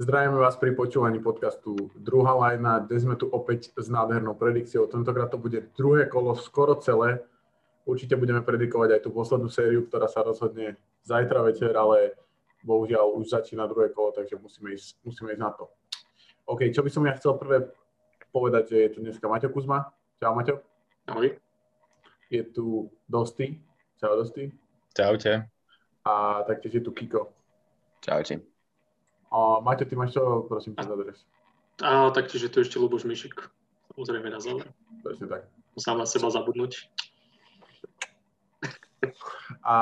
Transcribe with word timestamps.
Zdravíme 0.00 0.40
vás 0.40 0.56
pri 0.56 0.72
počúvaní 0.72 1.20
podcastu 1.20 1.76
Druhá 1.92 2.32
lajna. 2.32 2.88
Dnes 2.88 3.04
sme 3.04 3.20
tu 3.20 3.28
opäť 3.28 3.68
s 3.76 3.92
nádhernou 3.92 4.32
predikciou. 4.32 4.88
Tentokrát 4.88 5.28
to 5.28 5.36
bude 5.36 5.76
druhé 5.76 6.08
kolo, 6.08 6.32
skoro 6.40 6.72
celé. 6.80 7.20
Určite 7.84 8.16
budeme 8.16 8.40
predikovať 8.40 8.96
aj 8.96 9.00
tú 9.04 9.12
poslednú 9.12 9.52
sériu, 9.52 9.84
ktorá 9.84 10.08
sa 10.08 10.24
rozhodne 10.24 10.80
zajtra 11.04 11.44
večer, 11.44 11.76
ale 11.76 12.16
bohužiaľ 12.64 13.12
už 13.12 13.28
začína 13.28 13.68
druhé 13.68 13.92
kolo, 13.92 14.16
takže 14.16 14.40
musíme 14.40 14.72
ísť, 14.72 15.04
musíme 15.04 15.36
ísť 15.36 15.42
na 15.44 15.52
to. 15.52 15.68
OK, 16.48 16.72
čo 16.72 16.80
by 16.80 16.88
som 16.88 17.04
ja 17.04 17.12
chcel 17.20 17.36
prvé 17.36 17.68
povedať, 18.32 18.72
že 18.72 18.76
je 18.80 18.90
tu 18.96 18.98
dneska 19.04 19.28
Maťo 19.28 19.52
Kuzma. 19.52 19.84
Čau 20.16 20.32
Maťo. 20.32 20.64
Ahoj. 21.12 21.28
Je 22.32 22.40
tu 22.48 22.88
Dosti. 23.04 23.52
Čau 24.00 24.16
Dosti. 24.16 24.48
Čaute. 24.96 25.44
A 26.08 26.40
taktiež 26.48 26.80
je 26.80 26.82
tu 26.88 26.96
Kiko. 26.96 27.28
Čaute. 28.00 28.49
A 29.30 29.62
Maťo, 29.62 29.86
ty 29.86 29.94
máš 29.94 30.18
čo, 30.18 30.44
prosím, 30.44 30.74
ten 30.74 30.90
adres? 30.90 31.22
A 31.80 32.10
taktiež 32.10 32.44
je 32.44 32.50
tu 32.50 32.60
ešte 32.60 32.76
Luboš 32.76 33.06
Mišik. 33.06 33.46
Samozrejme 33.94 34.28
na 34.28 34.40
záver. 34.42 34.68
Presne 35.00 35.26
tak. 35.30 35.42
Sám 35.78 36.02
na 36.02 36.06
seba 36.06 36.28
zabudnúť. 36.28 36.90
A 39.64 39.74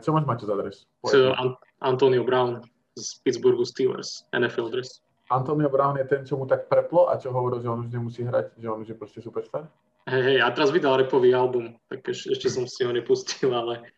čo 0.00 0.12
máš, 0.14 0.24
Maťo, 0.24 0.46
za 0.48 0.54
adres? 0.56 0.88
So, 1.04 1.36
An- 1.36 1.58
Antonio 1.84 2.24
Brown 2.24 2.64
z 2.96 3.20
Pittsburghu 3.20 3.64
Steelers, 3.66 4.24
NFL 4.32 4.70
dress. 4.72 5.02
Antonio 5.28 5.68
Brown 5.68 5.96
je 5.98 6.04
ten, 6.06 6.22
čo 6.24 6.36
mu 6.36 6.44
tak 6.46 6.68
preplo 6.68 7.08
a 7.08 7.16
čo 7.16 7.32
hovoril, 7.32 7.60
že 7.60 7.68
on 7.68 7.84
už 7.84 7.90
nemusí 7.92 8.22
hrať, 8.24 8.56
že 8.60 8.66
on 8.68 8.80
už 8.84 8.88
je 8.92 8.96
proste 8.96 9.20
superstar? 9.24 9.68
Hej, 10.04 10.20
hej, 10.20 10.38
a 10.44 10.52
teraz 10.52 10.68
vydal 10.68 11.00
repový 11.00 11.32
album, 11.32 11.80
tak 11.88 12.04
eš- 12.04 12.28
ešte 12.28 12.52
som 12.52 12.68
si 12.68 12.84
ho 12.84 12.92
nepustil, 12.92 13.48
ale, 13.56 13.88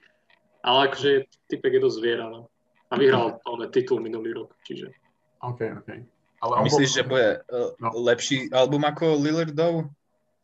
ale 0.63 0.79
akože 0.87 1.27
typek 1.51 1.79
je 1.79 1.81
dosť 1.83 1.97
zviera, 1.99 2.27
no. 2.31 2.47
A 2.87 2.95
vyhral 2.95 3.43
ale 3.43 3.67
titul 3.69 3.99
minulý 3.99 4.31
rok, 4.33 4.55
čiže 4.63 4.95
OK, 5.43 5.61
OK. 5.83 5.91
Ale 6.37 6.53
myslíš, 6.65 6.91
bol- 6.91 6.97
že 6.97 7.03
bude 7.03 7.29
uh, 7.49 7.71
No. 7.81 7.89
lepší 7.99 8.47
album 8.53 8.85
ako 8.85 9.19
Lillardov? 9.19 9.91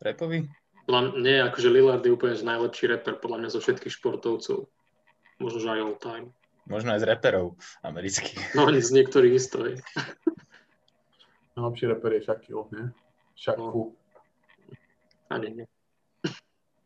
Repový? 0.03 0.49
podľa 0.83 0.99
mňa, 0.99 1.11
nie, 1.23 1.37
akože 1.39 1.69
Lillard 1.71 2.03
je 2.03 2.11
úplne 2.11 2.35
najlepší 2.35 2.91
rapper 2.91 3.15
podľa 3.15 3.37
mňa 3.39 3.49
zo 3.55 3.63
všetkých 3.63 3.93
športovcov. 3.93 4.67
Možno, 5.39 5.57
že 5.63 5.71
aj 5.71 5.79
all 5.79 5.95
time. 5.95 6.27
Možno 6.67 6.91
aj 6.91 6.99
z 6.99 7.07
reperov 7.07 7.55
amerických. 7.87 8.51
No, 8.51 8.67
z 8.67 8.91
niektorých 8.91 9.31
isto. 9.31 9.63
Najlepší 11.55 11.85
reper 11.87 12.11
je 12.19 12.21
Shaquille, 12.27 12.67
nie? 12.75 12.85
Shaq 13.39 13.55
No. 13.55 13.95
Ani 15.31 15.63
nie. 15.63 15.65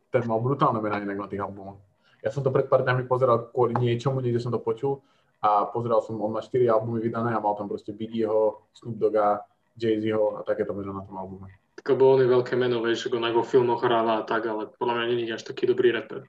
Ten 0.08 0.24
mal 0.30 0.40
brutálne 0.40 0.78
mená 0.78 1.02
inak 1.02 1.18
na 1.18 1.28
tých 1.28 1.42
albumoch. 1.42 1.82
Ja 2.22 2.30
som 2.30 2.46
to 2.46 2.54
pred 2.54 2.70
pár 2.70 2.86
dňami 2.86 3.10
pozeral 3.10 3.50
kvôli 3.50 3.76
niečomu, 3.76 4.22
niekde 4.22 4.40
som 4.40 4.54
to 4.54 4.62
počul 4.62 5.02
a 5.42 5.70
pozeral 5.70 6.02
som, 6.02 6.18
on 6.18 6.34
má 6.34 6.42
4 6.42 6.66
albumy 6.66 6.98
vydané 6.98 7.34
a 7.34 7.44
mal 7.44 7.54
tam 7.54 7.70
proste 7.70 7.94
Biggieho, 7.94 8.70
Snoop 8.74 8.98
Dogga, 8.98 9.46
Jay-Zho 9.78 10.42
a 10.42 10.44
takéto 10.44 10.74
mená 10.74 10.94
na 10.94 11.06
tom 11.06 11.18
albume. 11.18 11.54
Tak 11.78 11.94
lebo 11.94 12.18
on 12.18 12.26
je 12.26 12.34
veľké 12.34 12.58
meno, 12.58 12.82
vieš, 12.82 13.08
ako 13.08 13.22
vo 13.22 13.46
filmoch 13.46 13.86
hráva 13.86 14.22
a 14.22 14.26
tak, 14.26 14.50
ale 14.50 14.74
podľa 14.74 14.94
mňa 14.98 15.06
nie 15.14 15.30
je 15.30 15.38
až 15.38 15.46
taký 15.46 15.70
dobrý 15.70 15.94
rapper. 15.94 16.26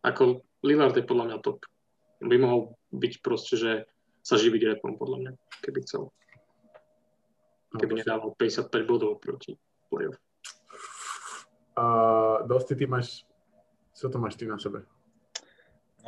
Ako 0.00 0.40
Lillard 0.64 0.96
je 0.96 1.04
podľa 1.04 1.24
mňa 1.28 1.44
top. 1.44 1.68
By 2.24 2.36
mohol 2.40 2.72
byť 2.96 3.12
proste, 3.20 3.60
že 3.60 3.70
sa 4.24 4.40
živiť 4.40 4.72
rapom, 4.72 4.96
podľa 4.96 5.16
mňa, 5.20 5.32
keby 5.60 5.84
chcel. 5.84 6.08
No, 7.70 7.76
Keby 7.76 8.00
nedával 8.00 8.32
55 8.34 8.72
bodov 8.88 9.20
proti 9.20 9.54
playoff. 9.92 10.16
Uh, 11.76 12.40
Dosti, 12.48 12.72
ty 12.72 12.88
máš, 12.88 13.28
čo 13.92 14.08
to 14.08 14.16
máš 14.16 14.40
ty 14.40 14.48
na 14.48 14.56
sebe? 14.56 14.80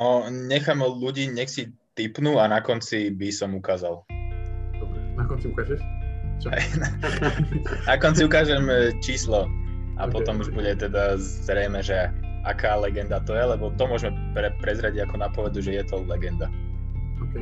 No, 0.01 0.25
nechám 0.27 0.81
ľudí, 0.81 1.29
nech 1.29 1.53
si 1.53 1.69
typnú 1.99 2.39
a 2.39 2.47
na 2.47 2.63
konci 2.63 3.11
by 3.11 3.27
som 3.27 3.51
ukázal. 3.51 3.99
Dobre, 4.79 4.99
na 5.19 5.27
konci 5.27 5.51
ukážeš? 5.51 5.83
Čo? 6.39 6.47
Na 7.91 7.99
konci 7.99 8.23
ukážem 8.23 8.63
e, 8.71 8.95
číslo 9.03 9.43
a 9.99 10.07
Ok, 10.07 10.15
potom 10.15 10.39
už 10.39 10.55
bude 10.55 10.71
teda 10.79 11.19
zrejme, 11.19 11.83
že 11.83 12.07
aká 12.47 12.79
legenda 12.79 13.19
to 13.27 13.35
je, 13.35 13.43
lebo 13.43 13.75
to 13.75 13.83
môžeme 13.83 14.15
pre, 14.31 14.47
prezradiť 14.63 15.03
ako 15.03 15.15
napovedu, 15.19 15.59
že 15.59 15.75
je 15.75 15.83
to 15.83 15.99
legenda. 16.07 16.47
OK. 17.19 17.35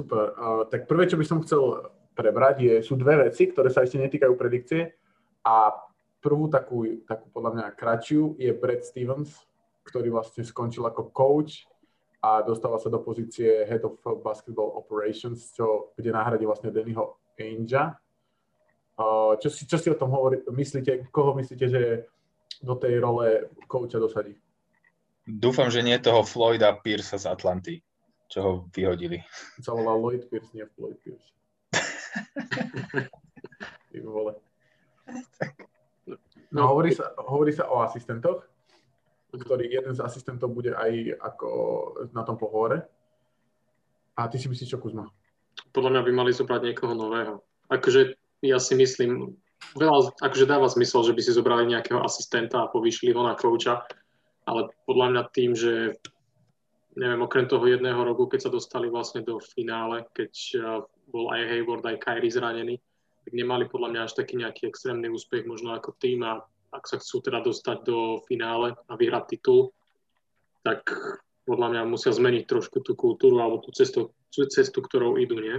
Super. 0.00 0.32
Tak 0.72 0.88
prvé, 0.88 1.04
čo 1.04 1.20
by 1.20 1.24
som 1.28 1.44
chcel 1.44 1.92
prebrať, 2.16 2.56
je, 2.64 2.74
sú 2.80 2.96
dve 2.96 3.28
veci, 3.28 3.52
ktoré 3.52 3.68
sa 3.68 3.84
ešte 3.84 4.00
netýkajú 4.00 4.32
predikcie. 4.32 4.96
A 5.44 5.76
prvú 6.24 6.48
takú, 6.48 6.84
takú 7.04 7.28
podľa 7.28 7.50
mňa 7.52 7.66
kratšiu 7.76 8.40
je 8.40 8.48
Brad 8.56 8.80
Stevens, 8.80 9.44
ktorý 9.84 10.08
vlastne 10.08 10.40
skončil 10.40 10.88
ako 10.88 11.12
coach 11.12 11.68
a 12.20 12.40
dostáva 12.44 12.76
sa 12.76 12.92
do 12.92 13.00
pozície 13.00 13.64
Head 13.64 13.84
of 13.84 14.00
Basketball 14.24 14.76
Operations, 14.76 15.52
čo 15.56 15.92
bude 15.96 16.12
nahradiť 16.12 16.44
vlastne 16.48 16.72
Dannyho 16.72 17.20
Ainge'a. 17.40 17.96
Uh, 19.00 19.40
čo, 19.40 19.48
si, 19.48 19.64
čo 19.64 19.80
si 19.80 19.88
o 19.88 19.96
tom 19.96 20.12
hovorí, 20.12 20.44
myslíte, 20.44 21.08
koho 21.08 21.32
myslíte, 21.32 21.66
že 21.72 21.82
do 22.60 22.76
tej 22.76 23.00
role 23.00 23.48
coacha 23.64 23.96
dosadí? 23.96 24.36
Dúfam, 25.24 25.72
že 25.72 25.80
nie 25.80 25.96
toho 25.96 26.20
Floyda 26.20 26.76
Pierce 26.76 27.16
z 27.16 27.24
Atlanty, 27.24 27.80
čo 28.30 28.38
ho 28.40 28.50
vyhodili. 28.70 29.18
Sa 29.58 29.74
volá 29.74 29.98
Lloyd 29.98 30.30
Pierce, 30.30 30.54
nie 30.54 30.62
Floyd 30.78 30.96
Pierce. 31.02 31.34
Ty 33.90 33.98
vole. 34.06 34.38
No, 36.54 36.70
hovorí, 36.70 36.94
sa, 36.94 37.10
hovorí 37.18 37.50
sa 37.50 37.66
o 37.66 37.82
asistentoch, 37.82 38.46
ktorý 39.34 39.66
jeden 39.66 39.94
z 39.94 40.02
asistentov 40.02 40.54
bude 40.54 40.74
aj 40.74 41.18
ako 41.18 41.50
na 42.14 42.22
tom 42.22 42.38
pohovore. 42.38 42.86
A 44.18 44.26
ty 44.26 44.38
si 44.38 44.50
myslíš, 44.50 44.74
čo 44.74 44.82
Kuzma? 44.82 45.06
Podľa 45.70 45.98
mňa 45.98 46.02
by 46.06 46.12
mali 46.14 46.30
zobrať 46.34 46.60
niekoho 46.70 46.94
nového. 46.94 47.42
Akože 47.70 48.18
ja 48.42 48.58
si 48.58 48.74
myslím, 48.74 49.38
veľa, 49.78 50.18
akože 50.18 50.50
dáva 50.50 50.66
zmysel, 50.66 51.06
že 51.06 51.14
by 51.14 51.22
si 51.22 51.32
zobrali 51.34 51.70
nejakého 51.70 52.02
asistenta 52.02 52.66
a 52.66 52.70
povýšili 52.70 53.14
ho 53.14 53.22
na 53.22 53.38
kouča, 53.38 53.86
ale 54.46 54.70
podľa 54.86 55.06
mňa 55.14 55.22
tým, 55.30 55.54
že 55.54 55.94
neviem, 56.96 57.22
okrem 57.22 57.46
toho 57.46 57.62
jedného 57.66 58.00
roku, 58.02 58.26
keď 58.26 58.48
sa 58.48 58.50
dostali 58.50 58.90
vlastne 58.90 59.22
do 59.22 59.38
finále, 59.38 60.06
keď 60.10 60.32
uh, 60.58 60.62
bol 61.10 61.30
aj 61.30 61.42
Hayward, 61.46 61.84
aj 61.86 62.02
Kyrie 62.02 62.32
zranený, 62.32 62.74
tak 63.26 63.32
nemali 63.36 63.68
podľa 63.68 63.88
mňa 63.94 64.00
až 64.06 64.12
taký 64.16 64.40
nejaký 64.40 64.66
extrémny 64.66 65.06
úspech 65.12 65.46
možno 65.46 65.76
ako 65.76 65.94
tým 66.00 66.24
a 66.26 66.40
ak 66.70 66.84
sa 66.86 66.96
chcú 67.02 67.22
teda 67.22 67.42
dostať 67.42 67.78
do 67.82 68.22
finále 68.26 68.78
a 68.88 68.92
vyhrať 68.94 69.36
titul, 69.36 69.74
tak 70.62 70.86
podľa 71.44 71.66
mňa 71.74 71.82
musia 71.90 72.14
zmeniť 72.14 72.46
trošku 72.46 72.78
tú 72.86 72.94
kultúru 72.94 73.42
alebo 73.42 73.58
tú 73.58 73.74
cestu, 73.74 74.14
tú 74.30 74.46
cestu 74.46 74.78
ktorou 74.78 75.18
idú, 75.18 75.42
nie? 75.42 75.58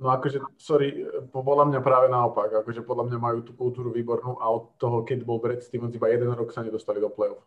No 0.00 0.08
akože, 0.16 0.40
sorry, 0.56 1.04
podľa 1.28 1.68
mňa 1.68 1.80
práve 1.84 2.08
naopak. 2.08 2.64
Akože 2.64 2.80
podľa 2.80 3.12
mňa 3.12 3.18
majú 3.20 3.38
tú 3.44 3.52
kultúru 3.52 3.92
výbornú 3.92 4.40
a 4.40 4.48
od 4.48 4.72
toho, 4.80 5.04
keď 5.04 5.28
bol 5.28 5.42
Brad 5.42 5.60
Stevens, 5.60 5.92
iba 5.92 6.08
jeden 6.08 6.32
rok 6.32 6.56
sa 6.56 6.64
nedostali 6.64 7.04
do 7.04 7.12
play-off. 7.12 7.44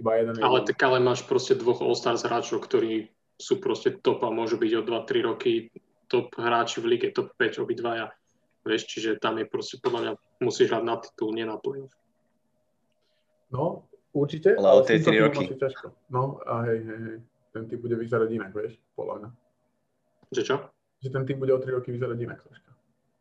Iba 0.00 0.16
jeden. 0.16 0.34
Ale 0.40 0.64
jeden. 0.64 0.68
tak 0.72 0.80
ale 0.80 0.98
máš 1.04 1.20
proste 1.28 1.52
dvoch 1.52 1.84
All-Stars 1.84 2.24
hráčov, 2.24 2.64
ktorí 2.64 3.12
sú 3.36 3.60
proste 3.60 3.96
top 4.00 4.24
a 4.24 4.32
môžu 4.32 4.56
byť 4.56 4.72
o 4.80 4.82
2-3 4.84 5.28
roky 5.28 5.68
top 6.10 6.34
hráči 6.36 6.82
v 6.82 6.96
lige, 6.96 7.08
top 7.14 7.32
5 7.38 7.62
obidvaja. 7.62 8.10
Vieš, 8.66 8.90
čiže 8.90 9.10
tam 9.16 9.40
je 9.40 9.48
proste 9.48 9.80
podľa 9.80 10.00
mňa 10.00 10.12
musíš 10.44 10.68
hrať 10.68 10.84
na 10.84 10.96
titul, 11.00 11.32
nie 11.32 11.46
na 11.48 11.56
playoff. 11.56 11.94
No, 13.48 13.88
určite. 14.12 14.58
Ale 14.58 14.68
o 14.76 14.84
s 14.84 14.90
tie 14.90 15.00
týmto 15.00 15.08
tri 15.08 15.16
tímom 15.16 15.32
roky. 15.32 15.44
asi 15.48 15.56
ťažko. 15.56 15.86
No 16.12 16.22
a 16.44 16.54
hej, 16.68 16.80
hej, 16.84 17.00
hej. 17.00 17.18
Ten 17.50 17.62
tým 17.66 17.80
bude 17.82 17.96
vyzerať 17.98 18.28
inak, 18.30 18.52
vieš, 18.52 18.78
podľa 18.94 19.14
mňa. 19.16 19.28
Že 20.30 20.42
čo? 20.44 20.56
Že 21.00 21.08
ten 21.08 21.22
tým 21.24 21.38
bude 21.40 21.52
o 21.56 21.62
3 21.62 21.72
roky 21.72 21.88
vyzerať 21.90 22.18
inak 22.20 22.38
troška. 22.44 22.70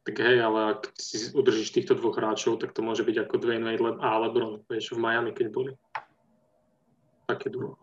Tak 0.03 0.15
hej, 0.25 0.37
ale 0.41 0.59
ak 0.75 0.81
si 0.97 1.29
udržíš 1.31 1.69
týchto 1.71 1.93
dvoch 1.93 2.17
hráčov, 2.17 2.57
tak 2.59 2.73
to 2.73 2.81
môže 2.81 3.05
byť 3.05 3.29
ako 3.29 3.35
Dwayne 3.39 3.63
Wade 3.63 4.01
a 4.01 4.09
LeBron, 4.25 4.65
vieš, 4.65 4.97
v 4.97 5.01
Miami, 5.01 5.31
keď 5.31 5.47
boli. 5.53 5.71
Také 7.29 7.53
duo. 7.53 7.77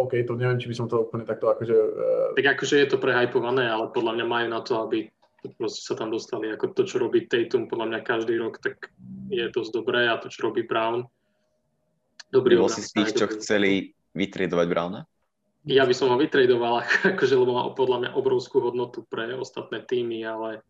OK, 0.00 0.16
to 0.24 0.32
neviem, 0.32 0.56
či 0.56 0.72
by 0.72 0.76
som 0.80 0.88
to 0.88 1.04
úplne 1.04 1.28
takto 1.28 1.52
akože... 1.52 1.76
Uh, 1.76 2.32
Tak 2.32 2.56
akože 2.56 2.80
je 2.80 2.88
to 2.88 2.96
prehajpované, 2.96 3.68
ale 3.68 3.92
podľa 3.92 4.16
mňa 4.16 4.26
majú 4.26 4.46
na 4.48 4.60
to, 4.64 4.80
aby 4.80 5.12
proste 5.60 5.84
sa 5.84 5.92
tam 5.92 6.08
dostali. 6.08 6.48
Ako 6.48 6.72
to, 6.72 6.88
čo 6.88 6.96
robí 6.96 7.28
Tatum, 7.28 7.68
podľa 7.68 7.86
mňa 7.92 8.00
každý 8.00 8.40
rok, 8.40 8.56
tak 8.64 8.88
je 9.28 9.44
dosť 9.52 9.70
dobré 9.76 10.08
a 10.08 10.16
to, 10.16 10.32
čo 10.32 10.48
robí 10.48 10.64
Brown, 10.64 11.04
dobrý 12.32 12.56
Bol 12.56 12.72
si 12.72 12.80
z 12.80 12.96
tých, 12.96 13.12
čo 13.12 13.28
dobrý- 13.28 13.36
chceli 13.36 13.70
vytriedovať 14.16 14.66
Browna? 14.72 15.00
Ja 15.68 15.84
by 15.84 15.92
som 15.92 16.08
ho 16.08 16.16
vytradoval, 16.16 16.80
akože, 17.16 17.34
lebo 17.36 17.52
má 17.52 17.68
podľa 17.76 17.98
mňa 18.00 18.10
obrovskú 18.16 18.64
hodnotu 18.64 19.04
pre 19.04 19.36
ostatné 19.36 19.84
týmy, 19.84 20.24
ale 20.24 20.64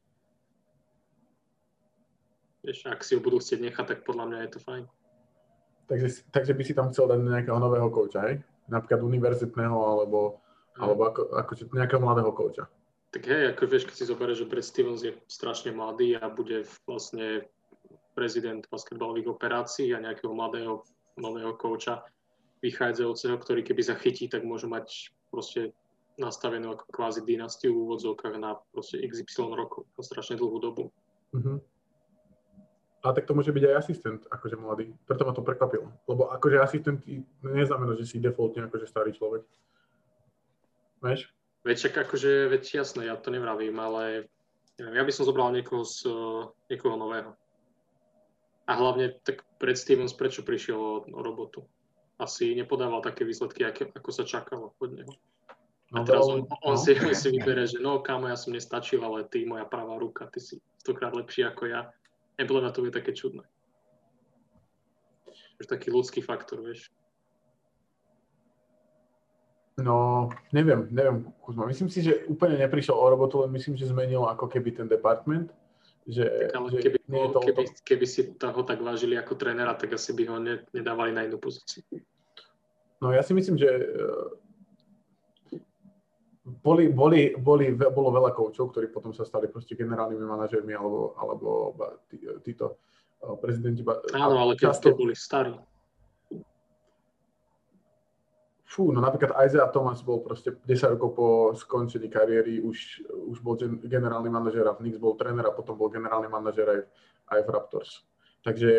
vieš, 2.67 2.90
ak 2.90 3.06
si 3.06 3.14
ho 3.14 3.22
budú 3.22 3.38
chcieť 3.38 3.62
nechať, 3.62 3.87
tak 3.87 3.99
podľa 4.02 4.25
mňa 4.26 4.38
je 4.46 4.50
to 4.58 4.61
fajn. 4.62 4.84
Takže, 5.90 6.31
takže 6.31 6.54
by 6.54 6.62
si 6.62 6.72
tam 6.78 6.94
chcel 6.94 7.10
dať 7.10 7.19
nejakého 7.19 7.58
nového 7.58 7.90
kouča, 7.90 8.31
hej? 8.31 8.38
Napríklad 8.70 9.02
univerzitného, 9.02 9.75
alebo, 9.75 10.38
alebo 10.78 11.02
ako, 11.10 11.22
ako 11.34 11.50
nejakého 11.75 11.98
mladého 11.98 12.31
kouča. 12.31 12.70
Tak 13.10 13.26
hej, 13.26 13.50
ako 13.50 13.66
vieš, 13.66 13.90
keď 13.90 13.96
si 13.98 14.06
zoberieš, 14.06 14.38
že 14.46 14.50
Brad 14.54 14.62
Stevens 14.62 15.02
je 15.02 15.19
strašne 15.26 15.75
mladý 15.75 16.14
a 16.14 16.31
bude 16.31 16.62
vlastne 16.87 17.50
prezident 18.14 18.62
basketbalových 18.70 19.34
operácií 19.34 19.90
a 19.90 19.98
nejakého 19.98 20.31
mladého 20.31 20.87
nového 21.19 21.58
kouča 21.58 22.06
vychádzajúceho, 22.62 23.34
ktorý 23.34 23.66
keby 23.66 23.82
sa 23.82 23.98
chytí, 23.98 24.31
tak 24.31 24.46
môže 24.46 24.70
mať 24.70 25.10
proste 25.34 25.75
nastavenú 26.20 26.76
ako 26.76 26.84
kvázi 26.93 27.25
dynastiu 27.25 27.72
v 27.72 27.82
úvodzovkách 27.88 28.36
na 28.38 28.60
proste 28.70 29.00
XY 29.00 29.56
rokov, 29.56 29.88
na 29.96 30.02
strašne 30.04 30.36
dlhú 30.36 30.60
dobu. 30.60 30.93
Uh-huh. 31.32 31.58
A 33.00 33.17
tak 33.17 33.25
to 33.25 33.32
môže 33.32 33.49
byť 33.49 33.64
aj 33.64 33.75
asistent, 33.81 34.20
akože 34.29 34.61
mladý. 34.61 34.93
Preto 35.08 35.25
ma 35.25 35.32
to 35.32 35.41
prekvapilo. 35.41 35.88
Lebo 36.05 36.29
akože 36.37 36.61
asistent 36.61 37.00
neznamená, 37.41 37.97
že 37.97 38.05
si 38.05 38.20
defaultne 38.20 38.69
akože 38.69 38.85
starý 38.85 39.17
človek. 39.17 39.41
Vieš? 41.00 41.32
Veď 41.64 41.76
však 41.81 41.94
akože, 41.97 42.52
veď 42.52 42.62
jasné, 42.85 43.08
ja 43.08 43.17
to 43.17 43.32
nevravím, 43.32 43.76
ale 43.81 44.29
neviem, 44.76 44.97
ja 45.00 45.05
by 45.05 45.12
som 45.12 45.25
zobral 45.25 45.49
niekoho, 45.49 45.85
z, 45.85 46.08
niekoho 46.69 47.00
nového. 47.00 47.32
A 48.69 48.73
hlavne 48.76 49.17
tak 49.25 49.49
pred 49.56 49.76
Stevens 49.81 50.12
prečo 50.12 50.44
prišiel 50.44 50.76
o, 50.76 51.00
o 51.05 51.20
robotu? 51.25 51.64
Asi 52.20 52.53
nepodával 52.53 53.00
také 53.00 53.25
výsledky, 53.25 53.64
ako, 53.64 53.96
ako 53.96 54.11
sa 54.12 54.29
čakalo 54.29 54.76
od 54.76 54.91
neho. 54.93 55.12
A 55.96 56.00
no, 56.00 56.05
teraz 56.05 56.29
on, 56.29 56.44
on, 56.44 56.76
no. 56.76 56.81
si, 56.81 56.93
on 57.00 57.17
si 57.17 57.29
vybere, 57.32 57.64
že 57.64 57.81
no 57.81 58.05
kámo, 58.05 58.29
ja 58.29 58.37
som 58.37 58.53
nestačil, 58.53 59.00
ale 59.00 59.25
ty, 59.25 59.49
moja 59.49 59.64
pravá 59.64 59.96
ruka, 59.96 60.29
ty 60.29 60.38
si 60.38 60.61
stokrát 60.85 61.17
lepší 61.17 61.49
ako 61.49 61.64
ja 61.64 61.88
Nebolo 62.38 62.61
na 62.61 62.71
to 62.71 62.85
je 62.85 62.93
také 62.93 63.12
čudné. 63.12 63.43
Už 65.61 65.67
taký 65.67 65.93
ľudský 65.93 66.25
faktor, 66.25 66.65
vieš. 66.65 66.88
No, 69.81 70.29
neviem, 70.53 70.88
neviem, 70.93 71.32
Kuzma. 71.41 71.65
Myslím 71.65 71.88
si, 71.88 72.05
že 72.05 72.29
úplne 72.29 72.61
neprišiel 72.61 72.93
o 72.93 73.06
robotu, 73.09 73.41
len 73.41 73.53
myslím, 73.56 73.81
že 73.81 73.88
zmenil 73.88 74.29
ako 74.29 74.49
keby 74.49 74.77
ten 74.77 74.88
department. 74.88 75.53
Že, 76.09 76.25
tak 76.27 76.56
ale 76.56 76.69
že 76.73 76.79
keby, 76.81 76.97
nie 77.09 77.23
je 77.23 77.31
to 77.32 77.41
keby, 77.41 77.62
keby 77.85 78.06
si 78.09 78.21
toho 78.37 78.61
tak 78.65 78.81
vážili 78.81 79.17
ako 79.21 79.37
trénera, 79.37 79.77
tak 79.77 79.97
asi 79.97 80.12
by 80.17 80.23
ho 80.29 80.37
ne, 80.41 80.65
nedávali 80.73 81.12
na 81.12 81.25
inú 81.29 81.37
pozíciu. 81.41 81.85
No 83.00 83.12
ja 83.12 83.25
si 83.25 83.32
myslím, 83.32 83.56
že 83.56 83.69
boli, 86.44 86.88
boli, 86.88 87.37
boli, 87.37 87.76
bolo 87.76 88.08
veľa 88.08 88.32
koučov, 88.32 88.72
ktorí 88.72 88.88
potom 88.88 89.12
sa 89.12 89.28
stali 89.28 89.46
proste 89.52 89.76
generálnymi 89.76 90.25
manažermi 90.25 90.72
alebo, 90.72 91.12
alebo 91.20 91.76
tí, 92.08 92.16
títo 92.40 92.81
prezidenti. 93.40 93.84
Áno, 94.16 94.37
ale 94.40 94.56
keď 94.56 94.72
často... 94.72 94.96
boli 94.96 95.12
starí. 95.12 95.52
Fú, 98.70 98.94
no 98.94 99.02
napríklad 99.02 99.34
Isaiah 99.42 99.66
Thomas 99.75 99.98
bol 99.98 100.22
proste 100.22 100.54
10 100.54 100.94
rokov 100.94 101.10
po 101.19 101.28
skončení 101.58 102.06
kariéry, 102.06 102.62
už, 102.62 103.02
už 103.34 103.43
bol 103.43 103.58
generálny 103.82 104.31
manažer 104.31 104.62
a 104.62 104.78
v 104.78 104.86
Knicks 104.86 105.02
bol 105.02 105.19
tréner 105.19 105.43
a 105.43 105.50
potom 105.50 105.75
bol 105.75 105.90
generálny 105.90 106.31
manažer 106.31 106.70
aj, 106.70 106.81
aj 107.34 107.40
v 107.43 107.48
Raptors. 107.50 107.90
Takže 108.46 108.70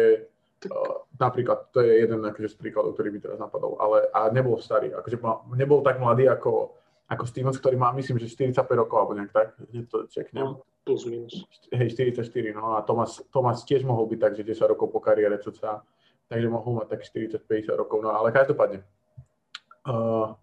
uh, 0.72 0.96
napríklad 1.20 1.76
to 1.76 1.84
je 1.84 2.08
jeden 2.08 2.24
akože, 2.24 2.56
z 2.56 2.60
príkladov, 2.64 2.96
ktorý 2.96 3.12
by 3.12 3.20
teraz 3.20 3.38
napadol, 3.44 3.76
ale 3.84 4.08
a 4.16 4.32
nebol 4.32 4.56
starý, 4.64 4.96
akože 4.96 5.20
nebol 5.60 5.84
tak 5.84 6.00
mladý 6.00 6.32
ako 6.32 6.81
ako 7.12 7.28
Stevens, 7.28 7.60
ktorý 7.60 7.76
má, 7.76 7.92
myslím, 7.92 8.24
že 8.24 8.32
45 8.32 8.72
rokov, 8.72 8.96
alebo 9.04 9.14
nejak 9.20 9.36
tak, 9.36 9.48
hneď 9.60 9.86
to 9.92 10.08
čeknem. 10.08 10.48
No, 10.48 10.64
plus 10.88 11.04
minus. 11.04 11.44
Hej, 11.76 12.00
44, 12.00 12.56
no 12.56 12.80
a 12.80 12.88
Thomas, 12.88 13.20
Thomas 13.36 13.68
tiež 13.68 13.84
mohol 13.84 14.08
byť 14.08 14.20
tak, 14.24 14.34
že 14.40 14.48
10 14.48 14.72
rokov 14.72 14.88
po 14.96 15.04
kariére 15.04 15.36
cca, 15.36 15.84
takže 16.32 16.48
mohol 16.48 16.80
mať 16.80 16.88
tak 16.96 17.04
40-50 17.04 17.76
rokov, 17.76 18.00
no 18.00 18.16
ale 18.16 18.32
každopádne. 18.32 18.80
Uh, 19.84 20.40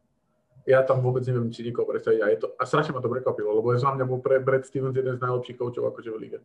ja 0.68 0.84
tam 0.84 1.00
vôbec 1.00 1.24
neviem, 1.24 1.48
či 1.48 1.64
nikoho 1.64 1.88
predstaviť 1.88 2.20
a, 2.20 2.26
je 2.28 2.38
to, 2.44 2.48
a 2.52 2.62
strašne 2.68 2.92
ma 2.92 3.00
to 3.00 3.08
prekvapilo, 3.08 3.56
lebo 3.56 3.72
za 3.72 3.88
mňa 3.88 4.04
bol 4.04 4.20
pre 4.20 4.36
Brad 4.36 4.68
Stevens 4.68 4.92
jeden 4.92 5.16
z 5.16 5.24
najlepších 5.24 5.56
koučov 5.56 5.88
akože 5.88 6.12
v 6.12 6.20
lige. 6.20 6.38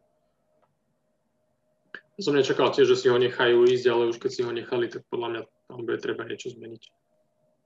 Som 2.23 2.39
nečakal 2.39 2.71
tiež, 2.71 2.93
že 2.93 2.95
si 2.95 3.07
ho 3.11 3.17
nechajú 3.19 3.67
ísť, 3.67 3.85
ale 3.91 4.13
už 4.13 4.21
keď 4.21 4.31
si 4.31 4.41
ho 4.45 4.51
nechali, 4.53 4.87
tak 4.87 5.03
podľa 5.11 5.27
mňa 5.27 5.41
tam 5.67 5.79
bude 5.83 5.99
treba 5.99 6.23
niečo 6.23 6.53
zmeniť. 6.55 6.83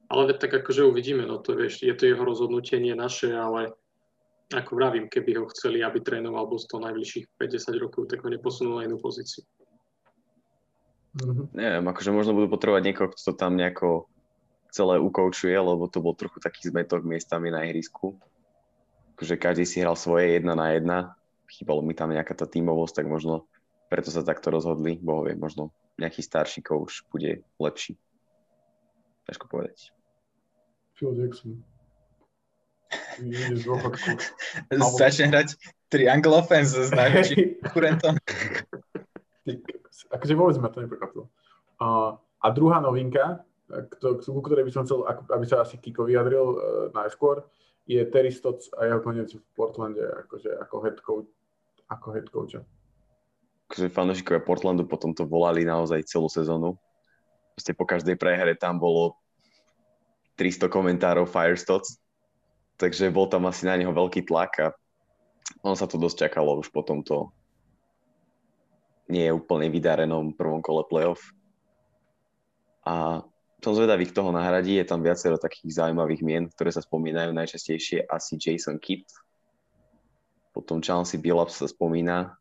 Ale 0.07 0.31
tak 0.39 0.56
akože 0.63 0.88
uvidíme, 0.88 1.27
no 1.27 1.44
to 1.44 1.56
vieš, 1.56 1.83
je 1.83 1.92
to 1.92 2.07
jeho 2.07 2.24
rozhodnutie, 2.24 2.80
nie 2.80 2.95
naše, 2.95 3.36
ale 3.36 3.75
ako 4.48 4.80
vravím, 4.80 5.12
keby 5.12 5.36
ho 5.36 5.51
chceli, 5.51 5.83
aby 5.83 6.00
trénoval 6.00 6.48
Boston 6.48 6.88
najbližších 6.88 7.36
50 7.36 7.83
rokov, 7.83 8.07
tak 8.07 8.24
ho 8.24 8.31
neposunul 8.31 8.80
na 8.80 8.88
inú 8.88 8.95
pozíciu. 9.04 9.44
Mm-hmm. 11.19 11.48
Neviem, 11.51 11.86
akože 11.92 12.12
možno 12.15 12.31
budú 12.31 12.48
potrebovať 12.56 12.83
niekoho, 12.88 13.12
kto 13.12 13.19
to 13.19 13.33
tam 13.36 13.59
nejako 13.59 14.07
celé 14.71 14.95
ukoučuje, 15.01 15.56
lebo 15.57 15.92
to 15.92 16.00
bol 16.00 16.15
trochu 16.15 16.39
taký 16.39 16.71
zmetok 16.71 17.03
miestami 17.03 17.51
na 17.51 17.68
ihrisku. 17.68 18.15
Akože 19.18 19.36
každý 19.36 19.65
si 19.68 19.83
hral 19.83 20.00
svoje 20.00 20.39
jedna 20.39 20.53
na 20.56 20.71
jedna, 20.77 20.98
chýbalo 21.50 21.81
mi 21.81 21.98
tam 21.98 22.13
nejaká 22.13 22.38
tá 22.38 22.45
tímovosť, 22.45 23.03
tak 23.03 23.07
možno 23.10 23.50
preto 23.89 24.13
sa 24.13 24.24
takto 24.24 24.53
rozhodli, 24.53 25.00
bo 25.00 25.25
vie, 25.25 25.33
možno 25.36 25.74
nejaký 25.98 26.21
starší 26.21 26.62
coach 26.62 27.03
bude 27.10 27.42
lepší. 27.57 27.98
Ťažko 29.25 29.50
povedať. 29.50 29.97
Phil 30.98 31.14
Jackson. 31.20 31.62
Začne 34.98 35.26
hrať 35.30 35.58
Triangle 35.92 36.36
Offense 36.42 36.76
s 36.88 36.92
najväčším 36.94 37.62
konkurentom. 37.64 38.14
akože 40.16 40.34
vôbec 40.36 40.56
ma 40.60 40.70
to 40.72 40.84
neprekvapilo. 40.84 41.28
Uh, 41.78 42.18
a 42.42 42.48
druhá 42.54 42.80
novinka, 42.80 43.44
ku 44.24 44.40
ktorej 44.40 44.66
by 44.68 44.72
som 44.72 44.84
chcel, 44.88 45.04
aby 45.08 45.46
sa 45.46 45.64
asi 45.64 45.78
Kiko 45.78 46.08
vyjadril 46.08 46.46
uh, 46.46 46.58
najskôr, 46.96 47.44
je 47.88 48.04
Terry 48.12 48.32
Stotts 48.32 48.72
a 48.76 48.88
jeho 48.88 49.00
koniec 49.00 49.32
v 49.32 49.44
Portlande 49.56 50.04
akože, 50.28 50.60
ako 50.60 50.76
head 50.84 50.98
coach. 51.00 51.32
Ako 51.88 52.08
head 52.12 52.28
coacha. 52.28 52.62
Akože 53.72 53.88
fanúšikovia 53.88 54.44
Portlandu 54.44 54.84
potom 54.84 55.16
to 55.16 55.24
volali 55.24 55.64
naozaj 55.64 56.04
celú 56.04 56.28
sezónu. 56.28 56.76
Proste 57.56 57.72
po 57.72 57.88
každej 57.88 58.20
prehre 58.20 58.60
tam 58.60 58.76
bolo 58.76 59.16
300 60.38 60.69
komentárov 60.69 61.25
Firestocks, 61.25 61.98
takže 62.78 63.10
bol 63.10 63.25
tam 63.28 63.50
asi 63.50 63.66
na 63.66 63.75
neho 63.75 63.92
veľký 63.92 64.30
tlak 64.30 64.54
a 64.62 64.68
on 65.66 65.74
sa 65.74 65.89
to 65.89 65.98
dosť 65.98 66.30
čakalo 66.30 66.62
už 66.62 66.69
po 66.69 66.86
tomto 66.86 67.34
nie 69.07 69.24
je 69.24 69.36
úplne 69.36 69.72
vydarenom 69.72 70.36
prvom 70.36 70.60
kole 70.60 70.84
playoff. 70.92 71.24
A 72.84 73.24
som 73.63 73.74
zvedavý, 73.74 74.07
kto 74.07 74.28
ho 74.28 74.31
nahradí. 74.36 74.78
Je 74.78 74.86
tam 74.88 75.00
viacero 75.00 75.39
takých 75.39 75.80
zaujímavých 75.80 76.22
mien, 76.24 76.44
ktoré 76.51 76.69
sa 76.75 76.84
spomínajú 76.84 77.31
najčastejšie 77.31 78.06
asi 78.06 78.36
Jason 78.36 78.78
Kidd. 78.78 79.07
Potom 80.51 80.84
Chauncey 80.84 81.18
Billups 81.18 81.63
sa 81.63 81.68
spomína. 81.72 82.36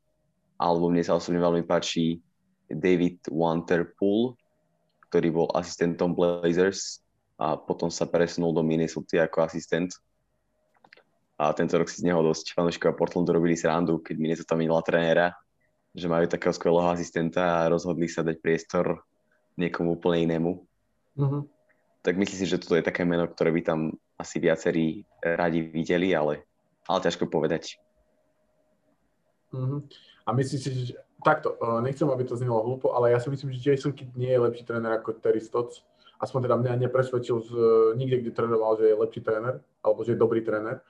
Alebo 0.58 0.90
mne 0.90 1.06
sa 1.06 1.16
osobne 1.16 1.38
veľmi 1.38 1.62
páči 1.64 2.18
David 2.66 3.22
Wanterpool, 3.30 4.34
ktorý 5.08 5.28
bol 5.30 5.48
asistentom 5.54 6.18
Blazers 6.18 7.05
a 7.36 7.56
potom 7.56 7.92
sa 7.92 8.08
presunul 8.08 8.56
do 8.56 8.64
Minnesota 8.64 9.24
ako 9.28 9.44
asistent. 9.44 9.92
A 11.36 11.52
tento 11.52 11.76
rok 11.76 11.92
si 11.92 12.00
z 12.00 12.08
neho 12.08 12.24
dosť 12.24 12.56
fanúšikovia 12.56 12.96
Portlandu 12.96 13.36
robili 13.36 13.52
srandu, 13.60 14.00
keď 14.00 14.16
Minnesota 14.16 14.56
minula 14.56 14.80
trénera, 14.80 15.36
že 15.92 16.08
majú 16.08 16.24
takého 16.24 16.56
skvelého 16.56 16.88
asistenta 16.88 17.60
a 17.60 17.68
rozhodli 17.68 18.08
sa 18.08 18.24
dať 18.24 18.40
priestor 18.40 19.04
niekomu 19.60 20.00
úplne 20.00 20.32
inému. 20.32 20.50
Mm-hmm. 21.20 21.42
Tak 22.00 22.14
myslím 22.16 22.38
si, 22.40 22.48
že 22.48 22.60
toto 22.60 22.80
je 22.80 22.88
také 22.88 23.04
meno, 23.04 23.28
ktoré 23.28 23.52
by 23.52 23.62
tam 23.64 23.80
asi 24.16 24.40
viacerí 24.40 25.04
radi 25.20 25.60
videli, 25.60 26.16
ale, 26.16 26.48
ale 26.88 27.04
ťažko 27.04 27.28
povedať. 27.28 27.76
Mm-hmm. 29.52 29.80
A 30.24 30.28
myslím 30.32 30.60
si, 30.60 30.68
že 30.72 30.96
takto, 31.20 31.56
eh, 31.60 31.80
nechcem, 31.84 32.08
aby 32.08 32.24
to 32.24 32.36
znelo 32.36 32.64
hlúpo, 32.64 32.96
ale 32.96 33.12
ja 33.12 33.20
si 33.20 33.28
myslím, 33.28 33.52
že 33.52 33.60
Jason 33.60 33.92
Kidd 33.92 34.16
nie 34.16 34.32
je 34.32 34.40
lepší 34.40 34.64
tréner 34.64 34.96
ako 34.96 35.20
Terry 35.20 35.44
Stotts 35.44 35.84
aspoň 36.20 36.40
teda 36.48 36.56
mňa 36.56 36.72
nepresvedčil 36.88 37.38
z, 37.44 37.50
nikde, 37.96 38.16
kde 38.24 38.32
trénoval, 38.32 38.80
že 38.80 38.88
je 38.88 38.96
lepší 38.96 39.20
tréner, 39.20 39.60
alebo 39.84 40.00
že 40.04 40.16
je 40.16 40.22
dobrý 40.22 40.40
tréner, 40.40 40.80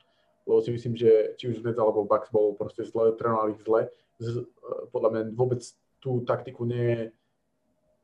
lebo 0.46 0.62
si 0.62 0.70
myslím, 0.70 0.94
že 0.94 1.34
či 1.34 1.50
už 1.50 1.66
Nets 1.66 1.78
alebo 1.78 2.06
Bucks 2.06 2.30
bol 2.30 2.54
proste 2.54 2.86
zle, 2.86 3.14
trénoval 3.18 3.54
ich 3.54 3.62
zle. 3.66 3.90
Z, 4.22 4.46
podľa 4.94 5.10
mňa 5.10 5.22
vôbec 5.34 5.60
tú 5.98 6.22
taktiku 6.22 6.62
ne, 6.62 7.10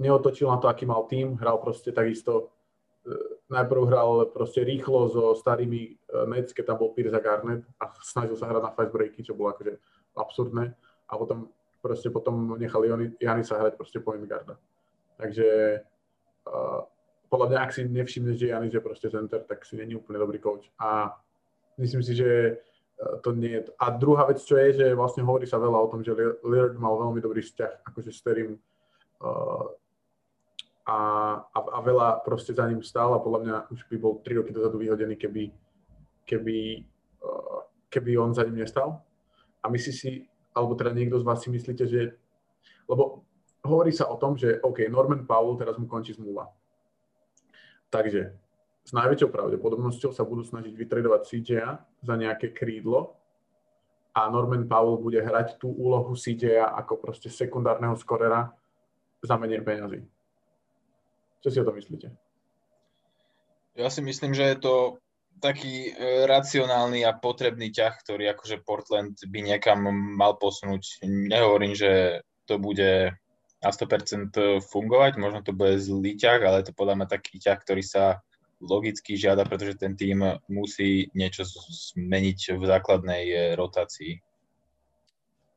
neotočil 0.02 0.50
na 0.50 0.58
to, 0.58 0.66
aký 0.66 0.82
mal 0.82 1.06
tým, 1.06 1.38
hral 1.38 1.62
proste 1.62 1.94
takisto, 1.94 2.50
e, 3.06 3.14
najprv 3.46 3.82
hral 3.86 4.10
proste 4.34 4.66
rýchlo 4.66 5.06
so 5.08 5.38
starými 5.38 5.82
e, 5.86 5.90
Nets, 6.26 6.50
keď 6.50 6.74
tam 6.74 6.82
bol 6.82 6.90
Pierce 6.90 7.14
a 7.14 7.22
Garnett 7.22 7.62
a 7.78 7.94
snažil 8.02 8.34
sa 8.34 8.50
hrať 8.50 8.62
na 8.62 8.74
fast 8.74 8.90
breaky, 8.90 9.22
čo 9.22 9.38
bolo 9.38 9.54
akože 9.54 9.78
absurdné 10.18 10.74
a 11.08 11.12
potom 11.14 11.48
proste 11.82 12.10
potom 12.10 12.58
nechali 12.58 12.90
Janisa 13.18 13.58
hrať 13.58 13.74
proste 13.74 13.98
point 13.98 14.22
guarda. 14.22 14.54
Takže 15.18 15.82
uh, 16.46 16.80
podľa 17.32 17.48
mňa, 17.48 17.58
ak 17.64 17.72
si 17.72 17.88
nevšimneš, 17.88 18.36
že 18.36 18.52
Janis 18.52 18.76
je 18.76 18.84
proste 18.84 19.08
center, 19.08 19.40
tak 19.48 19.64
si 19.64 19.80
není 19.80 19.96
úplne 19.96 20.20
dobrý 20.20 20.36
coach. 20.36 20.68
A 20.76 21.16
myslím 21.80 22.04
si, 22.04 22.12
že 22.12 22.28
e, 22.28 22.52
to 23.24 23.32
nie 23.32 23.56
je... 23.56 23.72
A 23.80 23.88
druhá 23.88 24.28
vec, 24.28 24.44
čo 24.44 24.60
je, 24.60 24.76
že 24.76 24.86
vlastne 24.92 25.24
hovorí 25.24 25.48
sa 25.48 25.56
veľa 25.56 25.80
o 25.80 25.88
tom, 25.88 26.04
že 26.04 26.12
Lillard 26.44 26.76
mal 26.76 26.92
veľmi 27.00 27.24
dobrý 27.24 27.40
vzťah 27.40 27.88
akože 27.88 28.12
s 28.12 28.20
Terrym 28.20 28.60
uh, 29.24 29.64
a, 30.84 30.98
a, 31.40 31.58
a 31.72 31.78
veľa 31.80 32.20
proste 32.20 32.52
za 32.52 32.68
ním 32.68 32.84
stál 32.84 33.16
a 33.16 33.24
podľa 33.24 33.40
mňa 33.40 33.56
už 33.72 33.80
by 33.88 33.96
bol 33.96 34.20
3 34.20 34.44
roky 34.44 34.52
dozadu 34.52 34.76
vyhodený, 34.76 35.16
keby, 35.16 35.48
keby, 36.28 36.84
uh, 37.24 37.64
keby 37.88 38.20
on 38.20 38.36
za 38.36 38.44
ním 38.44 38.60
nestal? 38.60 39.00
A 39.64 39.72
myslí 39.72 39.92
si, 39.96 40.28
alebo 40.52 40.76
teda 40.76 40.92
niekto 40.92 41.16
z 41.16 41.24
vás 41.24 41.40
si 41.40 41.48
myslíte, 41.48 41.88
že... 41.88 42.12
Lebo 42.84 43.24
hovorí 43.64 43.88
sa 43.88 44.12
o 44.12 44.20
tom, 44.20 44.36
že 44.36 44.60
OK, 44.60 44.84
Norman 44.92 45.24
Powell, 45.24 45.56
teraz 45.56 45.80
mu 45.80 45.88
končí 45.88 46.12
zmluva. 46.12 46.52
Takže 47.92 48.32
s 48.82 48.90
najväčšou 48.96 49.28
pravdepodobnosťou 49.28 50.16
sa 50.16 50.24
budú 50.24 50.42
snažiť 50.42 50.72
vytredovať 50.72 51.20
CJ 51.28 51.50
za 52.00 52.14
nejaké 52.16 52.56
krídlo 52.56 53.20
a 54.16 54.26
Norman 54.32 54.64
Powell 54.64 54.96
bude 54.96 55.20
hrať 55.20 55.60
tú 55.60 55.68
úlohu 55.68 56.16
CJ 56.16 56.64
ako 56.64 56.98
proste 56.98 57.28
sekundárneho 57.28 57.94
skorera 58.00 58.48
za 59.20 59.36
menej 59.36 59.60
peňazí. 59.60 60.00
Čo 61.44 61.48
si 61.52 61.60
o 61.60 61.66
to 61.68 61.76
myslíte? 61.76 62.08
Ja 63.76 63.88
si 63.88 64.00
myslím, 64.04 64.32
že 64.32 64.52
je 64.52 64.58
to 64.58 64.74
taký 65.40 65.90
e, 65.90 66.26
racionálny 66.28 67.02
a 67.08 67.16
potrebný 67.16 67.72
ťah, 67.72 67.94
ktorý 68.04 68.30
akože 68.36 68.62
Portland 68.62 69.16
by 69.26 69.40
niekam 69.42 69.84
mal 70.16 70.36
posunúť. 70.36 71.02
Nehovorím, 71.06 71.72
že 71.72 72.20
to 72.44 72.60
bude 72.60 73.16
na 73.62 73.70
100% 73.70 74.34
fungovať, 74.66 75.12
možno 75.22 75.40
to 75.46 75.54
bude 75.54 75.78
zlý 75.78 76.18
ťah, 76.18 76.40
ale 76.42 76.66
to 76.66 76.74
podľa 76.74 76.98
mňa 76.98 77.06
taký 77.08 77.38
ťah, 77.38 77.58
ktorý 77.62 77.82
sa 77.86 78.18
logicky 78.58 79.14
žiada, 79.14 79.46
pretože 79.46 79.78
ten 79.78 79.94
tým 79.94 80.22
musí 80.50 81.10
niečo 81.14 81.46
zmeniť 81.94 82.58
v 82.58 82.62
základnej 82.62 83.24
e, 83.26 83.36
rotácii. 83.58 84.22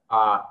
A 0.09 0.41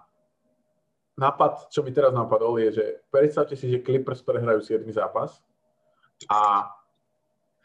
nápad, 1.18 1.70
čo 1.70 1.82
mi 1.82 1.90
teraz 1.90 2.14
napadol, 2.14 2.58
je, 2.62 2.70
že 2.75 2.87
predstavte 3.11 3.58
si, 3.58 3.70
že 3.70 3.82
Clippers 3.82 4.23
prehrajú 4.23 4.62
7 4.62 4.87
zápas 4.94 5.42
a 6.30 6.70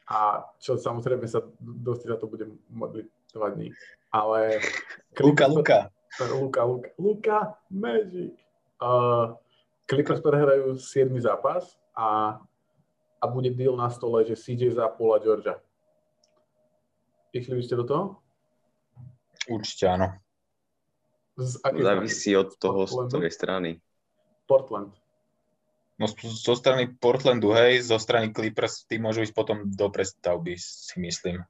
a 0.09 0.41
čo 0.57 0.73
samozrejme 0.73 1.29
sa 1.29 1.45
dosť 1.61 2.03
za 2.09 2.17
to 2.17 2.25
bude 2.25 2.49
modliť 2.73 3.07
dva 3.29 3.53
dní. 3.53 3.69
Ale... 4.09 4.57
Luka, 5.21 5.45
Luka. 5.45 5.79
Luka, 6.17 6.61
Luka. 6.65 6.89
Luka, 6.97 7.37
Magic. 7.69 8.33
Uh, 8.81 9.37
Clippers 9.89 10.21
prehrajú 10.21 10.77
7 10.77 11.09
zápas 11.17 11.73
a, 11.97 12.37
a 13.17 13.25
bude 13.25 13.49
deal 13.49 13.73
na 13.73 13.89
stole, 13.89 14.21
že 14.21 14.37
CJ 14.37 14.77
za 14.77 14.85
Paula 14.85 15.17
Georgia. 15.17 15.57
Išli 17.33 17.57
by 17.57 17.63
ste 17.65 17.75
do 17.81 17.85
toho? 17.89 18.03
Určite 19.49 19.89
áno. 19.89 20.07
Z 21.41 21.57
Závisí 21.65 22.37
od 22.37 22.53
toho, 22.61 22.85
z 22.85 22.93
ktorej 23.09 23.33
strany. 23.33 23.69
Portland. 24.45 24.93
No 25.97 26.05
zo 26.15 26.53
strany 26.55 26.87
Portlandu, 26.95 27.51
hej, 27.51 27.81
zo 27.83 27.97
strany 27.97 28.29
Clippers, 28.31 28.85
tí 28.85 29.01
môžu 29.01 29.25
ísť 29.25 29.35
potom 29.35 29.67
do 29.67 29.87
prestavby, 29.89 30.55
si 30.55 30.95
myslím. 31.01 31.43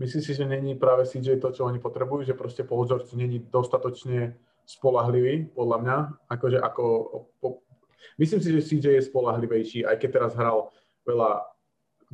Myslíš 0.00 0.22
si, 0.24 0.32
že 0.32 0.48
není 0.48 0.78
práve 0.80 1.04
CJ 1.04 1.44
to, 1.44 1.52
čo 1.52 1.68
oni 1.68 1.76
potrebujú, 1.76 2.24
že 2.24 2.32
proste 2.32 2.64
Paul 2.64 2.88
George 2.88 3.12
není 3.12 3.36
dostatočne 3.42 4.32
spolahlivý, 4.70 5.50
podľa 5.50 5.78
mňa, 5.82 5.96
akože 6.30 6.58
ako... 6.62 6.84
Po, 7.42 7.48
myslím 8.22 8.38
si, 8.38 8.54
že 8.54 8.62
CJ 8.62 8.86
je 9.02 9.08
spolahlivejší, 9.10 9.80
aj 9.82 9.98
keď 9.98 10.10
teraz 10.14 10.32
hral 10.38 10.70
veľa 11.02 11.42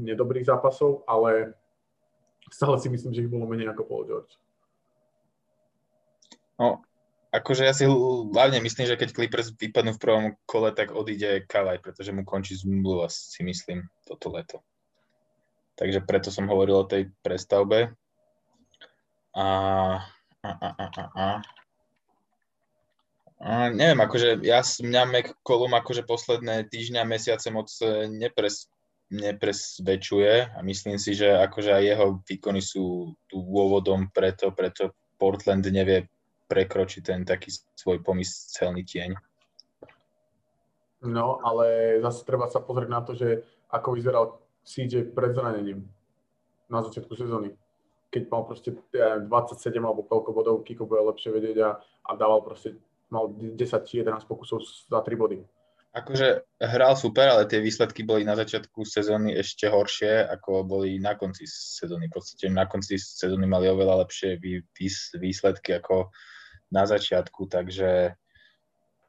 nedobrých 0.01 0.49
zápasov, 0.49 1.05
ale 1.05 1.53
stále 2.49 2.81
si 2.81 2.89
myslím, 2.89 3.13
že 3.13 3.23
ich 3.25 3.33
bolo 3.33 3.45
menej 3.45 3.73
ako 3.73 3.85
Paul 3.85 4.05
George. 4.09 4.33
No, 6.57 6.81
akože 7.37 7.69
ja 7.69 7.77
si 7.77 7.85
hlavne 7.85 8.65
myslím, 8.65 8.89
že 8.89 8.97
keď 8.97 9.13
Clippers 9.13 9.53
vypadnú 9.53 9.93
v 9.97 10.03
prvom 10.03 10.27
kole, 10.49 10.73
tak 10.73 10.97
odíde 10.97 11.45
Kawhi, 11.45 11.85
pretože 11.85 12.17
mu 12.17 12.25
končí 12.25 12.57
zmluva, 12.57 13.13
si 13.13 13.45
myslím, 13.45 13.85
toto 14.09 14.33
leto. 14.33 14.65
Takže 15.77 16.01
preto 16.09 16.33
som 16.33 16.49
hovoril 16.49 16.81
o 16.81 16.89
tej 16.89 17.13
prestavbe. 17.21 17.93
A, 19.37 19.47
a, 20.41 20.49
a, 20.49 20.69
a, 20.81 21.05
a. 21.13 21.27
a 23.37 23.69
neviem, 23.69 24.01
akože 24.01 24.41
ja, 24.49 24.65
mňa 24.65 25.03
McCollum 25.13 25.77
akože 25.77 26.09
posledné 26.09 26.73
týždňa, 26.73 27.05
mesiace 27.05 27.53
moc 27.53 27.69
e, 27.85 28.09
nepres, 28.09 28.73
nepresvedčuje 29.13 30.57
a 30.57 30.59
myslím 30.65 30.97
si, 30.97 31.13
že 31.13 31.37
akože 31.37 31.69
aj 31.69 31.85
jeho 31.85 32.07
výkony 32.25 32.65
sú 32.65 33.13
dôvodom 33.29 34.09
preto, 34.09 34.57
preto 34.57 34.97
Portland 35.21 35.69
nevie 35.69 36.09
prekročiť 36.49 37.03
ten 37.05 37.21
taký 37.29 37.53
svoj 37.77 38.01
pomyselný 38.01 38.83
tieň. 38.89 39.13
No, 41.07 41.39
ale 41.45 41.99
zase 42.01 42.25
treba 42.25 42.49
sa 42.49 42.65
pozrieť 42.65 42.89
na 42.89 43.01
to, 43.05 43.13
že 43.13 43.45
ako 43.69 43.95
vyzeral 43.95 44.25
CJ 44.65 45.13
pred 45.13 45.37
zranením 45.37 45.87
na 46.73 46.83
začiatku 46.83 47.15
sezóny. 47.15 47.55
Keď 48.11 48.23
mal 48.33 48.49
proste 48.49 48.75
ja 48.97 49.21
27 49.21 49.77
alebo 49.77 50.07
koľko 50.09 50.31
bodov, 50.33 50.65
Kiko 50.65 50.89
bude 50.89 51.05
lepšie 51.05 51.31
vedieť 51.31 51.57
a, 51.63 51.71
a 51.79 52.11
dával 52.17 52.43
proste, 52.43 52.75
mal 53.13 53.31
10 53.33 53.57
či 53.87 54.03
11 54.03 54.27
pokusov 54.27 54.63
za 54.65 55.01
3 55.03 55.17
body. 55.17 55.39
Akože 55.97 56.45
hral 56.61 56.93
super, 56.93 57.33
ale 57.33 57.49
tie 57.49 57.57
výsledky 57.57 58.05
boli 58.05 58.21
na 58.21 58.37
začiatku 58.37 58.85
sezóny 58.85 59.33
ešte 59.33 59.73
horšie, 59.73 60.29
ako 60.29 60.69
boli 60.69 61.01
na 61.01 61.17
konci 61.17 61.49
sezóny. 61.49 62.13
V 62.13 62.21
podstate 62.21 62.53
na 62.53 62.69
konci 62.69 63.01
sezóny 63.01 63.49
mali 63.49 63.65
oveľa 63.73 64.05
lepšie 64.05 64.37
výsledky 65.17 65.81
ako 65.81 66.13
na 66.69 66.85
začiatku, 66.85 67.49
takže 67.49 68.13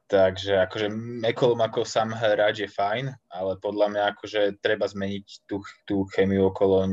Takže 0.08 0.64
akože 0.64 0.88
McCollum 1.20 1.60
ako 1.60 1.84
sám 1.84 2.16
hráč 2.16 2.64
je 2.64 2.68
fajn, 2.72 3.12
ale 3.28 3.60
podľa 3.60 3.86
mňa 3.92 4.02
akože 4.16 4.56
treba 4.64 4.88
zmeniť 4.88 5.44
tú, 5.44 5.60
tú 5.84 6.08
chemiu 6.16 6.48
okolo 6.48 6.88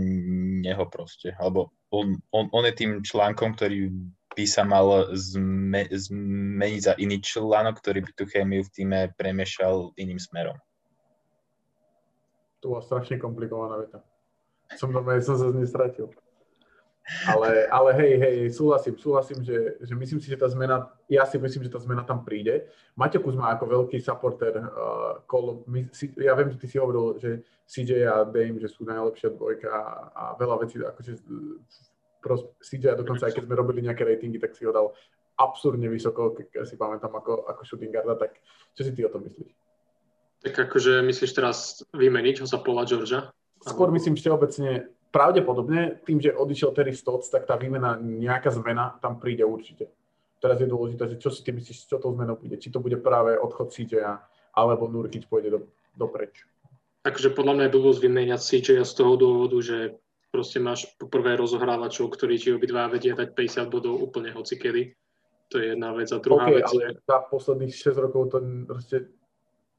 neho 0.60 0.84
proste. 0.92 1.32
Alebo 1.40 1.72
on, 1.96 2.20
on, 2.36 2.52
on 2.52 2.68
je 2.68 2.76
tým 2.76 3.00
článkom, 3.00 3.56
ktorý 3.56 3.88
by 4.36 4.46
sa 4.46 4.68
mal 4.68 5.15
zme, 5.15 5.88
zmeniť 5.88 6.82
za 6.84 6.94
iný 7.00 7.24
článok, 7.24 7.80
ktorý 7.80 8.04
by 8.04 8.12
tú 8.13 8.27
chemiu 8.27 8.62
v 8.68 8.74
týme 8.75 9.00
premiešal 9.15 9.96
iným 9.96 10.20
smerom. 10.20 10.60
To 12.60 12.75
bola 12.75 12.84
strašne 12.84 13.15
komplikovaná 13.15 13.80
veta. 13.80 14.04
Som 14.75 14.92
normálne 14.92 15.24
som 15.24 15.39
sa 15.39 15.50
z 15.50 15.56
nej. 15.56 15.70
Ale, 17.06 17.70
ale 17.70 17.94
hej, 18.01 18.13
hej, 18.18 18.38
súhlasím, 18.50 18.98
súhlasím, 18.98 19.46
že, 19.46 19.77
že 19.77 19.94
myslím 19.94 20.18
si, 20.18 20.25
že 20.25 20.42
tá 20.42 20.50
zmena, 20.50 20.89
ja 21.06 21.22
si 21.30 21.38
myslím, 21.38 21.62
že 21.62 21.70
tá 21.70 21.77
zmena 21.77 22.01
tam 22.01 22.25
príde. 22.25 22.65
Maťo 22.98 23.22
Kuzma 23.22 23.54
ako 23.54 23.70
veľký 23.70 24.01
supporter, 24.01 24.58
uh, 24.58 25.22
kolo, 25.30 25.62
my, 25.70 25.86
si, 25.94 26.10
ja 26.18 26.34
viem, 26.34 26.50
že 26.50 26.58
ty 26.58 26.65
si 26.65 26.82
hovoril, 26.82 27.22
že 27.22 27.46
CJ 27.70 27.92
a 28.10 28.25
Dame, 28.25 28.58
že 28.58 28.74
sú 28.74 28.89
najlepšia 28.89 29.38
dvojka 29.38 29.70
a, 29.70 29.86
a 30.18 30.24
veľa 30.42 30.65
vecí, 30.65 30.82
akože 30.82 31.12
pros, 32.25 32.41
CJ 32.58 32.98
dokonca 32.98 33.29
aj 33.29 33.38
keď 33.38 33.46
sme 33.46 33.53
robili 33.53 33.86
nejaké 33.86 34.01
ratingy, 34.01 34.41
tak 34.41 34.58
si 34.58 34.65
ho 34.65 34.74
dal 34.74 34.98
absurdne 35.38 35.86
vysoko, 35.86 36.34
keď 36.34 36.65
si 36.65 36.74
pamätám 36.74 37.13
ako, 37.13 37.46
ako 37.46 37.62
shooting 37.62 37.94
guarda, 37.94 38.17
tak 38.17 38.41
čo 38.74 38.82
si 38.82 38.91
ty 38.98 39.05
o 39.05 39.13
tom 39.13 39.29
myslíš? 39.29 39.53
Tak 40.41 40.53
akože 40.70 41.05
myslíš 41.05 41.32
teraz 41.38 41.86
vymeniť 41.94 42.41
ho 42.41 42.46
za 42.50 42.58
Paula 42.58 42.89
Georgia? 42.89 43.29
Skôr 43.62 43.94
myslím 43.94 44.17
všeobecne 44.17 44.89
pravdepodobne 45.13 46.01
tým, 46.03 46.20
že 46.20 46.36
odišiel 46.36 46.75
Terry 46.75 46.91
Stotts, 46.91 47.29
tak 47.29 47.46
tá 47.46 47.55
výmena, 47.55 47.96
nejaká 48.01 48.51
zmena 48.51 48.98
tam 49.00 49.22
príde 49.22 49.48
určite. 49.48 49.88
Teraz 50.44 50.60
je 50.60 50.67
dôležité, 50.67 51.15
že 51.15 51.17
čo 51.17 51.32
si 51.32 51.41
ty 51.41 51.55
myslíš, 51.55 51.88
čo 51.88 51.98
to 51.98 52.12
zmenou 52.12 52.36
bude. 52.36 52.60
Či 52.60 52.70
to 52.70 52.84
bude 52.84 53.00
práve 53.00 53.39
odchod 53.39 53.72
CJ 53.72 54.22
alebo 54.53 54.91
Nurkic 54.91 55.25
pôjde 55.25 55.50
do, 55.55 55.60
dopreč. 55.96 56.46
Takže 57.01 57.32
podľa 57.32 57.53
mňa 57.53 57.63
je 57.70 57.75
dôvod 57.75 57.98
vymeniať 58.01 58.41
CJ 58.41 58.70
z 58.84 58.94
toho 58.98 59.13
dôvodu, 59.15 59.58
že 59.62 59.77
proste 60.36 60.60
máš 60.60 60.92
poprvé 61.00 61.39
rozohrávačov, 61.39 62.12
ktorí 62.12 62.36
ti 62.36 62.51
obidva 62.51 62.92
vedia 62.92 63.15
dať 63.15 63.32
50 63.32 63.72
bodov 63.72 64.04
úplne 64.04 64.36
hocikedy. 64.36 64.92
To 65.48 65.63
je 65.63 65.72
jedna 65.72 65.96
vec. 65.96 66.12
A 66.12 66.20
druhá 66.20 66.51
okay, 66.51 66.60
vec 66.60 66.68
ale 66.68 66.82
je... 66.84 66.92
za 67.08 67.18
posledných 67.32 67.72
6 67.72 68.04
rokov 68.04 68.36
to 68.36 68.38
proste 68.68 68.98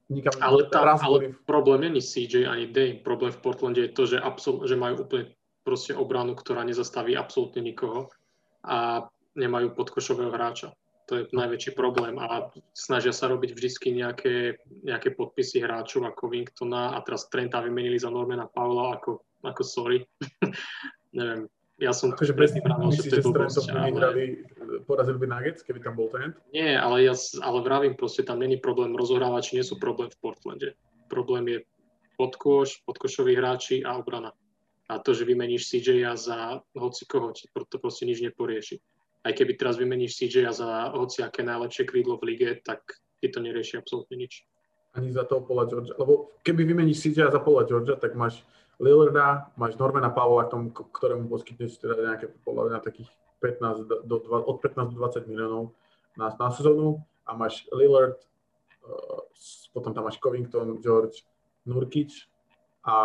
nikam 0.09 0.33
ale, 0.41 0.65
tá, 0.73 0.97
ale 0.97 1.37
problém 1.45 1.85
není 1.85 2.01
CJ 2.01 2.49
ani 2.49 2.73
Dame. 2.73 3.05
Problém 3.05 3.29
v 3.29 3.39
Portlande 3.45 3.85
je 3.85 3.93
to, 3.93 4.03
že, 4.09 4.17
absol, 4.17 4.65
že 4.65 4.73
majú 4.73 5.05
úplne 5.05 5.37
proste 5.61 5.93
obranu, 5.93 6.33
ktorá 6.33 6.65
nezastaví 6.65 7.13
absolútne 7.13 7.61
nikoho 7.61 8.09
a 8.65 9.05
nemajú 9.37 9.75
podkošového 9.75 10.31
hráča. 10.33 10.73
To 11.07 11.23
je 11.23 11.23
najväčší 11.31 11.71
problém 11.71 12.19
a 12.19 12.51
snažia 12.75 13.15
sa 13.15 13.31
robiť 13.31 13.55
vždy 13.55 14.03
nejaké, 14.03 14.59
nejaké 14.83 15.15
podpisy 15.15 15.63
hráčov 15.63 16.03
ako 16.03 16.31
Wingtona 16.31 16.95
a 16.95 17.03
teraz 17.03 17.31
Trenta 17.31 17.63
vymenili 17.63 17.95
za 17.95 18.11
Normana 18.11 18.47
Paula 18.47 18.99
ako, 18.99 19.26
ako 19.47 19.63
sorry. 19.63 20.03
Neviem, 21.17 21.47
ja 21.77 21.93
som 21.93 22.09
akože 22.09 22.33
tým 22.33 22.65
myslíš, 22.65 23.21
že 23.21 23.21
Trentom 23.21 23.65
ale... 23.69 23.93
vyhrali, 23.93 24.23
porazili 24.89 25.17
by 25.21 25.27
Nuggets, 25.29 25.61
keby 25.61 25.79
tam 25.85 25.93
bol 25.93 26.09
Trent? 26.09 26.33
Nie, 26.49 26.73
ale 26.73 27.05
ja 27.05 27.13
ale 27.45 27.59
vravím 27.61 27.93
proste, 27.93 28.25
tam 28.25 28.41
není 28.41 28.57
problém, 28.57 28.97
rozohrávači 28.97 29.53
nie 29.53 29.65
sú 29.65 29.77
problém 29.77 30.09
v 30.09 30.17
Portlande. 30.17 30.69
Problém 31.05 31.45
je 31.47 31.59
podkoš, 32.17 32.81
podkošoví 32.81 33.37
hráči 33.37 33.85
a 33.85 33.93
obrana. 33.93 34.33
A 34.89 34.97
to, 34.97 35.13
že 35.13 35.27
vymeníš 35.29 35.69
CJ 35.69 36.17
za 36.17 36.65
hoci 36.73 37.05
koho, 37.05 37.29
to 37.35 37.77
proste 37.77 38.09
nič 38.09 38.25
neporieši. 38.25 38.81
Aj 39.21 39.35
keby 39.35 39.53
teraz 39.53 39.77
vymeníš 39.77 40.17
CJ 40.17 40.49
za 40.57 40.97
hoci 40.97 41.21
aké 41.21 41.45
najlepšie 41.45 41.85
krídlo 41.85 42.17
v 42.17 42.33
lige, 42.33 42.49
tak 42.65 42.81
ti 43.21 43.29
to 43.29 43.37
nerieši 43.37 43.77
absolútne 43.77 44.17
nič. 44.17 44.49
Ani 44.97 45.13
za 45.13 45.29
toho 45.29 45.45
Paula 45.45 45.69
Georgia. 45.69 45.93
Lebo 45.93 46.33
keby 46.41 46.65
vymeníš 46.73 47.05
CJ 47.05 47.29
za 47.29 47.37
Paula 47.37 47.69
Georgia, 47.69 47.99
tak 48.01 48.17
máš 48.17 48.41
Lillarda, 48.77 49.49
máš 49.57 49.73
Normana 49.81 50.13
Pavla, 50.13 50.45
ktorému 50.69 51.25
poskytneš 51.33 51.81
teda 51.81 51.97
nejaké 51.97 52.29
podľa 52.45 52.63
mňa 52.69 52.79
takých 52.85 53.09
15 53.41 54.05
do, 54.05 54.15
od 54.29 54.57
15 54.61 54.93
do 54.93 54.97
20 55.01 55.29
miliónov 55.29 55.73
na, 56.13 56.29
na 56.29 56.49
sezónu 56.53 57.01
a 57.25 57.33
máš 57.33 57.65
Lillard, 57.73 58.21
uh, 58.85 59.25
potom 59.73 59.97
tam 59.97 60.05
máš 60.05 60.21
Covington, 60.21 60.77
George, 60.81 61.25
Nurkic 61.65 62.29
a 62.85 62.95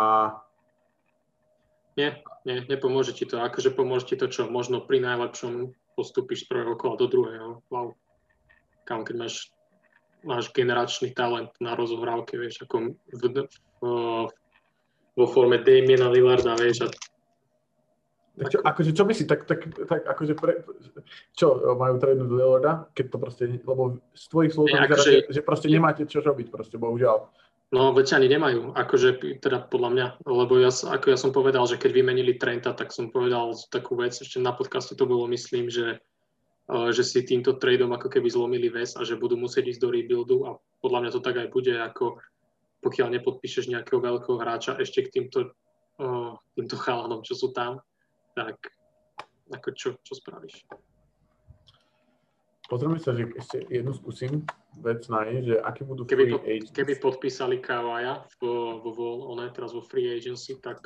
Nie, 1.93 2.25
nie, 2.41 2.65
nepomôže 2.65 3.13
ti 3.13 3.29
to. 3.29 3.37
Akože 3.37 3.69
pomôže 3.69 4.09
ti 4.09 4.15
to, 4.17 4.25
čo 4.25 4.49
možno 4.49 4.81
pri 4.81 4.97
najlepšom 4.97 5.77
postupíš 5.93 6.45
z 6.45 6.49
prvého 6.49 6.73
kola 6.73 6.97
do 6.97 7.05
druhého. 7.05 7.61
Wow. 7.69 7.93
Kam, 8.81 9.05
keď 9.05 9.15
máš, 9.25 9.53
máš 10.25 10.49
generačný 10.49 11.13
talent 11.13 11.53
na 11.61 11.77
rozohrávke, 11.77 12.33
vieš, 12.33 12.65
ako 12.65 12.97
v, 12.97 13.45
v, 13.77 13.83
vo 15.13 15.25
forme 15.29 15.61
Damiena 15.61 16.09
Lillarda, 16.09 16.57
vieš, 16.57 16.85
a 16.85 16.87
tak 16.89 17.13
čo, 18.49 18.65
akože 18.65 18.91
čo 18.97 19.05
si, 19.13 19.29
tak, 19.29 19.45
tak, 19.45 19.61
tak 19.85 20.09
akože 20.09 20.33
pre, 20.33 20.65
čo 21.37 21.77
majú 21.77 22.01
trénuť 22.01 22.29
Lillarda, 22.33 22.89
keď 22.97 23.05
to 23.13 23.17
proste, 23.21 23.43
lebo 23.61 24.01
z 24.17 24.25
tvojich 24.25 24.51
slov 24.57 24.65
vyzerá, 24.73 24.89
akože- 24.89 25.29
že, 25.29 25.33
že 25.37 25.41
proste 25.45 25.69
nemáte 25.69 26.09
čo 26.09 26.25
robiť 26.25 26.49
proste, 26.49 26.81
bohužiaľ. 26.81 27.29
No, 27.73 27.89
veď 27.89 28.21
ani 28.21 28.29
nemajú, 28.29 28.73
akože 28.73 29.41
teda 29.41 29.65
podľa 29.65 29.89
mňa, 29.93 30.07
lebo 30.29 30.61
ja, 30.61 30.69
ako 30.69 31.05
ja 31.09 31.17
som 31.17 31.33
povedal, 31.33 31.65
že 31.65 31.81
keď 31.81 31.89
vymenili 31.93 32.37
Trenta, 32.37 32.73
tak 32.73 32.93
som 32.93 33.09
povedal 33.09 33.53
takú 33.69 33.97
vec, 33.97 34.13
ešte 34.13 34.37
na 34.37 34.53
podcaste 34.53 34.93
to 34.93 35.09
bolo, 35.09 35.25
myslím, 35.29 35.69
že, 35.69 35.97
eh, 36.69 36.89
že 36.93 37.01
si 37.05 37.25
týmto 37.25 37.57
tradeom 37.57 37.89
ako 37.93 38.13
keby 38.13 38.29
zlomili 38.29 38.69
väz 38.69 38.97
a 38.97 39.05
že 39.05 39.17
budú 39.17 39.37
musieť 39.37 39.73
ísť 39.73 39.81
do 39.81 39.89
rebuildu 39.89 40.37
a 40.45 40.57
podľa 40.85 40.99
mňa 41.05 41.11
to 41.17 41.21
tak 41.21 41.37
aj 41.37 41.49
bude, 41.49 41.73
ako 41.73 42.21
pokiaľ 42.83 43.07
nepodpíšeš 43.17 43.71
nejakého 43.71 44.03
veľkého 44.03 44.35
hráča 44.35 44.75
ešte 44.75 45.07
k 45.07 45.13
týmto, 45.19 45.55
eh, 46.03 46.31
týmto 46.59 46.75
chalanom, 46.75 47.23
čo 47.23 47.33
sú 47.33 47.55
tam, 47.55 47.79
tak 48.35 48.59
ako 49.55 49.69
čo, 49.71 49.89
čo 50.03 50.13
spravíš? 50.19 50.67
Pozrieme 52.67 52.97
sa, 52.97 53.11
že 53.13 53.27
ešte 53.37 53.67
jednu 53.67 53.91
skúsim 53.93 54.43
vec 54.81 55.05
na 55.11 55.27
nej, 55.27 55.45
že 55.45 55.55
aké 55.61 55.83
budú 55.85 56.07
Keby, 56.07 56.41
agents. 56.41 56.71
keby 56.73 56.97
podpísali 56.97 57.59
Kawaja 57.59 58.25
vo, 58.41 58.81
vo, 58.81 58.89
vo, 58.95 59.07
one, 59.35 59.45
teraz 59.53 59.75
vo 59.75 59.83
free 59.83 60.09
agency, 60.15 60.57
tak 60.57 60.79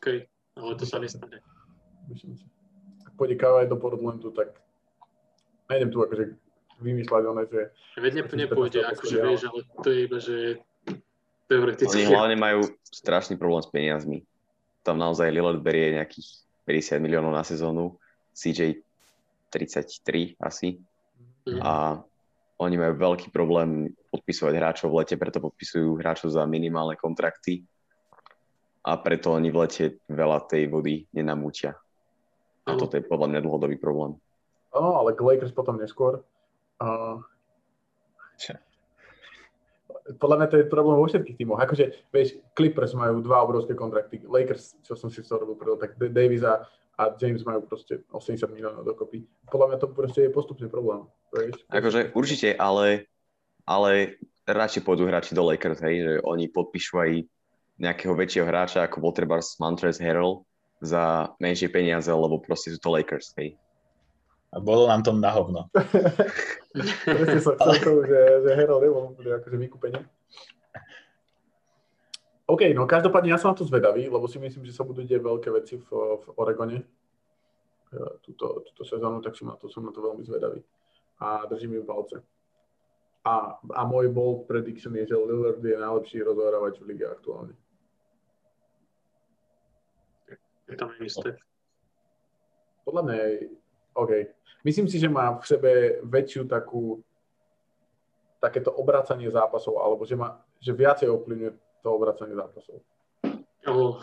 OK, 0.00 0.24
ale 0.56 0.72
to 0.78 0.86
sa 0.88 1.02
nestane. 1.02 1.42
Ak 3.04 3.12
pôjde 3.18 3.36
aj 3.36 3.68
do 3.68 3.76
Portlandu, 3.76 4.32
tak 4.32 4.56
nejdem 5.68 5.90
tu 5.92 6.00
akože 6.00 6.32
vymýšľať 6.80 7.22
one, 7.28 7.44
že 7.50 7.60
Veď 7.98 8.12
nepôjde, 8.32 8.80
to 8.80 8.90
akože 8.96 9.16
vieš, 9.20 9.42
ale 9.52 9.60
to 9.84 9.88
je 9.90 9.98
iba, 10.06 10.18
že 10.22 10.36
teoreticky. 11.52 11.92
Oni 11.92 12.08
hlavne 12.08 12.36
majú 12.40 12.60
strašný 12.88 13.36
problém 13.36 13.60
s 13.60 13.68
peniazmi. 13.68 14.18
Tam 14.80 14.96
naozaj 14.96 15.28
Lillard 15.28 15.60
berie 15.60 16.00
nejakých 16.00 16.48
50 16.64 17.04
miliónov 17.04 17.36
na 17.36 17.44
sezónu, 17.44 18.00
CJ 18.32 18.80
33 19.52 20.40
asi. 20.40 20.80
Mhm. 21.44 21.60
A 21.60 22.00
oni 22.62 22.76
majú 22.78 22.94
veľký 22.94 23.34
problém 23.34 23.92
podpisovať 24.14 24.54
hráčov 24.54 24.88
v 24.94 25.02
lete, 25.02 25.14
preto 25.18 25.42
podpisujú 25.42 25.98
hráčov 25.98 26.30
za 26.30 26.46
minimálne 26.46 26.94
kontrakty 26.94 27.66
a 28.86 28.94
preto 29.02 29.34
oni 29.34 29.50
v 29.50 29.58
lete 29.66 29.84
veľa 30.06 30.46
tej 30.46 30.70
vody 30.70 31.10
nenamúčia. 31.10 31.74
A 32.62 32.78
toto 32.78 32.94
je 32.94 33.02
podľa 33.02 33.34
mňa 33.34 33.40
dlhodobý 33.42 33.74
problém. 33.82 34.14
Áno, 34.70 34.94
ale 34.94 35.18
k 35.18 35.26
Lakers 35.26 35.50
potom 35.50 35.74
neskôr. 35.74 36.22
Uh? 36.78 37.18
Podľa 40.18 40.36
mňa 40.38 40.48
to 40.50 40.56
je 40.58 40.66
problém 40.72 40.96
vo 40.98 41.06
všetkých 41.06 41.38
tímoch. 41.38 41.62
Akože, 41.62 42.10
vieš, 42.10 42.38
Clippers 42.58 42.92
majú 42.94 43.22
dva 43.22 43.42
obrovské 43.46 43.74
kontrakty. 43.78 44.22
Lakers, 44.26 44.78
čo 44.82 44.98
som 44.98 45.08
si 45.08 45.22
z 45.22 45.30
toho 45.30 45.46
robil 45.46 45.56
prvý, 45.58 45.78
tak 45.78 45.94
Da- 45.98 46.10
Davis 46.10 46.42
a, 46.42 46.66
James 47.18 47.42
majú 47.42 47.66
proste 47.66 48.04
80 48.14 48.46
miliónov 48.52 48.86
dokopy. 48.86 49.26
Podľa 49.50 49.66
mňa 49.74 49.78
to 49.80 49.88
proste 49.90 50.20
je 50.28 50.30
postupný 50.30 50.68
problém. 50.70 51.02
Vieš? 51.34 51.64
Akože 51.66 52.14
určite, 52.14 52.54
ale, 52.54 53.10
ale 53.66 54.20
radšej 54.46 54.86
pôjdu 54.86 55.08
hráči 55.08 55.32
do 55.34 55.42
Lakers, 55.42 55.82
hej, 55.82 55.96
že 56.04 56.12
oni 56.22 56.46
podpíšu 56.52 56.94
aj 57.02 57.10
nejakého 57.80 58.14
väčšieho 58.14 58.46
hráča, 58.46 58.86
ako 58.86 59.02
bol 59.02 59.12
treba 59.16 59.40
Montrezl 59.58 60.04
Harrell 60.04 60.46
za 60.78 61.32
menšie 61.42 61.70
peniaze, 61.70 62.10
lebo 62.10 62.38
proste 62.38 62.70
sú 62.74 62.78
to 62.78 62.92
Lakers, 62.92 63.34
hej. 63.38 63.58
A 64.52 64.60
bolo 64.60 64.84
nám 64.84 65.00
to 65.00 65.16
na 65.16 65.32
hovno. 65.32 65.72
Presne 67.08 67.40
som 67.40 67.56
chcel 67.56 67.74
to, 67.80 67.92
že, 68.04 68.20
že 68.44 68.50
Harold 68.52 68.84
nebol 68.84 69.02
úplne 69.16 69.40
akože 69.40 69.56
vykúpenie. 69.56 70.00
OK, 72.52 72.68
no 72.76 72.84
každopádne 72.84 73.32
ja 73.32 73.40
som 73.40 73.56
na 73.56 73.56
to 73.56 73.64
zvedavý, 73.64 74.12
lebo 74.12 74.28
si 74.28 74.36
myslím, 74.36 74.68
že 74.68 74.76
sa 74.76 74.84
budú 74.84 75.00
deť 75.00 75.24
veľké 75.24 75.48
veci 75.56 75.80
v, 75.80 75.88
v 76.20 76.24
Oregone 76.36 76.84
e, 76.84 76.86
túto, 78.20 78.60
túto 78.60 78.82
sezónu, 78.84 79.24
tak 79.24 79.32
som 79.32 79.48
na 79.48 79.56
to, 79.56 79.72
som 79.72 79.88
na 79.88 79.92
to 79.94 80.04
veľmi 80.04 80.20
zvedavý. 80.20 80.60
A 81.24 81.48
držím 81.48 81.80
im 81.80 81.88
palce. 81.88 82.20
A, 83.24 83.56
a 83.56 83.80
môj 83.88 84.12
bold 84.12 84.44
prediction 84.50 84.92
je, 85.00 85.06
že 85.06 85.16
Lillard 85.16 85.64
je 85.64 85.80
najlepší 85.80 86.26
rozohrávač 86.26 86.76
v 86.82 86.92
lige 86.92 87.06
aktuálne. 87.08 87.54
Je 90.68 90.76
tam 90.76 90.92
isté. 91.00 91.40
Podľa 92.82 93.02
mňa 93.06 93.16
je 93.16 93.32
OK. 93.94 94.12
Myslím 94.62 94.86
si, 94.86 94.98
že 94.98 95.10
má 95.10 95.34
v 95.38 95.44
sebe 95.46 95.70
väčšiu 96.06 96.46
takú 96.46 97.02
takéto 98.38 98.74
obracanie 98.74 99.30
zápasov, 99.30 99.78
alebo 99.78 100.02
že, 100.02 100.18
má, 100.18 100.38
že 100.58 100.74
viacej 100.74 101.10
ovplyvňuje 101.10 101.52
to 101.82 101.88
obracanie 101.90 102.34
zápasov. 102.34 102.82
Oh, 103.66 104.02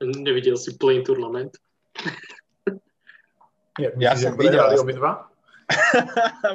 nevidel 0.00 0.56
si 0.56 0.76
Play 0.76 1.04
Tournament? 1.04 1.52
Nie, 3.80 3.92
Ja 4.00 4.16
som 4.16 4.36
videl. 4.40 4.64
obidva? 4.80 5.28
a 6.46 6.54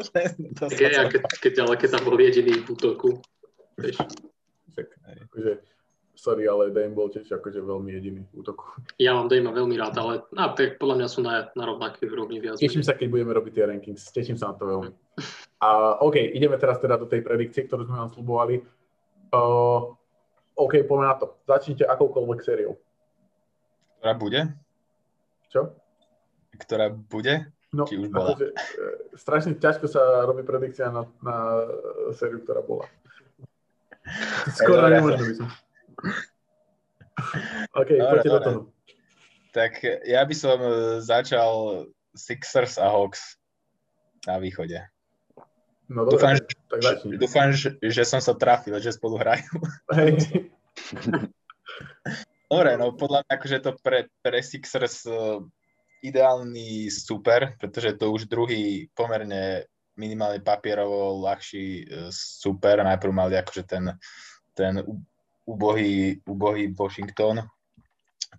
keď, 0.72 1.22
keď, 1.44 1.54
ale 1.62 1.76
keď 1.78 1.90
tam 2.00 2.04
bol 2.08 2.18
jediný 2.18 2.64
v 2.64 2.68
útoku. 2.74 3.22
Vieš, 3.78 4.02
Tak, 4.74 4.88
akože, 5.30 5.52
sorry, 6.22 6.46
ale 6.46 6.70
Dame 6.70 6.94
bol 6.94 7.10
tiež 7.10 7.26
akože 7.34 7.58
veľmi 7.66 7.90
jediný 7.98 8.22
v 8.30 8.46
útoku. 8.46 8.78
ja 9.02 9.18
mám 9.18 9.26
Dejma 9.26 9.50
veľmi 9.50 9.74
rád, 9.74 9.98
ale 9.98 10.14
a, 10.38 10.54
tak 10.54 10.78
podľa 10.78 11.02
mňa 11.02 11.08
sú 11.10 11.26
na, 11.26 11.50
na 11.58 11.66
rovnakej 11.66 12.06
úrovni 12.14 12.38
viac. 12.38 12.62
Teším 12.62 12.86
sa, 12.86 12.94
keď 12.94 13.10
budeme 13.10 13.34
robiť 13.34 13.54
tie 13.58 13.66
rankings. 13.66 14.14
Teším 14.14 14.38
sa 14.38 14.54
na 14.54 14.56
to 14.62 14.70
veľmi. 14.70 14.94
A 15.66 15.98
OK, 16.02 16.18
ideme 16.18 16.58
teraz 16.58 16.82
teda 16.82 16.98
do 16.98 17.06
tej 17.06 17.22
predikcie, 17.22 17.66
ktorú 17.70 17.86
sme 17.86 18.02
vám 18.02 18.10
slubovali. 18.10 18.66
Uh, 19.30 19.94
OK, 20.58 20.82
poďme 20.90 21.06
na 21.06 21.16
to. 21.22 21.38
Začnite 21.46 21.86
akoukoľvek 21.86 22.40
sériou. 22.42 22.74
Ktorá 24.02 24.14
bude? 24.18 24.42
Čo? 25.54 25.78
Ktorá 26.58 26.90
bude? 26.90 27.50
No, 27.70 27.86
Či 27.86 28.02
už 28.02 28.10
bola? 28.10 28.34
akože, 28.34 28.48
e, 28.52 28.56
strašne 29.16 29.54
ťažko 29.56 29.86
sa 29.88 30.26
robí 30.28 30.44
predikcia 30.44 30.92
na, 30.92 31.08
na 31.24 31.36
sériu, 32.12 32.42
ktorá 32.44 32.66
bola. 32.66 32.90
Skoro 34.58 34.90
Dobre. 34.90 34.98
nemožno 34.98 35.24
by 35.24 35.36
som. 35.38 35.48
OK, 37.77 37.89
Dobre, 37.89 38.10
poďte 38.10 38.30
do 38.30 38.39
dobre. 38.39 38.45
toho. 38.45 38.60
Tak 39.51 39.71
ja 40.08 40.21
by 40.23 40.36
som 40.36 40.58
e, 40.63 40.73
začal 41.04 41.84
Sixers 42.15 42.80
a 42.80 42.88
Hawks 42.88 43.36
na 44.23 44.39
východe. 44.39 44.80
No 45.91 46.08
dobre, 46.08 46.15
Dúfam, 46.15 46.34
tak, 46.39 46.47
tak 46.71 46.80
začni. 46.80 47.12
Dúfam, 47.19 47.49
že, 47.51 47.69
že 47.84 48.04
som 48.08 48.23
sa 48.23 48.32
trafil, 48.32 48.80
že 48.80 48.95
spolu 48.95 49.19
hrajú. 49.19 49.60
Hej. 49.91 50.47
Dobre, 52.51 52.75
no 52.75 52.91
podľa 52.95 53.23
mňa 53.23 53.32
akože 53.39 53.58
to 53.63 53.71
pre, 53.80 54.12
pre 54.19 54.39
Sixers 54.43 55.08
uh, 55.08 55.39
ideálny 56.04 56.91
super, 56.91 57.56
pretože 57.56 57.95
to 57.95 58.12
už 58.12 58.27
druhý 58.27 58.91
pomerne 58.91 59.67
minimálne 59.95 60.43
papierovo 60.43 61.23
ľahší 61.23 61.88
uh, 61.88 62.12
super. 62.12 62.84
Najprv 62.84 63.12
mali 63.12 63.39
akože 63.39 63.63
ten, 63.63 63.95
ten 64.51 64.84
ubohý, 65.45 66.21
ubohý 66.25 66.71
Washington. 66.73 67.45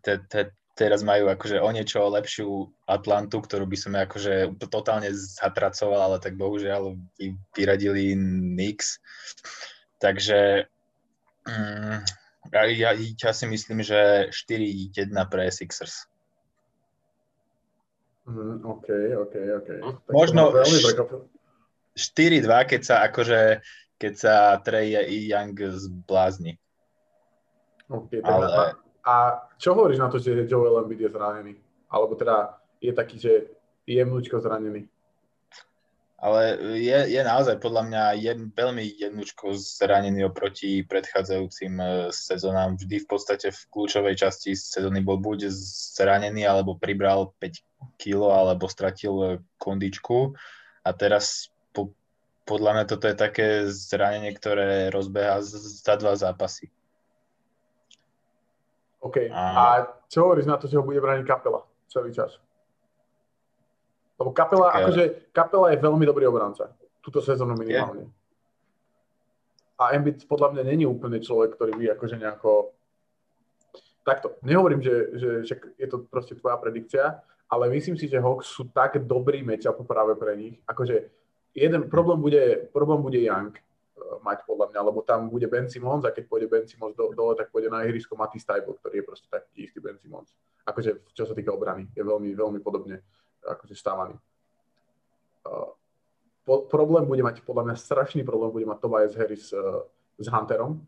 Te, 0.02 0.18
te, 0.26 0.50
teraz 0.74 1.04
majú 1.04 1.28
akože 1.28 1.60
o 1.60 1.68
niečo 1.70 2.02
lepšiu 2.08 2.48
Atlantu, 2.88 3.44
ktorú 3.44 3.68
by 3.68 3.76
som 3.76 3.92
akože 3.94 4.56
totálne 4.66 5.10
zatracoval, 5.12 6.00
ale 6.12 6.16
tak 6.18 6.34
bohužiaľ 6.40 6.96
vy- 7.18 7.36
vyradili 7.54 8.16
Knicks. 8.16 8.98
Takže 10.00 10.66
mm, 11.46 11.98
ja, 12.50 12.62
ja, 12.66 12.90
ja 12.96 13.30
si 13.30 13.46
myslím, 13.46 13.84
že 13.84 14.32
4-1 14.32 15.12
pre 15.30 15.46
Sixers. 15.52 16.08
Mm, 18.26 18.62
OK, 18.62 18.88
OK, 19.18 19.34
OK. 19.62 19.68
No, 19.82 19.90
Tak 19.98 20.12
možno 20.14 20.50
ma 20.50 20.62
veľmi 20.62 20.78
š- 20.78 20.86
prekvapil. 20.88 21.20
4-2, 21.92 22.70
keď 22.72 22.80
sa 22.80 22.96
akože 23.04 23.60
keď 24.02 24.14
sa 24.18 24.34
Trey 24.58 24.98
Young 25.30 25.54
zblázni. 25.54 26.58
OK, 27.92 28.24
tak 28.24 28.32
Ale- 28.32 28.48
a, 28.48 28.62
a 29.04 29.14
čo 29.60 29.76
hovoríš 29.76 30.00
na 30.00 30.08
to, 30.08 30.16
že 30.16 30.48
Joel 30.48 30.80
Embiid 30.80 31.04
je 31.04 31.10
zranený? 31.12 31.52
Alebo 31.92 32.16
teda 32.16 32.56
je 32.80 32.92
taký, 32.96 33.20
že 33.20 33.32
je 33.84 34.00
mlúčko 34.00 34.40
zranený? 34.40 34.88
Ale 36.22 36.54
je, 36.78 37.18
je 37.18 37.22
naozaj 37.26 37.58
podľa 37.58 37.82
mňa 37.90 38.02
jed, 38.22 38.38
veľmi 38.54 38.94
jednučko 38.94 39.58
zranený 39.58 40.30
oproti 40.30 40.86
predchádzajúcim 40.86 41.74
e, 41.82 41.86
sezónám. 42.14 42.78
Vždy 42.78 43.02
v 43.02 43.08
podstate 43.10 43.50
v 43.50 43.60
kľúčovej 43.74 44.14
časti 44.14 44.54
sezóny 44.54 45.02
bol 45.02 45.18
buď 45.18 45.50
zranený, 45.98 46.46
alebo 46.46 46.78
pribral 46.78 47.34
5 47.42 47.98
kg, 47.98 48.38
alebo 48.38 48.70
stratil 48.70 49.14
e, 49.18 49.28
kondičku. 49.58 50.38
A 50.86 50.94
teraz 50.94 51.50
po, 51.74 51.90
podľa 52.46 52.70
mňa 52.78 52.84
toto 52.86 53.10
je 53.10 53.16
také 53.18 53.46
zranenie, 53.66 54.30
ktoré 54.30 54.94
rozbeha 54.94 55.42
za 55.42 55.98
dva 55.98 56.14
zápasy. 56.14 56.70
OK. 59.02 59.16
A, 59.34 59.42
a 59.42 59.64
čo 60.06 60.24
hovoríš 60.24 60.46
na 60.46 60.54
to, 60.54 60.70
že 60.70 60.78
ho 60.78 60.86
bude 60.86 61.02
brániť 61.02 61.26
kapela 61.26 61.66
celý 61.90 62.14
čas? 62.14 62.38
Lebo 64.14 64.30
kapela, 64.30 64.70
tak, 64.70 64.86
akože, 64.86 65.02
kapela 65.34 65.74
je 65.74 65.82
veľmi 65.82 66.06
dobrý 66.06 66.30
obranca. 66.30 66.70
Túto 67.02 67.18
sezónu 67.18 67.58
minimálne. 67.58 68.06
Je. 68.06 68.14
A 69.82 69.98
Embiid 69.98 70.22
podľa 70.30 70.54
mňa 70.54 70.62
není 70.62 70.86
úplne 70.86 71.18
človek, 71.18 71.58
ktorý 71.58 71.74
by 71.74 71.84
akože 71.98 72.16
nejako... 72.22 72.70
Takto, 74.06 74.38
nehovorím, 74.46 74.82
že, 74.82 74.94
že, 75.18 75.30
že 75.46 75.54
je 75.78 75.86
to 75.90 76.06
proste 76.06 76.38
tvoja 76.38 76.58
predikcia, 76.58 77.22
ale 77.50 77.70
myslím 77.74 77.98
si, 77.98 78.06
že 78.06 78.22
Hawks 78.22 78.50
sú 78.50 78.70
tak 78.70 79.02
dobrý 79.02 79.42
matchup 79.42 79.82
práve 79.82 80.14
pre 80.14 80.38
nich. 80.38 80.54
Akože 80.70 81.10
jeden 81.54 81.90
problém 81.90 82.18
bude, 82.22 82.70
problém 82.70 83.02
bude 83.02 83.18
Young 83.18 83.54
mať 84.22 84.46
podľa 84.46 84.70
mňa, 84.72 84.80
lebo 84.86 85.00
tam 85.02 85.26
bude 85.30 85.46
Ben 85.46 85.66
Simons 85.66 86.04
a 86.04 86.14
keď 86.14 86.24
pôjde 86.28 86.46
Ben 86.46 86.66
Simons 86.66 86.94
do, 86.94 87.10
dole, 87.12 87.34
tak 87.34 87.50
pôjde 87.50 87.72
na 87.72 87.82
ihrisko 87.86 88.14
Matty 88.14 88.38
Stable, 88.38 88.78
ktorý 88.78 89.02
je 89.02 89.04
proste 89.06 89.28
taký 89.30 89.66
istý 89.66 89.78
Ben 89.78 89.98
Simons. 89.98 90.30
Akože 90.62 91.02
čo 91.10 91.26
sa 91.26 91.34
týka 91.34 91.50
obrany, 91.50 91.90
je 91.94 92.02
veľmi, 92.02 92.32
veľmi 92.36 92.60
podobne 92.62 93.02
akože 93.42 93.74
stávaný. 93.74 94.14
Uh, 95.42 95.74
po, 96.46 96.66
problém 96.70 97.02
bude 97.02 97.22
mať, 97.22 97.42
podľa 97.42 97.70
mňa 97.70 97.76
strašný 97.78 98.22
problém 98.22 98.50
bude 98.54 98.66
mať 98.66 98.78
Tobias 98.78 99.14
Harris 99.18 99.50
uh, 99.50 99.82
s 100.18 100.26
Hunterom, 100.30 100.78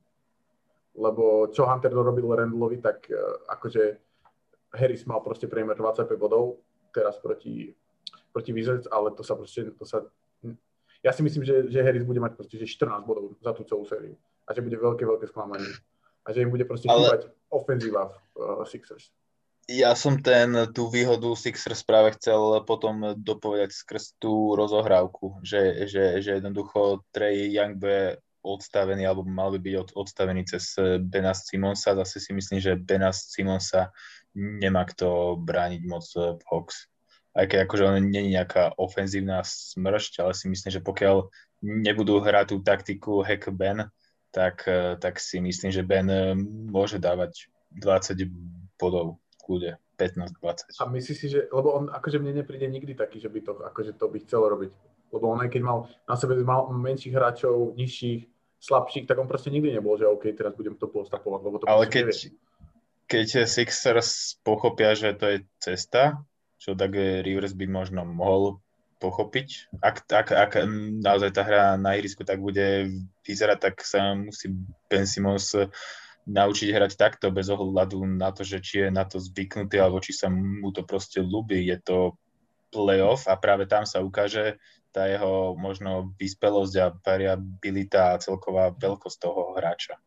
lebo 0.94 1.50
čo 1.50 1.66
Hunter 1.66 1.90
dorobil 1.90 2.30
Randallovi, 2.30 2.78
tak 2.78 3.10
uh, 3.10 3.50
akože 3.50 3.98
Harris 4.74 5.06
mal 5.06 5.22
proste 5.22 5.50
priemer 5.50 5.74
25 5.74 6.10
bodov 6.18 6.62
teraz 6.94 7.18
proti, 7.18 7.74
proti 8.30 8.50
Wizards, 8.54 8.86
ale 8.86 9.10
to 9.14 9.26
sa 9.26 9.34
proste, 9.34 9.74
to 9.74 9.82
sa, 9.82 10.02
ja 11.04 11.12
si 11.12 11.20
myslím, 11.20 11.44
že, 11.44 11.68
že 11.68 11.84
Harris 11.84 12.02
bude 12.02 12.18
mať 12.18 12.34
proste 12.34 12.56
že 12.56 12.64
14 12.64 13.04
bodov 13.04 13.36
za 13.44 13.52
tú 13.52 13.62
celú 13.68 13.84
sériu 13.84 14.16
a 14.48 14.56
že 14.56 14.64
bude 14.64 14.80
veľké, 14.80 15.04
veľké 15.04 15.28
sklamanie 15.28 15.68
a 16.24 16.28
že 16.32 16.40
im 16.40 16.50
bude 16.50 16.64
proste 16.64 16.88
ale... 16.88 17.04
chýbať 17.04 17.22
ofenzíva 17.52 18.08
v 18.08 18.16
uh, 18.40 18.64
Sixers 18.64 19.12
ja 19.64 19.96
som 19.96 20.20
ten, 20.20 20.52
tú 20.76 20.92
výhodu 20.92 21.32
Sixers 21.32 21.80
práve 21.80 22.12
chcel 22.20 22.60
potom 22.68 23.16
dopovedať 23.16 23.72
skrz 23.72 24.20
tú 24.20 24.52
rozohrávku, 24.52 25.40
že, 25.40 25.88
že, 25.88 26.20
že 26.20 26.36
jednoducho 26.40 27.00
Trey 27.08 27.48
Young 27.48 27.80
bude 27.80 28.20
odstavený, 28.44 29.08
alebo 29.08 29.24
mal 29.24 29.48
by 29.56 29.58
byť 29.64 29.74
od, 29.80 29.88
odstavený 29.96 30.44
cez 30.44 30.76
Bena 31.00 31.32
Simonsa. 31.32 31.96
Zase 31.96 32.20
si 32.20 32.36
myslím, 32.36 32.60
že 32.60 32.76
Bena 32.76 33.08
Simonsa 33.08 33.88
nemá 34.36 34.84
kto 34.84 35.40
brániť 35.40 35.80
moc 35.88 36.04
v 36.12 36.42
Hawks. 36.52 36.92
Aj 37.34 37.44
keď 37.50 37.66
akože 37.66 37.82
on 37.82 37.98
nie 37.98 38.30
je 38.30 38.34
nejaká 38.38 38.78
ofenzívna 38.78 39.42
smršť, 39.42 40.22
ale 40.22 40.32
si 40.38 40.46
myslím, 40.46 40.70
že 40.70 40.80
pokiaľ 40.80 41.26
nebudú 41.66 42.22
hrať 42.22 42.54
tú 42.54 42.56
taktiku 42.62 43.26
hack 43.26 43.50
Ben, 43.50 43.90
tak, 44.30 44.66
tak 45.02 45.14
si 45.18 45.42
myslím, 45.42 45.74
že 45.74 45.82
Ben 45.82 46.06
môže 46.70 47.02
dávať 47.02 47.50
20 47.74 48.22
bodov 48.78 49.18
kľude 49.42 49.78
15-20. 49.98 50.78
A 50.78 50.84
myslíš 50.90 51.16
si, 51.18 51.26
že, 51.30 51.46
lebo 51.50 51.74
on 51.74 51.84
akože 51.90 52.18
mne 52.18 52.42
nepríde 52.42 52.66
nikdy 52.66 52.98
taký, 52.98 53.22
že 53.22 53.30
by 53.30 53.40
to, 53.42 53.52
akože 53.62 53.94
to 53.94 54.06
by 54.10 54.18
chcel 54.22 54.42
robiť. 54.46 54.70
Lebo 55.14 55.30
on 55.30 55.38
aj 55.42 55.50
keď 55.54 55.62
mal 55.62 55.78
na 56.10 56.16
sebe 56.18 56.34
mal 56.42 56.66
menších 56.74 57.14
hráčov, 57.14 57.78
nižších, 57.78 58.26
slabších, 58.58 59.06
tak 59.06 59.20
on 59.20 59.30
proste 59.30 59.52
nikdy 59.52 59.76
nebol, 59.76 59.94
že 59.94 60.08
OK, 60.08 60.32
teraz 60.34 60.56
budem 60.56 60.74
to 60.74 60.88
postapovať, 60.88 61.40
lebo 61.44 61.56
to 61.60 61.68
Ale 61.68 61.86
keď, 61.86 62.34
keď 63.06 63.44
Sixers 63.44 64.40
pochopia, 64.40 64.96
že 64.96 65.12
to 65.14 65.26
je 65.28 65.38
cesta, 65.60 66.24
čo 66.58 66.72
tak 66.78 66.94
Rivers 66.96 67.52
by 67.52 67.66
možno 67.68 68.02
mohol 68.06 68.62
pochopiť. 69.02 69.76
Ak, 69.84 70.08
ak, 70.08 70.32
ak 70.32 70.52
naozaj 71.04 71.30
tá 71.36 71.42
hra 71.44 71.64
na 71.76 71.98
ihrisku 71.98 72.24
tak 72.24 72.40
bude 72.40 72.88
vyzerať, 73.26 73.58
tak 73.60 73.74
sa 73.84 74.16
musí 74.16 74.48
Ben 74.88 75.04
Simmons 75.04 75.52
naučiť 76.24 76.68
hrať 76.72 76.96
takto 76.96 77.28
bez 77.28 77.52
ohľadu 77.52 78.00
na 78.08 78.32
to, 78.32 78.48
že 78.48 78.64
či 78.64 78.74
je 78.80 78.88
na 78.88 79.04
to 79.04 79.20
zvyknutý 79.20 79.76
alebo 79.76 80.00
či 80.00 80.16
sa 80.16 80.32
mu 80.32 80.72
to 80.72 80.80
proste 80.88 81.20
ľúbi. 81.20 81.68
Je 81.68 81.76
to 81.84 82.16
playoff 82.72 83.28
a 83.28 83.36
práve 83.36 83.68
tam 83.68 83.84
sa 83.84 84.00
ukáže 84.00 84.56
tá 84.94 85.04
jeho 85.10 85.58
možno 85.58 86.14
vyspelosť 86.16 86.74
a 86.80 86.86
variabilita 86.96 88.14
a 88.14 88.20
celková 88.22 88.72
veľkosť 88.72 89.18
toho 89.20 89.52
hráča. 89.58 90.00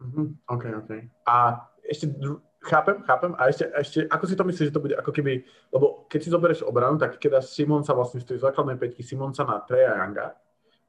Mm-hmm. 0.00 0.26
OK, 0.46 0.64
OK. 0.84 0.90
A 1.26 1.64
ešte 1.84 2.12
dru- 2.12 2.44
chápem, 2.60 3.02
chápem. 3.02 3.32
A 3.38 3.48
ešte, 3.48 3.64
ešte, 3.72 3.98
ako 4.08 4.24
si 4.26 4.34
to 4.36 4.44
myslíš, 4.44 4.68
že 4.68 4.76
to 4.76 4.84
bude 4.84 4.96
ako 4.96 5.10
keby, 5.12 5.44
lebo 5.72 6.04
keď 6.08 6.20
si 6.20 6.28
zoberieš 6.28 6.62
obranu, 6.68 7.00
tak 7.00 7.16
keď 7.16 7.40
Simonsa 7.40 7.96
vlastne 7.96 8.20
z 8.20 8.34
tej 8.34 8.38
základnej 8.44 8.76
peťky 8.76 9.00
Simonsa 9.00 9.48
na 9.48 9.64
Treja 9.64 9.96
Younga, 9.96 10.36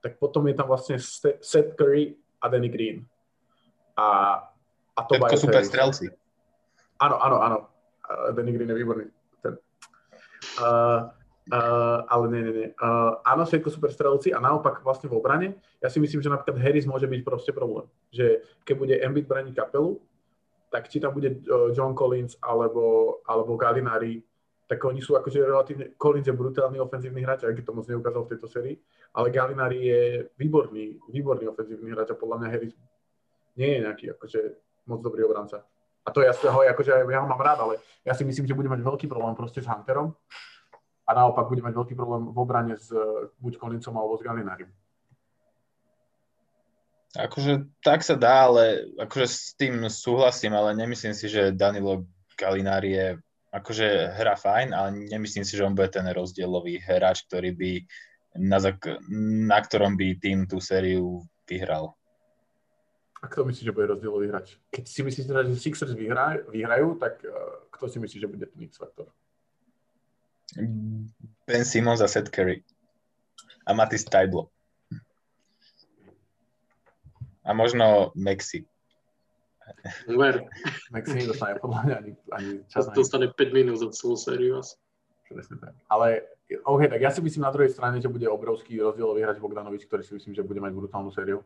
tak 0.02 0.18
potom 0.20 0.44
je 0.50 0.56
tam 0.58 0.68
vlastne 0.68 0.98
Seth 1.40 1.78
Curry 1.78 2.18
a 2.42 2.46
Danny 2.50 2.68
Green 2.68 3.06
a, 3.96 4.08
a 4.96 5.00
to 5.06 5.16
Všetko 5.16 5.38
super 5.38 5.64
strelci. 5.66 6.06
Áno, 7.02 7.18
áno, 7.18 7.38
áno. 7.42 7.58
Danny 8.36 8.52
Green 8.54 8.70
je 8.70 8.78
výborný. 8.78 9.06
Ten. 9.42 9.58
Uh, 10.60 11.10
uh, 11.54 12.00
ale 12.06 12.26
nie, 12.30 12.42
nie, 12.44 12.54
nie. 12.54 12.70
Uh, 12.78 13.22
áno, 13.24 13.48
všetko 13.48 13.70
super 13.72 13.92
strelci 13.94 14.36
a 14.36 14.40
naopak 14.42 14.84
vlastne 14.84 15.08
v 15.08 15.18
obrane, 15.18 15.48
ja 15.82 15.90
si 15.90 15.98
myslím, 15.98 16.22
že 16.22 16.30
napríklad 16.30 16.60
Harris 16.60 16.86
môže 16.86 17.08
byť 17.08 17.22
proste 17.24 17.52
problém. 17.56 17.88
Že 18.14 18.44
keď 18.68 18.76
bude 18.78 18.96
Embiid 19.00 19.26
braniť 19.26 19.54
kapelu, 19.56 19.98
tak 20.72 20.88
či 20.88 21.04
tam 21.04 21.12
bude 21.12 21.44
John 21.76 21.92
Collins 21.92 22.40
alebo, 22.40 23.20
alebo 23.28 23.60
Gallinari, 23.60 24.24
tak 24.72 24.80
oni 24.88 25.04
sú 25.04 25.20
akože 25.20 25.44
relatívne, 25.44 25.86
Collins 26.00 26.32
je 26.32 26.32
brutálny 26.32 26.80
ofenzívny 26.80 27.28
hráč, 27.28 27.44
aj 27.44 27.60
keď 27.60 27.64
to 27.68 27.76
moc 27.76 27.86
neukázal 27.92 28.24
v 28.24 28.32
tejto 28.32 28.48
sérii, 28.48 28.76
ale 29.12 29.28
Gallinari 29.28 29.80
je 29.84 30.02
výborný, 30.40 30.96
výborný 31.12 31.52
ofenzívny 31.52 31.92
hráč 31.92 32.16
a 32.16 32.16
podľa 32.16 32.40
mňa 32.40 32.48
Harris 32.48 32.74
nie 33.60 33.68
je 33.68 33.80
nejaký 33.84 34.06
akože 34.16 34.40
moc 34.88 35.04
dobrý 35.04 35.28
obranca. 35.28 35.68
A 36.08 36.10
to 36.10 36.24
ja, 36.24 36.32
ho, 36.32 36.60
akože 36.64 37.04
ja 37.04 37.20
ho 37.20 37.28
mám 37.28 37.44
rád, 37.44 37.68
ale 37.68 37.84
ja 38.08 38.16
si 38.16 38.24
myslím, 38.24 38.48
že 38.48 38.56
bude 38.56 38.72
mať 38.72 38.80
veľký 38.80 39.06
problém 39.12 39.36
proste 39.36 39.60
s 39.60 39.68
Hunterom 39.68 40.16
a 41.04 41.12
naopak 41.12 41.52
bude 41.52 41.62
mať 41.62 41.76
veľký 41.76 41.94
problém 41.94 42.32
v 42.32 42.38
obrane 42.40 42.80
s 42.80 42.90
buď 43.44 43.60
Kolincom 43.60 43.94
alebo 44.00 44.16
s 44.16 44.24
Galinárim. 44.24 44.72
Akože 47.12 47.68
tak 47.84 48.08
sa 48.08 48.16
dá, 48.16 48.48
ale 48.48 48.88
akože 48.96 49.28
s 49.28 49.52
tým 49.60 49.84
súhlasím, 49.92 50.56
ale 50.56 50.72
nemyslím 50.80 51.12
si, 51.12 51.28
že 51.28 51.52
Danilo 51.52 52.08
Galinári 52.40 52.96
je 52.96 53.08
akože 53.52 54.16
hra 54.16 54.40
fajn, 54.40 54.72
ale 54.72 54.90
nemyslím 55.12 55.44
si, 55.44 55.60
že 55.60 55.68
on 55.68 55.76
bude 55.76 55.92
ten 55.92 56.08
rozdielový 56.08 56.80
hráč, 56.80 57.28
ktorý 57.28 57.52
by 57.52 57.72
na, 58.40 58.58
na 59.44 59.60
ktorom 59.60 60.00
by 60.00 60.24
tým 60.24 60.48
tú 60.48 60.64
sériu 60.64 61.28
vyhral. 61.44 61.92
A 63.22 63.28
kto 63.28 63.46
myslí, 63.46 63.68
že 63.68 63.76
bude 63.76 63.92
rozdielový 63.92 64.32
hráč? 64.32 64.56
Keď 64.72 64.84
si 64.88 65.04
myslíte, 65.04 65.30
že 65.30 65.60
Sixers 65.60 65.94
vyhraj, 65.94 66.48
vyhrajú, 66.48 66.96
tak 66.96 67.22
uh, 67.28 67.68
kto 67.70 67.86
si 67.92 67.98
myslí, 68.00 68.18
že 68.24 68.32
bude 68.32 68.48
ten 68.48 68.62
X-faktor? 68.72 69.12
Ben 71.46 71.64
Simmons 71.68 72.02
a 72.02 72.08
Seth 72.08 72.32
Curry. 72.32 72.64
A 73.68 73.76
Matisse 73.76 74.10
Tyblo. 74.10 74.50
A 77.42 77.54
možno 77.54 78.14
Maxi. 78.14 78.66
Ver. 80.06 80.46
Maxi 80.94 81.16
nedostane 81.26 81.58
podľa 81.58 81.80
mňa 81.86 81.96
ani, 81.98 82.12
ani 82.36 82.52
čas. 82.68 82.90
Dostane 82.92 83.32
5 83.32 83.58
minút 83.58 83.80
za 83.82 83.90
celú 83.96 84.20
sériu 84.20 84.62
asi. 84.62 84.78
Ale 85.88 86.28
OK, 86.68 86.92
tak 86.92 87.00
ja 87.00 87.10
si 87.10 87.24
myslím 87.24 87.48
na 87.48 87.54
druhej 87.56 87.72
strane, 87.72 88.04
že 88.04 88.12
bude 88.12 88.28
obrovský 88.28 88.76
rozdielový 88.84 89.24
hráč 89.24 89.40
Bogdanovič, 89.40 89.88
ktorý 89.88 90.04
si 90.04 90.14
myslím, 90.20 90.36
že 90.36 90.44
bude 90.44 90.60
mať 90.60 90.76
brutálnu 90.76 91.08
sériu 91.16 91.40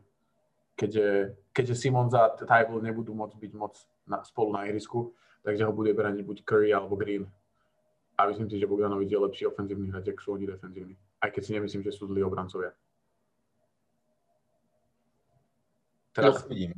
keďže, 0.76 1.34
keďže 1.56 1.74
Simons 1.74 2.12
a 2.12 2.36
Tybalt 2.36 2.84
nebudú 2.84 3.16
môcť 3.16 3.36
byť 3.40 3.52
moc 3.56 3.74
na, 4.04 4.20
spolu 4.22 4.52
na 4.52 4.68
ihrisku, 4.68 5.16
takže 5.42 5.64
ho 5.64 5.72
bude 5.72 5.96
brať 5.96 6.20
buď 6.22 6.44
Curry 6.44 6.70
alebo 6.70 6.94
Green. 7.00 7.24
A 8.16 8.28
myslím 8.28 8.48
si, 8.48 8.60
že 8.60 8.68
Bogdanovič 8.68 9.12
je 9.12 9.18
lepší 9.18 9.44
ofenzívny 9.48 9.92
hráč, 9.92 10.12
ako 10.12 10.20
sú 10.20 10.28
oni 10.36 10.46
defenzívni. 10.48 10.94
Aj 11.20 11.32
keď 11.32 11.42
si 11.42 11.52
nemyslím, 11.56 11.82
že 11.84 11.92
sú 11.92 12.08
zlí 12.08 12.24
obrancovia. 12.24 12.72
Teraz, 16.16 16.42
no, 16.42 16.48
uvidíme. 16.48 16.74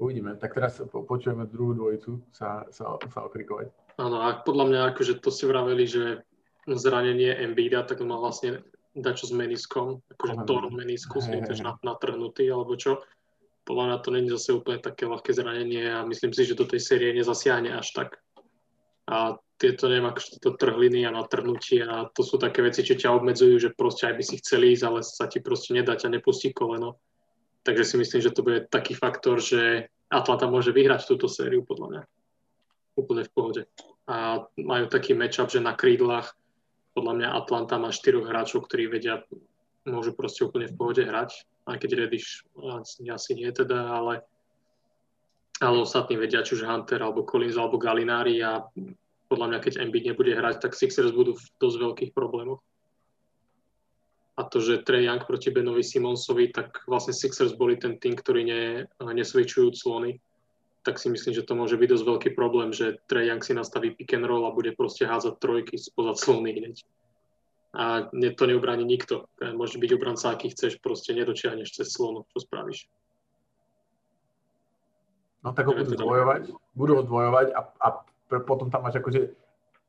Uvidíme. 0.00 0.30
Tak 0.40 0.56
teraz 0.56 0.80
počujeme 0.88 1.44
druhú 1.44 1.76
dvojicu 1.76 2.24
sa, 2.32 2.64
sa, 2.72 2.96
sa 2.96 3.20
okrikovať. 3.28 3.68
Áno, 4.00 4.24
a 4.24 4.40
podľa 4.40 4.64
mňa, 4.72 4.80
akože 4.96 5.20
to 5.20 5.28
ste 5.28 5.44
vraveli, 5.44 5.84
že 5.84 6.24
zranenie 6.64 7.36
Embiida, 7.36 7.84
tak 7.84 8.00
on 8.00 8.08
má 8.08 8.16
vlastne 8.16 8.64
dačo 8.96 9.28
s 9.28 9.32
meniskom, 9.36 10.00
akože 10.16 10.48
torom 10.48 10.72
meniskus, 10.72 11.28
je 11.28 11.44
tiež 11.44 11.62
natrhnutý, 11.84 12.48
alebo 12.48 12.74
čo 12.80 13.04
podľa 13.68 13.84
mňa 13.86 13.96
to 14.02 14.08
není 14.10 14.28
zase 14.32 14.50
úplne 14.56 14.80
také 14.82 15.06
ľahké 15.06 15.30
zranenie 15.30 15.94
a 15.94 16.02
myslím 16.02 16.32
si, 16.34 16.42
že 16.42 16.58
do 16.58 16.66
tej 16.66 16.80
série 16.80 17.14
nezasiahne 17.14 17.70
až 17.76 17.92
tak. 17.94 18.18
A 19.06 19.38
tieto, 19.60 19.86
neviem, 19.86 20.08
akože 20.08 20.40
tieto 20.40 20.56
trhliny 20.56 21.04
a 21.04 21.14
natrhnutia 21.14 21.84
a 21.86 22.08
to 22.10 22.24
sú 22.24 22.40
také 22.40 22.64
veci, 22.64 22.82
čo 22.82 22.96
ťa 22.96 23.14
obmedzujú, 23.14 23.60
že 23.60 23.76
proste 23.76 24.08
aj 24.08 24.14
by 24.16 24.24
si 24.24 24.34
chceli 24.40 24.72
ísť, 24.74 24.84
ale 24.88 25.00
sa 25.04 25.28
ti 25.28 25.38
proste 25.44 25.76
nedá, 25.76 25.94
ťa 25.94 26.08
nepustí 26.16 26.50
koleno. 26.50 26.98
Takže 27.70 27.86
si 27.86 27.96
myslím, 28.02 28.18
že 28.18 28.34
to 28.34 28.42
bude 28.42 28.66
taký 28.66 28.98
faktor, 28.98 29.38
že 29.38 29.86
Atlanta 30.10 30.50
môže 30.50 30.74
vyhrať 30.74 31.06
túto 31.06 31.30
sériu, 31.30 31.62
podľa 31.62 31.86
mňa. 31.86 32.02
Úplne 32.98 33.22
v 33.22 33.30
pohode. 33.30 33.62
A 34.10 34.42
majú 34.58 34.90
taký 34.90 35.14
matchup, 35.14 35.54
že 35.54 35.62
na 35.62 35.78
krídlach 35.78 36.34
podľa 36.98 37.14
mňa 37.14 37.28
Atlanta 37.30 37.78
má 37.78 37.94
štyroch 37.94 38.26
hráčov, 38.26 38.66
ktorí 38.66 38.90
vedia, 38.90 39.22
môžu 39.86 40.18
proste 40.18 40.42
úplne 40.42 40.66
v 40.66 40.74
pohode 40.74 41.06
hrať. 41.06 41.46
Aj 41.70 41.78
keď 41.78 42.02
Reddish 42.02 42.42
asi 43.06 43.38
nie 43.38 43.46
teda, 43.54 43.94
ale 43.94 44.26
ale 45.62 45.78
ostatní 45.78 46.18
vedia, 46.18 46.42
či 46.42 46.58
už 46.58 46.66
Hunter, 46.66 46.98
alebo 46.98 47.22
Collins, 47.22 47.54
alebo 47.54 47.78
Galinári 47.78 48.42
a 48.42 48.66
podľa 49.30 49.46
mňa, 49.46 49.58
keď 49.62 49.72
Embiid 49.78 50.10
nebude 50.10 50.34
hrať, 50.34 50.58
tak 50.58 50.74
Sixers 50.74 51.14
budú 51.14 51.38
v 51.38 51.44
dosť 51.62 51.76
veľkých 51.78 52.10
problémoch. 52.16 52.64
A 54.40 54.48
to, 54.48 54.56
že 54.64 54.80
Trey 54.88 55.04
Young 55.04 55.20
proti 55.20 55.52
Benovi 55.52 55.84
Simonsovi, 55.84 56.48
tak 56.48 56.80
vlastne 56.88 57.12
Sixers 57.12 57.52
boli 57.52 57.76
ten 57.76 58.00
tým, 58.00 58.16
ktorý 58.16 58.40
ne, 58.48 58.64
nesvičujú 58.96 59.76
clony. 59.76 60.16
Tak 60.80 60.96
si 60.96 61.12
myslím, 61.12 61.36
že 61.36 61.44
to 61.44 61.52
môže 61.52 61.76
byť 61.76 61.88
dosť 61.92 62.04
veľký 62.08 62.30
problém, 62.32 62.72
že 62.72 63.04
Trey 63.04 63.28
Young 63.28 63.44
si 63.44 63.52
nastaví 63.52 63.92
pick 63.92 64.16
and 64.16 64.24
roll 64.24 64.48
a 64.48 64.56
bude 64.56 64.72
proste 64.72 65.04
hádzať 65.04 65.36
trojky 65.36 65.76
spoza 65.76 66.16
clony 66.16 66.56
hneď. 66.56 66.76
A 67.76 68.08
to 68.08 68.44
neubráni 68.48 68.88
nikto. 68.88 69.28
Môže 69.38 69.76
byť 69.76 69.90
obranca, 69.92 70.32
aký 70.32 70.56
chceš, 70.56 70.80
proste 70.80 71.12
nedočiahneš 71.12 71.76
cez 71.76 71.92
slonu, 71.92 72.24
čo 72.32 72.40
spravíš. 72.40 72.88
No 75.44 75.52
tak 75.52 75.68
ho 75.68 75.76
budú 75.76 75.92
zdvojovať, 75.96 76.42
budú 76.72 76.92
ho 77.00 77.04
a, 77.36 77.60
a 77.60 77.88
potom 78.44 78.72
tam 78.72 78.84
máš 78.88 79.00
akože, 79.00 79.32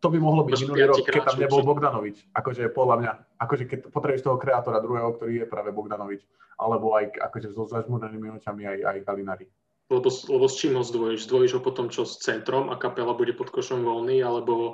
to 0.02 0.08
by 0.10 0.18
mohlo 0.18 0.42
byť 0.44 0.66
minulý 0.66 0.90
rok, 0.90 1.06
keď 1.06 1.22
tam 1.30 1.38
nebol 1.38 1.62
Bogdanovič. 1.62 2.34
Akože 2.34 2.74
podľa 2.74 2.96
mňa, 2.98 3.12
akože 3.38 3.64
keď 3.70 3.80
potrebuješ 3.94 4.26
toho 4.26 4.42
kreatora 4.42 4.82
druhého, 4.82 5.14
ktorý 5.14 5.46
je 5.46 5.48
práve 5.48 5.70
Bogdanovič, 5.70 6.26
alebo 6.58 6.98
aj 6.98 7.22
akože 7.22 7.54
so 7.54 7.70
zažmúrenými 7.70 8.34
očami 8.42 8.66
aj, 8.66 8.78
aj 8.82 8.98
Galinari. 9.06 9.46
Lebo, 9.94 10.10
lebo 10.10 10.46
s 10.50 10.56
čím 10.58 10.74
ho 10.80 10.84
zdvojíš? 10.84 11.30
Zdvojíš 11.30 11.52
ho 11.60 11.62
potom 11.62 11.88
čo 11.94 12.08
s 12.08 12.18
centrom 12.18 12.74
a 12.74 12.80
kapela 12.82 13.14
bude 13.14 13.38
pod 13.38 13.54
košom 13.54 13.86
voľný, 13.86 14.26
alebo 14.26 14.74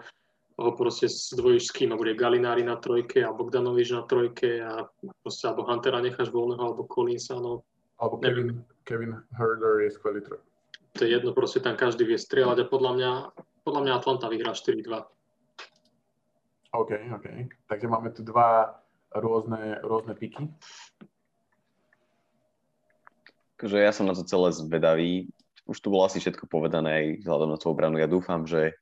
ho 0.57 0.71
proste 0.73 1.11
zdvojíš 1.11 1.69
s 1.69 1.71
kým 1.75 1.91
a 1.91 1.99
bude 1.99 2.15
Galinári 2.15 2.63
na 2.63 2.79
trojke 2.79 3.21
a 3.21 3.35
Bogdanovič 3.35 3.93
na 3.93 4.07
trojke 4.07 4.63
a 4.63 4.87
proste 5.21 5.51
alebo 5.51 5.67
Huntera 5.67 5.99
necháš 5.99 6.31
voľného, 6.31 6.63
alebo 6.63 6.87
Collinsa, 6.87 7.35
no. 7.37 7.67
Alebo 7.97 8.21
Kevin, 8.21 8.61
Kevin 8.85 9.17
Herder 9.33 9.85
je 9.85 9.91
skvelý 9.91 10.21
trojka 10.21 10.47
to 10.97 11.05
je 11.05 11.13
jedno, 11.13 11.31
proste 11.31 11.61
tam 11.61 11.77
každý 11.77 12.09
vie 12.09 12.17
strieľať 12.17 12.65
a 12.65 12.69
podľa 12.69 12.91
mňa, 12.97 13.11
podľa 13.61 13.81
mňa 13.85 13.93
Atlanta 13.93 14.25
vyhrá 14.33 14.57
4-2. 14.57 15.16
OK, 16.73 16.91
OK. 17.15 17.27
Takže 17.67 17.87
máme 17.87 18.11
tu 18.11 18.23
dva 18.23 18.79
rôzne, 19.15 19.79
rôzne 19.83 20.13
piky. 20.15 20.51
Takže 23.57 23.77
ja 23.81 23.91
som 23.95 24.05
na 24.05 24.13
to 24.13 24.27
celé 24.27 24.53
zvedavý. 24.53 25.11
Už 25.65 25.81
tu 25.81 25.89
bolo 25.89 26.05
asi 26.05 26.21
všetko 26.21 26.45
povedané 26.45 26.89
aj 26.91 27.05
vzhľadom 27.25 27.49
na 27.49 27.57
tú 27.57 27.67
obranu. 27.73 27.97
Ja 27.97 28.07
dúfam, 28.07 28.45
že 28.45 28.77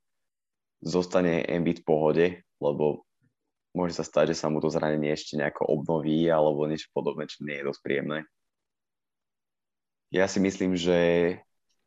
zostane 0.83 1.47
Embiid 1.47 1.81
v 1.81 1.87
pohode, 1.87 2.25
lebo 2.59 3.07
môže 3.71 3.95
sa 3.95 4.03
stať, 4.03 4.35
že 4.35 4.39
sa 4.39 4.51
mu 4.51 4.59
to 4.59 4.69
zranenie 4.69 5.11
ešte 5.15 5.39
nejako 5.39 5.67
obnoví 5.67 6.27
alebo 6.27 6.67
niečo 6.67 6.91
podobné, 6.91 7.25
čo 7.25 7.41
nie 7.47 7.57
je 7.59 7.67
dosť 7.67 7.81
príjemné. 7.81 8.19
Ja 10.13 10.29
si 10.29 10.39
myslím, 10.39 10.77
že 10.77 10.97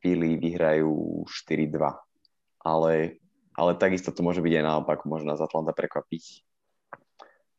Philly 0.02 0.36
vyhrajú 0.36 1.24
4-2. 1.46 1.96
Ale, 2.64 3.22
ale 3.58 3.74
takisto 3.74 4.14
to 4.14 4.22
môže 4.22 4.38
byť 4.38 4.54
aj 4.62 4.64
naopak, 4.64 5.02
môže 5.02 5.26
nás 5.26 5.42
Atlanta 5.42 5.74
prekvapiť. 5.74 6.46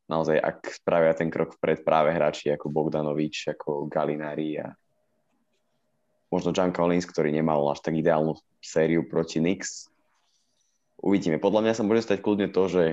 Naozaj, 0.08 0.40
ak 0.40 0.58
spravia 0.80 1.14
ten 1.14 1.28
krok 1.30 1.60
vpred 1.60 1.84
práve 1.84 2.16
hráči 2.16 2.50
ako 2.50 2.72
Bogdanovič, 2.72 3.52
ako 3.54 3.92
Galinari 3.92 4.58
a 4.58 4.74
možno 6.34 6.56
John 6.56 6.74
Collins, 6.74 7.06
ktorý 7.06 7.30
nemal 7.30 7.62
až 7.70 7.84
tak 7.84 8.00
ideálnu 8.00 8.34
sériu 8.58 9.06
proti 9.06 9.38
Knicks. 9.38 9.92
Uvidíme. 11.04 11.38
Podľa 11.38 11.62
mňa 11.62 11.74
sa 11.78 11.86
môže 11.86 12.08
stať 12.10 12.26
kľudne 12.26 12.50
to, 12.50 12.64
že, 12.66 12.86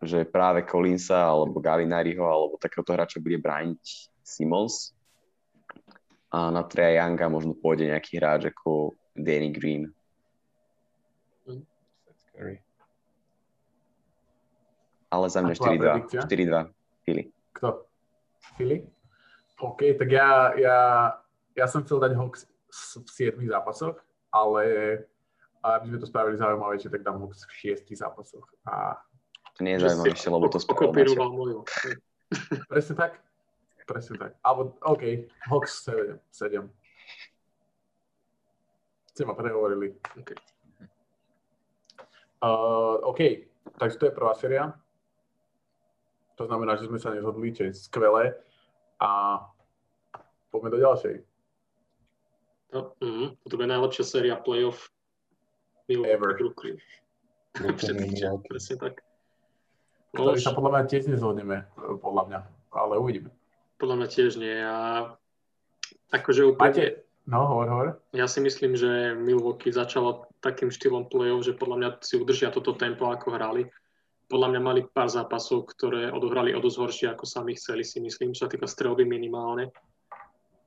že 0.00 0.24
práve 0.24 0.64
Collinsa 0.64 1.20
alebo 1.20 1.60
Galinariho 1.60 2.24
alebo 2.24 2.56
takéhoto 2.56 2.96
hráča 2.96 3.20
bude 3.20 3.36
brániť 3.36 3.82
Simons 4.24 4.96
a 6.32 6.48
na 6.48 6.64
Treja 6.64 7.04
Younga 7.04 7.28
možno 7.28 7.52
pôjde 7.54 7.92
nejaký 7.92 8.18
hráč 8.18 8.50
ako 8.50 8.96
Danny 9.14 9.52
Green. 9.52 9.92
Ale 15.14 15.26
za 15.30 15.40
mňa 15.46 15.54
4-2. 15.54 16.26
4-2. 16.26 16.74
Philly. 17.06 17.30
Kto? 17.54 17.86
Philly? 18.58 18.82
OK, 19.62 19.94
tak 19.94 20.10
ja, 20.10 20.50
ja, 20.58 20.78
ja 21.54 21.66
som 21.70 21.86
chcel 21.86 22.02
dať 22.02 22.18
Hawks 22.18 22.50
v 22.98 23.08
7 23.38 23.38
zápasoch, 23.46 24.02
ale 24.34 24.64
aby 25.62 25.86
sme 25.88 25.98
to 26.02 26.10
spravili 26.10 26.36
zaujímavejšie, 26.36 26.90
tak 26.90 27.06
dám 27.06 27.22
Hawks 27.22 27.46
v 27.46 27.78
6 27.78 27.94
zápasoch. 27.94 28.44
A... 28.66 28.98
To 29.54 29.62
nie 29.62 29.78
je 29.78 29.86
zaujímavejšie, 29.86 30.28
lebo 30.34 30.50
to 30.50 30.58
spravil 30.58 31.62
Presne 32.66 32.94
tak. 32.98 33.22
Presne 33.86 34.16
tak. 34.18 34.32
Alebo, 34.42 34.74
OK, 34.82 35.30
Hawks 35.46 35.86
7. 35.86 36.18
7. 36.34 36.66
Ste 39.14 39.22
ma 39.22 39.38
prehovorili. 39.38 39.94
OK. 40.18 40.34
Uh, 42.44 43.00
OK, 43.08 43.48
takže 43.80 43.96
to 43.96 44.04
je 44.06 44.12
prvá 44.12 44.36
séria. 44.36 44.76
To 46.36 46.44
znamená, 46.44 46.76
že 46.76 46.84
sme 46.84 47.00
sa 47.00 47.14
nezhodli, 47.16 47.56
čo 47.56 47.64
je 47.64 47.72
skvelé. 47.72 48.36
A 49.00 49.40
poďme 50.52 50.76
do 50.76 50.78
ďalšej. 50.84 51.14
No, 52.74 52.92
mm, 53.00 53.38
to 53.48 53.54
je 53.54 53.70
najlepšia 53.70 54.04
séria 54.04 54.36
playoff 54.36 54.92
Ever. 55.88 56.36
Brooklyn. 56.36 56.76
Presne 58.50 58.76
tak. 58.76 59.00
Ktorý 60.14 60.38
sa 60.38 60.54
podľa 60.54 60.70
mňa 60.78 60.90
tiež 60.90 61.10
nezhodneme, 61.10 61.66
podľa 62.02 62.22
mňa, 62.28 62.40
ale 62.74 62.94
uvidíme. 62.98 63.30
Podľa 63.78 63.96
mňa 63.98 64.08
tiež 64.10 64.30
nie. 64.38 64.58
A 64.62 65.10
akože 66.14 66.44
úplne... 66.44 66.70
Máte... 66.70 66.84
No, 67.24 67.48
hovor, 67.48 67.68
hovor. 67.72 67.88
Ja 68.12 68.28
si 68.28 68.44
myslím, 68.44 68.76
že 68.76 69.16
Milwaukee 69.16 69.72
začalo 69.72 70.28
takým 70.44 70.68
štýlom 70.68 71.08
play-off, 71.08 71.48
že 71.48 71.56
podľa 71.56 71.76
mňa 71.80 71.90
si 72.04 72.20
udržia 72.20 72.52
toto 72.52 72.76
tempo, 72.76 73.08
ako 73.08 73.32
hrali. 73.32 73.64
Podľa 74.28 74.48
mňa 74.52 74.60
mali 74.60 74.80
pár 74.84 75.08
zápasov, 75.08 75.64
ktoré 75.72 76.12
odohrali 76.12 76.52
o 76.52 76.60
dosť 76.60 76.78
horšie, 76.80 77.06
ako 77.08 77.24
sami 77.24 77.56
chceli, 77.56 77.80
si 77.80 78.00
myslím, 78.04 78.36
čo 78.36 78.44
sa 78.44 78.52
týka 78.52 78.68
strelby 78.68 79.08
minimálne. 79.08 79.72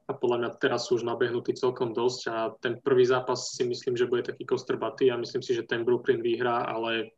A 0.10 0.16
podľa 0.18 0.38
mňa 0.40 0.50
teraz 0.58 0.90
sú 0.90 0.98
už 0.98 1.06
nabehnutí 1.06 1.54
celkom 1.54 1.94
dosť 1.94 2.22
a 2.32 2.36
ten 2.58 2.80
prvý 2.82 3.06
zápas 3.06 3.54
si 3.54 3.62
myslím, 3.68 3.94
že 3.94 4.10
bude 4.10 4.26
taký 4.26 4.48
kostrbatý 4.48 5.14
a 5.14 5.20
myslím 5.20 5.44
si, 5.46 5.54
že 5.54 5.68
ten 5.68 5.86
Brooklyn 5.86 6.26
vyhrá, 6.26 6.66
ale 6.66 7.14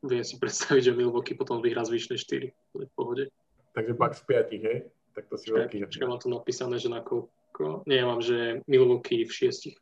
viem 0.00 0.24
si 0.24 0.38
predstaviť, 0.42 0.88
že 0.88 0.96
Milwaukee 0.96 1.36
potom 1.36 1.60
vyhrá 1.60 1.84
zvyšné 1.84 2.16
4 2.16 2.48
v 2.48 2.92
pohode. 2.96 3.28
Takže 3.76 3.92
Bucks 3.92 4.24
5, 4.24 4.56
hej? 4.56 4.88
Tak 5.12 5.26
to 5.28 5.36
si 5.36 5.52
veľký. 5.52 5.84
Počkaj, 5.90 6.08
mám 6.08 6.22
tu 6.22 6.32
napísané, 6.32 6.80
že 6.80 6.88
na 6.88 7.04
koľko. 7.04 7.28
Nie, 7.86 8.04
mám, 8.04 8.20
že 8.24 8.64
Milwaukee 8.66 9.24
v 9.24 9.32
šiestich. 9.32 9.76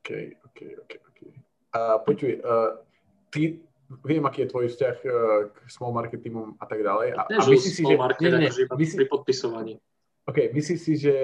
OK, 0.00 0.38
OK, 0.46 0.60
OK. 0.84 0.92
okay. 1.12 1.30
A 1.76 2.00
počuj, 2.00 2.40
uh, 2.40 2.80
ty, 3.28 3.60
viem, 4.04 4.24
aký 4.24 4.44
je 4.44 4.52
tvoj 4.52 4.66
vzťah 4.72 4.96
uh, 5.04 5.10
k 5.52 5.56
small 5.68 5.92
market 5.92 6.20
týmom 6.24 6.56
a 6.56 6.64
tak 6.64 6.80
ďalej. 6.80 7.08
A, 7.16 7.20
a 7.28 7.44
myslíš 7.44 7.74
si, 7.76 7.82
že... 7.84 7.94
Market, 7.96 8.28
nie, 8.32 8.48
nie, 8.48 8.50
akože 8.50 8.64
myslí... 8.72 8.96
pri 9.04 9.06
podpisovaní. 9.08 9.74
OK, 10.28 10.38
myslíš 10.52 10.80
si, 10.80 10.94
že 10.96 11.14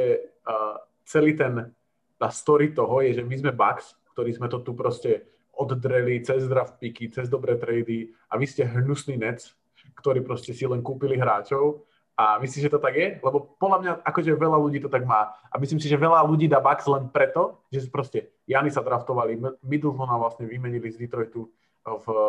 uh, 0.49 0.81
celý 1.05 1.37
ten, 1.37 1.69
tá 2.17 2.29
story 2.33 2.73
toho 2.73 3.05
je, 3.05 3.21
že 3.21 3.25
my 3.25 3.37
sme 3.37 3.53
Bucks, 3.53 3.97
ktorí 4.17 4.33
sme 4.33 4.49
to 4.49 4.65
tu 4.65 4.73
proste 4.73 5.29
oddreli 5.55 6.23
cez 6.25 6.49
draft 6.51 6.81
picky, 6.83 7.13
cez 7.13 7.31
dobré 7.31 7.55
trady 7.55 8.11
a 8.31 8.35
vy 8.41 8.47
ste 8.49 8.67
hnusný 8.67 9.21
Nets, 9.21 9.55
ktorí 10.01 10.25
proste 10.27 10.51
si 10.51 10.67
len 10.67 10.83
kúpili 10.83 11.15
hráčov 11.15 11.87
a 12.15 12.39
myslíš, 12.39 12.71
že 12.71 12.73
to 12.73 12.79
tak 12.79 12.95
je? 12.95 13.19
Lebo 13.19 13.59
podľa 13.59 13.79
mňa, 13.83 13.93
akože 14.07 14.39
veľa 14.39 14.59
ľudí 14.63 14.79
to 14.79 14.87
tak 14.87 15.03
má. 15.03 15.35
A 15.51 15.59
myslím 15.59 15.83
si, 15.83 15.91
že 15.91 15.99
veľa 15.99 16.23
ľudí 16.23 16.47
dá 16.47 16.63
Bucks 16.63 16.87
len 16.87 17.11
preto, 17.11 17.67
že 17.75 17.91
proste 17.91 18.31
Jany 18.47 18.71
sa 18.71 18.87
draftovali, 18.87 19.35
Middletona 19.67 20.15
vlastne 20.15 20.47
vymenili 20.47 20.87
z 20.95 21.03
Detroitu 21.03 21.51
v 21.85 22.07
eh, 22.07 22.21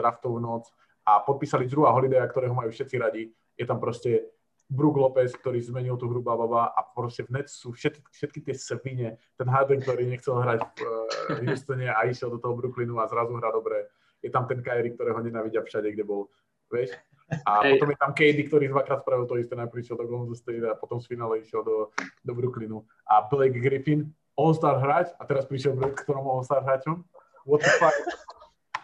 draftovú 0.00 0.40
noc 0.40 0.72
a 1.04 1.20
podpísali 1.20 1.68
Drewa 1.68 1.92
Holiday, 1.92 2.24
ktorého 2.24 2.56
majú 2.56 2.72
všetci 2.72 2.96
radi. 2.96 3.28
Je 3.54 3.64
tam 3.68 3.76
proste 3.76 4.32
Brook 4.64 4.96
Lopez, 4.96 5.36
ktorý 5.36 5.60
zmenil 5.60 6.00
tú 6.00 6.08
hru 6.08 6.24
baba 6.24 6.72
a 6.72 6.80
proste 6.80 7.28
v 7.28 7.36
net 7.36 7.52
sú 7.52 7.76
všetky, 7.76 8.00
všetky 8.08 8.40
tie 8.48 8.54
svine. 8.56 9.08
Ten 9.36 9.48
Harden, 9.52 9.84
ktorý 9.84 10.08
nechcel 10.08 10.40
hrať 10.40 10.60
v 10.64 10.80
uh, 10.80 11.44
Houstone 11.44 11.92
a 11.92 12.08
išiel 12.08 12.32
do 12.32 12.40
toho 12.40 12.56
Brooklynu 12.56 12.96
a 12.96 13.04
zrazu 13.04 13.36
hrá 13.36 13.52
dobre. 13.52 13.92
Je 14.24 14.32
tam 14.32 14.48
ten 14.48 14.64
Kyrie, 14.64 14.96
ktorého 14.96 15.20
nenávidia 15.20 15.60
všade, 15.60 15.92
kde 15.92 16.08
bol. 16.08 16.32
Vieš? 16.72 16.96
A 17.24 17.64
potom 17.64 17.88
je 17.88 17.98
tam 17.98 18.12
KD, 18.12 18.38
ktorý 18.52 18.68
dvakrát 18.68 19.00
spravil 19.00 19.24
to 19.24 19.40
isté, 19.40 19.56
najprv 19.56 19.80
išiel 19.80 19.96
do 19.96 20.04
Golden 20.04 20.36
State 20.36 20.60
a 20.60 20.76
potom 20.76 21.00
z 21.00 21.08
finále 21.08 21.40
išiel 21.40 21.64
do, 21.64 21.88
do 22.20 22.32
Brooklynu. 22.36 22.84
A 23.08 23.24
Blake 23.24 23.56
Griffin, 23.56 24.12
All-Star 24.36 24.76
hráč 24.76 25.08
a 25.16 25.24
teraz 25.24 25.48
prišiel 25.48 25.78
k 25.78 25.96
ktorom 26.04 26.26
All-Star 26.28 26.60
hráčom. 26.60 27.00
What 27.48 27.64
the 27.64 27.72
fuck? 27.80 27.96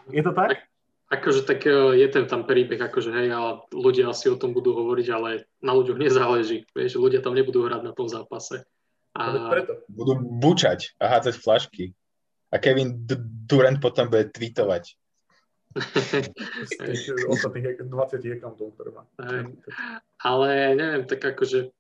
Je 0.09 0.23
to 0.25 0.33
tak? 0.33 0.57
Akože 1.11 1.43
tak 1.43 1.67
e, 1.67 1.99
je 1.99 2.07
ten 2.07 2.25
tam 2.31 2.47
príbeh, 2.47 2.79
akože 2.79 3.11
hej, 3.11 3.35
ale 3.35 3.67
ľudia 3.75 4.15
asi 4.15 4.31
o 4.31 4.39
tom 4.39 4.55
budú 4.55 4.79
hovoriť, 4.79 5.07
ale 5.11 5.51
na 5.59 5.75
ľuďoch 5.75 5.99
nezáleží. 5.99 6.71
Vieš, 6.71 7.03
ľudia 7.03 7.19
tam 7.19 7.35
nebudú 7.35 7.67
hrať 7.67 7.83
na 7.83 7.93
tom 7.93 8.07
zápase. 8.07 8.63
A... 9.19 9.35
A 9.35 9.51
Preto. 9.51 9.83
Budú 9.91 10.23
bučať 10.23 10.95
a 11.03 11.11
hádzať 11.11 11.35
flašky. 11.43 11.85
A 12.55 12.63
Kevin 12.63 12.95
Durant 13.47 13.83
potom 13.83 14.07
bude 14.07 14.31
tweetovať. 14.31 14.95
Z 15.71 16.71
tých 16.83 17.31
ostatných 17.31 17.79
20 17.87 18.35
accountov, 18.35 18.75
ktoré 18.75 18.91
má. 18.91 19.03
Ale 20.19 20.75
neviem, 20.75 21.07
tak 21.07 21.23
akože, 21.23 21.71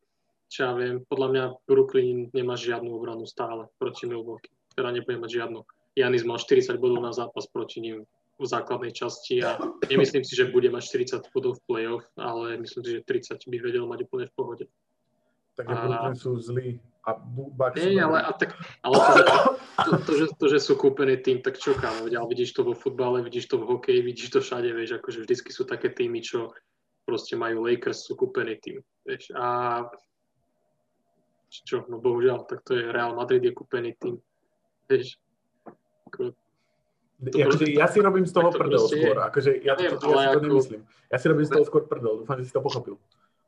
čo 0.46 0.58
ja 0.62 0.72
viem, 0.78 1.02
podľa 1.10 1.28
mňa 1.34 1.44
Brooklyn 1.66 2.30
nemá 2.30 2.54
žiadnu 2.54 2.86
obranu 2.86 3.26
stále 3.26 3.66
proti 3.82 4.06
Milwaukee. 4.06 4.54
Teda 4.78 4.94
nebude 4.94 5.18
mať 5.18 5.30
žiadnu. 5.42 5.60
Janis 5.98 6.22
mal 6.22 6.38
40 6.38 6.78
bodov 6.78 7.02
na 7.02 7.10
zápas 7.10 7.50
proti 7.50 7.82
nim 7.82 8.06
v 8.40 8.44
základnej 8.46 8.94
časti 8.94 9.44
a 9.44 9.60
nemyslím 9.84 10.24
si, 10.24 10.32
že 10.32 10.48
bude 10.48 10.70
mať 10.72 11.12
40 11.20 11.34
bodov 11.34 11.60
v 11.60 11.64
play-off, 11.66 12.06
ale 12.16 12.56
myslím 12.62 12.82
si, 12.86 12.90
že 12.96 13.04
30 13.04 13.36
by 13.36 13.56
vedel 13.58 13.84
mať 13.84 14.06
úplne 14.06 14.26
v 14.30 14.34
pohode. 14.38 14.64
Takže 15.58 15.74
A- 15.74 15.82
Brooklyn 15.82 16.16
sú 16.16 16.32
zlí 16.40 16.68
a 17.04 17.10
Bu- 17.16 17.52
Bucks 17.52 17.80
Nie, 17.80 18.04
ale, 18.04 18.20
a 18.22 18.32
tak, 18.32 18.56
ale 18.84 18.96
to, 18.96 19.12
to, 19.84 19.90
to, 20.04 20.12
že, 20.18 20.26
to, 20.36 20.46
že 20.52 20.58
sú 20.60 20.76
kúpený 20.76 21.16
tým, 21.24 21.40
tak 21.40 21.56
čo 21.56 21.72
kámo, 21.72 22.06
ale 22.06 22.28
vidíš 22.28 22.52
to 22.52 22.64
vo 22.64 22.76
futbale, 22.76 23.24
vidíš 23.24 23.48
to 23.48 23.56
v 23.56 23.68
hokeji, 23.72 24.00
vidíš 24.04 24.28
to 24.36 24.38
všade, 24.44 24.68
vieš, 24.72 25.00
akože 25.00 25.24
vždycky 25.24 25.50
sú 25.52 25.64
také 25.64 25.88
týmy, 25.88 26.20
čo 26.20 26.52
proste 27.08 27.40
majú 27.40 27.64
Lakers, 27.64 28.04
sú 28.04 28.16
kúpený 28.20 28.60
tým, 28.60 28.84
vieš, 29.08 29.32
a 29.32 29.88
čo, 31.50 31.82
no 31.88 31.98
bohužiaľ, 31.98 32.46
tak 32.46 32.62
to 32.62 32.76
je 32.76 32.84
Real 32.92 33.16
Madrid 33.16 33.42
je 33.42 33.52
kúpený 33.56 33.96
tým, 33.96 34.20
vieš, 34.86 35.16
ako, 36.06 36.36
Ja, 37.20 37.44
akože, 37.48 37.64
ja 37.76 37.86
si 37.88 38.00
robím 38.00 38.24
z 38.24 38.32
toho 38.32 38.48
to 38.48 38.56
prdel 38.56 38.80
proste 38.80 38.96
je. 38.96 39.04
skôr. 39.04 39.18
Akože, 39.28 39.50
ja, 39.60 39.76
to, 39.76 39.84
ja 39.84 39.92
ale 39.92 40.20
si 40.24 40.32
to 40.32 40.40
nemyslím. 40.40 40.82
Ja 41.12 41.16
si 41.20 41.26
robím 41.28 41.44
z 41.44 41.52
toho 41.52 41.64
skôr 41.68 41.82
prdel. 41.84 42.24
Dúfam, 42.24 42.40
že 42.40 42.48
si 42.48 42.54
to 42.56 42.64
pochopil. 42.64 42.96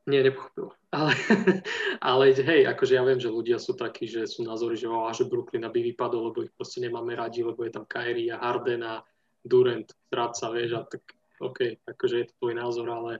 Nie, 0.03 0.19
nepochopil. 0.19 0.75
Ale, 0.91 1.15
ale 2.03 2.23
hej, 2.35 2.67
akože 2.67 2.93
ja 2.99 3.03
viem, 3.07 3.19
že 3.23 3.31
ľudia 3.31 3.55
sú 3.55 3.71
takí, 3.71 4.03
že 4.03 4.27
sú 4.27 4.43
názory, 4.43 4.75
že, 4.75 4.91
oh, 4.91 5.07
že 5.15 5.23
Brooklyn 5.23 5.63
aby 5.63 5.79
vypadol, 5.95 6.31
lebo 6.31 6.43
ich 6.43 6.51
proste 6.51 6.83
nemáme 6.83 7.15
radi, 7.15 7.39
lebo 7.39 7.63
je 7.63 7.71
tam 7.71 7.87
Kyrie 7.87 8.27
a 8.35 8.43
Harden 8.43 8.83
a 8.83 8.99
Durant, 9.43 9.87
zradca, 10.11 10.51
vieš, 10.51 10.71
a 10.75 10.81
tak 10.83 11.03
OK, 11.39 11.83
akože 11.87 12.15
je 12.19 12.25
to 12.27 12.33
tvoj 12.39 12.53
názor, 12.55 12.87
ale 12.91 13.19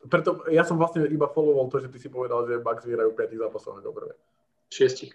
Preto 0.00 0.48
ja 0.48 0.64
som 0.64 0.80
vlastne 0.80 1.04
iba 1.12 1.28
followoval 1.28 1.68
to, 1.68 1.84
že 1.84 1.92
ty 1.92 2.00
si 2.00 2.08
povedal, 2.08 2.48
že 2.48 2.64
Bucks 2.64 2.88
vyhrajú 2.88 3.12
5 3.12 3.36
zápasov 3.36 3.84
ako 3.84 3.92
prvé. 3.92 4.12
šiestich. 4.72 5.12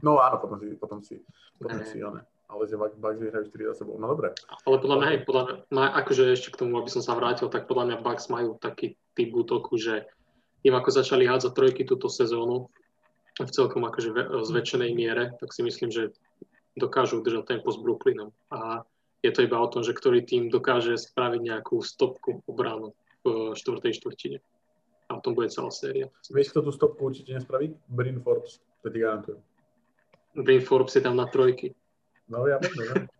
No 0.00 0.16
áno, 0.16 0.40
potom 0.40 0.56
si, 0.60 0.72
potom 0.80 0.98
si, 1.04 1.20
potom 1.60 1.76
Ne. 1.76 1.84
si, 1.84 2.00
ne. 2.00 2.24
Ale 2.54 2.70
že 2.70 2.78
Bucks 2.78 3.18
vyhrajú 3.18 3.50
4 3.50 3.70
za 3.74 3.82
sebou. 3.82 3.98
No 3.98 4.06
dobre. 4.06 4.30
Ale 4.62 4.78
podľa 4.78 4.96
mňa, 5.02 5.08
podľa 5.26 5.42
mňa, 5.42 5.54
má, 5.74 5.90
akože 5.98 6.30
ešte 6.30 6.54
k 6.54 6.60
tomu, 6.62 6.78
aby 6.78 6.86
som 6.86 7.02
sa 7.02 7.18
vrátil, 7.18 7.50
tak 7.50 7.66
podľa 7.66 7.90
mňa 7.90 7.96
Bucks 8.06 8.30
majú 8.30 8.54
taký 8.62 8.94
typ 9.18 9.34
útoku, 9.34 9.74
že 9.74 10.06
tým 10.62 10.78
ako 10.78 10.94
začali 10.94 11.26
hádzať 11.26 11.50
trojky 11.50 11.82
túto 11.82 12.06
sezónu, 12.06 12.70
v 13.34 13.50
celkom 13.50 13.82
akože 13.82 14.14
zväčšenej 14.46 14.94
miere, 14.94 15.34
tak 15.42 15.50
si 15.50 15.66
myslím, 15.66 15.90
že 15.90 16.14
dokážu 16.78 17.18
udržať 17.18 17.58
tempo 17.58 17.74
s 17.74 17.78
Brooklynom. 17.82 18.30
A 18.54 18.86
je 19.26 19.30
to 19.34 19.42
iba 19.42 19.58
o 19.58 19.66
tom, 19.66 19.82
že 19.82 19.90
ktorý 19.90 20.22
tým 20.22 20.54
dokáže 20.54 20.94
spraviť 20.94 21.40
nejakú 21.42 21.82
stopku 21.82 22.46
obranu 22.46 22.94
v 23.26 23.58
štvrtej 23.58 23.98
štvrtine. 23.98 24.38
A 25.10 25.18
o 25.18 25.20
tom 25.20 25.34
bude 25.34 25.50
celá 25.50 25.74
séria. 25.74 26.06
Vieš, 26.30 26.54
kto 26.54 26.70
tú 26.70 26.70
stopku 26.70 27.10
určite 27.10 27.34
nespraví? 27.34 27.74
Bryn 27.90 28.22
Forbes. 28.22 28.62
To 28.84 28.88
ti 28.88 29.02
garantujem. 29.02 29.40
Brin 30.34 30.62
Forbes 30.62 30.94
je 30.94 31.02
tam 31.02 31.18
na 31.18 31.26
trojky. 31.26 31.74
No 32.28 32.48
ja 32.48 32.56
viem, 32.60 32.72
no. 32.72 33.06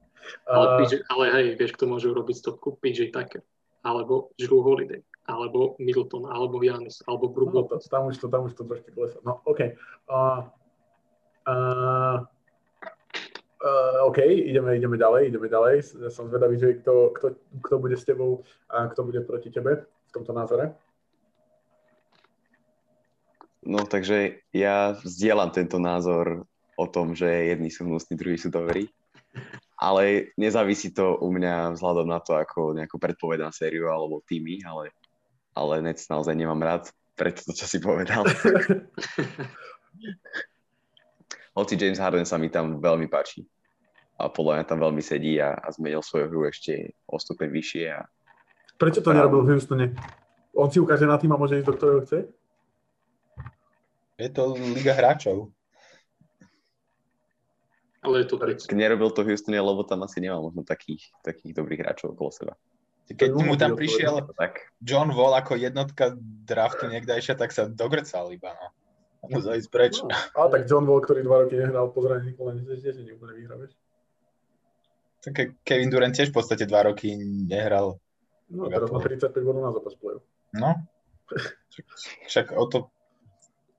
Ale, 0.49 0.65
Uh, 0.65 0.77
PJ, 0.81 1.05
ale 1.13 1.25
hej, 1.37 1.47
vieš, 1.61 1.77
kto 1.77 1.85
môže 1.85 2.09
urobiť 2.09 2.37
stopku? 2.41 2.81
PJ 2.81 3.13
Tucker. 3.13 3.45
Alebo 3.85 4.33
Drew 4.41 4.65
Holiday. 4.65 5.05
Alebo 5.29 5.77
Middleton. 5.77 6.25
Alebo 6.29 6.61
Giannis. 6.61 7.05
Alebo 7.05 7.29
Brook 7.29 7.53
no, 7.53 7.69
to, 7.69 7.77
tam, 7.85 8.09
už 8.09 8.17
to, 8.17 8.33
tam 8.33 8.49
už 8.49 8.57
to 8.57 8.65
trošku 8.65 8.89
klesá. 8.97 9.21
No, 9.21 9.45
OK. 9.45 9.77
Uh, 10.09 10.49
uh, 11.45 12.25
uh, 13.61 14.09
OK, 14.09 14.25
ideme, 14.25 14.77
ideme 14.81 14.97
ďalej, 14.97 15.29
ideme 15.29 15.49
ďalej. 15.49 16.01
Ja 16.01 16.11
som 16.13 16.33
zvedavý, 16.33 16.57
že 16.57 16.81
kto, 16.81 17.13
kto, 17.13 17.27
kto 17.61 17.75
bude 17.77 17.97
s 17.97 18.09
tebou 18.09 18.45
a 18.73 18.89
kto 18.89 19.05
bude 19.05 19.21
proti 19.29 19.53
tebe 19.53 19.85
v 19.85 20.11
tomto 20.13 20.33
názore. 20.33 20.73
No 23.65 23.89
takže 23.89 24.45
ja 24.53 24.93
zdieľam 25.05 25.49
tento 25.49 25.81
názor 25.81 26.45
o 26.77 26.87
tom, 26.87 27.15
že 27.15 27.27
jedni 27.27 27.71
sú 27.71 27.85
hnusní, 27.87 28.17
druhí 28.19 28.39
sú 28.39 28.51
dobrí. 28.51 28.91
Ale 29.75 30.31
nezávisí 30.39 30.95
to 30.95 31.19
u 31.19 31.29
mňa 31.35 31.75
vzhľadom 31.75 32.07
na 32.07 32.23
to, 32.23 32.39
ako 32.39 32.79
nejakú 32.79 32.97
predpoveď 32.99 33.51
na 33.51 33.53
sériu 33.53 33.91
alebo 33.91 34.23
týmy, 34.23 34.63
ale, 34.63 34.95
ale 35.53 35.83
Nets 35.83 36.07
naozaj 36.07 36.35
nemám 36.39 36.63
rád, 36.63 36.89
preto 37.19 37.43
to, 37.47 37.53
čo 37.55 37.67
si 37.67 37.79
povedal. 37.83 38.23
Hoci 41.59 41.75
James 41.79 41.99
Harden 42.03 42.27
sa 42.27 42.39
mi 42.39 42.51
tam 42.51 42.83
veľmi 42.83 43.07
páči. 43.07 43.47
A 44.15 44.31
podľa 44.31 44.63
mňa 44.63 44.65
tam 44.71 44.79
veľmi 44.79 45.03
sedí 45.03 45.43
a, 45.43 45.59
a 45.59 45.71
zmenil 45.75 46.03
svoju 46.03 46.31
hru 46.31 46.47
ešte 46.47 46.95
o 47.11 47.19
stupeň 47.19 47.51
vyššie. 47.51 47.85
A, 47.91 48.07
Prečo 48.79 49.03
to 49.03 49.15
nerobil 49.15 49.43
v 49.43 49.55
Houstone? 49.55 49.95
On 50.55 50.71
si 50.71 50.79
ukáže 50.79 51.07
na 51.07 51.19
tým 51.19 51.35
a 51.35 51.39
môže 51.39 51.59
ísť 51.59 51.67
do 51.67 51.75
ktorého 51.75 52.01
chce? 52.07 52.19
Je 54.15 54.31
to 54.31 54.55
liga 54.55 54.95
hráčov. 54.95 55.51
Ale 58.05 58.21
je 58.21 58.27
to 58.29 58.37
tric. 58.37 58.61
nerobil 58.69 59.09
to 59.11 59.25
Houstone, 59.25 59.57
lebo 59.57 59.81
tam 59.83 60.05
asi 60.05 60.21
nemal 60.21 60.45
možno 60.45 60.61
takých, 60.61 61.09
takých 61.25 61.57
dobrých 61.57 61.81
hráčov 61.81 62.13
okolo 62.13 62.31
seba. 62.31 62.55
Keď 63.05 63.37
mu 63.37 63.57
tam 63.57 63.77
prišiel 63.77 64.25
Tak, 64.33 64.73
John 64.81 65.13
Wall 65.13 65.37
ako 65.37 65.61
jednotka 65.61 66.17
draftu 66.49 66.89
niekdajšia, 66.89 67.37
tak 67.37 67.53
sa 67.53 67.69
dogrcal 67.69 68.33
iba, 68.33 68.57
no. 68.57 68.69
Musel 69.29 69.57
ísť 69.57 69.71
preč. 69.73 69.95
No. 70.01 70.13
Ale 70.37 70.49
tak 70.53 70.63
John 70.69 70.85
Wall, 70.85 71.01
ktorý 71.01 71.25
dva 71.25 71.45
roky 71.45 71.57
nehral 71.57 71.89
po 71.93 72.05
zranení 72.05 72.37
kolene, 72.37 72.61
tiež 72.65 73.01
nie 73.01 73.17
úplne 73.17 73.41
vieš? 73.41 73.73
Tak 75.25 75.57
Kevin 75.65 75.89
Durant 75.89 76.13
tiež 76.13 76.29
v 76.29 76.37
podstate 76.37 76.69
dva 76.69 76.85
roky 76.85 77.17
nehral. 77.49 77.97
No, 78.53 78.69
teraz 78.69 78.93
má 78.93 79.01
35 79.01 79.33
bodov 79.41 79.63
na 79.65 79.73
zápas 79.73 79.97
play 79.97 80.21
No. 80.53 80.77
Však 82.29 82.53
o 82.53 82.65
to, 82.69 82.93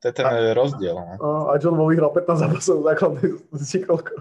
to 0.01 0.03
je 0.09 0.13
ten 0.13 0.25
rozdiel. 0.53 0.95
No. 0.95 1.49
A 1.49 1.57
John 1.57 1.77
Wall 1.79 1.95
vyhral 1.95 2.11
15 2.11 2.37
zápasov 2.37 2.75
v 2.81 2.83
základnej 2.93 3.27
z 3.55 3.63
Chicago. 3.65 4.13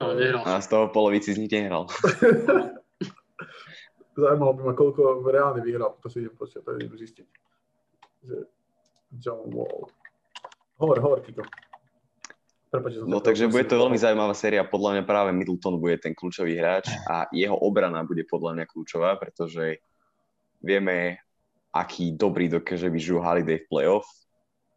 Ale 0.00 0.16
nehral. 0.16 0.42
a 0.48 0.60
z 0.64 0.68
toho 0.72 0.88
polovici 0.88 1.36
z 1.36 1.44
nich 1.44 1.52
nehral. 1.52 1.84
Zajímalo 4.20 4.52
by 4.56 4.62
ma, 4.68 4.72
koľko 4.72 5.20
reálne 5.28 5.60
vyhral, 5.60 5.96
to 6.00 6.08
si 6.08 6.24
idem 6.24 6.34
počítať, 6.34 6.64
to 6.64 6.70
idem 6.76 6.92
zistiť. 6.96 7.26
Že 8.24 8.36
John 9.20 9.44
Wall. 9.52 9.92
Hovor, 10.80 10.96
hovor, 11.04 11.20
Kiko. 11.20 11.44
Prepač, 12.70 13.02
No 13.02 13.18
takže 13.18 13.50
bude 13.50 13.66
to 13.66 13.76
veľmi 13.76 13.98
zaujímavá 13.98 14.32
séria. 14.32 14.62
Podľa 14.62 14.98
mňa 14.98 15.04
práve 15.04 15.30
Middleton 15.34 15.82
bude 15.82 15.98
ten 15.98 16.14
kľúčový 16.14 16.54
hráč 16.54 16.86
a 17.10 17.26
jeho 17.34 17.58
obrana 17.58 18.06
bude 18.06 18.22
podľa 18.24 18.56
mňa 18.56 18.64
kľúčová, 18.70 19.18
pretože 19.18 19.82
vieme, 20.62 21.18
aký 21.74 22.14
dobrý 22.14 22.46
dokáže 22.46 22.86
byť 22.86 23.02
Drew 23.02 23.18
Holiday 23.18 23.58
v 23.58 23.66
playoff. 23.66 24.06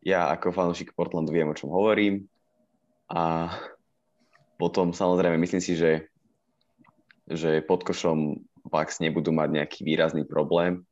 Ja 0.04 0.28
ako 0.36 0.52
fanúšik 0.52 0.92
Portlandu 0.92 1.32
viem, 1.32 1.48
o 1.48 1.56
čom 1.56 1.72
hovorím. 1.72 2.28
A 3.08 3.56
potom 4.60 4.92
samozrejme 4.92 5.39
myslím 5.39 5.63
si, 5.63 5.80
že, 5.80 6.12
že 7.28 7.63
pod 7.63 7.88
košom 7.88 8.36
Bucks 8.68 9.00
nebudú 9.00 9.32
mať 9.32 9.50
nejaký 9.63 9.80
výrazný 9.88 10.24
problém, 10.28 10.84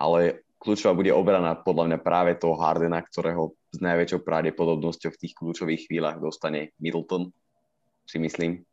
ale 0.00 0.44
kľúčová 0.60 0.96
bude 0.96 1.12
obrana 1.12 1.56
podľa 1.56 1.84
mňa 1.92 1.98
práve 2.00 2.32
toho 2.36 2.56
Hardena, 2.56 3.00
ktorého 3.04 3.52
s 3.72 3.78
najväčšou 3.80 4.24
pravdepodobnosťou 4.24 5.10
v 5.12 5.20
tých 5.20 5.36
kľúčových 5.36 5.84
chvíľach 5.88 6.16
dostane 6.20 6.72
Middleton, 6.80 7.28
si 8.08 8.16
myslím. 8.16 8.64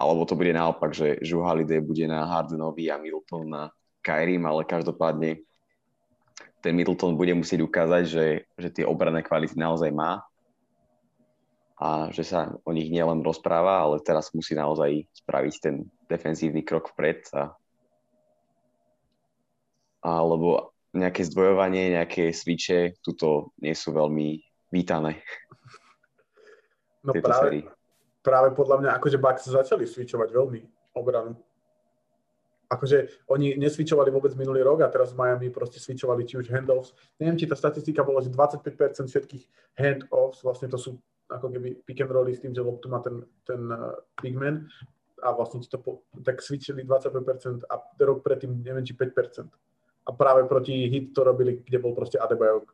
Alebo 0.00 0.24
to 0.24 0.40
bude 0.40 0.50
naopak, 0.56 0.96
že 0.96 1.20
Holiday 1.20 1.84
bude 1.84 2.08
na 2.08 2.24
Hardenovi 2.24 2.88
a 2.88 2.96
Middleton 2.96 3.44
na 3.44 3.62
Kyrie, 4.00 4.40
ale 4.40 4.64
každopádne 4.64 5.44
ten 6.62 6.72
Middleton 6.72 7.18
bude 7.18 7.34
musieť 7.34 7.66
ukázať, 7.66 8.02
že, 8.06 8.26
že 8.56 8.68
tie 8.70 8.84
obranné 8.86 9.20
kvality 9.20 9.58
naozaj 9.58 9.90
má 9.90 10.22
a 11.82 12.14
že 12.14 12.22
sa 12.22 12.54
o 12.62 12.70
nich 12.70 12.88
nielen 12.88 13.26
rozpráva, 13.26 13.82
ale 13.82 13.98
teraz 14.00 14.30
musí 14.30 14.54
naozaj 14.54 15.02
spraviť 15.26 15.54
ten 15.58 15.90
defenzívny 16.06 16.62
krok 16.62 16.94
vpred 16.94 17.26
a 17.34 17.42
alebo 20.02 20.74
nejaké 20.94 21.22
zdvojovanie, 21.22 21.94
nejaké 21.94 22.34
switche, 22.34 22.98
tuto 23.06 23.54
nie 23.62 23.70
sú 23.70 23.94
veľmi 23.94 24.42
vítané 24.74 25.22
No 27.02 27.12
práve, 27.18 27.42
sérii. 27.42 27.64
práve 28.22 28.54
podľa 28.54 28.76
mňa, 28.78 28.90
akože 28.98 29.18
Bucks 29.18 29.50
začali 29.50 29.84
switchovať 29.90 30.30
veľmi 30.30 30.60
obranu. 30.94 31.34
Akože 32.72 33.28
oni 33.28 33.60
nesvičovali 33.60 34.08
vôbec 34.08 34.32
minulý 34.32 34.64
rok 34.64 34.80
a 34.80 34.88
teraz 34.88 35.12
v 35.12 35.20
Miami 35.20 35.52
proste 35.52 35.76
switchovali 35.76 36.24
či 36.24 36.40
už 36.40 36.48
handoffs. 36.48 36.96
Neviem, 37.20 37.36
či 37.36 37.44
tá 37.44 37.52
statistika 37.52 38.00
bola, 38.00 38.24
že 38.24 38.32
25% 38.32 39.12
všetkých 39.12 39.44
handoffs, 39.76 40.40
vlastne 40.40 40.72
to 40.72 40.80
sú 40.80 40.96
ako 41.28 41.52
keby 41.52 41.84
pick 41.84 42.00
and 42.00 42.12
rolly 42.12 42.32
s 42.32 42.40
tým, 42.40 42.56
že 42.56 42.64
loptu 42.64 42.88
má 42.88 43.00
ten, 43.04 43.24
ten 43.44 43.60
uh, 43.72 43.96
big 44.20 44.36
man, 44.36 44.68
a 45.22 45.30
vlastne 45.30 45.62
ti 45.62 45.70
to 45.70 45.78
po, 45.78 46.02
tak 46.26 46.42
switchili 46.42 46.82
25% 46.82 47.70
a 47.70 47.74
rok 48.02 48.26
predtým 48.26 48.58
neviem 48.58 48.82
či 48.82 48.92
5%. 48.98 49.46
A 50.02 50.10
práve 50.10 50.42
proti 50.50 50.90
hit 50.90 51.14
to 51.14 51.22
robili, 51.22 51.62
kde 51.62 51.78
bol 51.78 51.94
proste 51.94 52.18
Adebayo, 52.18 52.66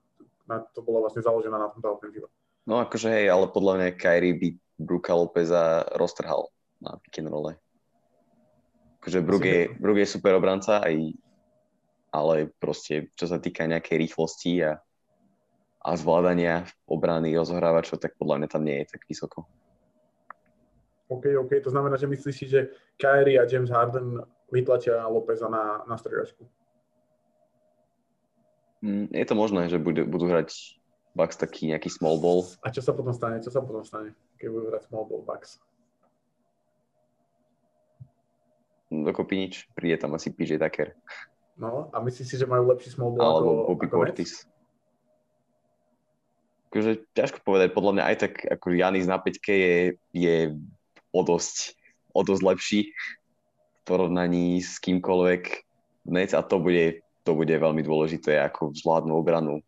na, 0.49 0.64
to 0.72 0.80
bolo 0.80 1.05
vlastne 1.05 1.20
založená 1.20 1.61
na 1.61 1.68
tomto 1.68 1.92
ofenzíva. 1.92 2.32
No 2.64 2.80
akože 2.80 3.12
hej, 3.12 3.28
ale 3.28 3.53
podľa 3.53 3.72
mňa 3.76 3.88
Kyrie 4.01 4.34
by 4.40 4.49
Bruka 4.80 5.12
Lopeza 5.12 5.84
roztrhal 5.92 6.49
na 6.80 6.96
pick 7.05 7.20
and 7.20 7.28
rolle. 7.28 7.61
Akože 8.99 9.20
Brook 9.22 9.44
je, 9.46 9.61
Brook 9.78 9.99
je 10.03 10.09
super 10.11 10.34
obranca, 10.34 10.82
aj, 10.82 11.14
ale 12.11 12.51
proste 12.59 13.14
čo 13.14 13.30
sa 13.30 13.38
týka 13.38 13.68
nejakej 13.68 13.96
rýchlosti 14.09 14.66
a, 14.66 14.82
a 15.82 15.90
zvládania 15.94 16.66
obrany 16.90 17.32
rozohrávačov, 17.38 18.03
tak 18.03 18.18
podľa 18.18 18.42
mňa 18.42 18.49
tam 18.51 18.62
nie 18.66 18.82
je 18.82 18.90
tak 18.90 19.07
vysoko. 19.07 19.46
OK, 21.09 21.24
OK, 21.40 21.64
to 21.64 21.72
znamená, 21.72 21.96
že 21.96 22.05
myslíš 22.05 22.36
si, 22.36 22.46
že 22.53 22.68
Kyrie 23.01 23.40
a 23.40 23.49
James 23.49 23.72
Harden 23.72 24.20
vytlačia 24.53 25.09
Lopeza 25.09 25.49
na, 25.49 25.80
na 25.88 25.96
striedačku? 25.96 26.44
Mm, 28.84 29.09
je 29.11 29.26
to 29.26 29.34
možné, 29.34 29.72
že 29.72 29.80
budú, 29.80 30.05
budú 30.05 30.28
hrať 30.28 30.78
Bucks 31.16 31.40
taký 31.40 31.72
nejaký 31.72 31.88
small 31.88 32.20
ball. 32.20 32.44
A 32.62 32.70
čo 32.70 32.84
sa 32.84 32.92
potom 32.92 33.11
stane? 33.16 33.40
Čo 33.40 33.51
sa 33.51 33.64
potom 33.64 33.82
stane, 33.82 34.12
keď 34.36 34.49
budú 34.53 34.64
hrať 34.70 34.82
small 34.86 35.09
ball 35.09 35.24
Bucks? 35.24 35.59
Dokopy 38.89 39.34
nič. 39.36 39.55
Príde 39.76 40.01
tam 40.01 40.16
asi 40.16 40.32
PJ 40.32 40.57
Tucker. 40.57 40.97
No, 41.59 41.91
a 41.93 41.99
myslíš 42.01 42.26
si, 42.26 42.36
že 42.39 42.47
majú 42.47 42.70
lepší 42.70 42.95
small 42.95 43.12
ball 43.12 43.22
Alebo 43.24 43.51
ako, 43.51 43.68
Bobby 43.74 43.86
ako 43.91 43.97
Portis. 43.99 44.32
Akože 46.68 46.93
ťažko 47.16 47.39
povedať, 47.43 47.74
podľa 47.74 47.93
mňa 47.99 48.05
aj 48.05 48.16
tak 48.20 48.32
ako 48.47 48.66
Janis 48.76 49.09
na 49.09 49.18
5 49.18 49.41
je, 49.43 49.97
je 50.12 50.36
o 51.11 51.20
dosť, 51.24 51.74
o 52.12 52.20
dosť 52.22 52.43
lepší 52.45 52.80
v 52.93 53.80
porovnaní 53.89 54.61
s 54.61 54.76
kýmkoľvek 54.78 55.43
Nets 56.09 56.36
a 56.36 56.45
to 56.45 56.61
bude, 56.61 57.05
to 57.24 57.32
bude 57.36 57.53
veľmi 57.53 57.80
dôležité 57.84 58.41
ako 58.41 58.72
zvládnu 58.72 59.12
obranu. 59.16 59.61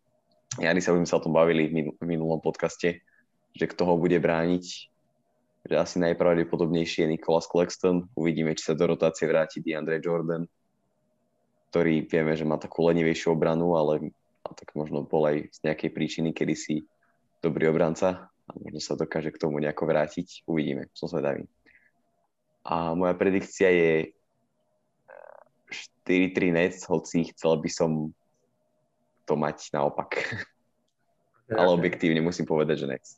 Jani 0.59 0.83
sa 0.83 0.91
sa 1.05 1.17
o 1.17 1.23
tom 1.23 1.31
bavili 1.31 1.69
v 1.95 2.03
minulom 2.03 2.43
podcaste, 2.43 2.99
že 3.55 3.65
kto 3.65 3.87
ho 3.87 3.95
bude 3.95 4.19
brániť, 4.19 4.90
že 5.61 5.75
asi 5.77 6.01
najpravdepodobnejšie 6.01 7.05
je 7.05 7.11
Nicholas 7.13 7.45
Claxton. 7.45 8.09
Uvidíme, 8.17 8.57
či 8.57 8.71
sa 8.71 8.73
do 8.73 8.89
rotácie 8.89 9.29
vráti 9.29 9.61
DeAndre 9.61 10.01
Jordan, 10.01 10.49
ktorý 11.69 12.09
vieme, 12.09 12.33
že 12.33 12.43
má 12.43 12.57
takú 12.57 12.83
lenivejšiu 12.89 13.37
obranu, 13.37 13.77
ale 13.77 14.11
tak 14.41 14.73
možno 14.73 15.05
bol 15.05 15.29
aj 15.29 15.53
z 15.53 15.59
nejakej 15.63 15.89
príčiny, 15.93 16.29
kedy 16.33 16.53
si 16.57 16.75
dobrý 17.39 17.69
obranca 17.69 18.27
a 18.27 18.51
možno 18.57 18.81
sa 18.81 18.97
dokáže 18.97 19.31
k 19.31 19.39
tomu 19.39 19.61
nejako 19.61 19.85
vrátiť. 19.85 20.43
Uvidíme, 20.49 20.89
som 20.97 21.07
zvedavý. 21.07 21.45
A 22.65 22.93
moja 22.97 23.13
predikcia 23.15 23.69
je 23.69 23.93
4-3 26.03 26.51
Nets, 26.51 26.83
hoci 26.89 27.31
chcel 27.31 27.61
by 27.61 27.69
som 27.71 28.11
to 29.23 29.33
mať 29.37 29.71
naopak. 29.71 30.25
Ale 31.47 31.71
objektívne 31.71 32.19
musím 32.19 32.43
povedať, 32.49 32.83
že 32.83 32.89
Nets. 32.91 33.09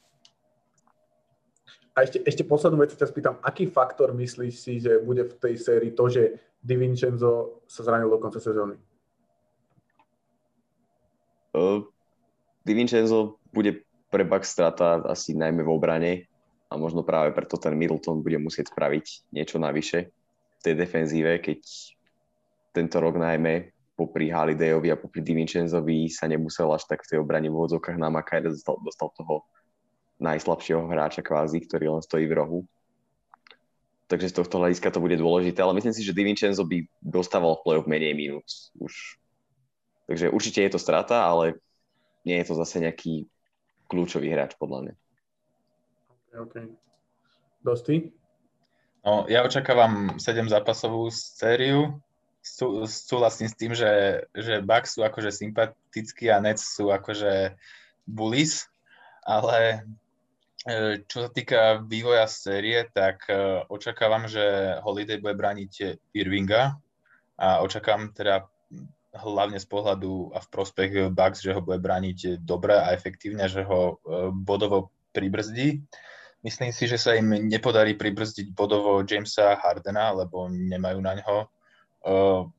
A 1.93 2.09
ešte, 2.09 2.25
ešte 2.25 2.43
poslednú 2.45 2.81
vec 2.81 2.97
ťa 2.97 3.05
spýtam, 3.05 3.35
aký 3.45 3.69
faktor 3.69 4.17
myslíš 4.17 4.53
si, 4.57 4.81
že 4.81 4.97
bude 4.97 5.29
v 5.29 5.33
tej 5.37 5.55
sérii 5.61 5.93
to, 5.93 6.09
že 6.09 6.41
Di 6.57 6.73
Vincenzo 6.73 7.61
sa 7.69 7.85
zranil 7.85 8.09
do 8.09 8.17
konca 8.17 8.41
sezóny? 8.41 8.73
Uh, 11.53 11.85
Di 12.65 12.73
Vincenzo 12.73 13.37
bude 13.53 13.85
pre 14.09 14.25
Bucks 14.25 14.49
strata 14.49 15.05
asi 15.05 15.37
najmä 15.37 15.61
v 15.61 15.69
obrane 15.69 16.11
a 16.69 16.73
možno 16.73 17.05
práve 17.05 17.29
preto 17.29 17.61
ten 17.61 17.77
Middleton 17.77 18.25
bude 18.25 18.41
musieť 18.41 18.73
spraviť 18.73 19.29
niečo 19.29 19.61
navyše 19.61 20.09
v 20.09 20.61
tej 20.65 20.73
defenzíve, 20.73 21.37
keď 21.45 21.61
tento 22.73 22.97
rok 22.97 23.21
najmä 23.21 23.69
popri 23.93 24.33
Halidayovi 24.33 24.89
a 24.89 24.97
popri 24.97 25.21
Di 25.21 25.37
Vincenzovi 25.37 26.09
sa 26.09 26.25
nemusel 26.25 26.65
až 26.73 26.89
tak 26.89 27.05
v 27.05 27.09
tej 27.13 27.17
obrane 27.21 27.45
v 27.45 27.53
úvodzovkách 27.53 28.01
namakať 28.01 28.49
dostal, 28.49 28.81
dostal 28.81 29.13
toho 29.13 29.45
najslabšieho 30.23 30.87
hráča 30.87 31.19
kvázi, 31.19 31.59
ktorý 31.67 31.99
len 31.99 32.03
stojí 32.03 32.25
v 32.25 32.37
rohu. 32.39 32.59
Takže 34.07 34.31
z 34.31 34.37
tohto 34.39 34.63
hľadiska 34.63 34.93
to 34.93 35.03
bude 35.03 35.19
dôležité, 35.19 35.59
ale 35.59 35.75
myslím 35.75 35.95
si, 35.95 36.05
že 36.05 36.15
Di 36.15 36.23
Vincenzo 36.23 36.63
by 36.63 36.87
dostával 37.03 37.59
v 37.59 37.63
play-off 37.67 37.89
menej 37.89 38.15
minút 38.15 38.47
už. 38.79 39.19
Takže 40.07 40.29
určite 40.31 40.63
je 40.63 40.71
to 40.71 40.79
strata, 40.79 41.23
ale 41.23 41.59
nie 42.27 42.39
je 42.39 42.47
to 42.47 42.55
zase 42.55 42.79
nejaký 42.79 43.27
kľúčový 43.87 44.31
hráč 44.31 44.55
podľa 44.59 44.79
mňa. 44.89 44.93
OK. 46.39 46.55
Dosti? 47.63 48.11
No, 49.03 49.27
ja 49.27 49.43
očakávam 49.43 50.15
7 50.19 50.47
zápasovú 50.47 51.11
sériu. 51.11 51.99
Sú, 52.43 52.83
súhlasím 52.87 53.47
s 53.47 53.55
tým, 53.55 53.71
že, 53.71 54.23
že 54.35 54.59
Bucks 54.59 54.99
sú 54.99 55.01
akože 55.03 55.31
sympatickí 55.31 56.27
a 56.27 56.43
Nets 56.43 56.75
sú 56.75 56.91
akože 56.91 57.55
bullies, 58.03 58.67
ale 59.23 59.87
čo 61.11 61.17
sa 61.27 61.29
týka 61.29 61.83
vývoja 61.83 62.23
série, 62.23 62.87
tak 62.95 63.27
e, 63.27 63.67
očakávam, 63.67 64.31
že 64.31 64.79
Holiday 64.79 65.19
bude 65.19 65.35
brániť 65.35 65.99
Irvinga 66.15 66.79
a 67.35 67.59
očakávam 67.59 68.15
teda 68.15 68.47
hlavne 69.13 69.59
z 69.59 69.67
pohľadu 69.67 70.31
a 70.31 70.39
v 70.39 70.47
prospech 70.47 70.91
Bucks, 71.11 71.43
že 71.43 71.53
ho 71.53 71.61
bude 71.61 71.77
brániť 71.83 72.41
dobre 72.41 72.73
a 72.73 72.95
efektívne, 72.95 73.45
že 73.45 73.61
ho 73.61 74.01
bodovo 74.33 74.89
pribrzdí. 75.13 75.85
Myslím 76.41 76.73
si, 76.73 76.89
že 76.89 76.97
sa 76.97 77.13
im 77.13 77.29
nepodarí 77.45 77.93
pribrzdiť 77.93 78.51
bodovo 78.57 79.05
Jamesa 79.05 79.53
Hardena, 79.61 80.17
lebo 80.17 80.49
nemajú 80.49 80.99
na 80.99 81.13
ňo 81.21 81.35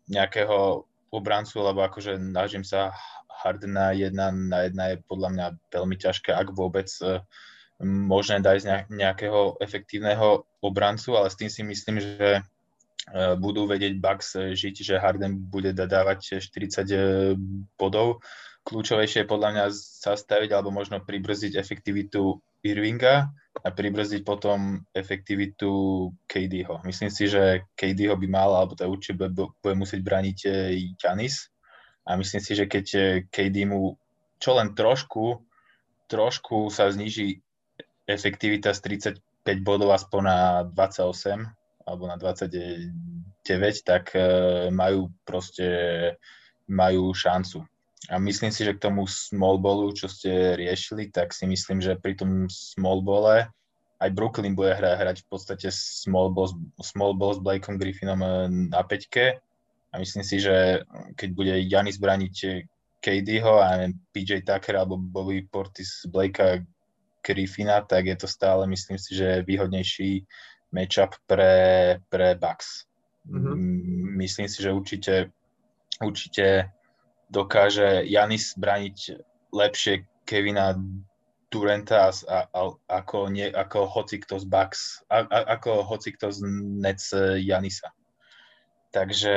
nejakého 0.06 0.86
obrancu, 1.10 1.58
lebo 1.58 1.82
akože 1.82 2.22
na 2.22 2.46
Jamesa 2.46 2.94
Hardena 3.42 3.90
jedna 3.90 4.30
na 4.30 4.70
jedna 4.70 4.84
je 4.94 4.96
podľa 5.04 5.28
mňa 5.34 5.46
veľmi 5.74 5.96
ťažké, 5.98 6.30
ak 6.30 6.54
vôbec 6.54 6.86
možné 7.82 8.38
dať 8.38 8.86
nejakého 8.92 9.58
efektívneho 9.58 10.46
obrancu, 10.62 11.18
ale 11.18 11.30
s 11.30 11.38
tým 11.38 11.50
si 11.50 11.62
myslím, 11.66 11.98
že 11.98 12.44
budú 13.36 13.68
vedieť 13.68 14.00
Bucks 14.00 14.56
žiť, 14.56 14.74
že 14.80 14.96
Harden 14.96 15.36
bude 15.36 15.76
dávať 15.76 16.40
40 16.40 17.36
bodov. 17.76 18.24
Kľúčovejšie 18.64 19.22
je 19.22 19.28
podľa 19.28 19.48
mňa 19.52 19.64
zastaviť 20.00 20.56
alebo 20.56 20.72
možno 20.72 21.04
pribrzdiť 21.04 21.52
efektivitu 21.60 22.40
Irvinga 22.64 23.28
a 23.60 23.68
pribrzdiť 23.68 24.24
potom 24.24 24.80
efektivitu 24.96 25.68
KDho. 26.24 26.80
Myslím 26.88 27.12
si, 27.12 27.28
že 27.28 27.68
KDho 27.76 28.16
by 28.16 28.24
mal, 28.24 28.56
alebo 28.56 28.72
to 28.72 28.88
určite 28.88 29.20
bude, 29.20 29.76
musieť 29.76 30.00
brániť 30.00 30.38
Janis 30.96 31.52
a 32.08 32.16
myslím 32.16 32.40
si, 32.40 32.56
že 32.56 32.64
keď 32.64 32.86
KD 33.28 33.68
mu 33.68 34.00
čo 34.40 34.56
len 34.56 34.72
trošku, 34.72 35.44
trošku 36.08 36.72
sa 36.72 36.88
zniží 36.88 37.43
efektivita 38.04 38.72
z 38.76 39.00
35 39.44 39.66
bodov 39.66 39.92
aspoň 39.92 40.22
na 40.24 40.38
28, 40.72 41.44
alebo 41.84 42.04
na 42.08 42.16
29, 42.16 42.90
tak 43.84 44.16
majú 44.72 45.12
proste 45.28 45.68
majú 46.64 47.12
šancu. 47.12 47.60
A 48.12 48.20
myslím 48.20 48.52
si, 48.52 48.64
že 48.64 48.76
k 48.76 48.84
tomu 48.84 49.08
small 49.08 49.56
ballu, 49.56 49.92
čo 49.96 50.08
ste 50.12 50.60
riešili, 50.60 51.08
tak 51.08 51.32
si 51.32 51.48
myslím, 51.48 51.80
že 51.80 51.96
pri 51.96 52.16
tom 52.16 52.52
small 52.52 53.00
balle 53.00 53.48
aj 54.00 54.10
Brooklyn 54.12 54.52
bude 54.52 54.76
hra, 54.76 55.00
hrať 55.00 55.24
v 55.24 55.28
podstate 55.32 55.68
small 55.72 56.28
ball, 56.28 56.52
small 56.84 57.16
ball 57.16 57.32
s 57.32 57.40
Blakeom 57.40 57.80
Griffinom 57.80 58.20
na 58.68 58.82
peťke. 58.84 59.40
A 59.92 59.94
myslím 59.96 60.20
si, 60.26 60.42
že 60.42 60.84
keď 61.16 61.28
bude 61.32 61.54
Janis 61.64 61.96
braniť 61.96 62.66
KDho 63.00 63.54
a 63.62 63.88
PJ 64.12 64.44
Tucker 64.44 64.76
alebo 64.76 65.00
Bobby 65.00 65.46
Portis 65.48 66.04
Blakea 66.04 66.60
Griffina, 67.24 67.80
tak 67.80 68.06
je 68.06 68.16
to 68.16 68.28
stále, 68.28 68.66
myslím 68.68 69.00
si, 69.00 69.16
že 69.16 69.42
výhodnejší 69.48 70.28
matchup 70.72 71.16
pre, 71.26 71.98
pre 72.12 72.36
Bucks. 72.36 72.84
Mm-hmm. 73.24 73.56
Myslím 74.20 74.48
si, 74.48 74.62
že 74.62 74.76
určite, 74.76 75.14
určite 76.04 76.68
dokáže 77.32 78.04
Janis 78.04 78.52
braniť 78.54 78.98
lepšie 79.54 80.04
Kevina 80.28 80.76
Duranta 81.48 82.10
a, 82.10 82.38
a, 82.50 82.62
ako, 82.90 83.30
nie, 83.30 83.46
ako 83.48 83.86
hoci 83.86 84.18
kto 84.18 84.42
z 84.42 84.46
Bucks, 84.50 85.06
a, 85.06 85.22
a, 85.24 85.38
ako 85.56 85.86
hoci 85.86 86.12
kto 86.12 86.34
z 86.34 86.42
Nets 86.82 87.14
Janisa. 87.38 87.94
Takže 88.90 89.34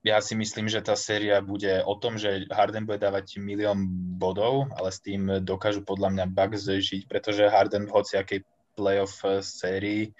ja 0.00 0.16
si 0.24 0.32
myslím, 0.32 0.64
že 0.64 0.80
tá 0.80 0.96
séria 0.96 1.44
bude 1.44 1.84
o 1.84 1.92
tom, 1.92 2.16
že 2.16 2.48
Harden 2.48 2.88
bude 2.88 3.04
dávať 3.04 3.36
milión 3.36 3.84
bodov, 4.16 4.72
ale 4.72 4.88
s 4.88 5.04
tým 5.04 5.44
dokážu 5.44 5.84
podľa 5.84 6.16
mňa 6.16 6.24
Bucks 6.32 6.64
žiť, 6.64 7.04
pretože 7.04 7.52
Harden 7.52 7.84
v 7.84 7.94
hociakej 8.00 8.40
playoff 8.80 9.20
sérii 9.44 10.16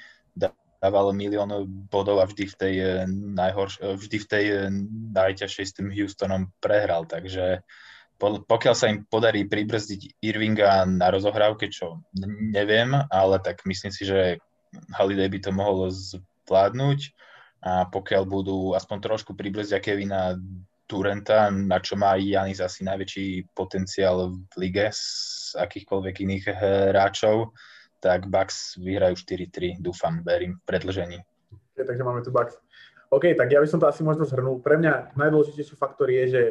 dával 0.80 1.12
milión 1.16 1.48
bodov 1.88 2.20
a 2.20 2.28
vždy 2.28 2.44
v 2.48 2.56
tej, 2.56 2.74
najhorš- 3.36 3.80
vždy 3.84 4.16
v 4.20 4.26
tej 4.28 4.44
najťažšej 5.16 5.64
s 5.64 5.76
tým 5.76 5.88
Houstonom 5.92 6.52
prehral. 6.60 7.04
Takže 7.08 7.64
pokiaľ 8.20 8.74
sa 8.76 8.92
im 8.92 9.08
podarí 9.08 9.48
pribrzdiť 9.48 10.20
Irvinga 10.20 10.84
na 10.84 11.08
rozohrávke, 11.08 11.72
čo 11.72 12.04
neviem, 12.52 12.92
ale 13.08 13.40
tak 13.40 13.64
myslím 13.64 13.92
si, 13.92 14.04
že 14.04 14.36
Holiday 14.92 15.28
by 15.28 15.38
to 15.40 15.50
mohol 15.56 15.88
zvládnuť 15.88 17.16
a 17.60 17.84
pokiaľ 17.88 18.22
budú 18.24 18.72
aspoň 18.72 18.98
trošku 19.04 19.36
približia 19.36 19.84
Kevina 19.84 20.36
Durenta, 20.88 21.52
na 21.52 21.78
čo 21.78 21.94
má 21.94 22.18
Janis 22.18 22.58
asi 22.58 22.82
najväčší 22.82 23.54
potenciál 23.54 24.32
v 24.32 24.52
lige 24.58 24.90
z 24.90 25.54
akýchkoľvek 25.60 26.14
iných 26.26 26.44
hráčov, 26.50 27.54
tak 28.00 28.26
Bucks 28.26 28.80
vyhrajú 28.80 29.14
4-3, 29.14 29.78
dúfam, 29.78 30.24
verím, 30.24 30.56
v 30.58 30.62
predlžení. 30.66 31.18
Okay, 31.76 31.84
takže 31.84 32.02
máme 32.02 32.24
tu 32.24 32.32
Bucks. 32.32 32.56
OK, 33.12 33.36
tak 33.36 33.52
ja 33.52 33.60
by 33.60 33.68
som 33.68 33.78
to 33.78 33.86
asi 33.86 34.00
možno 34.00 34.24
zhrnul. 34.24 34.64
Pre 34.64 34.80
mňa 34.80 35.14
najdôležitejší 35.14 35.76
faktor 35.76 36.08
je, 36.08 36.24
že 36.32 36.42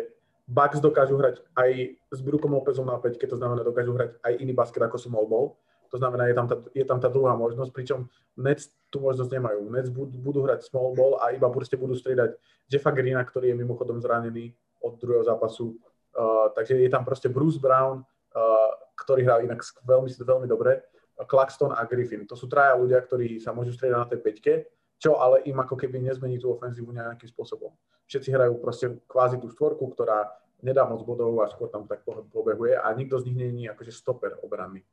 Bucks 0.46 0.82
dokážu 0.82 1.18
hrať 1.18 1.42
aj 1.58 2.00
s 2.14 2.20
Brookom 2.22 2.54
Lopezom 2.54 2.86
na 2.86 3.02
5, 3.02 3.18
to 3.18 3.38
znamená, 3.38 3.66
dokážu 3.66 3.94
hrať 3.98 4.18
aj 4.24 4.34
iný 4.40 4.54
basket, 4.54 4.82
ako 4.82 4.98
som 4.98 5.14
bol. 5.14 5.58
To 5.90 5.98
znamená, 5.98 6.30
je 6.30 6.36
tam 6.38 6.48
tá, 6.48 6.56
je 6.72 6.86
tam 6.86 7.00
tá 7.02 7.10
druhá 7.10 7.34
možnosť, 7.34 7.72
pričom 7.74 8.10
Nets 8.38 8.70
tú 8.94 9.02
možnosť 9.02 9.30
nemajú. 9.34 9.62
Nets 9.74 9.90
budú, 9.90 10.16
budú 10.18 10.40
hrať 10.46 10.70
small 10.70 10.94
ball 10.94 11.18
a 11.22 11.34
iba 11.34 11.50
proste 11.50 11.78
budú 11.78 11.98
striedať 11.98 12.38
Jeffa 12.70 12.94
Greena, 12.94 13.26
ktorý 13.26 13.54
je 13.54 13.58
mimochodom 13.58 13.98
zranený 13.98 14.54
od 14.80 15.02
druhého 15.02 15.26
zápasu. 15.26 15.76
Uh, 16.14 16.50
takže 16.54 16.78
je 16.78 16.90
tam 16.90 17.06
proste 17.06 17.30
Bruce 17.30 17.58
Brown, 17.58 18.02
uh, 18.02 18.72
ktorý 18.98 19.26
hrá 19.26 19.42
inak 19.42 19.62
veľmi, 19.86 20.10
veľmi 20.10 20.48
dobre, 20.50 20.82
Claxton 21.28 21.76
a 21.76 21.84
Griffin. 21.84 22.24
To 22.30 22.38
sú 22.38 22.48
traja 22.48 22.80
ľudia, 22.80 23.02
ktorí 23.04 23.44
sa 23.44 23.52
môžu 23.52 23.76
striedať 23.76 24.00
na 24.00 24.08
tej 24.08 24.20
peťke, 24.24 24.54
čo 25.00 25.20
ale 25.20 25.44
im 25.48 25.56
ako 25.60 25.76
keby 25.76 26.00
nezmení 26.00 26.40
tú 26.40 26.52
ofenzívu 26.52 26.92
nejakým 26.92 27.28
spôsobom. 27.28 27.76
Všetci 28.08 28.30
hrajú 28.36 28.60
proste 28.60 29.00
kvázi 29.08 29.40
tú 29.40 29.52
štvorku, 29.52 29.84
ktorá 29.96 30.28
nedá 30.60 30.84
moc 30.84 31.04
bodov 31.08 31.40
a 31.40 31.48
skôr 31.48 31.72
tam 31.72 31.88
tak 31.88 32.04
pobehuje 32.04 32.76
a 32.76 32.92
nikto 32.92 33.20
z 33.20 33.32
nich 33.32 33.36
nie 33.36 33.68
je 33.68 33.72
akože 33.72 33.92
stoper 33.96 34.40
obranný. 34.44 34.84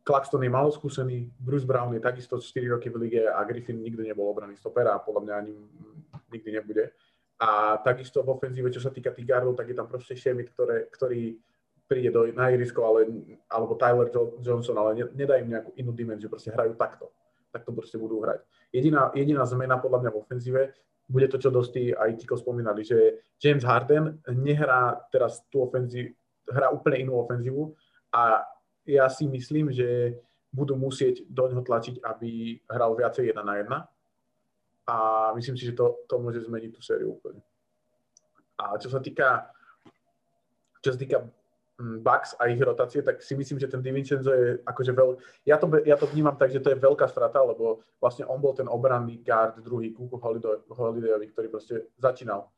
Claxton 0.00 0.42
je 0.42 0.50
malo 0.50 0.72
skúsený, 0.72 1.28
Bruce 1.36 1.68
Brown 1.68 1.92
je 1.94 2.00
takisto 2.00 2.40
4 2.40 2.72
roky 2.72 2.88
v 2.88 2.96
lige 2.96 3.22
a 3.28 3.44
Griffin 3.44 3.80
nikdy 3.80 4.08
nebol 4.08 4.32
obraný 4.32 4.56
stoper 4.56 4.88
a 4.88 4.98
podľa 4.98 5.22
mňa 5.22 5.34
ani 5.36 5.54
nikdy 6.32 6.50
nebude. 6.56 6.84
A 7.40 7.80
takisto 7.80 8.20
v 8.24 8.32
ofenzíve, 8.36 8.68
čo 8.72 8.80
sa 8.80 8.92
týka 8.92 9.12
tých 9.12 9.28
gardov, 9.28 9.56
tak 9.56 9.68
je 9.68 9.76
tam 9.76 9.88
proste 9.88 10.16
Shemit, 10.16 10.52
ktoré, 10.52 10.88
ktorý 10.92 11.36
príde 11.88 12.12
do, 12.12 12.28
na 12.30 12.52
irisko, 12.52 12.84
ale, 12.84 13.08
alebo 13.50 13.74
Tyler 13.74 14.12
Johnson, 14.44 14.76
ale 14.78 14.94
ne, 14.94 15.04
nedá 15.16 15.40
im 15.40 15.48
nejakú 15.48 15.72
inú 15.74 15.90
dimenziu, 15.90 16.28
proste 16.28 16.52
hrajú 16.52 16.76
takto. 16.76 17.10
Takto 17.50 17.74
proste 17.74 17.98
budú 17.98 18.22
hrať. 18.22 18.46
Jediná, 18.70 19.10
jediná 19.10 19.42
zmena 19.42 19.80
podľa 19.82 20.06
mňa 20.06 20.10
v 20.14 20.20
ofenzíve 20.22 20.62
bude 21.10 21.26
to, 21.26 21.42
čo 21.42 21.50
dosť 21.50 21.98
aj 21.98 22.10
Tiko 22.22 22.38
spomínali, 22.38 22.86
že 22.86 23.26
James 23.42 23.66
Harden 23.66 24.22
nehrá 24.30 24.94
teraz 25.10 25.42
tú 25.50 25.66
ofenzívu, 25.66 26.14
hrá 26.46 26.70
úplne 26.70 27.02
inú 27.02 27.18
ofenzívu 27.18 27.74
a 28.14 28.46
ja 28.86 29.06
si 29.08 29.28
myslím, 29.28 29.72
že 29.72 30.16
budú 30.50 30.74
musieť 30.74 31.22
do 31.30 31.46
ňoho 31.46 31.62
tlačiť, 31.62 32.02
aby 32.02 32.58
hral 32.66 32.98
viacej 32.98 33.30
jedna 33.30 33.42
na 33.46 33.54
jedna. 33.56 33.78
A 34.90 34.96
myslím 35.38 35.54
si, 35.54 35.70
že 35.70 35.78
to, 35.78 36.02
to 36.10 36.18
môže 36.18 36.42
zmeniť 36.42 36.70
tú 36.74 36.82
sériu 36.82 37.14
úplne. 37.14 37.38
A 38.58 38.74
čo 38.76 38.90
sa 38.90 38.98
týka, 38.98 39.46
čo 40.82 40.90
sa 40.92 40.98
týka 40.98 41.22
mm, 41.78 42.02
Bucks 42.02 42.34
a 42.34 42.50
ich 42.50 42.58
rotácie, 42.58 43.00
tak 43.06 43.22
si 43.22 43.38
myslím, 43.38 43.62
že 43.62 43.70
ten 43.70 43.78
DiVincenzo 43.78 44.34
je 44.34 44.58
akože 44.66 44.90
veľ... 44.90 45.08
Ja 45.46 45.56
to, 45.62 45.70
ja 45.86 45.94
to 45.94 46.10
vnímam 46.10 46.34
tak, 46.34 46.50
že 46.50 46.58
to 46.58 46.74
je 46.74 46.82
veľká 46.82 47.06
strata, 47.06 47.38
lebo 47.38 47.86
vlastne 48.02 48.26
on 48.26 48.42
bol 48.42 48.50
ten 48.52 48.66
obranný 48.66 49.22
guard 49.22 49.62
druhý 49.62 49.94
Kuku 49.94 50.18
Holidayovi, 50.74 51.30
ktorý 51.30 51.46
proste 51.46 51.94
začínal. 51.94 52.50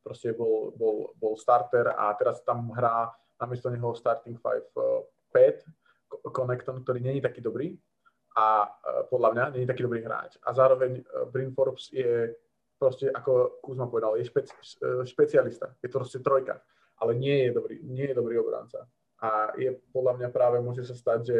Proste 0.00 0.32
bol, 0.32 0.70
bol, 0.78 1.12
bol 1.18 1.34
starter 1.34 1.92
a 1.92 2.14
teraz 2.14 2.40
tam 2.46 2.70
hrá 2.72 3.10
namiesto 3.36 3.68
neho 3.68 3.92
starting 3.92 4.38
five 4.38 4.64
Pat, 5.32 5.62
Connecton, 6.34 6.82
ktorý 6.82 7.00
není 7.00 7.22
taký 7.22 7.40
dobrý 7.40 7.78
a 8.36 8.66
uh, 8.66 9.06
podľa 9.06 9.30
mňa 9.32 9.44
není 9.54 9.66
taký 9.66 9.82
dobrý 9.86 10.02
hráč. 10.02 10.38
A 10.42 10.54
zároveň 10.54 11.00
uh, 11.00 11.26
Bryn 11.30 11.54
Forbes 11.54 11.90
je 11.94 12.34
proste, 12.78 13.10
ako 13.10 13.62
Kuzma 13.62 13.86
povedal, 13.86 14.18
je 14.18 14.26
špeci, 14.26 14.52
uh, 14.82 15.06
špecialista. 15.06 15.74
Je 15.82 15.88
to 15.88 15.98
proste 16.02 16.20
trojka, 16.22 16.58
ale 16.98 17.14
nie 17.14 17.46
je 17.46 17.50
dobrý, 17.54 17.76
nie 17.82 18.10
je 18.10 18.14
dobrý 18.14 18.38
obranca. 18.38 18.86
A 19.20 19.52
je 19.54 19.76
podľa 19.92 20.16
mňa 20.16 20.28
práve 20.32 20.58
môže 20.64 20.82
sa 20.82 20.96
stať, 20.96 21.20
že 21.28 21.38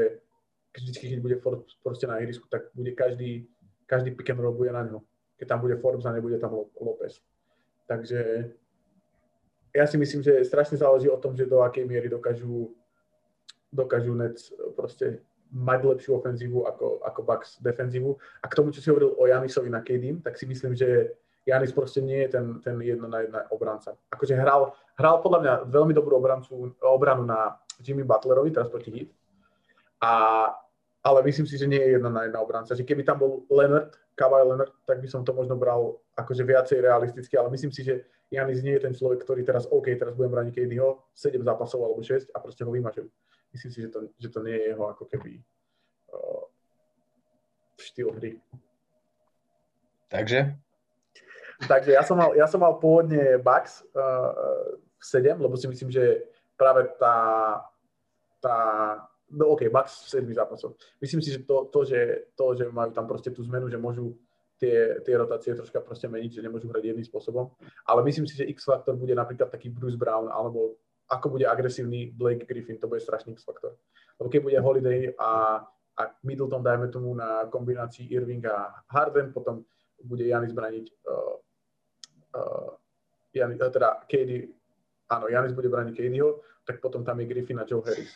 vždy, 0.76 0.98
keď 1.00 1.20
bude 1.20 1.36
Forbes 1.40 1.74
proste 1.82 2.06
na 2.06 2.20
ihrisku, 2.20 2.46
tak 2.46 2.70
bude 2.76 2.92
každý, 2.92 3.48
každý 3.88 4.14
pick 4.14 4.30
and 4.30 4.38
roll 4.38 4.54
bude 4.54 4.70
na 4.70 4.86
ňo. 4.86 5.02
Keď 5.40 5.46
tam 5.48 5.60
bude 5.64 5.80
Forbes 5.80 6.04
a 6.04 6.12
nebude 6.12 6.36
tam 6.36 6.52
Lopez. 6.76 7.18
Takže 7.88 8.52
ja 9.74 9.84
si 9.86 9.96
myslím, 9.98 10.22
že 10.22 10.44
strašne 10.44 10.78
záleží 10.78 11.08
o 11.08 11.18
tom, 11.18 11.34
že 11.34 11.48
do 11.48 11.62
akej 11.62 11.86
miery 11.86 12.06
dokážu 12.10 12.74
dokážu 13.72 14.14
Nets 14.14 14.50
e, 14.50 14.74
proste 14.74 15.22
mať 15.50 15.80
lepšiu 15.82 16.14
ofenzívu 16.14 16.62
ako, 16.66 17.02
ako 17.02 17.20
Bucks 17.26 17.58
defenzívu. 17.58 18.14
A 18.42 18.46
k 18.46 18.54
tomu, 18.54 18.70
čo 18.70 18.78
si 18.78 18.90
hovoril 18.90 19.18
o 19.18 19.26
Janisovi 19.26 19.70
na 19.70 19.82
KD, 19.82 20.22
tak 20.22 20.38
si 20.38 20.46
myslím, 20.46 20.78
že 20.78 21.18
Janis 21.46 21.74
proste 21.74 21.98
nie 22.04 22.22
je 22.26 22.38
ten, 22.38 22.46
ten 22.62 22.76
jedna 22.78 23.08
na 23.08 23.18
jedna 23.26 23.40
obranca. 23.50 23.96
Akože 24.14 24.38
hral, 24.38 24.70
hral 24.94 25.16
podľa 25.24 25.40
mňa 25.40 25.54
veľmi 25.72 25.92
dobrú 25.96 26.20
obrancu, 26.20 26.76
obranu 26.84 27.26
na 27.26 27.58
Jimmy 27.82 28.06
Butlerovi, 28.06 28.54
teraz 28.54 28.70
proti 28.70 28.92
Heat. 28.92 29.08
A, 30.04 30.12
ale 31.02 31.18
myslím 31.26 31.48
si, 31.48 31.58
že 31.58 31.66
nie 31.66 31.80
je 31.80 31.98
jedna 31.98 32.12
na 32.12 32.28
jedna 32.28 32.38
obranca. 32.44 32.76
Že 32.76 32.86
keby 32.86 33.02
tam 33.02 33.18
bol 33.18 33.42
Leonard, 33.50 33.96
Kawhi 34.14 34.44
Leonard, 34.46 34.76
tak 34.84 35.00
by 35.00 35.08
som 35.08 35.24
to 35.24 35.32
možno 35.32 35.56
bral 35.56 35.98
akože 36.14 36.44
viacej 36.44 36.84
realisticky, 36.84 37.34
ale 37.40 37.48
myslím 37.56 37.72
si, 37.72 37.82
že 37.82 38.04
Janis 38.28 38.60
nie 38.60 38.76
je 38.76 38.84
ten 38.84 38.94
človek, 38.94 39.24
ktorý 39.24 39.42
teraz, 39.42 39.64
OK, 39.66 39.90
teraz 39.96 40.12
budem 40.14 40.30
braniť 40.30 40.52
KDho, 40.54 41.02
7 41.16 41.40
zápasov 41.40 41.82
alebo 41.82 42.04
6 42.04 42.30
a 42.30 42.38
proste 42.38 42.62
ho 42.62 42.70
vymažem 42.70 43.08
myslím 43.52 43.70
si, 43.72 43.78
že 43.82 43.88
to, 43.88 43.98
že 44.18 44.28
to 44.28 44.40
nie 44.42 44.54
je 44.54 44.64
jeho 44.74 44.84
ako 44.88 45.04
keby 45.06 45.42
uh, 46.14 46.44
štýl 47.78 48.12
hry. 48.14 48.40
Takže? 50.10 50.54
Takže 51.68 51.90
ja 51.92 52.02
som 52.02 52.16
mal, 52.16 52.32
ja 52.34 52.48
som 52.48 52.60
mal 52.60 52.80
pôvodne 52.80 53.36
Bucks 53.38 53.84
uh, 53.92 54.80
7, 54.98 55.36
lebo 55.38 55.54
si 55.56 55.68
myslím, 55.68 55.92
že 55.92 56.24
práve 56.56 56.88
tá, 56.96 57.16
tá 58.40 58.56
no 59.30 59.54
OK, 59.54 59.68
Bucks 59.68 60.08
v 60.10 60.24
7 60.24 60.34
zápasoch. 60.34 60.74
Myslím 61.00 61.22
si, 61.22 61.30
že 61.32 61.44
to, 61.44 61.68
to, 61.70 61.84
že 61.84 62.32
to, 62.34 62.56
že 62.56 62.64
majú 62.72 62.90
tam 62.90 63.06
proste 63.06 63.30
tú 63.30 63.44
zmenu, 63.46 63.68
že 63.68 63.78
môžu 63.78 64.16
tie, 64.60 65.00
tie 65.00 65.14
rotácie 65.16 65.56
troška 65.56 65.80
proste 65.80 66.10
meniť, 66.10 66.36
že 66.36 66.44
nemôžu 66.44 66.68
hrať 66.68 66.92
jedným 66.92 67.06
spôsobom. 67.06 67.48
Ale 67.88 68.04
myslím 68.04 68.28
si, 68.28 68.36
že 68.36 68.48
X-faktor 68.52 68.96
bude 69.00 69.16
napríklad 69.16 69.48
taký 69.48 69.72
Bruce 69.72 69.96
Brown 69.96 70.28
alebo 70.28 70.76
ako 71.10 71.26
bude 71.36 71.46
agresívny 71.46 72.14
Blake 72.14 72.46
Griffin, 72.46 72.78
to 72.78 72.86
bude 72.86 73.02
strašný 73.02 73.34
faktor. 73.42 73.74
Lebo 74.20 74.30
keď 74.30 74.40
bude 74.42 74.58
Holiday 74.62 75.00
a, 75.18 75.60
a 75.98 76.02
Middleton, 76.22 76.62
dajme 76.62 76.88
tomu 76.88 77.14
na 77.14 77.50
kombinácii 77.50 78.06
Irving 78.14 78.46
a 78.46 78.70
Harden, 78.86 79.34
potom 79.34 79.66
bude 80.00 80.24
Janis 80.24 80.54
braniť 80.54 80.86
uh, 80.86 81.34
uh, 82.38 82.70
Janis, 83.34 83.58
uh, 83.60 83.68
teda 83.68 84.06
KD, 84.06 84.48
áno, 85.10 85.26
Janis 85.28 85.52
bude 85.52 85.68
braniť 85.68 85.92
KDho, 85.92 86.40
tak 86.64 86.78
potom 86.78 87.02
tam 87.02 87.20
je 87.20 87.26
Griffin 87.26 87.58
a 87.58 87.66
Joe 87.66 87.82
Harris 87.82 88.14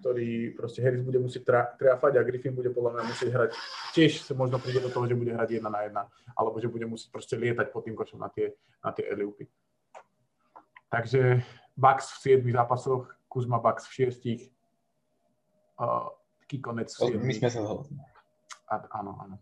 ktorý 0.00 0.56
proste 0.56 0.80
Harris 0.80 1.04
bude 1.04 1.20
musieť 1.20 1.42
tra- 1.44 1.70
triafať 1.76 2.16
a 2.16 2.24
Griffin 2.24 2.56
bude 2.56 2.72
podľa 2.72 2.96
mňa 2.96 3.02
musieť 3.04 3.28
hrať, 3.32 3.50
tiež 3.92 4.24
sa 4.24 4.32
možno 4.32 4.56
príde 4.56 4.80
do 4.80 4.88
toho, 4.88 5.04
že 5.04 5.16
bude 5.16 5.32
hrať 5.32 5.60
jedna 5.60 5.68
na 5.68 5.80
jedna, 5.84 6.02
alebo 6.32 6.56
že 6.56 6.72
bude 6.72 6.88
musieť 6.88 7.12
proste 7.12 7.36
lietať 7.36 7.68
pod 7.68 7.84
tým 7.84 7.96
košom 7.96 8.20
na 8.20 8.32
tie, 8.32 8.56
na 8.80 8.90
tie. 8.96 9.12
Takže 10.90 11.44
Bucks 11.76 12.10
v 12.20 12.42
7 12.42 12.52
zápasoch, 12.52 13.10
Kuzma 13.28 13.58
Bucks 13.58 13.86
v 13.86 14.10
6. 14.10 14.50
Uh, 15.80 16.10
taký 16.44 16.58
konec 16.60 16.90
v 16.90 17.14
7. 17.14 17.22
My 17.22 17.34
sme 17.34 17.48
sa 17.48 17.60
zhodli. 17.62 17.94
Áno, 18.70 19.18
áno. 19.22 19.36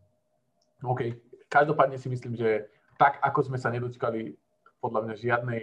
OK. 0.84 1.16
Každopádne 1.48 1.96
si 1.96 2.12
myslím, 2.12 2.36
že 2.36 2.68
tak, 3.00 3.16
ako 3.24 3.48
sme 3.48 3.58
sa 3.58 3.72
nedočkali 3.72 4.36
podľa 4.84 5.00
mňa 5.08 5.14
žiadnej 5.16 5.62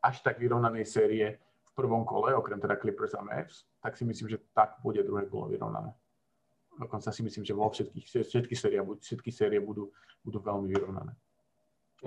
až 0.00 0.16
tak 0.22 0.38
vyrovnanej 0.38 0.86
série 0.86 1.36
v 1.38 1.70
prvom 1.76 2.06
kole, 2.06 2.32
okrem 2.32 2.56
teda 2.62 2.78
Clippers 2.78 3.14
a 3.18 3.22
Mavs, 3.22 3.68
tak 3.82 3.98
si 3.98 4.06
myslím, 4.06 4.30
že 4.30 4.38
tak 4.54 4.80
bude 4.80 5.02
druhé 5.04 5.28
kolo 5.28 5.50
vyrovnané. 5.50 5.92
Dokonca 6.78 7.12
si 7.12 7.20
myslím, 7.20 7.44
že 7.44 7.52
vo 7.52 7.68
všetkých, 7.68 8.06
všetky 8.24 8.54
série, 8.56 8.80
všetky 8.80 9.30
série 9.34 9.60
budú, 9.60 9.92
budú 10.24 10.40
veľmi 10.40 10.70
vyrovnané. 10.72 11.12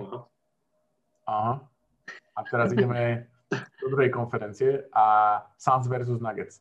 Aha. 0.00 0.18
Aha. 1.28 1.54
A 2.34 2.40
teraz 2.42 2.74
ideme 2.74 3.30
do 3.52 3.86
druhej 3.92 4.10
konferencie 4.10 4.88
a 4.92 5.38
Suns 5.60 5.86
versus 5.88 6.20
Nuggets. 6.20 6.60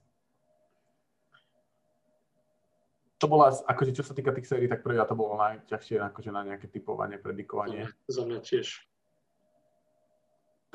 To 3.24 3.32
bola, 3.32 3.56
akože 3.56 3.96
čo 3.96 4.04
sa 4.04 4.12
týka 4.12 4.36
tých 4.36 4.52
sérií, 4.52 4.68
tak 4.68 4.84
prvá 4.84 5.08
to 5.08 5.16
bolo 5.16 5.40
najťažšie 5.40 5.96
akože 6.12 6.32
na 6.36 6.44
nejaké 6.44 6.68
typovanie, 6.68 7.16
predikovanie. 7.16 7.88
Za 8.12 8.28
mňa 8.28 8.40
tiež. 8.44 8.84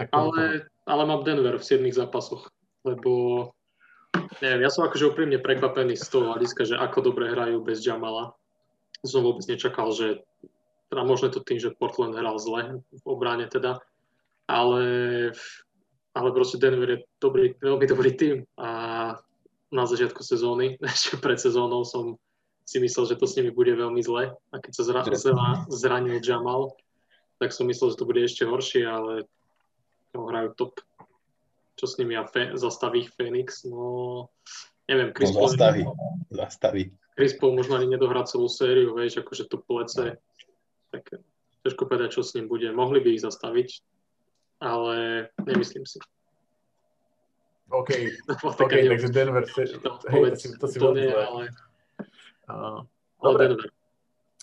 Tak 0.00 0.08
ale, 0.16 0.64
ale 0.88 1.02
mám 1.04 1.28
Denver 1.28 1.60
v 1.60 1.68
7 1.68 1.84
zápasoch, 1.92 2.48
lebo 2.88 3.52
neviem, 4.40 4.64
ja 4.64 4.70
som 4.72 4.88
akože 4.88 5.12
úprimne 5.12 5.36
prekvapený 5.42 5.98
z 6.00 6.08
toho 6.08 6.32
hľadiska, 6.32 6.64
že 6.64 6.80
ako 6.80 7.12
dobre 7.12 7.28
hrajú 7.28 7.60
bez 7.60 7.84
Jamala. 7.84 8.32
Som 9.04 9.28
vôbec 9.28 9.44
nečakal, 9.44 9.92
že 9.92 10.24
teda 10.88 11.04
možno 11.04 11.28
to 11.28 11.44
tým, 11.44 11.60
že 11.60 11.76
Portland 11.76 12.16
hral 12.16 12.40
zle 12.40 12.80
v 12.80 13.04
obráne 13.04 13.44
teda, 13.44 13.82
ale 14.48 14.82
ale 16.18 16.34
proste 16.34 16.58
Denver 16.58 16.90
je 16.90 16.98
dobrý, 17.22 17.54
veľmi 17.62 17.86
dobrý 17.86 18.10
tým 18.18 18.36
a 18.58 18.68
na 19.70 19.84
začiatku 19.86 20.26
sezóny, 20.26 20.74
ešte 20.82 21.22
pred 21.22 21.38
sezónou 21.38 21.86
som 21.86 22.18
si 22.66 22.82
myslel, 22.82 23.14
že 23.14 23.16
to 23.16 23.24
s 23.24 23.38
nimi 23.38 23.54
bude 23.54 23.72
veľmi 23.72 24.02
zle 24.02 24.34
a 24.34 24.54
keď 24.58 24.72
sa 24.74 24.82
zra, 24.82 25.00
zra, 25.14 25.64
zranil 25.70 26.20
Jamal, 26.20 26.74
tak 27.38 27.54
som 27.54 27.70
myslel, 27.70 27.94
že 27.94 27.98
to 28.02 28.08
bude 28.08 28.20
ešte 28.20 28.44
horšie, 28.44 28.82
ale 28.82 29.24
no, 30.12 30.26
hrajú 30.26 30.58
top. 30.58 30.74
Čo 31.78 31.86
s 31.86 31.94
nimi 32.02 32.18
a 32.18 32.26
fe, 32.26 32.58
zastaví 32.58 33.06
ich 33.06 33.14
Phoenix, 33.14 33.62
no 33.62 34.26
neviem, 34.90 35.14
Chris 35.14 35.30
no, 35.30 35.46
zastaví, 35.46 35.86
zastaví. 36.34 36.90
Chris 37.14 37.38
Paul 37.38 37.54
možno 37.54 37.78
ani 37.78 37.86
nedohrá 37.86 38.26
celú 38.26 38.50
sériu, 38.50 38.98
vieš, 38.98 39.22
akože 39.22 39.46
to 39.46 39.62
plece, 39.62 40.18
tak 40.90 41.02
ťažko 41.62 41.82
povedať, 41.86 42.18
čo 42.18 42.26
s 42.26 42.34
ním 42.34 42.50
bude. 42.50 42.66
Mohli 42.74 42.98
by 43.06 43.08
ich 43.14 43.22
zastaviť, 43.22 43.68
ale 44.60 45.28
nemyslím 45.46 45.86
si. 45.86 45.98
OK, 47.68 47.90
okay 48.64 48.88
takže 48.88 49.08
Denver, 49.08 49.44
si, 49.44 49.78
to, 49.78 49.98
hej, 50.08 50.30
to 50.30 50.36
si, 50.36 50.46
to 50.58 50.66
si 50.68 50.78
to 50.78 50.92
nie, 50.94 51.12
ale... 51.12 51.52
Uh, 52.48 52.80
ale 53.20 53.34
Denver. 53.38 53.68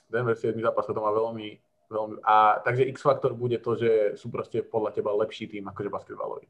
Denver 0.09 0.35
7 0.37 0.61
zápas 0.61 0.85
to 0.85 1.01
má 1.01 1.09
veľmi, 1.09 1.57
veľmi... 1.89 2.15
A 2.21 2.61
takže 2.61 2.85
X-faktor 2.93 3.33
bude 3.33 3.57
to, 3.57 3.73
že 3.73 3.91
sú 4.15 4.29
proste 4.29 4.61
podľa 4.61 5.01
teba 5.01 5.09
lepší 5.17 5.49
tým 5.49 5.65
akože 5.65 5.89
basketbalový 5.89 6.45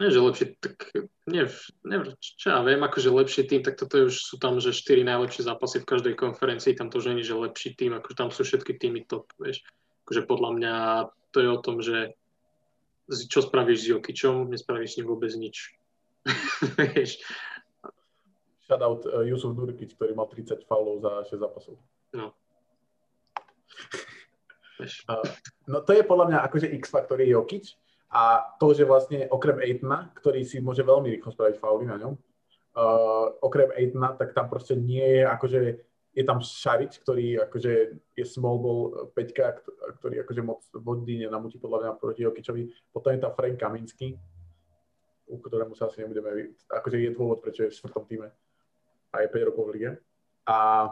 nie, 0.00 0.10
že 0.10 0.20
lepšie, 0.20 0.46
tak 0.58 0.90
nie, 1.30 1.46
nie, 1.86 1.98
čo 2.18 2.46
ja 2.50 2.58
viem, 2.66 2.82
akože 2.82 3.14
lepší 3.14 3.46
tým, 3.46 3.62
tak 3.62 3.78
toto 3.78 4.10
už 4.10 4.14
sú 4.14 4.36
tam, 4.42 4.58
že 4.58 4.74
4 4.74 5.06
najlepšie 5.06 5.46
zápasy 5.46 5.78
v 5.82 5.90
každej 5.90 6.14
konferencii, 6.18 6.74
tam 6.74 6.90
to 6.90 6.98
že 6.98 7.14
nie, 7.14 7.22
že 7.22 7.38
lepší 7.38 7.78
tým, 7.78 7.94
akože 7.94 8.16
tam 8.18 8.30
sú 8.34 8.42
všetky 8.42 8.74
týmy 8.74 9.06
top, 9.06 9.30
vieš. 9.38 9.62
Akože 10.04 10.22
podľa 10.28 10.50
mňa 10.56 10.74
to 11.32 11.38
je 11.40 11.48
o 11.48 11.58
tom, 11.58 11.80
že 11.80 12.14
čo 13.08 13.44
spravíš 13.44 13.84
s 13.84 13.90
Jokičom, 13.92 14.48
nespravíš 14.48 14.96
s 14.96 14.98
ním 15.00 15.08
vôbec 15.12 15.32
nič. 15.36 15.76
vieš. 16.80 17.20
Shoutout 18.64 19.04
uh, 19.04 19.20
Jusuf 19.28 19.52
Nurkic, 19.52 19.92
ktorý 19.92 20.16
mal 20.16 20.24
30 20.28 20.64
faulov 20.64 21.04
za 21.04 21.28
6 21.28 21.40
zápasov. 21.40 21.74
No. 22.16 22.32
Uh, 24.84 25.22
no 25.70 25.86
to 25.86 25.94
je 25.94 26.02
podľa 26.02 26.26
mňa 26.34 26.38
akože 26.50 26.66
X-faktor 26.82 27.22
je 27.22 27.30
Jokic, 27.30 27.78
a 28.10 28.42
to, 28.58 28.74
že 28.74 28.82
vlastne 28.82 29.26
okrem 29.30 29.62
Aitona, 29.62 30.10
ktorý 30.18 30.42
si 30.42 30.58
môže 30.58 30.82
veľmi 30.82 31.14
rýchlo 31.14 31.30
spraviť 31.30 31.62
fauly 31.62 31.86
na 31.86 31.94
ňom, 31.98 32.14
uh, 32.14 33.38
okrem 33.38 33.70
Aitona, 33.70 34.18
tak 34.18 34.34
tam 34.34 34.50
proste 34.50 34.74
nie 34.74 35.22
je, 35.22 35.22
akože 35.30 35.60
je 36.14 36.22
tam 36.22 36.38
Šarič, 36.38 37.02
ktorý 37.02 37.42
akože 37.50 37.72
je 38.14 38.24
small 38.24 38.62
ball 38.62 39.10
5, 39.18 39.98
ktorý 39.98 40.22
akože 40.22 40.42
moc 40.46 40.62
vody 40.70 41.26
nenamúti 41.26 41.58
podľa 41.58 41.78
mňa 41.82 41.90
proti 41.98 42.22
Jokičovi. 42.22 42.94
Potom 42.94 43.10
je 43.10 43.20
tam 43.20 43.34
Frank 43.34 43.58
Kaminsky, 43.58 44.14
u 45.26 45.36
ktorému 45.42 45.74
sa 45.74 45.90
asi 45.90 46.06
nebudeme, 46.06 46.54
akože 46.70 47.02
je 47.02 47.10
dôvod, 47.10 47.42
prečo 47.42 47.66
je 47.66 47.74
v 47.74 47.78
štvrtom 47.82 48.04
týme 48.06 48.28
a 49.10 49.16
je 49.22 49.28
5 49.28 49.48
rokov 49.50 49.62
v 49.66 49.72
lige. 49.74 49.90
A 50.46 50.86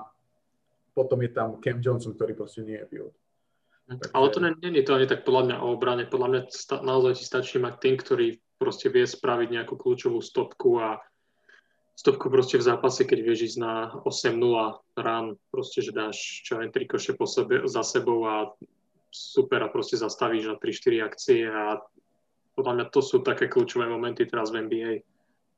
potom 0.90 1.22
je 1.22 1.30
tam 1.30 1.62
Cam 1.62 1.78
Johnson, 1.78 2.18
ktorý 2.18 2.34
proste 2.34 2.66
nie 2.66 2.82
je 2.82 2.86
pivot. 2.90 3.14
Takže... 3.86 4.10
Ale 4.14 4.26
to 4.30 4.38
nie 4.40 4.78
je 4.78 4.86
to 4.86 4.94
ani 4.94 5.06
tak 5.06 5.22
podľa 5.22 5.42
mňa 5.46 5.56
o 5.62 5.66
obrane. 5.74 6.04
Podľa 6.06 6.28
mňa 6.28 6.40
sta- 6.50 6.82
naozaj 6.82 7.18
ti 7.18 7.24
stačí 7.26 7.56
mať 7.58 7.74
tým, 7.82 7.94
ktorý 7.98 8.26
proste 8.56 8.88
vie 8.90 9.02
spraviť 9.02 9.48
nejakú 9.50 9.74
kľúčovú 9.74 10.22
stopku 10.22 10.78
a 10.78 11.02
stopku 11.95 12.32
proste 12.32 12.59
v 12.59 12.66
zápase, 12.66 13.05
keď 13.05 13.18
vieš 13.22 13.55
ísť 13.55 13.59
na 13.61 13.74
8-0 14.05 14.38
rán, 14.99 15.36
proste, 15.53 15.84
že 15.84 15.93
dáš 15.95 16.43
čo 16.43 16.59
aj 16.59 16.72
tri 16.72 16.88
koše 16.88 17.14
po 17.14 17.28
sebe, 17.28 17.64
za 17.68 17.84
sebou 17.84 18.24
a 18.26 18.51
super 19.12 19.61
a 19.61 19.68
proste 19.68 20.01
zastavíš 20.01 20.49
na 20.49 20.57
3-4 20.57 21.09
akcie 21.09 21.45
a 21.47 21.78
podľa 22.57 22.72
mňa 22.76 22.86
to 22.93 23.01
sú 23.01 23.20
také 23.20 23.49
kľúčové 23.49 23.88
momenty 23.88 24.24
teraz 24.24 24.53
v 24.53 24.68
NBA 24.68 24.93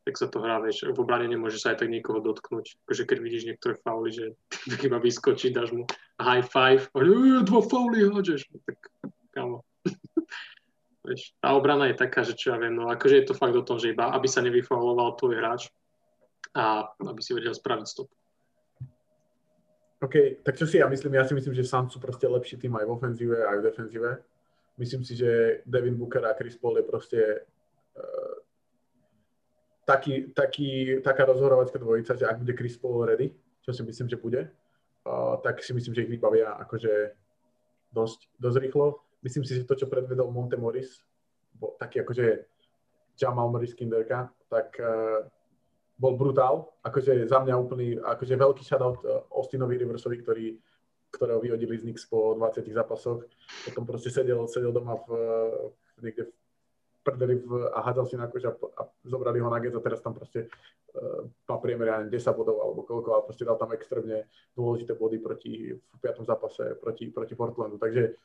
tak 0.04 0.20
sa 0.20 0.28
to 0.28 0.36
hrá, 0.44 0.60
vieš, 0.60 0.84
v 0.84 1.00
obrane 1.00 1.24
nemôžeš 1.24 1.60
sa 1.64 1.68
aj 1.72 1.80
tak 1.80 1.88
niekoho 1.88 2.20
dotknúť. 2.20 2.76
Akože 2.84 3.08
keď 3.08 3.18
vidíš 3.24 3.48
niektoré 3.48 3.74
fauly, 3.80 4.12
že 4.12 4.36
iba 4.86 5.00
vyskočí, 5.00 5.48
dáš 5.48 5.72
mu 5.72 5.88
high 6.20 6.44
five, 6.44 6.92
a 6.92 7.40
dva 7.40 7.60
fauly 7.64 8.04
hádžeš, 8.04 8.52
no 8.52 8.60
tak 8.68 8.78
kamo. 9.32 9.64
vieš, 11.08 11.32
tá 11.40 11.56
obrana 11.56 11.88
je 11.88 11.96
taká, 11.96 12.20
že 12.20 12.36
čo 12.36 12.52
ja 12.52 12.60
viem, 12.60 12.76
no 12.76 12.92
akože 12.92 13.16
je 13.16 13.26
to 13.32 13.34
fakt 13.34 13.56
o 13.56 13.64
tom, 13.64 13.80
že 13.80 13.96
iba 13.96 14.12
aby 14.12 14.28
sa 14.28 14.44
nevyfauloval 14.44 15.16
tvoj 15.16 15.40
hráč 15.40 15.72
a 16.54 16.86
aby 17.10 17.20
si 17.20 17.34
vedel 17.34 17.54
spraviť 17.54 17.86
stop. 17.86 18.08
OK, 20.04 20.44
tak 20.44 20.54
čo 20.60 20.68
si 20.68 20.78
ja 20.78 20.86
myslím? 20.86 21.16
Ja 21.16 21.24
si 21.24 21.32
myslím, 21.32 21.56
že 21.56 21.64
Suns 21.64 21.90
sú 21.90 21.98
proste 21.98 22.28
lepší 22.28 22.60
tým 22.60 22.76
aj 22.76 22.84
v 22.84 22.92
ofenzíve, 22.92 23.38
aj 23.40 23.56
v 23.58 23.66
defenzíve. 23.66 24.10
Myslím 24.76 25.02
si, 25.06 25.16
že 25.16 25.62
Devin 25.64 25.96
Booker 25.96 26.20
a 26.28 26.36
Chris 26.36 26.60
Paul 26.60 26.76
je 26.76 26.84
proste 26.84 27.20
uh, 27.96 28.34
taký, 29.88 30.34
taký, 30.34 31.00
taká 31.00 31.24
rozhorovacká 31.24 31.78
dvojica, 31.78 32.20
že 32.20 32.26
ak 32.26 32.42
bude 32.42 32.52
Chris 32.52 32.76
Paul 32.76 33.06
ready, 33.06 33.32
čo 33.64 33.72
si 33.72 33.80
myslím, 33.80 34.10
že 34.10 34.20
bude, 34.20 34.50
uh, 35.08 35.40
tak 35.40 35.64
si 35.64 35.72
myslím, 35.72 35.94
že 35.94 36.02
ich 36.04 36.12
vybavia 36.12 36.52
akože 36.58 37.16
dosť, 37.94 38.28
dosť 38.36 38.58
rýchlo. 38.60 39.00
Myslím 39.24 39.46
si, 39.46 39.56
že 39.56 39.64
to, 39.64 39.78
čo 39.78 39.88
predvedol 39.88 40.28
Monte 40.28 40.60
Morris, 40.60 41.00
bol 41.56 41.78
taký 41.80 42.04
akože 42.04 42.44
Jamal 43.16 43.48
Morris 43.48 43.72
Kinderka, 43.72 44.28
tak 44.52 44.74
uh, 44.82 45.24
bol 45.94 46.18
brutál. 46.18 46.74
Akože 46.82 47.30
za 47.30 47.38
mňa 47.42 47.54
úplný, 47.54 47.98
akože 47.98 48.34
veľký 48.34 48.62
shoutout 48.66 48.98
uh, 49.04 49.22
Austinovi 49.34 49.78
Riversovi, 49.78 50.16
ktorý, 50.22 50.46
ktorého 51.14 51.38
vyhodili 51.38 51.78
z 51.78 51.86
Knicks 51.86 52.06
po 52.10 52.34
20 52.34 52.66
zápasoch. 52.74 53.26
Potom 53.66 53.86
proste 53.86 54.10
sedel, 54.10 54.46
sedel 54.50 54.74
doma 54.74 54.98
v, 55.06 55.08
v 55.98 56.00
niekde 56.02 56.22
v 56.26 56.32
prdeli 57.04 57.36
v, 57.36 57.68
a 57.76 57.84
hádzal 57.84 58.06
si 58.08 58.16
na 58.16 58.26
kož 58.26 58.48
a, 58.48 58.52
a 58.56 58.82
zobrali 59.04 59.38
ho 59.38 59.52
na 59.52 59.60
get 59.60 59.76
a 59.76 59.84
teraz 59.84 60.00
tam 60.00 60.16
proste 60.16 60.48
uh, 60.96 61.28
má 61.44 61.60
priemer, 61.60 61.92
ja 61.92 62.00
10 62.00 62.16
bodov 62.32 62.64
alebo 62.64 62.80
koľko, 62.88 63.08
ale 63.12 63.28
proste 63.28 63.44
dal 63.44 63.60
tam 63.60 63.76
extrémne 63.76 64.24
dôležité 64.56 64.96
body 64.96 65.20
proti, 65.20 65.76
v 65.76 65.98
piatom 66.00 66.24
zápase 66.24 66.80
proti, 66.80 67.12
proti 67.12 67.36
Portlandu. 67.36 67.76
Takže, 67.76 68.16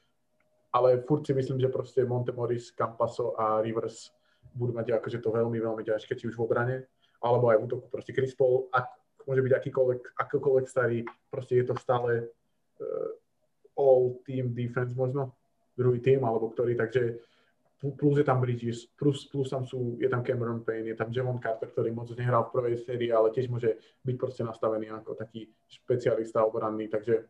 ale 0.71 1.03
furt 1.03 1.27
si 1.27 1.35
myslím, 1.35 1.59
že 1.59 1.67
proste 1.67 2.07
Monte 2.07 2.31
Morris, 2.31 2.71
Campaso 2.71 3.35
a 3.35 3.59
Rivers 3.59 4.15
budú 4.55 4.73
mať 4.73 4.95
akože 4.97 5.19
to 5.19 5.29
veľmi, 5.29 5.59
veľmi 5.59 5.83
ťažké, 5.83 6.15
či 6.15 6.25
už 6.31 6.39
v 6.39 6.45
obrane, 6.47 6.75
alebo 7.19 7.51
aj 7.51 7.57
v 7.59 7.65
útoku. 7.67 7.85
Proste 7.91 8.15
Chris 8.15 8.35
Paul, 8.35 8.71
ak 8.71 8.87
môže 9.27 9.43
byť 9.43 9.53
akýkoľvek, 9.53 10.01
akýkoľvek 10.17 10.65
starý, 10.65 11.03
proste 11.29 11.59
je 11.59 11.65
to 11.67 11.75
stále 11.77 12.25
uh, 12.25 13.09
all 13.79 14.19
team 14.23 14.55
defense 14.55 14.95
možno, 14.95 15.35
druhý 15.79 16.03
tým, 16.03 16.23
alebo 16.27 16.51
ktorý, 16.51 16.75
takže 16.75 17.23
plus 17.79 18.19
je 18.19 18.27
tam 18.27 18.43
Bridges, 18.43 18.91
plus, 18.99 19.23
plus 19.31 19.47
tam 19.47 19.63
sú, 19.63 19.95
je 19.95 20.11
tam 20.11 20.19
Cameron 20.19 20.67
Payne, 20.67 20.91
je 20.91 20.97
tam 20.99 21.07
Javon 21.15 21.39
Carter, 21.39 21.71
ktorý 21.71 21.95
moc 21.95 22.11
nehral 22.11 22.51
v 22.51 22.59
prvej 22.59 22.75
sérii, 22.83 23.07
ale 23.07 23.31
tiež 23.31 23.47
môže 23.47 23.79
byť 24.03 24.15
proste 24.19 24.43
nastavený 24.43 24.91
ako 24.91 25.15
taký 25.15 25.47
špecialista 25.71 26.43
obranný, 26.43 26.91
takže 26.91 27.23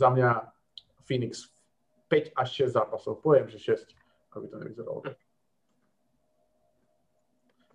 za 0.00 0.08
mňa 0.08 0.48
Phoenix 1.04 1.52
5 2.08 2.32
až 2.32 2.48
6 2.64 2.76
zápasov, 2.80 3.20
poviem, 3.20 3.44
že 3.52 3.60
6, 3.60 3.92
aby 4.40 4.46
to 4.48 4.56
nevyzeralo 4.56 5.00
tak. 5.04 5.20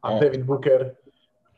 A 0.02 0.16
no. 0.16 0.20
David 0.20 0.44
Booker 0.48 0.96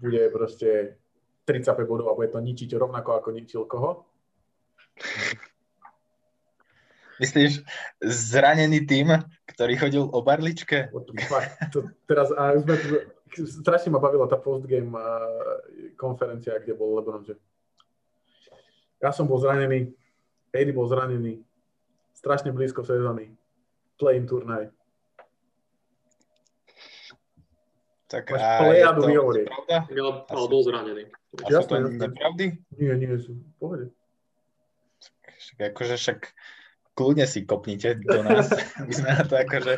bude 0.01 0.21
proste 0.33 0.97
35 1.45 1.85
bodov 1.85 2.09
a 2.11 2.17
bude 2.17 2.33
to 2.33 2.41
ničiť 2.41 2.73
rovnako 2.73 3.21
ako 3.21 3.29
ničil 3.31 3.63
koho? 3.69 4.09
Myslíš, 7.21 7.61
zranený 8.01 8.89
tým, 8.89 9.13
ktorý 9.45 9.73
chodil 9.77 10.03
o 10.09 10.19
barličke? 10.25 10.89
To, 11.69 11.85
teraz, 12.09 12.33
a 12.33 12.57
sme, 12.57 12.73
strašne 13.45 13.93
ma 13.93 14.01
bavila 14.01 14.25
tá 14.25 14.41
postgame 14.41 14.89
konferencia, 16.01 16.57
kde 16.57 16.73
bol 16.73 16.97
Lebron, 16.97 17.21
že 17.21 17.37
ja 18.97 19.13
som 19.13 19.29
bol 19.29 19.37
zranený, 19.37 19.93
Eddie 20.49 20.73
bol 20.73 20.89
zranený, 20.89 21.45
strašne 22.17 22.49
blízko 22.49 22.81
sezóny, 22.81 23.33
play-in 24.01 24.25
turnaj. 24.25 24.73
Tak 28.11 28.27
Máš 28.27 28.43
a 28.43 28.67
je 28.75 28.83
to, 28.83 29.07
to 29.07 29.07
pravda? 29.47 29.77
Ale 30.27 30.45
bol 30.51 30.61
zranený. 30.67 31.03
A 31.31 31.47
sú 31.47 31.63
to 31.63 31.75
nepravdy? 31.79 32.59
Nie, 32.75 32.99
nie, 32.99 33.15
sú 33.15 33.39
pohode. 33.55 33.95
Akože 35.55 35.95
však 35.95 36.19
kľudne 36.91 37.23
si 37.23 37.47
kopnite 37.47 38.03
do 38.03 38.19
nás. 38.19 38.51
My 38.87 38.91
sme 38.91 39.09
na 39.15 39.23
to 39.23 39.39
akože 39.39 39.73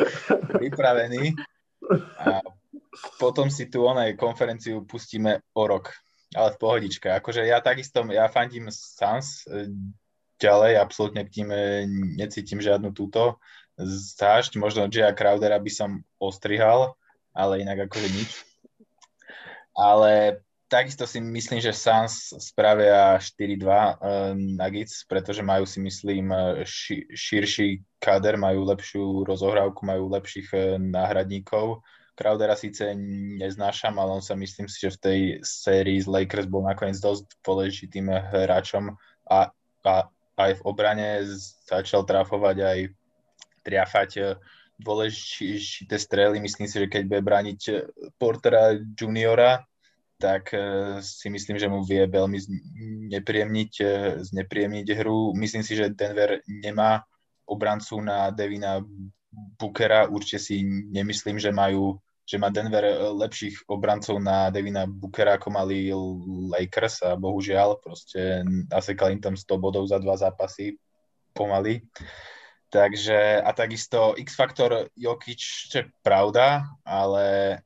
pripravení. 0.50 1.38
A 2.18 2.42
potom 3.22 3.54
si 3.54 3.70
tu 3.70 3.86
onaj 3.86 4.18
konferenciu 4.18 4.82
pustíme 4.82 5.46
o 5.54 5.64
rok. 5.70 5.94
Ale 6.34 6.58
v 6.58 6.62
pohodičke. 6.66 7.14
Akože 7.14 7.46
ja 7.46 7.62
takisto, 7.62 8.02
ja 8.10 8.26
fandím 8.26 8.74
Sans 8.74 9.46
e, 9.46 9.70
ďalej, 10.42 10.82
absolútne 10.82 11.22
k 11.30 11.30
tým 11.30 11.50
e, 11.54 11.86
necítim 12.18 12.58
žiadnu 12.58 12.90
túto 12.98 13.38
zášť. 14.18 14.58
Možno 14.58 14.90
Jaya 14.90 15.14
Crowdera 15.14 15.62
by 15.62 15.70
som 15.70 16.02
ostrihal, 16.18 16.98
ale 17.34 17.62
inak 17.62 17.90
akože 17.90 18.10
nič. 18.14 18.32
Ale 19.74 20.42
takisto 20.70 21.10
si 21.10 21.18
myslím, 21.22 21.62
že 21.62 21.74
Suns 21.74 22.34
spravia 22.38 23.18
4-2 23.18 23.66
uh, 23.66 24.38
Nuggets, 24.38 25.06
pretože 25.10 25.42
majú 25.42 25.66
si 25.66 25.82
myslím 25.82 26.30
eh, 26.30 26.66
ši, 26.66 27.10
širší 27.10 27.82
kader, 27.98 28.38
majú 28.38 28.70
lepšiu 28.70 29.26
rozohrávku, 29.26 29.86
majú 29.86 30.14
lepších 30.14 30.50
uh, 30.54 30.62
náhradníkov, 30.78 31.82
Crowdera 32.14 32.54
síce 32.54 32.94
neznášam, 33.42 33.98
ale 33.98 34.22
on 34.22 34.24
sa 34.24 34.38
myslím 34.38 34.70
si, 34.70 34.86
že 34.86 34.94
v 34.94 35.02
tej 35.02 35.20
sérii 35.42 35.98
z 35.98 36.06
Lakers 36.06 36.46
bol 36.46 36.62
nakoniec 36.62 37.02
dosť 37.02 37.26
dôležitým 37.42 38.06
hráčom 38.06 38.94
a, 39.26 39.50
a 39.82 39.94
aj 40.38 40.52
v 40.62 40.66
obrane 40.66 41.26
začal 41.66 42.06
trafovať 42.06 42.58
aj 42.62 42.80
triafať 43.66 44.10
e, 44.18 44.22
dôležité 44.84 45.96
strely. 45.98 46.38
Myslím 46.44 46.68
si, 46.68 46.78
že 46.84 46.92
keď 46.92 47.04
bude 47.08 47.22
brániť 47.24 47.60
Portera 48.20 48.76
juniora, 48.76 49.64
tak 50.24 50.56
e, 50.56 50.60
si 51.04 51.28
myslím, 51.28 51.60
že 51.60 51.68
mu 51.68 51.84
vie 51.84 52.08
veľmi 52.08 52.40
znepríjemniť, 52.40 53.72
e, 53.84 53.88
znepríjemniť 54.24 54.88
hru. 54.96 55.36
Myslím 55.36 55.68
si, 55.68 55.76
že 55.76 55.92
Denver 55.92 56.40
nemá 56.48 57.04
obrancu 57.44 58.00
na 58.00 58.32
Devina 58.32 58.80
Bookera. 59.60 60.08
Určite 60.08 60.40
si 60.40 60.64
nemyslím, 60.92 61.40
že 61.40 61.52
majú 61.52 62.00
že 62.24 62.40
má 62.40 62.48
Denver 62.48 62.88
lepších 63.20 63.68
obrancov 63.68 64.16
na 64.16 64.48
Devina 64.48 64.88
Bookera, 64.88 65.36
ako 65.36 65.52
mali 65.52 65.92
Lakers 66.56 67.04
a 67.04 67.20
bohužiaľ 67.20 67.84
proste 67.84 68.48
nasekali 68.72 69.20
im 69.20 69.22
tam 69.22 69.36
100 69.36 69.60
bodov 69.60 69.92
za 69.92 70.00
dva 70.00 70.16
zápasy 70.16 70.80
pomaly. 71.36 71.84
Takže 72.74 73.38
a 73.38 73.54
takisto 73.54 74.18
X-faktor 74.18 74.90
Jokic, 74.98 75.38
čo 75.70 75.86
je 75.86 75.86
pravda, 76.02 76.66
ale 76.82 77.62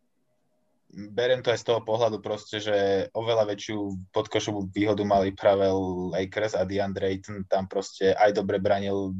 beriem 0.92 1.40
to 1.40 1.56
aj 1.56 1.64
z 1.64 1.68
toho 1.72 1.80
pohľadu 1.80 2.20
proste, 2.20 2.60
že 2.60 3.08
oveľa 3.16 3.48
väčšiu 3.48 4.12
podkošovú 4.12 4.68
výhodu 4.68 5.08
mali 5.08 5.32
práve 5.32 5.64
Lakers 6.12 6.60
a 6.60 6.68
DeAndre 6.68 7.08
Ayton 7.08 7.48
tam 7.48 7.72
proste 7.72 8.12
aj 8.20 8.36
dobre 8.36 8.60
branil 8.60 9.16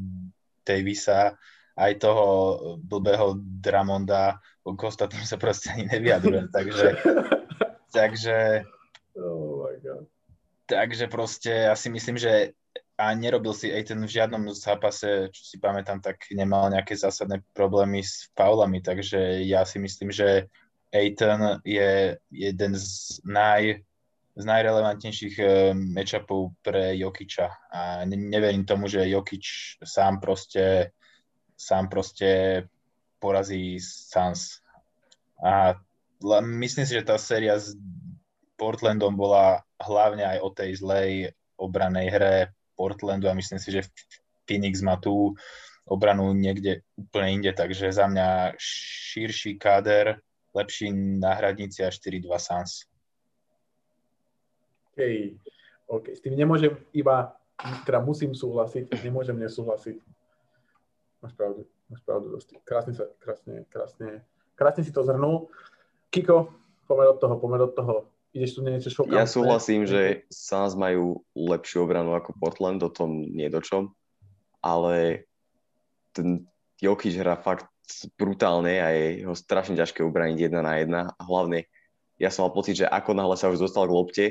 Davisa, 0.60 1.32
aj 1.78 1.92
toho 2.04 2.26
blbého 2.84 3.40
Dramonda, 3.40 4.44
k 4.68 4.80
ostatným 4.84 5.24
sa 5.24 5.40
proste 5.40 5.72
ani 5.72 5.88
nevyjadrujem, 5.88 6.52
takže, 6.56 7.00
takže, 7.88 8.36
oh 9.16 9.64
my 9.64 9.76
God. 9.80 10.04
takže 10.68 11.08
proste 11.08 11.72
ja 11.72 11.72
si 11.72 11.88
myslím, 11.88 12.20
že 12.20 12.57
a 12.98 13.14
nerobil 13.14 13.54
si 13.54 13.70
Aiton 13.70 14.02
v 14.02 14.10
žiadnom 14.10 14.50
zápase, 14.50 15.30
čo 15.30 15.42
si 15.46 15.62
pamätám, 15.62 16.02
tak 16.02 16.26
nemal 16.34 16.66
nejaké 16.66 16.98
zásadné 16.98 17.46
problémy 17.54 18.02
s 18.02 18.26
faulami, 18.34 18.82
takže 18.82 19.46
ja 19.46 19.62
si 19.62 19.78
myslím, 19.78 20.10
že 20.10 20.50
Aiton 20.90 21.62
je 21.62 22.18
jeden 22.34 22.72
z, 22.74 23.22
naj, 23.22 23.86
z 24.34 24.42
najrelevantnejších 24.42 25.36
uh, 25.38 25.78
matchupov 25.78 26.58
pre 26.58 26.98
Jokiča 26.98 27.46
a 27.70 28.02
neverím 28.02 28.66
tomu, 28.66 28.90
že 28.90 29.06
Jokič 29.06 29.78
sám 29.86 30.18
proste 30.18 30.90
sám 31.58 31.90
proste 31.90 32.62
porazí 33.18 33.82
Suns. 33.82 34.62
A 35.42 35.74
myslím 36.42 36.86
si, 36.86 36.94
že 36.94 37.06
tá 37.06 37.18
séria 37.18 37.58
s 37.58 37.74
Portlandom 38.58 39.14
bola 39.14 39.62
hlavne 39.78 40.22
aj 40.22 40.38
o 40.42 40.50
tej 40.50 40.70
zlej 40.78 41.10
obranej 41.58 42.10
hre 42.10 42.57
Portlandu 42.78 43.26
a 43.26 43.34
myslím 43.34 43.58
si, 43.58 43.74
že 43.74 43.90
Phoenix 44.46 44.78
má 44.78 44.94
tú 45.02 45.34
obranu 45.82 46.30
niekde 46.30 46.86
úplne 46.94 47.42
inde, 47.42 47.50
takže 47.50 47.90
za 47.90 48.06
mňa 48.06 48.54
širší 48.60 49.58
káder, 49.58 50.22
lepší 50.54 50.94
náhradníci 50.94 51.82
a 51.82 51.90
4-2 51.90 52.30
Suns. 52.38 52.86
Hej, 54.94 55.34
OK, 55.90 56.14
s 56.14 56.20
tým 56.22 56.38
nemôžem 56.38 56.76
iba, 56.94 57.34
teda 57.82 57.98
musím 58.04 58.36
súhlasiť, 58.36 59.02
nemôžem 59.02 59.34
nesúhlasiť. 59.40 59.98
Máš 61.18 61.34
pravdu, 61.34 61.66
máš 61.90 62.02
pravdu 62.06 62.26
dosť. 62.38 62.62
Krásne, 62.62 62.92
sa, 62.94 63.10
krásne, 63.18 63.66
krásne, 63.66 64.22
krásne 64.54 64.82
si 64.86 64.92
to 64.94 65.02
zhrnul. 65.02 65.50
Kiko, 66.12 66.52
pomer 66.86 67.10
od 67.10 67.18
toho, 67.18 67.34
pomer 67.40 67.58
od 67.62 67.72
toho. 67.74 68.06
Ideš 68.38 68.54
tu 68.54 68.60
niečo 68.62 68.90
šokantné? 68.94 69.18
Ja 69.18 69.26
súhlasím, 69.26 69.82
že 69.82 70.22
Suns 70.30 70.78
majú 70.78 71.26
lepšiu 71.34 71.82
obranu 71.82 72.14
ako 72.14 72.38
Portland, 72.38 72.78
o 72.86 72.90
tom 72.94 73.26
nie 73.26 73.50
do 73.50 73.58
čom, 73.58 73.90
ale 74.62 75.26
ten 76.14 76.46
Jokic 76.78 77.18
hrá 77.18 77.34
fakt 77.34 77.66
brutálne 78.14 78.78
a 78.78 78.94
je 78.94 79.26
ho 79.26 79.34
strašne 79.34 79.74
ťažké 79.74 80.06
ubraniť 80.06 80.38
jedna 80.46 80.62
na 80.62 80.78
jedna. 80.78 81.00
A 81.18 81.22
hlavne, 81.26 81.66
ja 82.14 82.30
som 82.30 82.46
mal 82.46 82.54
pocit, 82.54 82.78
že 82.78 82.86
ako 82.86 83.10
náhle 83.18 83.34
sa 83.34 83.50
už 83.50 83.58
dostal 83.58 83.90
k 83.90 83.96
lopte, 83.98 84.26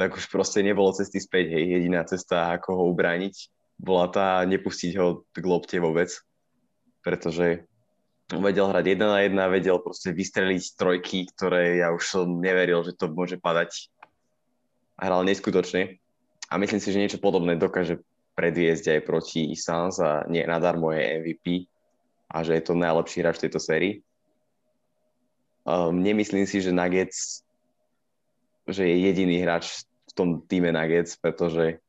tak 0.00 0.16
už 0.16 0.24
proste 0.32 0.64
nebolo 0.64 0.96
cesty 0.96 1.20
späť. 1.20 1.52
Hej. 1.52 1.76
Jediná 1.76 2.00
cesta, 2.08 2.56
ako 2.56 2.70
ho 2.80 2.84
ubrániť, 2.96 3.52
bola 3.76 4.08
tá 4.08 4.40
nepustiť 4.48 4.96
ho 4.96 5.28
k 5.36 5.44
lopte 5.44 5.76
vôbec, 5.76 6.08
pretože 7.04 7.68
vedel 8.40 8.70
hrať 8.70 8.84
jedna 8.96 9.06
na 9.12 9.18
jedna, 9.22 9.44
vedel 9.52 9.78
proste 9.78 10.10
vystreliť 10.14 10.78
trojky, 10.78 11.28
ktoré 11.34 11.82
ja 11.82 11.92
už 11.92 12.02
som 12.02 12.26
neveril, 12.38 12.82
že 12.82 12.96
to 12.96 13.10
môže 13.10 13.38
padať. 13.38 13.90
Hral 14.94 15.26
neskutočne 15.26 15.98
a 16.48 16.54
myslím 16.58 16.78
si, 16.78 16.88
že 16.94 17.02
niečo 17.02 17.18
podobné 17.18 17.58
dokáže 17.58 17.98
predviesť 18.38 18.98
aj 18.98 19.00
proti 19.06 19.54
Suns 19.58 19.98
a 19.98 20.22
nie 20.30 20.42
nadarmo 20.46 20.94
je 20.94 21.02
MVP 21.22 21.46
a 22.30 22.46
že 22.46 22.58
je 22.58 22.62
to 22.62 22.78
najlepší 22.78 23.22
hráč 23.22 23.42
tejto 23.42 23.58
sérii. 23.58 24.02
Um, 25.66 25.98
nemyslím 25.98 26.46
si, 26.46 26.62
že 26.62 26.74
Nuggets 26.74 27.44
že 28.68 28.88
je 28.88 28.96
jediný 29.08 29.44
hráč 29.44 29.84
v 30.08 30.12
tom 30.16 30.28
týme 30.48 30.72
Nuggets, 30.72 31.20
pretože 31.20 31.83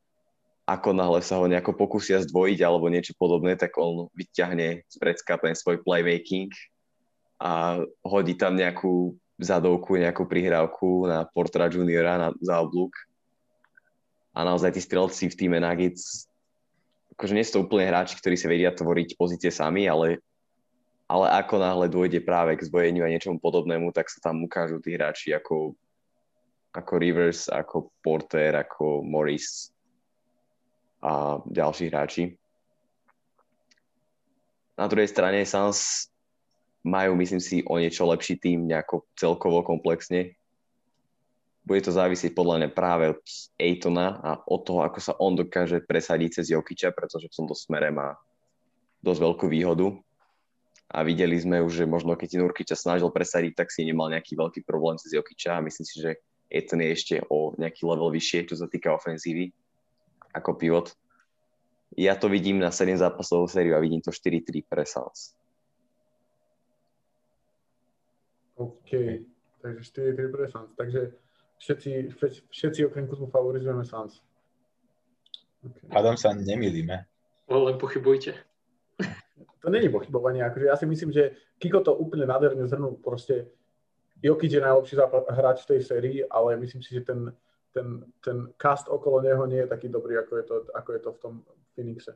ako 0.66 0.98
náhle 0.98 1.22
sa 1.22 1.38
ho 1.38 1.46
nejako 1.46 1.78
pokusia 1.78 2.18
zdvojiť 2.26 2.60
alebo 2.66 2.90
niečo 2.90 3.14
podobné, 3.14 3.54
tak 3.54 3.78
on 3.78 4.10
vyťahne 4.18 4.82
z 4.82 4.96
predska 4.98 5.38
ten 5.38 5.54
svoj 5.54 5.86
playmaking 5.86 6.50
a 7.38 7.78
hodí 8.02 8.34
tam 8.34 8.58
nejakú 8.58 9.14
zadovku, 9.38 10.02
nejakú 10.02 10.26
prihrávku 10.26 11.06
na 11.06 11.30
Portra 11.30 11.70
Juniora 11.70 12.18
na, 12.18 12.30
za 12.42 12.58
oblúk. 12.66 12.98
A 14.34 14.42
naozaj 14.42 14.74
tí 14.74 14.82
strelci 14.82 15.30
v 15.30 15.38
týme 15.38 15.62
Nuggets, 15.62 16.26
akože 17.14 17.36
nie 17.38 17.46
sú 17.46 17.62
to 17.62 17.64
úplne 17.70 17.86
hráči, 17.86 18.18
ktorí 18.18 18.36
sa 18.36 18.50
vedia 18.50 18.74
tvoriť 18.74 19.16
pozície 19.16 19.54
sami, 19.54 19.86
ale, 19.86 20.20
ale 21.06 21.30
ako 21.46 21.62
náhle 21.62 21.88
dôjde 21.88 22.26
práve 22.26 22.58
k 22.58 22.66
zbojeniu 22.66 23.06
a 23.06 23.12
niečomu 23.14 23.38
podobnému, 23.38 23.94
tak 23.94 24.10
sa 24.10 24.18
tam 24.18 24.42
ukážu 24.44 24.82
tí 24.82 24.98
hráči 24.98 25.32
ako, 25.32 25.78
ako 26.74 26.94
Rivers, 26.98 27.48
ako 27.54 27.94
Porter, 28.04 28.60
ako 28.60 29.06
Morris, 29.06 29.75
a 31.04 31.42
ďalší 31.46 31.92
hráči. 31.92 32.24
Na 34.76 34.92
druhej 34.92 35.08
strane 35.08 35.48
Suns 35.48 36.12
majú, 36.84 37.16
myslím 37.18 37.40
si, 37.40 37.64
o 37.64 37.80
niečo 37.80 38.06
lepší 38.06 38.36
tým 38.38 38.68
nejako 38.68 39.08
celkovo 39.16 39.64
komplexne. 39.64 40.36
Bude 41.66 41.82
to 41.82 41.90
závisieť 41.90 42.38
podľa 42.38 42.56
mňa 42.62 42.70
práve 42.78 43.10
od 43.18 43.22
Aitona 43.58 44.22
a 44.22 44.32
od 44.46 44.62
toho, 44.62 44.86
ako 44.86 45.00
sa 45.02 45.18
on 45.18 45.34
dokáže 45.34 45.82
presadiť 45.82 46.42
cez 46.42 46.54
Jokiča, 46.54 46.94
pretože 46.94 47.26
v 47.26 47.38
tomto 47.42 47.58
smere 47.58 47.90
má 47.90 48.14
dosť 49.02 49.20
veľkú 49.26 49.46
výhodu. 49.50 49.98
A 50.94 51.02
videli 51.02 51.34
sme 51.42 51.66
už, 51.66 51.82
že 51.82 51.86
možno 51.90 52.14
keď 52.14 52.28
si 52.30 52.38
Nurkiča 52.38 52.78
snažil 52.78 53.10
presadiť, 53.10 53.58
tak 53.58 53.74
si 53.74 53.82
nemal 53.82 54.14
nejaký 54.14 54.38
veľký 54.38 54.62
problém 54.70 55.02
cez 55.02 55.18
Jokiča 55.18 55.58
a 55.58 55.66
myslím 55.66 55.86
si, 55.90 55.98
že 55.98 56.22
Aiton 56.54 56.86
je 56.86 56.90
ešte 56.94 57.16
o 57.26 57.58
nejaký 57.58 57.82
level 57.90 58.14
vyššie, 58.14 58.54
čo 58.54 58.56
sa 58.62 58.70
týka 58.70 58.94
ofenzívy 58.94 59.50
ako 60.36 60.60
pivot. 60.60 60.88
Ja 61.96 62.20
to 62.20 62.28
vidím 62.28 62.60
na 62.60 62.76
7 62.76 63.00
zápasovú 63.00 63.48
sériu 63.48 63.80
a 63.80 63.84
vidím 63.84 64.04
to 64.04 64.12
4-3 64.12 64.68
pre 64.68 64.84
Suns. 64.84 65.32
OK, 68.60 68.92
takže 69.64 69.82
4-3 70.12 70.36
pre 70.36 70.46
Suns. 70.52 70.72
Takže 70.76 71.02
všetci, 71.58 71.92
všetci 72.52 72.80
okrem 72.86 73.08
Kuzmu 73.08 73.32
favorizujeme 73.32 73.88
Suns. 73.88 74.20
Okay. 75.64 75.88
Hádam 75.90 76.20
sa 76.20 76.36
nemýlime. 76.36 77.08
No, 77.48 77.64
len 77.66 77.80
pochybujte. 77.80 78.36
To 79.66 79.74
není 79.74 79.90
pochybovanie. 79.90 80.46
Akože 80.46 80.70
ja 80.70 80.78
si 80.78 80.86
myslím, 80.86 81.10
že 81.10 81.34
Kiko 81.58 81.82
to 81.82 81.98
úplne 81.98 82.30
nádherne 82.30 82.70
zhrnul. 82.70 83.02
Proste 83.02 83.50
Jokic 84.22 84.54
je 84.54 84.62
najlepší 84.62 84.94
hráč 85.26 85.66
v 85.66 85.70
tej 85.74 85.82
sérii, 85.82 86.18
ale 86.30 86.54
myslím 86.62 86.86
si, 86.86 86.94
že 86.94 87.02
ten 87.02 87.34
ten, 87.76 88.08
ten 88.24 88.38
cast 88.56 88.88
okolo 88.88 89.20
neho 89.20 89.44
nie 89.44 89.60
je 89.60 89.68
taký 89.68 89.92
dobrý, 89.92 90.16
ako 90.24 90.34
je 90.40 90.46
to, 90.48 90.56
ako 90.72 90.90
je 90.96 91.02
to 91.04 91.10
v 91.12 91.20
tom 91.20 91.34
Phoenixe. 91.76 92.16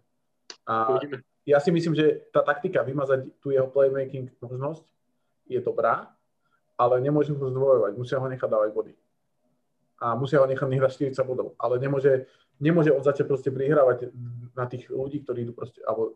A 0.64 0.95
ja 1.43 1.60
si 1.60 1.76
myslím, 1.76 1.99
že 1.99 2.32
tá 2.32 2.39
taktika 2.47 2.80
vymazať 2.88 3.28
tú 3.43 3.51
jeho 3.51 3.68
playmaking 3.68 4.32
možnosť 4.39 4.88
je 5.51 5.60
dobrá, 5.60 6.16
ale 6.80 7.03
nemôžu 7.03 7.36
ho 7.36 7.51
zdvojovať, 7.51 7.91
musia 7.99 8.24
ho 8.24 8.28
nechať 8.32 8.47
dávať 8.47 8.70
body. 8.72 8.93
A 9.99 10.16
musia 10.16 10.39
ho 10.39 10.47
nechať 10.47 10.64
nechať 10.64 11.12
40 11.12 11.28
bodov. 11.28 11.60
Ale 11.60 11.76
nemôže, 11.76 12.32
nemôže 12.55 12.95
on 12.95 13.03
začať 13.03 13.28
proste 13.28 13.51
prihrávať 13.51 14.16
na 14.55 14.64
tých 14.64 14.88
ľudí, 14.88 15.28
ktorí 15.28 15.43
idú 15.43 15.51
proste, 15.51 15.84
alebo 15.84 16.16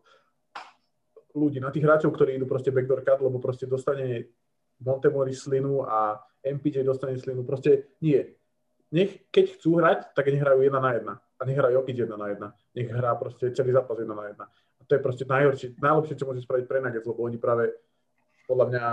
ľudí, 1.36 1.60
na 1.60 1.68
tých 1.68 1.84
hráčov, 1.84 2.16
ktorí 2.16 2.40
idú 2.40 2.48
proste 2.48 2.72
backdoor 2.72 3.04
cut, 3.04 3.20
lebo 3.20 3.36
proste 3.44 3.68
dostane 3.68 4.32
Montemori 4.80 5.36
slinu 5.36 5.84
a 5.84 6.16
MPJ 6.40 6.80
dostane 6.80 7.20
slinu. 7.20 7.44
Proste 7.44 7.92
nie 8.00 8.24
nech, 8.94 9.26
keď 9.34 9.58
chcú 9.58 9.82
hrať, 9.82 10.14
tak 10.14 10.30
nech 10.30 10.38
hrajú 10.38 10.62
jedna 10.62 10.78
na 10.78 10.90
jedna. 10.94 11.14
A 11.18 11.42
nech 11.42 11.58
hrajú 11.58 11.82
jedna 11.82 12.16
na 12.16 12.26
jedna. 12.30 12.48
Nech 12.78 12.88
hrá 12.88 13.18
proste 13.18 13.50
celý 13.50 13.74
zápas 13.74 13.98
jedna 13.98 14.14
na 14.14 14.30
jedna. 14.30 14.46
A 14.78 14.80
to 14.86 14.94
je 14.94 15.02
proste 15.02 15.26
najhoršie, 15.26 15.74
najlepšie, 15.82 16.14
čo 16.14 16.30
môže 16.30 16.46
spraviť 16.46 16.64
pre 16.70 16.78
Nuggets, 16.78 17.08
lebo 17.10 17.26
oni 17.26 17.38
práve 17.42 17.74
podľa 18.46 18.66
mňa 18.70 18.84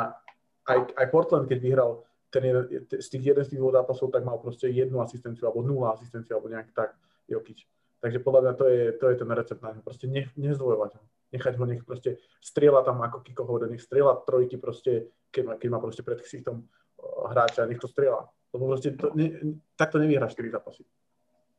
aj, 0.65 0.77
aj 0.97 1.05
Portland, 1.13 1.45
keď 1.45 1.59
vyhral 1.61 2.01
ten 2.31 2.47
jeden, 2.47 2.63
z 2.89 3.07
tých 3.11 3.23
jeden 3.35 3.43
z 3.43 3.49
tých 3.53 3.59
dvoch 3.59 3.75
zápasov, 3.75 4.09
tak 4.09 4.23
mal 4.23 4.39
proste 4.39 4.71
jednu 4.71 5.03
asistenciu, 5.03 5.45
alebo 5.45 5.61
nula 5.61 5.93
asistenciu, 5.93 6.39
alebo 6.39 6.49
nejak 6.49 6.71
tak 6.71 6.95
Jokic. 7.27 7.67
Takže 8.01 8.23
podľa 8.23 8.41
mňa 8.41 8.53
to 8.57 8.65
je, 8.65 8.83
to 8.97 9.05
je 9.13 9.15
ten 9.19 9.29
recept 9.29 9.61
na 9.61 9.69
ňo. 9.77 9.85
Proste 9.85 10.09
ne, 10.09 10.25
nezdvojovať 10.33 10.91
ho. 10.97 11.03
Nechať 11.31 11.53
ho, 11.59 11.63
nech 11.69 11.83
proste 11.85 12.17
strieľa 12.41 12.81
tam, 12.87 13.03
ako 13.05 13.21
Kiko 13.21 13.45
hovorí, 13.45 13.69
nech 13.69 13.83
strieľa 13.83 14.25
trojky 14.25 14.57
proste, 14.57 15.11
keď 15.29 15.43
má, 15.45 15.53
keď 15.59 15.69
má 15.69 15.79
proste 15.83 16.01
pred 16.01 16.17
ksichtom 16.17 16.65
hráča, 17.29 17.69
nech 17.69 17.77
to 17.77 17.85
strieľa. 17.85 18.25
Lebo 18.51 18.63
proste 18.67 18.95
to, 18.95 19.15
ne, 19.15 19.57
takto 19.79 19.97
nevyhrá 19.97 20.27
4 20.27 20.35
zápasy. 20.51 20.83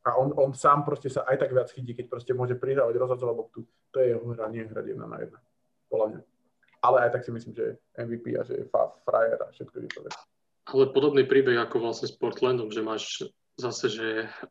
A 0.03 0.19
on, 0.19 0.35
on 0.35 0.51
sám 0.51 0.83
proste 0.83 1.07
sa 1.07 1.23
aj 1.23 1.39
tak 1.39 1.55
viac 1.55 1.71
chytí, 1.71 1.95
keď 1.95 2.05
proste 2.11 2.35
môže 2.35 2.59
prihrávať, 2.59 2.95
rozhadzovať 2.99 3.35
loptu. 3.39 3.63
To 3.95 3.97
je 4.03 4.07
jeho 4.11 4.23
hra, 4.35 4.51
nie 4.51 4.67
hrať 4.67 4.85
jedna 4.91 5.07
na 5.07 5.17
jedna. 5.23 5.39
Podľa 5.87 6.07
mňa. 6.11 6.19
Ale 6.83 6.97
aj 7.07 7.09
tak 7.15 7.23
si 7.23 7.31
myslím, 7.31 7.53
že 7.55 7.63
je 7.63 7.73
MVP 8.03 8.25
a 8.35 8.43
že 8.43 8.53
je 8.59 8.65
frajer 9.07 9.39
a 9.39 9.47
všetko 9.47 9.75
je 9.79 9.89
to. 9.95 9.99
Ale 10.63 10.91
podobný 10.91 11.23
príbeh 11.23 11.55
ako 11.55 11.79
vlastne 11.79 12.11
s 12.11 12.15
Portlandom, 12.19 12.67
že 12.67 12.83
máš 12.83 13.23
zase, 13.55 13.87
že 13.87 14.07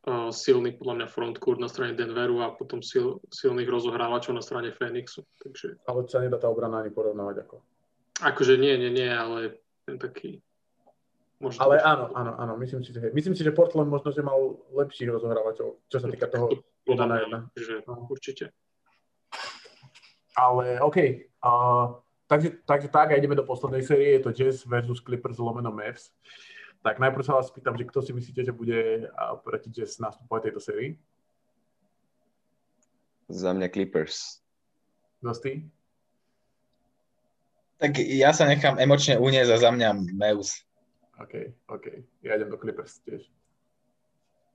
uh, 0.09 0.33
silný 0.33 0.73
podľa 0.73 0.95
mňa 1.03 1.07
frontcourt 1.13 1.61
na 1.61 1.69
strane 1.69 1.93
Denveru 1.93 2.41
a 2.41 2.55
potom 2.55 2.81
sil, 2.81 3.21
silných 3.29 3.69
rozohrávačov 3.69 4.33
na 4.33 4.41
strane 4.41 4.71
Phoenixu. 4.73 5.27
Takže... 5.43 5.83
Ale 5.85 6.09
sa 6.09 6.23
nedá 6.23 6.41
tá 6.41 6.49
obrana 6.49 6.81
ani 6.81 6.95
porovnávať 6.95 7.45
ako. 7.45 7.57
Akože 8.23 8.55
nie, 8.57 8.79
nie, 8.79 8.93
nie, 8.95 9.11
ale 9.11 9.59
ten 9.85 9.99
taký 9.99 10.39
Možno 11.43 11.59
ale 11.59 11.83
áno, 11.83 12.15
áno, 12.15 12.39
áno, 12.39 12.53
myslím 12.63 12.87
si, 12.87 12.95
že, 12.95 13.11
myslím 13.11 13.35
si, 13.35 13.43
že 13.43 13.51
Portland 13.51 13.91
možno, 13.91 14.15
že 14.15 14.23
mal 14.23 14.63
lepších 14.71 15.11
rozohrávačov, 15.11 15.83
čo 15.91 15.99
sa 15.99 16.07
týka 16.07 16.31
toho 16.31 16.55
jedna 16.87 17.07
na 17.11 17.17
jedna. 17.19 17.39
Že, 17.59 17.83
no, 17.91 18.07
určite. 18.07 18.55
Ale 20.39 20.79
OK, 20.79 20.99
uh, 21.43 21.99
takže, 22.31 22.63
takže 22.63 22.89
tak 22.95 23.11
a 23.11 23.19
ideme 23.19 23.35
do 23.35 23.43
poslednej 23.43 23.83
série, 23.83 24.17
je 24.17 24.23
to 24.23 24.31
Jazz 24.31 24.63
versus 24.71 25.03
Clippers 25.03 25.43
lomeno 25.43 25.75
Mavs. 25.75 26.15
Tak 26.87 27.03
najprv 27.03 27.27
sa 27.27 27.35
vás 27.35 27.51
pýtam, 27.51 27.75
že 27.75 27.91
kto 27.91 28.07
si 28.07 28.15
myslíte, 28.15 28.47
že 28.47 28.55
bude 28.55 29.11
proti 29.43 29.75
Jazz 29.75 29.99
nastupovať 29.99 30.47
tejto 30.47 30.63
sérii? 30.63 30.91
Za 33.27 33.51
mňa 33.51 33.67
Clippers. 33.67 34.39
Dostý? 35.19 35.67
Tak 37.83 37.99
ja 37.99 38.31
sa 38.31 38.47
nechám 38.47 38.79
emočne 38.79 39.19
uniesť 39.19 39.51
a 39.51 39.59
za 39.59 39.71
mňa 39.75 39.89
Mavs. 40.15 40.63
OK, 41.23 41.35
OK. 41.71 41.87
Ja 42.27 42.35
idem 42.35 42.51
do 42.51 42.59
Clippers 42.59 42.99
tiež. 43.07 43.23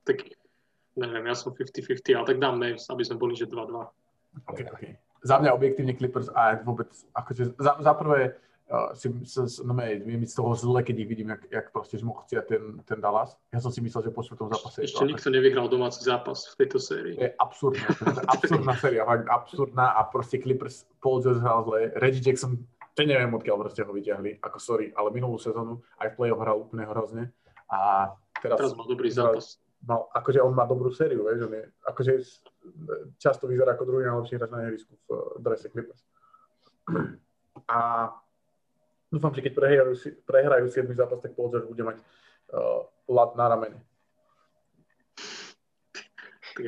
Tak 0.04 0.24
neviem, 0.96 1.24
ja 1.24 1.34
som 1.34 1.56
50-50, 1.56 2.12
ale 2.12 2.26
tak 2.28 2.38
dám 2.38 2.60
Mavs, 2.60 2.88
aby 2.92 3.02
sme 3.04 3.16
boli, 3.16 3.32
že 3.32 3.48
2-2. 3.48 3.88
OK, 4.48 4.60
OK. 4.72 4.82
Za 5.24 5.42
mňa 5.42 5.50
objektívne 5.56 5.96
Clippers 5.96 6.30
a 6.30 6.60
vôbec, 6.62 6.92
akože 7.16 7.58
za, 7.58 7.72
za 7.82 7.92
prvé 7.98 8.38
uh, 8.70 8.94
si, 8.94 9.10
s, 9.26 9.58
no 9.64 9.74
mej, 9.74 10.04
mi 10.06 10.26
z 10.28 10.34
toho 10.38 10.54
zle, 10.54 10.84
keď 10.86 10.96
ich 11.02 11.08
vidím, 11.10 11.28
jak, 11.34 11.42
jak 11.50 11.66
proste 11.74 11.98
žmochcia 11.98 12.46
ten, 12.46 12.78
ten 12.86 13.00
Dallas. 13.02 13.34
Ja 13.50 13.58
som 13.58 13.74
si 13.74 13.82
myslel, 13.82 14.08
že 14.08 14.14
po 14.14 14.22
štvrtom 14.22 14.52
zápase... 14.52 14.86
Ešte 14.86 15.02
to, 15.02 15.10
nikto 15.10 15.28
nevyhral 15.32 15.66
domáci 15.66 16.04
zápas 16.06 16.46
v 16.54 16.64
tejto 16.64 16.78
sérii. 16.78 17.18
Je 17.18 17.34
absurdná, 17.34 17.88
absurdná 18.30 18.74
séria, 18.78 19.02
fakt 19.02 19.26
absurdná 19.26 19.86
a 19.98 20.06
proste 20.06 20.38
Clippers 20.38 20.86
Paul 21.02 21.24
George 21.24 21.42
hral 21.42 21.66
zle, 21.66 21.90
Reggie 21.98 22.22
Jackson 22.22 22.62
to 22.98 23.06
neviem, 23.06 23.30
odkiaľ 23.30 23.62
proste 23.62 23.86
ho 23.86 23.94
vyťahli, 23.94 24.42
ako 24.42 24.58
sorry, 24.58 24.90
ale 24.90 25.14
minulú 25.14 25.38
sezónu 25.38 25.78
aj 26.02 26.10
v 26.10 26.16
play-off 26.18 26.42
hral 26.42 26.58
úplne 26.58 26.82
hrozne 26.82 27.30
a 27.70 28.10
teraz, 28.42 28.58
teraz 28.58 28.74
má 28.74 28.82
dobrý 28.90 29.06
zápas. 29.06 29.62
Mal, 29.86 30.10
akože 30.10 30.42
on 30.42 30.58
má 30.58 30.66
dobrú 30.66 30.90
sériu, 30.90 31.22
vieš, 31.22 31.46
on 31.46 31.54
je, 31.54 31.62
akože 31.86 32.12
často 33.22 33.46
vyzerá 33.46 33.78
ako 33.78 33.86
druhý 33.86 34.10
najlepší 34.10 34.34
hráč 34.34 34.50
na 34.50 34.66
ihrisku 34.66 34.98
v 35.06 35.38
drese 35.38 35.70
Clippers. 35.70 36.02
A 37.70 38.10
dúfam, 39.06 39.30
že 39.30 39.46
keď 39.46 39.54
prehrajú, 39.54 39.94
prehrajú 40.26 40.66
7 40.66 40.90
zápas, 40.98 41.22
tak 41.22 41.38
Paul 41.38 41.54
George 41.54 41.70
bude 41.70 41.86
mať 41.86 42.02
uh, 42.02 42.82
lat 43.06 43.38
na 43.38 43.46
ramene. 43.46 43.78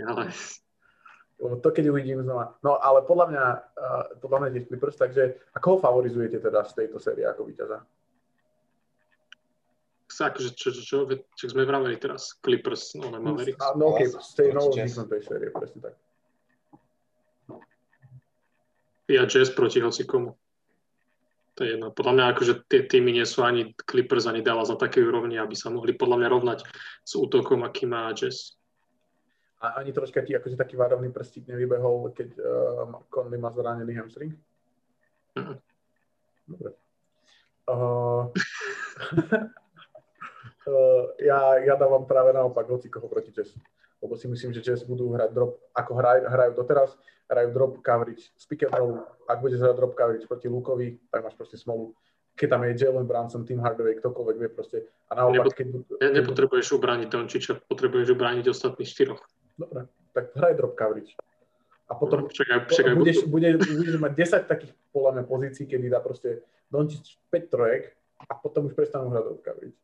ale 0.06 0.30
to 1.40 1.68
keď 1.72 1.88
uvidím 1.88 2.20
znova. 2.20 2.54
No 2.60 2.76
ale 2.76 3.00
podľa 3.08 3.26
mňa, 3.32 3.44
uh, 3.80 4.04
podľa 4.20 4.38
mňa 4.44 4.48
tiež 4.52 4.64
Clippers, 4.68 4.96
takže 5.00 5.22
ako 5.56 5.66
ho 5.72 5.76
favorizujete 5.80 6.36
teda 6.36 6.60
z 6.68 6.72
tejto 6.84 7.00
série 7.00 7.24
ako 7.24 7.48
víťaza? 7.48 7.80
Akože 10.20 10.52
čo, 10.52 10.68
čo, 10.68 10.82
čo, 10.84 10.96
čo 11.08 11.46
sme 11.48 11.64
vraveli 11.64 11.96
teraz, 11.96 12.36
Clippers, 12.44 12.92
no 13.00 13.08
ale 13.08 13.24
Mavericks. 13.24 13.64
No 13.72 13.96
okej, 13.96 14.12
okay, 14.12 14.20
z 14.20 14.30
tej 14.36 14.48
novo 14.52 14.68
vzniknutej 14.76 15.20
série, 15.24 15.48
presne 15.48 15.80
tak. 15.80 15.94
Ja 19.08 19.24
Jazz 19.24 19.50
proti 19.50 19.80
hocikomu. 19.80 20.36
To 21.58 21.66
je 21.66 21.74
jedno. 21.74 21.90
Podľa 21.90 22.12
mňa 22.14 22.24
akože 22.36 22.52
tie 22.68 22.86
týmy 22.86 23.16
nie 23.16 23.26
sú 23.26 23.42
ani 23.42 23.74
Clippers, 23.74 24.28
ani 24.28 24.44
Dallas 24.44 24.70
na 24.70 24.78
takej 24.78 25.08
úrovni, 25.08 25.40
aby 25.40 25.56
sa 25.56 25.72
mohli 25.72 25.96
podľa 25.96 26.16
mňa 26.20 26.28
rovnať 26.30 26.58
s 27.02 27.12
útokom, 27.16 27.64
aký 27.66 27.88
má 27.88 28.12
Jazz. 28.12 28.59
A 29.60 29.76
ani 29.76 29.92
troška 29.92 30.24
ti 30.24 30.32
akože 30.32 30.56
taký 30.56 30.76
varovný 30.80 31.12
prstík 31.12 31.44
nevybehol, 31.44 32.16
keď 32.16 32.32
uh, 32.40 32.96
Conley 33.12 33.36
má 33.36 33.52
zranený 33.52 33.92
hamstring? 33.92 34.32
Dobre. 36.48 36.72
Uh, 37.68 38.32
uh, 40.64 41.04
ja, 41.28 41.60
ja 41.60 41.74
dávam 41.76 42.08
práve 42.08 42.32
naopak 42.32 42.72
hoci 42.72 42.88
koho 42.88 43.04
proti 43.04 43.36
Jazz. 43.36 43.52
Lebo 44.00 44.16
si 44.16 44.32
myslím, 44.32 44.56
že 44.56 44.64
Jazz 44.64 44.80
budú 44.88 45.12
hrať 45.12 45.30
drop, 45.36 45.60
ako 45.76 45.92
hraj, 45.92 46.24
hrajú 46.24 46.52
doteraz, 46.56 46.96
hrajú 47.28 47.48
drop 47.52 47.72
coverage 47.84 48.32
z 48.40 48.44
pick 48.48 48.64
and 48.64 48.72
roll. 48.72 49.04
Ak 49.28 49.44
budeš 49.44 49.60
hrať 49.60 49.76
drop 49.76 49.92
coverage 49.92 50.24
proti 50.24 50.48
Lukovi, 50.48 50.96
tak 51.12 51.20
máš 51.20 51.36
proste 51.36 51.60
smolu. 51.60 51.92
Keď 52.32 52.48
tam 52.48 52.64
je 52.64 52.72
Jalen 52.80 53.04
Brunson, 53.04 53.44
Tim 53.44 53.60
Hardaway, 53.60 54.00
ktokoľvek 54.00 54.36
vie 54.40 54.48
proste. 54.48 54.78
A 55.12 55.20
naopak, 55.20 55.52
keď... 55.52 55.84
keď 56.00 56.10
nepotrebuješ 56.24 56.80
ubrániť 56.80 57.12
Dončiča, 57.12 57.52
potrebuješ 57.68 58.16
ubrániť 58.16 58.48
ostatných 58.48 58.88
štyroch. 58.88 59.20
Dobre, 59.60 59.84
tak 60.16 60.32
hraj 60.32 60.56
drop 60.56 60.72
coverage. 60.72 61.12
A 61.90 61.92
potom 61.92 62.24
no, 62.24 62.32
čakaj, 62.32 62.70
čakaj, 62.70 62.94
budeš, 62.96 63.26
bude, 63.28 63.60
budeš 63.60 63.98
mať 64.00 64.12
10 64.46 64.46
takých 64.46 64.72
podľa 64.94 65.10
mňa 65.20 65.24
pozícií, 65.26 65.64
kedy 65.68 65.90
dá 65.90 66.00
proste 66.00 66.40
Dončič 66.70 67.18
5 67.28 67.52
trojek 67.52 67.92
a 68.24 68.32
potom 68.38 68.70
už 68.70 68.78
prestanú 68.78 69.10
hrať 69.12 69.22
drop 69.26 69.42
coverage. 69.44 69.78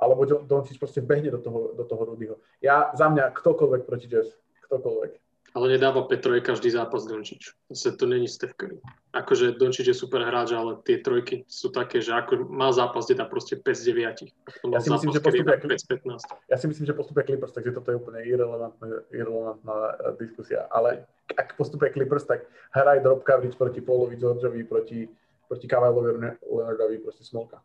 Alebo 0.00 0.24
Dončič 0.24 0.80
proste 0.80 1.04
behne 1.04 1.30
do 1.30 1.38
toho, 1.38 1.76
do 1.76 1.84
toho 1.84 2.02
Rudyho. 2.08 2.40
Ja, 2.64 2.90
za 2.96 3.12
mňa, 3.12 3.36
ktokoľvek 3.36 3.82
proti 3.84 4.08
Jazz, 4.08 4.32
ktokoľvek. 4.66 5.12
Ale 5.50 5.66
nedáva 5.68 6.06
Petroje 6.06 6.40
každý 6.40 6.70
zápas 6.70 7.10
Dončič. 7.10 7.58
Zase 7.70 7.96
to 7.98 8.06
není 8.06 8.28
Steph 8.28 8.54
Curry. 8.54 8.78
Akože 9.10 9.58
Dončič 9.58 9.86
je 9.90 9.96
super 9.98 10.22
hráč, 10.22 10.54
ale 10.54 10.78
tie 10.86 11.02
trojky 11.02 11.42
sú 11.50 11.74
také, 11.74 11.98
že 11.98 12.14
ako 12.14 12.46
má 12.46 12.70
zápas, 12.70 13.10
kde 13.10 13.18
dá 13.18 13.26
proste 13.26 13.58
5 13.58 13.66
z 13.74 13.82
9. 13.90 14.30
Ja 14.70 14.78
si, 14.78 14.88
myslím, 14.94 15.10
že 15.10 15.18
postupia, 15.18 15.58
5 15.58 15.90
15. 15.90 16.50
ja 16.50 16.56
si 16.56 16.66
myslím, 16.70 16.86
že 16.86 16.94
postupia 16.94 17.26
Clippers, 17.26 17.50
takže 17.50 17.74
toto 17.74 17.90
je 17.90 17.98
úplne 17.98 18.22
irrelevantná, 18.22 18.86
irrelevantná 19.10 19.74
eh, 19.74 20.14
diskusia. 20.22 20.70
Ale 20.70 21.10
ak 21.34 21.58
postupia 21.58 21.90
Clippers, 21.90 22.30
tak 22.30 22.46
hraj 22.70 23.02
drop 23.02 23.26
coverage 23.26 23.58
proti 23.58 23.82
Paulovi 23.82 24.14
Georgeovi, 24.14 24.62
proti, 24.62 25.10
proti 25.50 25.66
Kavajlovi 25.66 26.38
Leonardovi, 26.46 27.02
proste 27.02 27.26
smolka. 27.26 27.58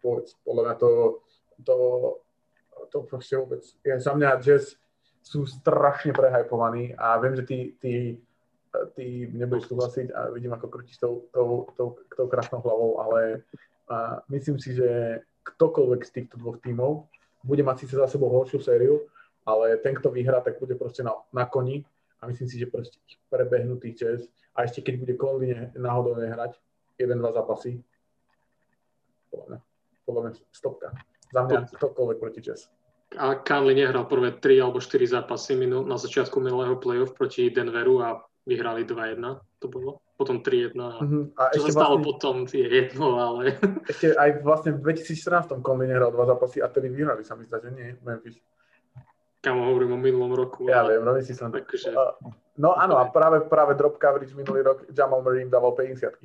Povedz, 0.00 0.40
podľa 0.40 0.62
mňa 0.64 0.74
to, 0.80 0.90
to, 1.60 1.76
to 2.88 2.96
proste 3.04 3.36
vôbec. 3.36 3.60
Ja, 3.84 4.00
za 4.00 4.16
mňa 4.16 4.40
Jazz 4.40 4.80
sú 5.22 5.46
strašne 5.46 6.10
prehajpovaní 6.12 6.98
a 6.98 7.16
viem, 7.22 7.38
že 7.38 7.44
ty, 7.46 7.58
ty, 7.78 7.92
ty 8.98 9.30
nebudeš 9.30 9.70
súhlasiť 9.70 10.10
a 10.10 10.34
vidím, 10.34 10.52
ako 10.52 10.66
krútiš 10.66 10.98
tou, 10.98 11.30
tou, 11.30 11.70
tou, 11.78 11.96
tou 12.10 12.26
krásnou 12.26 12.58
hlavou, 12.58 12.98
ale 13.00 13.46
a 13.92 14.22
myslím 14.32 14.56
si, 14.58 14.74
že 14.74 15.20
ktokoľvek 15.42 16.00
z 16.06 16.10
týchto 16.10 16.36
dvoch 16.38 16.58
tímov 16.62 17.06
bude 17.42 17.62
mať 17.66 17.86
síce 17.86 17.94
za 17.98 18.06
sebou 18.06 18.30
horšiu 18.30 18.62
sériu, 18.62 19.04
ale 19.42 19.74
ten, 19.82 19.94
kto 19.94 20.08
vyhrá, 20.10 20.40
tak 20.40 20.62
bude 20.62 20.78
proste 20.78 21.02
na, 21.02 21.12
na 21.34 21.44
koni 21.46 21.82
a 22.22 22.30
myslím 22.30 22.46
si, 22.46 22.56
že 22.58 22.70
proste 22.70 22.98
ich 23.10 23.18
prebehnutý 23.26 23.94
čes 23.94 24.30
a 24.54 24.64
ešte 24.64 24.86
keď 24.86 24.94
bude 25.02 25.14
Conley 25.18 25.50
náhodou 25.74 26.14
nehrať 26.18 26.56
jeden-dva 26.98 27.34
zápasy, 27.34 27.82
podľa 29.28 29.46
mňa, 29.48 29.58
podľa 30.06 30.20
mňa 30.22 30.32
stopka. 30.54 30.88
Za 31.32 31.40
mňa 31.42 31.58
ktokoľvek 31.74 32.18
proti 32.22 32.40
čes 32.44 32.70
a 33.18 33.40
Conley 33.40 33.74
nehral 33.76 34.08
prvé 34.08 34.36
3 34.36 34.62
alebo 34.62 34.78
4 34.80 35.02
zápasy 35.06 35.56
minul, 35.56 35.84
na 35.84 35.96
začiatku 35.96 36.40
minulého 36.40 36.76
playoff 36.76 37.12
proti 37.12 37.50
Denveru 37.50 38.00
a 38.00 38.20
vyhrali 38.46 38.84
2-1, 38.84 39.22
to 39.58 39.66
bolo. 39.68 40.02
Potom 40.16 40.38
3-1. 40.38 40.78
Uh-huh. 40.78 41.24
A 41.34 41.50
čo 41.50 41.66
sa 41.66 41.74
stalo 41.74 41.98
vlastne, 41.98 42.06
potom 42.06 42.34
je 42.46 42.66
jedno, 42.66 43.18
ale... 43.18 43.58
Ešte 43.90 44.14
aj 44.14 44.30
vlastne 44.46 44.70
v 44.78 44.94
2014 44.94 45.62
Conley 45.62 45.90
nehral 45.90 46.14
dva 46.14 46.26
zápasy 46.26 46.62
a 46.62 46.70
tedy 46.70 46.90
vyhrali 46.90 47.26
sa 47.26 47.34
mi 47.34 47.46
zdá, 47.46 47.58
že 47.58 47.70
nie, 47.74 47.98
Memphis. 48.06 48.38
Kamo 49.42 49.74
hovorím 49.74 49.98
o 49.98 49.98
minulom 49.98 50.32
roku. 50.38 50.70
Ja 50.70 50.86
ale... 50.86 50.96
viem, 50.96 51.02
no 51.02 51.18
si 51.18 51.34
som... 51.34 51.50
Takže... 51.50 51.90
No 52.54 52.76
áno, 52.78 53.00
a 53.00 53.10
práve, 53.10 53.42
práve 53.48 53.74
drop 53.74 53.98
coverage 53.98 54.36
minulý 54.38 54.62
rok 54.62 54.86
Jamal 54.92 55.24
Murray 55.24 55.42
im 55.42 55.50
dával 55.50 55.74
50 55.74 56.20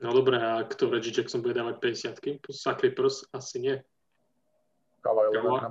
No 0.00 0.16
dobré, 0.16 0.40
a 0.40 0.64
kto 0.64 0.88
Reggie 0.88 1.12
Jackson 1.12 1.44
bude 1.44 1.56
dávať 1.56 1.76
50 2.16 2.48
Sa 2.52 2.72
Clippers 2.72 3.28
asi 3.36 3.60
nie. 3.60 3.76
Kawhi, 5.00 5.26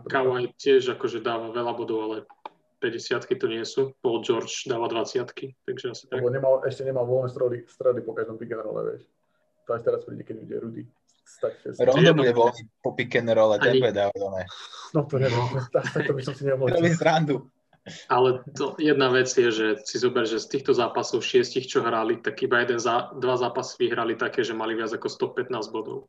Kawhi 0.09 0.43
tiež 0.57 0.97
akože 0.97 1.21
dáva 1.21 1.53
veľa 1.53 1.73
bodov, 1.77 1.99
ale 2.09 2.17
50 2.81 3.27
to 3.27 3.47
nie 3.47 3.63
sú. 3.67 3.93
Paul 3.99 4.23
George 4.23 4.65
dáva 4.65 4.87
20 4.87 5.29
takže 5.67 5.85
asi 5.91 6.03
tak. 6.07 6.23
Lebo 6.23 6.31
nemal, 6.31 6.63
ešte 6.63 6.87
nemal 6.87 7.03
voľné 7.05 7.29
stredy, 7.29 7.57
stredy 7.67 7.99
po 8.01 8.15
každom 8.15 8.39
pick 8.39 8.55
and 8.55 8.63
roll, 8.63 8.79
vieš. 8.81 9.03
To 9.67 9.77
aj 9.77 9.81
teraz 9.85 10.01
príde, 10.07 10.23
keď 10.25 10.35
ide 10.47 10.57
Rudy. 10.57 10.83
Rondo 11.77 12.11
bude 12.17 12.33
voľný 12.33 12.61
po 12.81 12.97
pick 12.97 13.13
and 13.19 13.29
roll 13.29 13.53
ten 13.61 13.77
bude 13.77 13.93
dávať 13.93 14.17
oné. 14.17 14.43
No 14.97 15.05
to 15.05 15.21
neviem, 15.21 15.45
tak, 15.69 15.85
tak 15.93 16.01
to 16.09 16.13
by 16.17 16.21
som 16.25 16.33
si 16.33 16.43
nemohol. 16.47 16.73
Robím 16.73 16.97
srandu. 16.97 17.45
Ale 18.09 18.45
to, 18.53 18.77
jedna 18.77 19.09
vec 19.09 19.29
je, 19.29 19.49
že 19.49 19.67
si 19.81 19.97
zober, 19.97 20.25
že 20.25 20.37
z 20.37 20.57
týchto 20.57 20.77
zápasov 20.77 21.25
šiestich, 21.25 21.65
čo 21.65 21.81
hrali, 21.81 22.21
tak 22.21 22.37
iba 22.45 22.61
jeden 22.61 22.77
za, 22.77 23.09
dva 23.17 23.33
zápasy 23.33 23.87
vyhrali 23.87 24.13
také, 24.13 24.45
že 24.45 24.53
mali 24.53 24.77
viac 24.77 24.93
ako 24.93 25.09
115 25.09 25.73
bodov. 25.73 26.05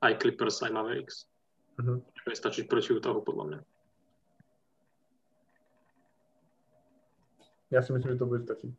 Aj 0.00 0.14
Clippers, 0.16 0.62
aj 0.64 0.72
Mavericks. 0.72 1.27
Mhm. 1.78 2.02
Čo 2.02 2.28
je 2.28 2.36
stačiť 2.36 2.64
proti 2.66 2.90
Utahu, 2.90 3.22
podľa 3.22 3.44
mňa. 3.46 3.58
Ja 7.68 7.80
si 7.84 7.92
myslím, 7.92 8.16
že 8.16 8.20
to 8.20 8.26
bude 8.26 8.42
stačiť. 8.42 8.72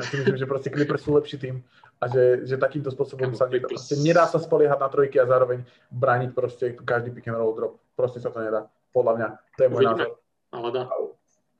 Ja 0.00 0.04
si 0.08 0.14
myslím, 0.22 0.38
že 0.40 0.46
proste 0.48 0.72
Clippers 0.72 1.04
sú 1.04 1.12
lepší 1.12 1.36
tým 1.36 1.56
a 2.00 2.08
že, 2.08 2.48
že 2.48 2.56
takýmto 2.56 2.88
spôsobom 2.88 3.36
sa 3.36 3.46
nedá, 3.46 3.68
proste 3.68 3.94
nedá 4.00 4.24
sa 4.24 4.40
spoliehať 4.40 4.78
na 4.80 4.88
trojky 4.88 5.20
a 5.20 5.28
zároveň 5.28 5.62
brániť 5.92 6.30
proste 6.32 6.72
každý 6.72 7.12
pick 7.12 7.28
and 7.28 7.36
roll 7.36 7.52
drop. 7.52 7.76
Proste 7.94 8.18
sa 8.18 8.32
to 8.32 8.40
nedá. 8.40 8.66
Podľa 8.96 9.12
mňa. 9.18 9.28
To 9.58 9.60
je 9.60 9.68
môj 9.68 9.82
názor. 9.84 10.10
Ale 10.54 10.68
dá. 10.72 10.82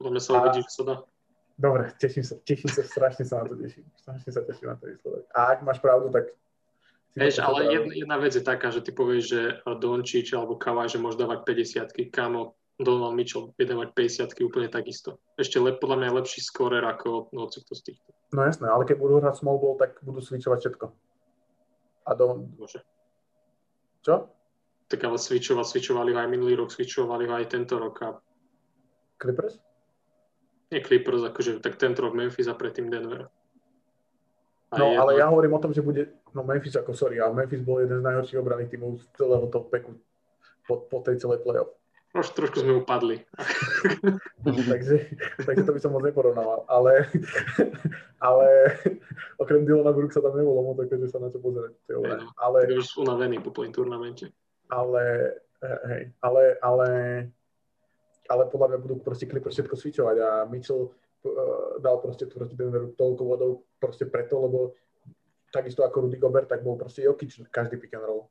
Podľa 0.01 0.11
mňa 0.17 0.23
sa 0.23 0.31
uvidí, 0.39 0.61
že 0.65 0.73
sa 0.73 0.83
dá. 0.89 0.97
Dobre, 1.61 1.93
teším 2.01 2.25
sa, 2.25 2.35
teším 2.43 2.71
sa, 2.73 2.81
strašne 2.83 3.29
sa 3.29 3.45
na 3.45 3.53
to 3.53 3.55
teším. 3.61 3.85
Strašne 4.01 4.31
sa 4.33 4.41
teším 4.41 4.73
na 4.73 4.77
to 4.81 4.89
výsledok. 4.89 5.29
A 5.37 5.53
ak 5.53 5.59
máš 5.63 5.79
pravdu, 5.79 6.09
tak... 6.09 6.33
Vieš, 7.13 7.45
ale 7.45 7.69
jedna, 7.69 7.93
jedna 7.93 8.17
vec 8.17 8.33
je 8.33 8.41
taká, 8.41 8.73
že 8.73 8.81
ty 8.81 8.89
povieš, 8.89 9.25
že 9.29 9.43
Dončič 9.69 10.33
alebo 10.33 10.57
Kavaj, 10.57 10.97
že 10.97 11.03
môže 11.03 11.21
dávať 11.21 11.45
50 11.45 12.09
Kámo, 12.09 12.57
Donald 12.81 13.13
Mitchell 13.13 13.53
vie 13.55 13.69
dávať 13.69 13.93
50 14.33 14.49
úplne 14.49 14.73
takisto. 14.73 15.21
Ešte 15.37 15.61
lep, 15.61 15.77
podľa 15.77 15.97
mňa 16.01 16.09
je 16.09 16.19
lepší 16.25 16.41
scorer 16.41 16.81
ako 16.81 17.29
hoci 17.37 17.61
kto 17.63 17.73
z 17.77 17.83
týchto. 17.93 18.09
No 18.33 18.49
jasné, 18.49 18.67
ale 18.73 18.89
keď 18.89 18.97
budú 18.97 19.21
hrať 19.21 19.45
small 19.45 19.61
ball, 19.61 19.77
tak 19.77 20.01
budú 20.01 20.25
switchovať 20.25 20.59
všetko. 20.65 20.87
A 22.09 22.11
do... 22.17 22.49
Môže. 22.57 22.81
Čo? 24.01 24.33
Tak 24.89 25.01
ale 25.05 25.21
switchovať, 25.21 25.67
switchovali 25.69 26.17
ho 26.17 26.19
aj 26.25 26.31
minulý 26.33 26.57
rok, 26.57 26.73
switchovali 26.73 27.29
ho 27.29 27.35
aj 27.37 27.47
tento 27.53 27.77
rok 27.77 27.97
a 28.03 28.09
Clippers? 29.21 29.61
nie 30.73 30.81
Clippers, 30.81 31.21
akože 31.21 31.61
tak 31.61 31.77
tento 31.77 32.01
rok 32.01 32.17
Memphis 32.17 32.49
a 32.49 32.57
predtým 32.57 32.89
Denver. 32.89 33.29
No, 34.73 34.87
ale 34.97 35.21
ja 35.21 35.29
hovorím 35.29 35.53
o 35.53 35.63
tom, 35.63 35.73
že 35.77 35.85
bude, 35.85 36.09
no 36.33 36.41
Memphis 36.41 36.77
ako, 36.77 36.97
sorry, 36.97 37.21
ale 37.21 37.37
Memphis 37.37 37.61
bol 37.61 37.85
jeden 37.85 38.01
z 38.01 38.07
najhorších 38.09 38.41
obranných 38.41 38.73
tímov 38.73 38.97
z 38.97 39.05
celého 39.21 39.45
toho 39.53 39.69
peku 39.69 39.93
po, 40.65 40.89
po 40.89 41.05
tej 41.05 41.21
celej 41.21 41.45
playoff. 41.45 41.77
Troš, 42.13 42.37
trošku 42.37 42.61
sme 42.61 42.85
upadli. 42.85 43.25
takže, 44.45 45.17
takže 45.49 45.65
to 45.65 45.73
by 45.73 45.81
som 45.81 45.97
moc 45.97 46.05
neporovnával. 46.05 46.69
Ale, 46.69 47.09
ale 48.29 48.49
okrem 49.41 49.65
Dylana 49.65 49.97
Brooksa 49.97 50.21
tam 50.21 50.37
nebolo 50.37 50.61
moc 50.61 50.77
akože 50.77 51.09
sa 51.09 51.17
na 51.25 51.33
to 51.33 51.41
pozerať. 51.41 51.73
tej 51.89 51.97
obrane. 51.97 52.29
Ale, 52.37 52.69
už 52.69 53.01
unavený 53.01 53.41
po 53.41 53.49
plným 53.49 53.73
turnamente. 53.73 54.29
ale, 54.69 55.37
hej, 55.65 56.13
ale, 56.21 56.61
ale, 56.61 56.89
ale 58.29 58.43
podľa 58.53 58.77
mňa 58.77 58.79
budú 58.85 58.95
proste 59.01 59.25
Clippers 59.25 59.57
všetko 59.57 59.77
switchovať 59.81 60.17
a 60.21 60.29
Mitchell 60.53 60.93
dal 61.79 62.03
proste 62.03 62.27
proti 62.27 62.59
Denveru 62.59 62.99
toľko 62.99 63.23
vodou 63.23 63.51
proste 63.79 64.07
preto, 64.11 64.43
lebo 64.43 64.75
takisto 65.53 65.85
ako 65.85 66.09
Rudy 66.09 66.19
Gobert, 66.19 66.49
tak 66.49 66.65
bol 66.65 66.75
proste 66.75 67.05
Jokic 67.05 67.37
každý 67.53 67.77
pick 67.77 67.95
and 67.95 68.09
roll. 68.09 68.27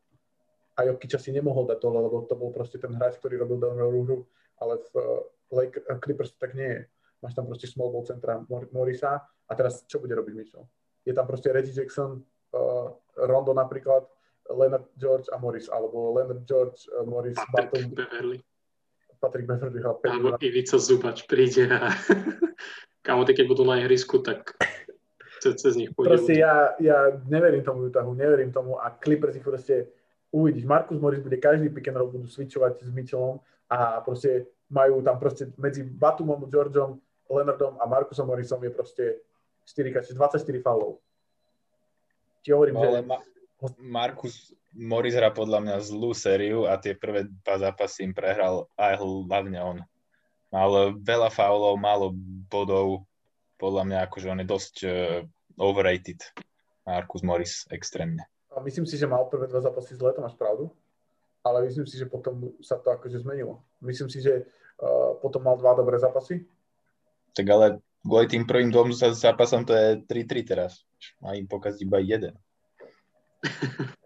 A 0.75 0.89
Jokic 0.89 1.15
si 1.21 1.31
nemohol 1.31 1.69
dať 1.69 1.79
tohle, 1.79 2.01
lebo 2.01 2.25
to 2.25 2.33
bol 2.35 2.49
proste 2.49 2.81
ten 2.81 2.91
hráč, 2.97 3.21
ktorý 3.21 3.39
robil 3.45 3.61
Denveru 3.61 4.01
hru, 4.03 4.17
ale 4.59 4.81
v 4.81 4.91
uh, 4.97 5.21
Lake, 5.53 5.77
uh, 5.85 5.99
Clippers 6.01 6.33
tak 6.35 6.57
nie 6.57 6.67
je. 6.67 6.81
Máš 7.21 7.37
tam 7.37 7.45
proste 7.45 7.69
small 7.69 7.93
ball 7.93 8.03
centra 8.03 8.41
Mor- 8.49 8.71
Morisa 8.73 9.21
a 9.21 9.51
teraz 9.53 9.85
čo 9.85 10.01
bude 10.01 10.17
robiť 10.17 10.33
Mitchell? 10.33 10.65
Je 11.05 11.13
tam 11.13 11.29
proste 11.29 11.53
Reggie 11.53 11.75
Jackson, 11.75 12.17
uh, 12.17 12.87
Rondo 13.29 13.53
napríklad, 13.53 14.09
Leonard 14.49 14.89
George 14.97 15.29
a 15.29 15.37
Morris, 15.37 15.69
alebo 15.69 16.17
Leonard 16.17 16.43
George, 16.49 16.89
uh, 16.91 17.05
Morris, 17.05 17.37
Batum, 17.53 17.93
Beverly. 17.93 18.41
Patrick 19.21 19.45
Beverly 19.45 19.77
hral 19.77 20.01
5 20.01 20.09
Alebo 20.09 20.29
Ivica 20.41 20.81
Zubač 20.81 21.29
príde 21.29 21.69
a 21.69 21.93
kámo, 23.05 23.21
keď 23.21 23.45
budú 23.45 23.61
na 23.61 23.77
ihrisku, 23.77 24.17
tak 24.25 24.57
cez, 25.37 25.61
cez 25.61 25.73
nich 25.77 25.93
pôjde. 25.93 26.17
Proste 26.17 26.33
ja, 26.41 26.73
ja 26.81 27.13
neverím 27.29 27.61
tomu 27.61 27.85
Utahu, 27.85 28.17
neverím 28.17 28.49
tomu 28.49 28.81
a 28.81 28.89
Clippers 28.89 29.37
ich 29.37 29.45
proste 29.45 29.93
uvidíš. 30.33 30.65
Marcus 30.65 30.97
Morris 30.97 31.21
bude 31.21 31.37
každý 31.37 31.69
pick 31.69 31.85
and 31.93 32.01
roll 32.01 32.09
budú 32.09 32.25
switchovať 32.25 32.81
s 32.81 32.89
Mitchellom 32.89 33.37
a 33.69 34.01
proste 34.01 34.49
majú 34.73 35.05
tam 35.05 35.21
proste 35.21 35.53
medzi 35.61 35.85
Batumom, 35.85 36.49
Georgeom, 36.49 36.97
Leonardom 37.29 37.77
a 37.77 37.85
Marcusom 37.85 38.27
Morrisom 38.27 38.63
je 38.63 38.71
proste 38.73 39.03
4, 39.69 40.17
24 40.17 40.41
faulov. 40.65 40.97
Ti 42.41 42.57
hovorím, 42.57 42.75
že... 42.81 42.87
Ale 42.87 42.99
Ma- 43.05 43.23
Markus 43.77 44.55
Morris 44.71 45.19
hrá 45.19 45.35
podľa 45.35 45.59
mňa 45.59 45.75
zlú 45.83 46.15
sériu 46.15 46.63
a 46.63 46.79
tie 46.79 46.95
prvé 46.95 47.27
dva 47.43 47.59
zápasy 47.59 48.07
im 48.07 48.15
prehral 48.15 48.71
aj 48.79 49.03
hlavne 49.03 49.59
on. 49.59 49.77
Mal 50.51 50.95
veľa 50.99 51.31
faulov, 51.31 51.75
málo 51.79 52.15
bodov. 52.47 53.03
Podľa 53.59 53.83
mňa 53.87 53.97
akože 54.07 54.27
on 54.31 54.41
je 54.41 54.47
dosť 54.47 54.75
uh, 54.83 54.91
overrated. 55.59 56.19
Markus 56.87 57.21
Morris 57.21 57.67
extrémne. 57.69 58.25
A 58.51 58.59
myslím 58.63 58.83
si, 58.83 58.99
že 58.99 59.07
mal 59.07 59.27
prvé 59.31 59.47
dva 59.47 59.63
zápasy 59.63 59.95
zle, 59.95 60.11
to 60.11 60.23
máš 60.23 60.35
pravdu. 60.35 60.71
Ale 61.45 61.63
myslím 61.67 61.87
si, 61.87 61.95
že 61.95 62.09
potom 62.09 62.51
sa 62.59 62.79
to 62.79 62.91
akože 62.91 63.23
zmenilo. 63.23 63.63
Myslím 63.79 64.11
si, 64.11 64.19
že 64.19 64.43
uh, 64.79 65.15
potom 65.19 65.45
mal 65.45 65.55
dva 65.59 65.75
dobré 65.77 65.99
zápasy. 65.99 66.47
Tak 67.31 67.47
ale 67.47 67.79
kvôli 68.03 68.27
tým 68.27 68.43
prvým 68.43 68.71
dvom 68.71 68.91
zá- 68.91 69.15
zápasom 69.15 69.63
to 69.63 69.71
je 69.71 70.03
3-3 70.03 70.47
teraz. 70.47 70.83
Má 71.23 71.37
im 71.37 71.47
pokaziť 71.47 71.79
iba 71.85 71.99
jeden. 72.01 72.35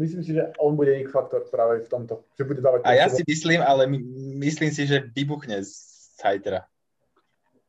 Myslím 0.00 0.24
si, 0.24 0.32
že 0.32 0.48
on 0.56 0.80
bude 0.80 0.96
Nick 0.96 1.12
Faktor 1.12 1.44
práve 1.52 1.84
v 1.84 1.88
tomto. 1.92 2.24
Že 2.40 2.44
bude 2.48 2.60
dávať 2.64 2.88
A 2.88 2.96
ja 2.96 3.12
si 3.12 3.20
myslím, 3.28 3.60
ale 3.60 3.84
my, 3.84 4.00
myslím 4.40 4.72
si, 4.72 4.88
že 4.88 5.04
vybuchne 5.12 5.60
z 5.60 5.76
hajtera. 6.24 6.64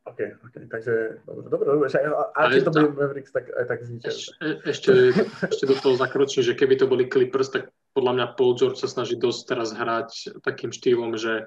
OK, 0.07 0.19
OK, 0.47 0.55
takže 0.71 1.21
dobre, 1.27 1.45
dobre, 1.51 1.65
dobre. 1.67 1.87
A, 1.91 2.23
a 2.33 2.39
keď 2.49 2.61
to 2.65 2.71
bude 2.73 2.97
Mavericks, 2.97 3.29
tak 3.35 3.51
aj 3.53 3.65
tak 3.69 3.79
zničia. 3.85 4.09
Eš, 4.09 4.19
e, 4.41 4.49
ešte, 4.65 4.91
ešte 5.45 5.65
do 5.69 5.77
toho 5.77 5.93
zakročím, 5.93 6.41
že 6.41 6.57
keby 6.57 6.79
to 6.79 6.89
boli 6.89 7.05
Clippers, 7.05 7.53
tak 7.53 7.69
podľa 7.93 8.11
mňa 8.17 8.25
Paul 8.33 8.57
George 8.57 8.81
sa 8.81 8.89
snaží 8.89 9.19
dosť 9.19 9.53
teraz 9.53 9.75
hrať 9.77 10.41
takým 10.41 10.73
štýlom, 10.73 11.21
že 11.21 11.45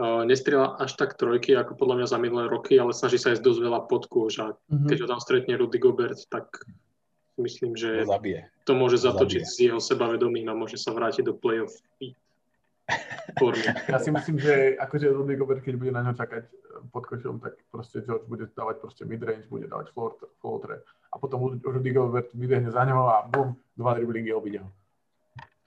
uh, 0.00 0.24
nestrieľa 0.24 0.80
až 0.80 0.96
tak 0.96 1.20
trojky, 1.20 1.52
ako 1.58 1.76
podľa 1.76 2.00
mňa 2.00 2.06
za 2.08 2.18
minulé 2.22 2.44
roky, 2.48 2.80
ale 2.80 2.96
snaží 2.96 3.20
sa 3.20 3.36
aj 3.36 3.44
dosť 3.44 3.60
veľa 3.60 3.80
podku, 3.84 4.32
že 4.32 4.56
Mhm. 4.72 4.88
keď 4.88 4.96
ho 5.04 5.06
tam 5.12 5.20
stretne 5.20 5.58
Rudy 5.60 5.76
Gobert, 5.76 6.24
tak 6.32 6.48
myslím, 7.40 7.72
To 7.72 7.80
že 7.80 7.90
zabije. 8.04 8.40
to 8.64 8.72
môže 8.72 8.98
zatočiť 8.98 9.42
Zabije. 9.42 9.50
s 9.50 9.56
jeho 9.60 9.80
sebavedomím 9.80 10.46
a 10.48 10.54
môže 10.54 10.76
sa 10.76 10.90
vrátiť 10.90 11.24
do 11.24 11.34
play-off 11.34 11.74
formy. 13.38 13.62
Ja 13.92 13.98
si 13.98 14.10
myslím, 14.10 14.38
že 14.38 14.76
akože 14.76 15.12
Rudy 15.12 15.36
Gobert, 15.36 15.60
keď 15.60 15.74
bude 15.76 15.92
na 15.92 16.00
ňo 16.02 16.14
čakať 16.14 16.44
eh, 16.44 16.52
pod 16.88 17.04
košom, 17.04 17.40
tak 17.40 17.60
proste 17.68 18.00
George 18.00 18.24
bude 18.26 18.48
dávať 18.48 18.76
proste 18.80 19.02
midrange, 19.04 19.44
bude 19.46 19.68
dávať 19.68 19.92
floatre 20.40 20.80
a 21.08 21.14
potom 21.16 21.60
Rudy 21.60 21.90
Gobert 21.92 22.32
vybehne 22.32 22.72
za 22.72 22.84
ňou 22.84 23.04
a 23.06 23.24
bum, 23.24 23.56
dva 23.76 23.94
driblingy 23.94 24.32
obíde 24.32 24.64
ho. 24.64 24.70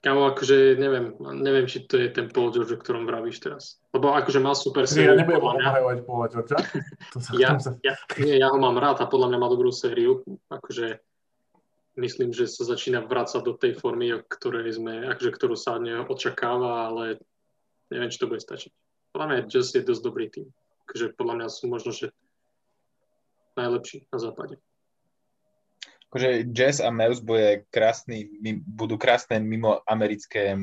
Kámo, 0.02 0.34
akože 0.34 0.82
neviem, 0.82 1.14
neviem, 1.38 1.70
či 1.70 1.86
to 1.86 1.94
je 1.94 2.10
ten 2.10 2.26
Paul 2.26 2.50
George, 2.50 2.74
o 2.74 2.78
ktorom 2.82 3.06
vravíš 3.06 3.38
teraz. 3.38 3.78
Lebo 3.94 4.10
akože 4.10 4.42
mal 4.42 4.58
super 4.58 4.82
Čiže 4.82 4.98
ja 4.98 5.14
sériu, 5.14 5.18
nebudem 5.22 5.46
obhajovať 5.46 5.98
Paula 6.02 6.26
Georgia. 6.26 6.58
To 7.14 7.18
sa, 7.22 7.30
Ja, 7.38 7.54
sa, 7.62 7.70
ja, 7.86 7.94
nie, 8.18 8.34
ja 8.42 8.50
ho 8.50 8.58
mám 8.58 8.82
rád 8.82 8.98
a 8.98 9.06
podľa 9.06 9.30
mňa 9.30 9.38
má 9.38 9.46
dobrú 9.46 9.70
sériu. 9.70 10.26
Akože 10.50 10.98
myslím, 11.96 12.32
že 12.32 12.48
sa 12.48 12.64
začína 12.64 13.04
vrácať 13.04 13.42
do 13.44 13.54
tej 13.56 13.76
formy, 13.76 14.12
ktorej 14.28 14.80
sme, 14.80 15.12
akože, 15.12 15.30
ktorú 15.32 15.54
sa 15.56 15.76
od 15.76 15.84
neho 15.84 16.04
očakáva, 16.08 16.88
ale 16.88 17.20
neviem, 17.92 18.08
či 18.08 18.20
to 18.20 18.30
bude 18.30 18.40
stačiť. 18.40 18.72
Podľa 19.12 19.26
mňa 19.28 19.48
Jazz 19.52 19.76
je 19.76 19.84
dosť 19.84 20.02
dobrý 20.02 20.26
tým. 20.32 20.48
Akože 20.88 21.12
podľa 21.12 21.34
mňa 21.36 21.46
sú 21.52 21.64
možno, 21.68 21.92
že 21.92 22.08
najlepší 23.60 24.08
na 24.08 24.18
západe. 24.18 24.56
Akože 26.08 26.48
Jazz 26.52 26.80
a 26.80 26.88
Mavs 26.88 27.20
bude 27.20 27.68
krásny, 27.68 28.28
budú 28.64 28.96
krásne 28.96 29.40
mimo 29.40 29.80
americké 29.84 30.56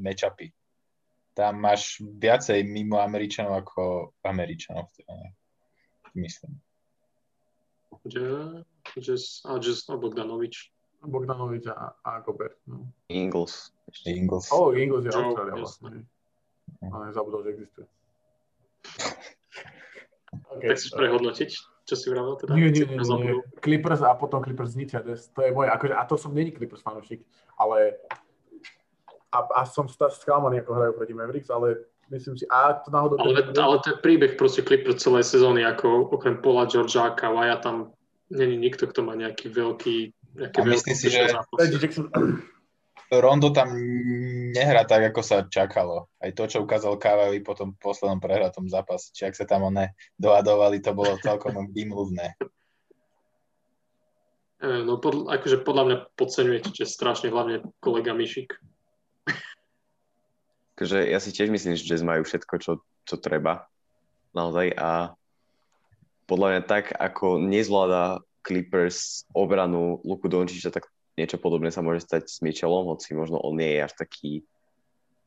matchupy. 0.00 0.52
Tam 1.34 1.58
máš 1.58 1.98
viacej 2.00 2.62
mimo 2.62 3.00
Američanov 3.00 3.64
ako 3.64 3.82
Američanov. 4.22 4.92
Myslím. 6.14 6.60
Jazz 8.04 9.42
a 9.48 9.56
Jazz 9.58 9.88
a 9.88 9.96
Bogdanovič. 9.96 10.73
Bogdanovič 11.06 11.68
a, 11.70 11.96
a 12.00 12.10
Gobert. 12.20 12.56
No. 12.66 12.88
Ingles. 13.08 13.72
Ingles. 14.04 14.48
Oh, 14.52 14.72
Ingles 14.72 15.04
je 15.04 15.12
Joe, 15.12 15.32
Austrália 15.32 15.54
vlastne. 15.60 16.04
Ale 16.80 17.12
zabudol, 17.12 17.40
že 17.44 17.50
existuje. 17.54 17.86
Okay. 20.34 20.66
Tak 20.66 20.76
chceš 20.82 20.92
prehodnotiť, 20.98 21.50
čo 21.86 21.94
si 21.94 22.06
vravel 22.10 22.34
teda? 22.34 22.58
Nie, 22.58 22.70
nie, 22.74 22.86
nie, 22.90 22.98
nie? 22.98 23.38
Clippers 23.62 24.02
a 24.02 24.18
potom 24.18 24.42
Clippers 24.42 24.74
zničia. 24.74 24.98
To 25.06 25.40
je 25.46 25.50
moje, 25.54 25.70
akože, 25.70 25.94
a 25.94 26.02
to 26.10 26.18
som 26.18 26.34
není 26.34 26.50
Clippers 26.50 26.82
fanúšik, 26.82 27.22
ale 27.54 28.02
a, 29.34 29.38
a 29.42 29.60
som 29.66 29.90
sklamaný, 29.90 30.62
ako 30.62 30.70
hrajú 30.74 30.92
proti 30.94 31.14
Mavericks, 31.14 31.50
ale 31.50 31.86
myslím 32.14 32.38
si, 32.38 32.46
a 32.46 32.78
to 32.78 32.90
náhodou... 32.94 33.18
Ale, 33.18 33.50
ale 33.50 33.76
ten 33.82 33.98
príbeh 33.98 34.38
proste 34.38 34.62
Clippers 34.62 35.02
celej 35.02 35.26
sezóny, 35.26 35.66
ako 35.66 36.14
okrem 36.14 36.38
Paula 36.38 36.70
Georgia 36.70 37.10
a 37.10 37.16
Kawaja, 37.18 37.58
tam 37.58 37.90
není 38.30 38.54
nikto, 38.54 38.86
kto 38.86 39.02
má 39.02 39.18
nejaký 39.18 39.50
veľký... 39.50 40.14
A 40.34 40.60
myslíš 40.66 40.96
si, 40.98 41.08
že- 41.10 41.30
Rondo 43.14 43.54
tam 43.54 43.70
nehrá 44.50 44.82
tak, 44.82 45.14
ako 45.14 45.20
sa 45.22 45.46
čakalo. 45.46 46.10
Aj 46.18 46.30
to, 46.34 46.50
čo 46.50 46.64
ukázal 46.64 46.98
Kavajovi 46.98 47.44
po 47.46 47.54
tom 47.54 47.76
poslednom 47.78 48.18
prehratom 48.18 48.66
zápase, 48.66 49.14
či 49.14 49.28
ak 49.28 49.38
sa 49.38 49.46
tam 49.46 49.70
one 49.70 49.94
dohadovali, 50.18 50.82
to 50.82 50.96
bolo 50.96 51.14
celkom 51.22 51.54
vymluvné. 51.70 52.34
No 54.64 54.96
pod, 54.96 55.28
akože 55.28 55.60
podľa 55.60 55.84
mňa 55.84 55.96
podceňujete 56.16 56.72
že 56.72 56.88
strašne 56.88 57.28
hlavne 57.28 57.60
kolega 57.84 58.16
Mišik. 58.16 58.56
Takže 60.74 61.06
ja 61.06 61.20
si 61.22 61.30
tiež 61.30 61.52
myslím, 61.54 61.78
že 61.78 61.86
Jazz 61.86 62.02
majú 62.02 62.26
všetko, 62.26 62.54
čo, 62.58 62.72
čo 63.06 63.14
treba. 63.20 63.68
Naozaj. 64.34 64.74
A 64.74 65.14
podľa 66.26 66.48
mňa 66.50 66.62
tak, 66.66 66.90
ako 66.90 67.38
nezvláda 67.38 68.24
Clippers 68.44 69.24
obranu 69.32 70.04
Luku 70.04 70.28
Dončiča, 70.28 70.68
tak 70.68 70.86
niečo 71.16 71.40
podobné 71.40 71.72
sa 71.72 71.80
môže 71.80 72.04
stať 72.04 72.28
s 72.28 72.38
Mitchellom, 72.44 72.92
hoci 72.92 73.16
možno 73.16 73.40
on 73.40 73.56
nie 73.56 73.80
je 73.80 73.80
až 73.80 73.94
taký 73.96 74.32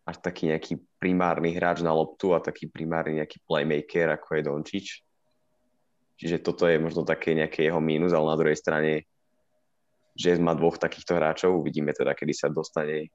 až 0.07 0.23
taký 0.23 0.47
nejaký 0.47 0.79
primárny 1.03 1.51
hráč 1.51 1.83
na 1.83 1.91
loptu 1.91 2.31
a 2.31 2.39
taký 2.39 2.71
primárny 2.71 3.19
nejaký 3.19 3.43
playmaker, 3.43 4.07
ako 4.07 4.39
je 4.39 4.41
Dončič. 4.47 4.87
Čiže 6.15 6.39
toto 6.39 6.63
je 6.63 6.79
možno 6.79 7.03
také 7.03 7.35
nejaké 7.35 7.67
jeho 7.67 7.83
mínus, 7.83 8.15
ale 8.15 8.31
na 8.31 8.39
druhej 8.39 8.55
strane 8.55 9.03
že 10.17 10.33
má 10.41 10.57
dvoch 10.57 10.81
takýchto 10.81 11.13
hráčov. 11.13 11.61
Uvidíme 11.61 11.93
teda, 11.93 12.17
kedy 12.17 12.33
sa 12.33 12.49
dostane 12.49 13.13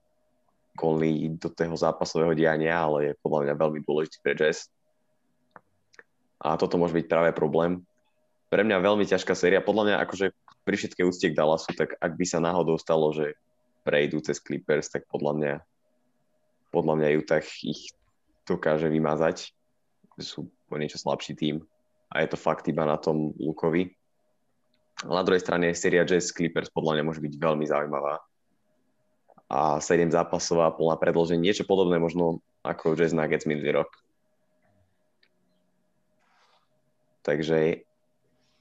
Conley 0.79 1.35
do 1.35 1.51
toho 1.51 1.75
zápasového 1.75 2.31
diania, 2.33 2.79
ale 2.79 3.11
je 3.11 3.21
podľa 3.21 3.51
mňa 3.51 3.55
veľmi 3.59 3.81
dôležitý 3.83 4.19
pre 4.23 4.39
Jazz. 4.39 4.71
A 6.39 6.55
toto 6.55 6.79
môže 6.79 6.95
byť 6.95 7.07
práve 7.11 7.31
problém. 7.35 7.83
Pre 8.53 8.61
mňa 8.61 8.85
veľmi 8.85 9.09
ťažká 9.09 9.33
séria. 9.33 9.65
Podľa 9.65 9.85
mňa 9.89 9.97
akože 10.05 10.37
pri 10.69 10.77
všetkej 10.77 11.09
úcte 11.09 11.27
k 11.33 11.39
Dallasu, 11.39 11.73
tak 11.73 11.97
ak 11.97 12.13
by 12.21 12.25
sa 12.29 12.37
náhodou 12.37 12.77
stalo, 12.77 13.09
že 13.17 13.33
prejdú 13.89 14.21
cez 14.21 14.37
Clippers, 14.45 14.93
tak 14.93 15.09
podľa 15.09 15.33
mňa 15.33 15.53
podľa 16.73 16.95
mňa 17.01 17.09
Utah 17.17 17.45
ich 17.65 17.93
dokáže 18.49 18.89
vymazať. 18.89 19.53
Sú 20.21 20.53
o 20.69 20.77
niečo 20.77 21.01
slabší 21.01 21.33
tým 21.37 21.57
a 22.13 22.25
je 22.25 22.29
to 22.29 22.41
fakt 22.41 22.69
iba 22.69 22.85
na 22.85 23.01
tom 23.01 23.33
Lukovi. 23.41 23.93
Ale 25.05 25.17
na 25.21 25.25
druhej 25.25 25.41
strane 25.41 25.73
séria 25.73 26.05
Jazz 26.05 26.33
Clippers 26.33 26.69
podľa 26.69 27.01
mňa 27.01 27.05
môže 27.09 27.25
byť 27.25 27.33
veľmi 27.37 27.65
zaujímavá. 27.65 28.21
A 29.53 29.81
7 29.81 30.13
zápasová 30.13 30.73
plná 30.73 30.97
predloženie, 30.97 31.45
niečo 31.45 31.69
podobné 31.69 32.01
možno 32.01 32.41
ako 32.65 32.97
Jazz 32.97 33.13
Nuggets 33.13 33.45
minulý 33.45 33.85
rok. 33.85 33.93
Takže 37.25 37.85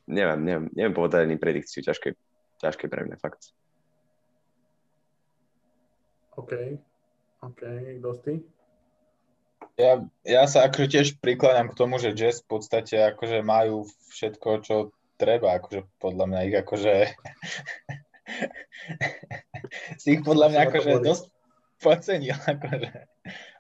neviem, 0.08 0.40
neviem, 0.42 0.66
neviem 0.74 0.96
povedať 0.96 1.28
ani 1.28 1.38
predikciu, 1.38 1.86
ťažké, 1.86 2.16
ťažké 2.62 2.86
pre 2.88 3.06
mňa 3.06 3.18
fakt. 3.22 3.54
OK, 6.40 6.80
OK, 7.44 7.62
dosti. 8.00 8.42
Ja, 9.80 10.04
ja 10.28 10.44
sa 10.46 10.68
akože 10.68 10.88
tiež 10.94 11.08
prikláňam 11.24 11.72
k 11.72 11.78
tomu, 11.78 11.98
že 11.98 12.14
Jazz 12.14 12.44
v 12.44 12.58
podstate 12.58 13.02
akože 13.16 13.42
majú 13.42 13.88
všetko, 14.12 14.50
čo 14.62 14.76
treba, 15.16 15.58
akože 15.58 15.86
podľa 16.02 16.26
mňa 16.28 16.40
ich 16.50 16.56
akože 16.58 16.94
si 20.02 20.10
ich 20.18 20.22
podľa 20.26 20.48
mňa 20.50 20.60
akože 20.70 20.92
dosť 21.02 21.24
pocenil, 21.86 22.38
akože. 22.38 22.90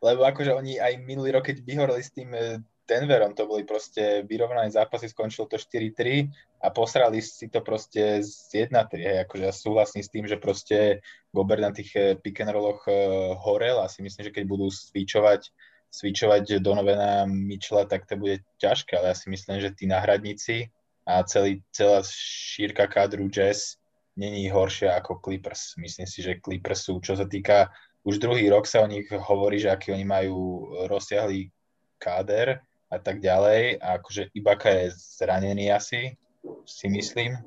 Lebo 0.01 0.21
akože 0.25 0.51
oni 0.57 0.77
aj 0.77 0.93
minulý 1.05 1.37
rok, 1.37 1.49
keď 1.49 1.61
vyhoreli 1.61 2.01
s 2.01 2.13
tým 2.13 2.29
eh, 2.33 2.57
Denverom, 2.91 3.31
to 3.31 3.47
boli 3.47 3.63
proste 3.63 4.27
vyrovnané 4.27 4.67
zápasy, 4.67 5.07
skončilo 5.07 5.47
to 5.47 5.55
4-3 5.55 6.27
a 6.59 6.67
posrali 6.75 7.23
si 7.23 7.47
to 7.47 7.63
proste 7.63 8.19
z 8.19 8.67
1-3. 8.67 9.23
Akože 9.23 9.43
ja 9.47 9.55
súhlasím 9.55 10.03
s 10.03 10.11
tým, 10.11 10.27
že 10.27 10.35
proste 10.35 10.99
Gobert 11.31 11.63
na 11.63 11.71
tých 11.71 11.95
eh, 11.95 12.19
pick 12.19 12.43
and 12.43 12.51
rolloch 12.51 12.83
eh, 12.91 12.95
horel 13.39 13.79
a 13.79 13.87
si 13.87 14.03
myslím, 14.03 14.27
že 14.27 14.35
keď 14.35 14.43
budú 14.43 14.67
switchovať 14.67 15.47
switchovať 15.91 16.63
Donovena 16.63 17.27
Mitchella, 17.27 17.83
tak 17.83 18.07
to 18.07 18.15
bude 18.15 18.39
ťažké, 18.63 18.95
ale 18.95 19.11
ja 19.11 19.15
si 19.15 19.27
myslím, 19.27 19.59
že 19.59 19.75
tí 19.75 19.91
náhradníci 19.91 20.71
a 21.03 21.19
celý, 21.27 21.59
celá 21.75 21.99
šírka 22.07 22.87
kádru 22.87 23.27
Jazz 23.27 23.75
není 24.15 24.47
horšia 24.47 24.95
ako 24.95 25.19
Clippers. 25.19 25.75
Myslím 25.75 26.07
si, 26.07 26.23
že 26.23 26.39
Clippers 26.39 26.87
sú, 26.87 27.03
čo 27.03 27.19
sa 27.19 27.27
týka, 27.27 27.67
už 28.07 28.23
druhý 28.23 28.47
rok 28.47 28.65
sa 28.71 28.81
o 28.81 28.87
nich 28.87 29.11
hovorí, 29.11 29.59
že 29.59 29.67
aký 29.67 29.91
oni 29.91 30.07
majú 30.07 30.71
rozsiahlý 30.87 31.51
káder 31.99 32.63
a 32.91 32.97
tak 32.99 33.23
ďalej. 33.23 33.79
A 33.79 33.97
akože 33.97 34.35
Ibaka 34.35 34.69
je 34.69 34.85
zranený 35.15 35.71
asi, 35.71 36.19
si 36.67 36.87
myslím. 36.91 37.39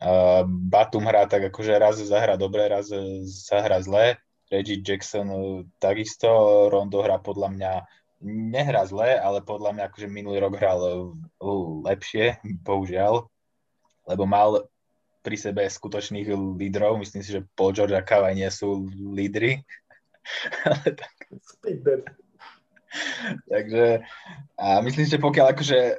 Uh, 0.00 0.48
Batum 0.48 1.04
hrá 1.04 1.28
tak 1.28 1.52
akože 1.52 1.76
raz 1.76 2.00
zahra 2.00 2.40
dobre, 2.40 2.64
raz 2.64 2.88
zahra 3.28 3.84
zle. 3.84 4.16
Reggie 4.48 4.80
Jackson 4.80 5.28
uh, 5.28 5.60
takisto, 5.76 6.66
Rondo 6.72 7.04
hrá 7.04 7.20
podľa 7.20 7.48
mňa 7.52 7.72
nehrá 8.24 8.84
zle, 8.88 9.16
ale 9.16 9.44
podľa 9.44 9.76
mňa 9.76 9.84
akože 9.92 10.08
minulý 10.08 10.40
rok 10.44 10.56
hral 10.60 10.80
lepšie, 11.84 12.40
bohužiaľ, 12.64 13.28
lebo 14.08 14.24
mal 14.28 14.68
pri 15.20 15.36
sebe 15.36 15.64
skutočných 15.68 16.32
lídrov. 16.56 17.00
Myslím 17.00 17.20
si, 17.24 17.32
že 17.32 17.44
Paul 17.56 17.76
George 17.76 17.96
a 17.96 18.04
Kawhi 18.04 18.36
nie 18.36 18.48
sú 18.48 18.88
lídry. 18.88 19.60
ale 20.68 20.96
tak... 20.96 21.12
Takže 23.46 24.02
a 24.58 24.82
myslím, 24.82 25.06
že 25.06 25.22
pokiaľ 25.22 25.46
akože 25.54 25.78
uh, 25.78 25.94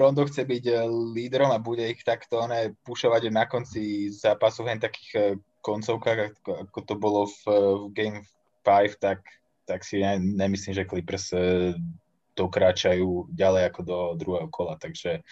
Rondo 0.00 0.24
chce 0.24 0.48
byť 0.48 0.64
uh, 0.72 0.88
lídrom 1.12 1.52
a 1.52 1.60
bude 1.60 1.84
ich 1.84 2.00
takto 2.00 2.48
ne, 2.48 2.72
pušovať 2.84 3.28
na 3.28 3.44
konci 3.44 4.08
zápasu 4.08 4.64
v 4.64 4.80
takých 4.80 5.10
uh, 5.16 5.24
koncovkách, 5.60 6.40
ako, 6.44 6.78
to 6.80 6.94
bolo 6.96 7.28
v, 7.28 7.40
v 7.76 7.84
Game 7.92 8.20
5, 8.64 8.96
tak 8.96 9.20
tak 9.70 9.86
si 9.86 10.02
ne, 10.02 10.18
nemyslím, 10.18 10.74
že 10.74 10.88
Clippers 10.90 11.30
e, 11.30 11.78
dokráčajú 12.34 13.30
ďalej 13.30 13.62
ako 13.70 13.80
do 13.86 13.98
druhého 14.18 14.48
kola. 14.50 14.74
Takže, 14.74 15.22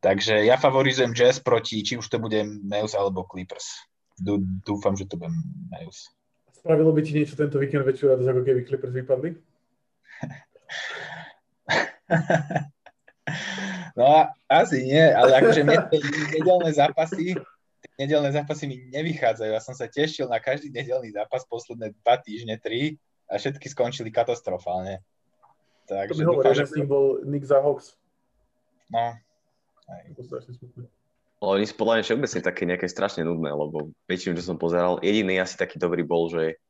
takže 0.00 0.48
ja 0.48 0.56
favorizujem 0.56 1.12
Jazz 1.12 1.44
proti, 1.44 1.84
či 1.84 2.00
už 2.00 2.08
to 2.08 2.16
bude 2.16 2.40
Meus 2.64 2.96
alebo 2.96 3.28
Clippers. 3.28 3.84
Dúfam, 4.64 4.96
že 4.96 5.04
to 5.04 5.20
bude 5.20 5.36
Meus. 5.68 6.08
Spravilo 6.56 6.92
by 6.96 7.00
ti 7.04 7.12
niečo 7.20 7.36
tento 7.36 7.60
víkend 7.60 7.84
radosť, 7.84 8.28
ako 8.32 8.42
keby 8.48 8.60
Clippers 8.64 8.96
vypadli? 8.96 9.36
no 13.98 14.04
asi 14.50 14.84
nie, 14.84 15.14
ale 15.14 15.40
akože 15.40 15.62
mne 15.62 15.78
tie 15.88 16.00
nedelné 16.36 16.70
zápasy 16.74 17.38
nedelné 18.00 18.32
zápasy 18.32 18.64
mi 18.64 18.76
nevychádzajú. 18.88 19.50
Ja 19.52 19.60
som 19.60 19.76
sa 19.76 19.84
tešil 19.84 20.24
na 20.24 20.40
každý 20.40 20.72
nedelný 20.72 21.12
zápas 21.12 21.44
posledné 21.44 21.92
dva 22.00 22.16
týždne, 22.16 22.56
tri 22.56 22.96
a 23.28 23.36
všetky 23.36 23.68
skončili 23.68 24.08
katastrofálne. 24.08 25.04
Takže 25.84 26.08
to 26.08 26.16
mi 26.16 26.24
hovorí, 26.24 26.56
že 26.56 26.64
s 26.64 26.72
tým 26.72 26.88
bol 26.88 27.20
Nick 27.28 27.44
za 27.44 27.60
Hawks. 27.60 28.00
No. 28.88 29.20
Aj. 29.90 30.02
Ale 31.40 31.50
oni 31.60 31.66
sú 31.66 31.74
podľa 31.76 32.00
mňa 32.00 32.04
všeobecne 32.04 32.40
také 32.40 32.62
nejaké 32.68 32.86
strašne 32.88 33.24
nudné, 33.24 33.52
lebo 33.52 33.92
väčšinu, 34.08 34.36
čo 34.38 34.54
som 34.54 34.58
pozeral, 34.60 35.00
jediný 35.00 35.40
asi 35.40 35.56
taký 35.56 35.80
dobrý 35.80 36.04
bol, 36.04 36.28
že 36.28 36.60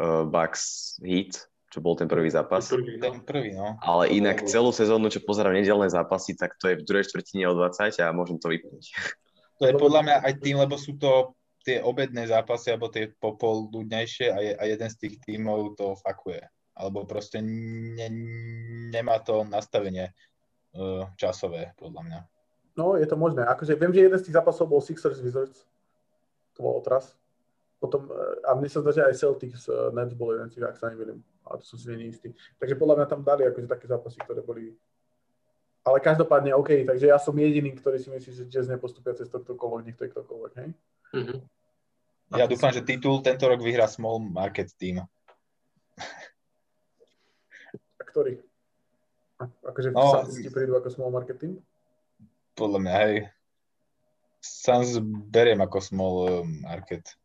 uh, 0.00 0.24
Bucks 0.24 0.96
Heat, 1.04 1.44
čo 1.68 1.84
bol 1.84 1.92
ten 1.96 2.08
prvý 2.08 2.32
zápas. 2.32 2.64
Ten 2.72 3.20
prvý, 3.24 3.52
no. 3.52 3.76
Ale 3.84 4.08
inak 4.08 4.48
celú 4.48 4.72
sezónu, 4.72 5.12
čo 5.12 5.20
pozerám 5.20 5.52
nedelné 5.52 5.92
zápasy, 5.92 6.32
tak 6.32 6.56
to 6.56 6.72
je 6.72 6.80
v 6.80 6.86
druhej 6.88 7.04
štvrtine 7.12 7.44
o 7.44 7.54
20 7.56 7.92
a 8.00 8.16
môžem 8.16 8.40
to 8.40 8.48
vypnúť. 8.48 8.84
To 9.60 9.64
je 9.68 9.74
podľa 9.76 10.00
mňa 10.06 10.16
aj 10.24 10.32
tým, 10.40 10.56
lebo 10.56 10.80
sú 10.80 10.96
to 10.96 11.36
tie 11.66 11.84
obedné 11.84 12.24
zápasy 12.24 12.72
alebo 12.72 12.88
tie 12.88 13.12
popoludnejšie 13.20 14.26
a, 14.32 14.38
je, 14.40 14.52
a 14.56 14.62
jeden 14.64 14.88
z 14.88 14.96
tých 14.96 15.14
tímov 15.20 15.76
to 15.76 15.92
fakuje. 16.00 16.40
Alebo 16.78 17.04
proste 17.04 17.42
ne, 17.44 18.08
nemá 18.88 19.20
to 19.20 19.44
nastavenie 19.44 20.14
uh, 20.78 21.10
časové, 21.18 21.74
podľa 21.76 22.02
mňa. 22.06 22.20
No, 22.78 22.94
je 22.94 23.04
to 23.10 23.18
možné. 23.18 23.42
Akože 23.42 23.74
viem, 23.74 23.90
že 23.90 24.06
jeden 24.06 24.18
z 24.22 24.30
tých 24.30 24.38
zápasov 24.38 24.70
bol 24.70 24.78
Sixers 24.78 25.18
Wizards. 25.18 25.66
To 26.54 26.62
bol 26.62 26.78
otras. 26.78 27.18
Potom, 27.82 28.06
e, 28.06 28.46
a 28.46 28.54
mne 28.54 28.70
sa 28.70 28.82
zdá, 28.82 28.90
že 28.94 29.02
aj 29.06 29.18
Celtics 29.18 29.66
uh, 29.66 29.90
Nets 29.90 30.14
bol 30.14 30.34
jeden 30.34 30.46
z 30.50 30.58
tých, 30.58 30.66
ak 30.66 30.78
sa 30.78 30.94
neviem. 30.94 31.18
Ale 31.48 31.58
to 31.58 31.64
som 31.64 31.78
si 31.80 31.88
není 31.88 32.12
istý. 32.12 32.36
Takže 32.60 32.76
podľa 32.76 33.02
mňa 33.02 33.06
tam 33.08 33.20
dali 33.24 33.48
akože 33.48 33.68
také 33.68 33.88
zápasy, 33.88 34.20
ktoré 34.20 34.44
boli 34.44 34.76
ale 35.88 36.04
každopádne 36.04 36.52
OK, 36.52 36.84
takže 36.84 37.08
ja 37.08 37.16
som 37.16 37.32
jediný, 37.32 37.72
ktorý 37.72 37.96
si 37.96 38.12
myslí, 38.12 38.30
že 38.36 38.44
Jazz 38.52 38.68
nepostupia 38.68 39.16
cez 39.16 39.32
tohto 39.32 39.56
kolo, 39.56 39.80
nech 39.80 39.96
to 39.96 40.04
je 40.04 40.12
ktokoľvek, 40.12 40.52
hej? 40.60 40.68
Mm-hmm. 41.16 41.38
Ja 42.36 42.44
dúfam, 42.44 42.68
že 42.68 42.84
titul 42.84 43.24
tento 43.24 43.48
rok 43.48 43.64
vyhrá 43.64 43.88
Small 43.88 44.20
Market 44.20 44.68
Team. 44.76 45.00
A 47.96 48.02
ktorý? 48.04 48.44
Akože 49.64 49.96
no, 49.96 50.28
Suns 50.28 50.36
ti 50.36 50.52
prídu 50.52 50.76
ako 50.76 50.92
Small 50.92 51.08
Market 51.08 51.40
Team? 51.40 51.56
Podľa 52.52 52.78
mňa, 52.84 52.94
hej. 53.08 53.14
Suns 54.44 55.00
beriem 55.32 55.64
ako 55.64 55.80
Small 55.80 56.44
Market. 56.68 57.16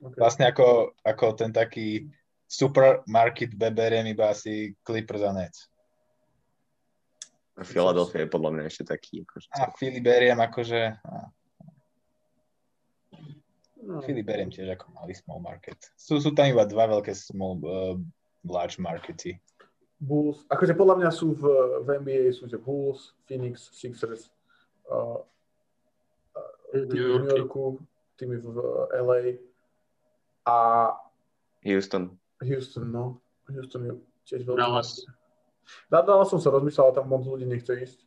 Okay. 0.00 0.16
Vlastne 0.16 0.48
ako, 0.48 0.96
ako 1.04 1.36
ten 1.36 1.52
taký 1.52 2.08
supermarket 2.50 3.54
beriem 3.54 4.10
iba 4.10 4.34
asi 4.34 4.74
Clippers 4.82 5.22
a 5.22 5.30
Nets. 5.30 5.70
Philadelphia 7.60 8.24
je 8.24 8.32
podľa 8.32 8.50
mňa 8.56 8.62
ešte 8.66 8.84
taký. 8.88 9.22
Akože 9.22 9.46
a 9.54 9.70
Philly 9.78 10.00
beriem 10.02 10.40
akože... 10.40 10.80
A 10.98 11.30
No. 13.80 14.04
Filip 14.04 14.28
beriem 14.28 14.52
tiež 14.52 14.76
ako 14.76 14.92
malý 14.92 15.16
small 15.16 15.40
market. 15.40 15.80
Sú, 15.96 16.20
sú 16.20 16.36
tam 16.36 16.44
iba 16.52 16.68
dva 16.68 16.84
veľké 16.84 17.16
small, 17.16 17.56
uh, 17.64 17.96
large 18.44 18.76
markety. 18.76 19.40
Bulls, 20.00 20.44
akože 20.48 20.76
podľa 20.76 20.96
mňa 21.00 21.10
sú 21.12 21.32
v, 21.36 21.44
v 21.84 21.88
NBA 22.00 22.32
sú 22.32 22.48
že 22.48 22.60
Bulls, 22.60 23.16
Phoenix, 23.24 23.72
Sixers, 23.72 24.32
uh, 24.88 25.20
uh, 26.36 26.52
New. 26.72 27.24
Yorku, 27.24 27.80
týmy 28.20 28.40
v 28.40 28.48
LA 28.96 29.20
a 30.44 30.56
Houston. 31.64 32.16
Houston, 32.44 32.88
no. 32.88 33.20
Houston 33.50 33.82
je 33.84 33.92
tiež 34.24 34.46
veľký. 34.46 34.60
Dallas. 34.60 35.04
Na 35.92 36.02
Dallas 36.02 36.30
som 36.30 36.40
sa 36.42 36.50
rozmýšľal, 36.50 36.90
ale 36.90 36.96
tam 36.96 37.06
moc 37.10 37.22
ľudí 37.26 37.46
nechce 37.46 37.72
ísť. 37.74 37.98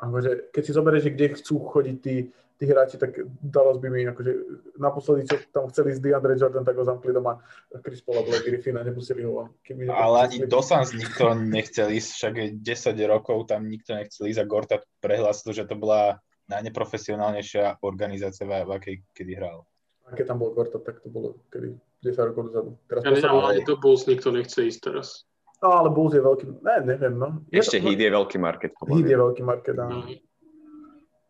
Akože, 0.00 0.52
keď 0.52 0.62
si 0.64 0.72
zoberieš, 0.72 1.02
že 1.04 1.14
kde 1.14 1.26
chcú 1.36 1.54
chodiť 1.60 1.96
tí, 2.00 2.32
tí 2.56 2.64
hráči, 2.64 2.96
tak 2.96 3.20
Dallas 3.40 3.76
by 3.76 3.88
mi, 3.92 4.08
akože, 4.08 4.32
naposledy, 4.80 5.28
čo 5.28 5.36
tam 5.52 5.68
chceli 5.68 5.92
z 5.92 6.00
DeAndre 6.00 6.40
Jordan, 6.40 6.64
tak 6.64 6.76
ho 6.80 6.84
zamkli 6.84 7.12
doma 7.12 7.36
Chris 7.84 8.00
Paul 8.00 8.20
a 8.20 8.24
Blake 8.24 8.48
Griffin 8.48 8.80
a 8.80 8.84
nepustili 8.84 9.28
ho. 9.28 9.52
Keby 9.60 9.92
Ale 9.92 10.16
ani 10.24 10.48
do 10.48 10.60
Suns 10.64 10.96
nikto 10.96 11.36
nechcel 11.36 11.92
ísť, 11.92 12.10
však 12.16 12.32
je 12.36 12.48
10 12.64 13.12
rokov 13.12 13.52
tam 13.52 13.68
nikto 13.68 13.92
nechcel 13.92 14.32
ísť 14.32 14.40
a 14.40 14.48
Gorta 14.48 14.76
prehlásil, 15.04 15.52
že 15.52 15.68
to 15.68 15.76
bola 15.76 16.16
najneprofesionálnejšia 16.48 17.84
organizácia, 17.84 18.48
v 18.48 18.72
akej 18.72 19.04
kedy 19.12 19.32
hral. 19.36 19.68
A 20.08 20.16
keď 20.16 20.32
tam 20.32 20.40
bol 20.40 20.56
Gorta, 20.56 20.80
tak 20.80 21.04
to 21.04 21.12
bolo 21.12 21.44
kedy 21.52 21.76
10 22.00 22.28
rokov 22.32 22.42
dozadu. 22.48 22.70
Teraz 22.88 23.00
Ja 23.04 23.10
ne, 23.12 23.20
ale 23.28 23.60
do 23.64 23.76
Bulls 23.76 24.08
nikto 24.08 24.32
nechce 24.32 24.64
ísť 24.64 24.80
teraz. 24.80 25.28
No, 25.60 25.76
ale 25.76 25.92
Bulls 25.92 26.16
je 26.16 26.24
veľký, 26.24 26.64
ne, 26.64 26.76
neviem, 26.88 27.14
no. 27.20 27.44
Je 27.52 27.60
Ešte 27.60 27.76
to, 27.76 27.84
Heat 27.84 28.00
je 28.00 28.10
veľký 28.10 28.38
market. 28.40 28.72
Heat 28.72 29.08
je 29.08 29.18
veľký 29.20 29.42
market, 29.44 29.76
áno. 29.76 30.08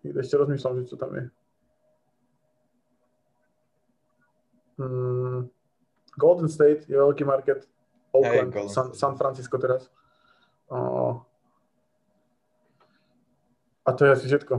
Heat, 0.07 0.17
Ešte 0.23 0.35
rozmýšľam, 0.39 0.75
že 0.79 0.83
čo 0.87 0.97
tam 0.97 1.11
je. 1.19 1.25
Hmm. 4.81 5.51
Golden 6.15 6.49
State 6.49 6.87
je 6.87 6.97
veľký 6.97 7.27
market. 7.27 7.67
Oakland, 8.15 8.55
Golden 8.55 8.71
San. 8.71 8.95
San 8.95 9.15
Francisco 9.19 9.59
teraz. 9.59 9.91
O, 10.71 11.21
a 13.85 13.91
to 13.93 14.07
je 14.07 14.11
asi 14.15 14.25
všetko. 14.31 14.55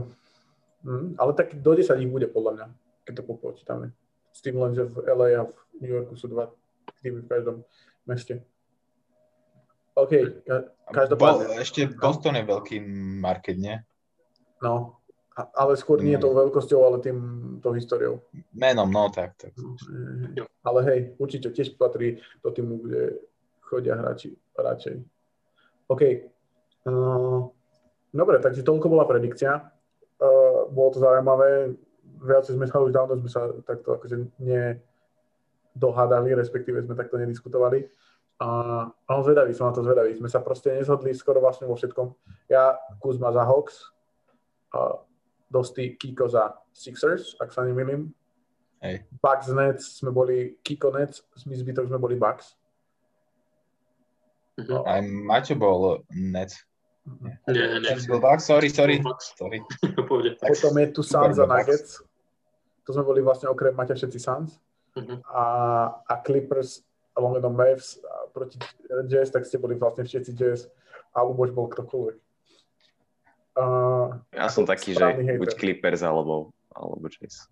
Hmm. 0.84 1.16
Ale 1.16 1.32
tak 1.32 1.56
do 1.56 1.72
10 1.72 1.96
ich 1.96 2.12
bude 2.12 2.28
podľa 2.28 2.52
mňa, 2.52 2.66
keď 3.08 3.12
to 3.16 3.22
popočítame. 3.24 3.96
S 4.32 4.40
tým 4.40 4.56
len, 4.58 4.72
že 4.72 4.88
v 4.88 5.04
LA 5.04 5.28
a 5.38 5.42
v 5.44 5.54
New 5.80 5.92
Yorku 5.92 6.16
sú 6.16 6.26
dva 6.26 6.48
týmy 7.04 7.22
v 7.24 7.28
každom 7.28 7.56
meste. 8.08 8.40
OK, 9.92 10.12
ka- 10.48 10.72
každopádne. 10.88 11.52
Bo, 11.52 11.60
ešte 11.60 11.84
Boston 11.92 12.40
je 12.40 12.48
veľký 12.48 12.76
market, 13.20 13.60
nie? 13.60 13.76
No, 14.64 14.96
a- 15.36 15.52
ale 15.52 15.76
skôr 15.76 16.00
nie 16.00 16.16
tou 16.16 16.32
veľkosťou, 16.32 16.80
ale 16.80 16.96
tým 17.04 17.18
tou 17.60 17.76
históriou. 17.76 18.24
Menom, 18.56 18.88
no 18.88 19.12
tak. 19.12 19.36
tak. 19.36 19.52
Jo. 20.32 20.48
Ale 20.64 20.80
hej, 20.88 20.98
určite 21.20 21.52
tiež 21.52 21.76
patrí 21.76 22.24
do 22.40 22.48
týmu, 22.48 22.80
kde 22.88 23.20
chodia 23.68 23.96
hráči 23.96 24.32
radšej. 24.56 25.00
OK. 25.92 26.02
Uh, 26.88 27.52
dobre, 28.12 28.40
takže 28.40 28.64
toľko 28.64 28.86
bola 28.88 29.04
predikcia. 29.04 29.72
Uh, 30.16 30.68
bolo 30.72 30.88
to 30.92 30.98
zaujímavé. 31.04 31.76
Viacej 32.22 32.54
sme 32.54 32.70
sa 32.70 32.78
už 32.78 32.94
dávno 32.94 33.18
sme 33.18 33.30
sa 33.30 33.50
takto 33.66 33.98
akože 33.98 34.30
nedohádali, 34.38 36.32
respektíve 36.38 36.80
sme 36.86 36.94
takto 36.94 37.18
nediskutovali. 37.18 37.90
A, 38.42 38.48
a 38.90 39.10
on 39.14 39.22
zvedavý, 39.22 39.54
som 39.54 39.70
na 39.70 39.74
to 39.74 39.86
zvedavý. 39.86 40.14
Sme 40.18 40.30
sa 40.30 40.42
proste 40.42 40.74
nezhodli 40.74 41.14
skoro 41.14 41.38
vlastne 41.38 41.66
vo 41.70 41.78
všetkom. 41.78 42.10
Ja, 42.50 42.78
Kuzma 42.98 43.30
za 43.30 43.46
Hawks, 43.46 43.92
a 44.72 44.98
Dosti 45.52 45.96
Kiko 46.00 46.28
za 46.28 46.56
Sixers, 46.72 47.36
ak 47.38 47.52
sa 47.52 47.62
nemýlim. 47.62 48.08
Hej. 48.82 49.06
Bucks 49.22 49.46
Nets 49.52 50.02
sme 50.02 50.10
boli 50.10 50.58
Kiko 50.64 50.90
Nets, 50.90 51.22
my 51.46 51.54
zbytok 51.54 51.86
sme 51.86 52.00
boli 52.00 52.16
Bucks. 52.18 52.56
Mhm. 54.58 54.82
Aj 54.84 55.00
Maťo 55.04 55.54
bol 55.54 55.80
net. 56.10 56.50
Nie, 57.50 57.78
nie. 57.78 57.94
Bol 58.08 58.18
Bucks, 58.22 58.48
sorry, 58.48 58.72
sorry. 58.72 58.98
Bucks. 58.98 59.38
sorry. 59.38 59.62
Potom 60.50 60.72
je 60.78 60.86
tu 60.90 61.02
super, 61.04 61.30
Suns 61.30 61.38
a 61.38 61.46
Bucks. 61.46 61.68
Nuggets. 61.68 61.92
To 62.86 62.90
sme 62.90 63.06
boli 63.06 63.20
vlastne 63.22 63.46
okrem 63.46 63.74
Maťa 63.74 63.94
všetci 63.94 64.18
Suns. 64.18 64.58
Mhm. 64.98 65.24
A, 65.30 65.44
a 66.04 66.14
Clippers 66.20 66.84
a 67.16 67.20
Longedon 67.20 67.56
Mavs 67.56 68.00
a 68.04 68.28
proti 68.32 68.56
Jazz, 69.08 69.32
tak 69.32 69.44
ste 69.44 69.56
boli 69.60 69.76
vlastne 69.76 70.04
všetci 70.04 70.32
Jazz 70.36 70.68
a 71.16 71.24
Luboš 71.24 71.52
bol 71.52 71.68
ktokoľvek. 71.68 72.16
Uh, 73.52 74.16
Ja 74.32 74.48
som 74.48 74.64
taký, 74.64 74.96
že 74.96 75.04
hejter. 75.04 75.36
buď 75.36 75.50
Clippers 75.60 76.00
alebo, 76.00 76.56
alebo 76.72 77.04
Jazz. 77.08 77.48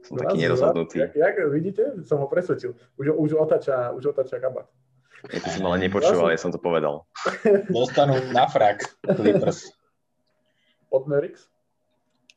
Som 0.00 0.16
Raz, 0.16 0.32
taký 0.32 0.48
nerozhodnutý. 0.48 0.96
Jak, 1.04 1.12
jak, 1.12 1.36
vidíte? 1.52 1.84
Som 2.08 2.24
ho 2.24 2.28
presvedčil. 2.28 2.72
Už, 2.96 3.12
už 3.12 3.36
otáča, 3.36 3.92
už 3.92 4.16
otáča 4.16 4.40
kabát. 4.40 4.64
Ja 5.28 5.44
to 5.44 5.52
som 5.52 5.68
ale 5.68 5.84
nepočúval, 5.84 6.32
ja 6.32 6.40
som 6.40 6.48
to 6.48 6.56
povedal. 6.56 7.04
Dostanú 7.68 8.16
na 8.32 8.48
frak 8.48 8.80
Clippers. 9.04 9.68
Od 10.96 11.04
Mavericks? 11.04 11.46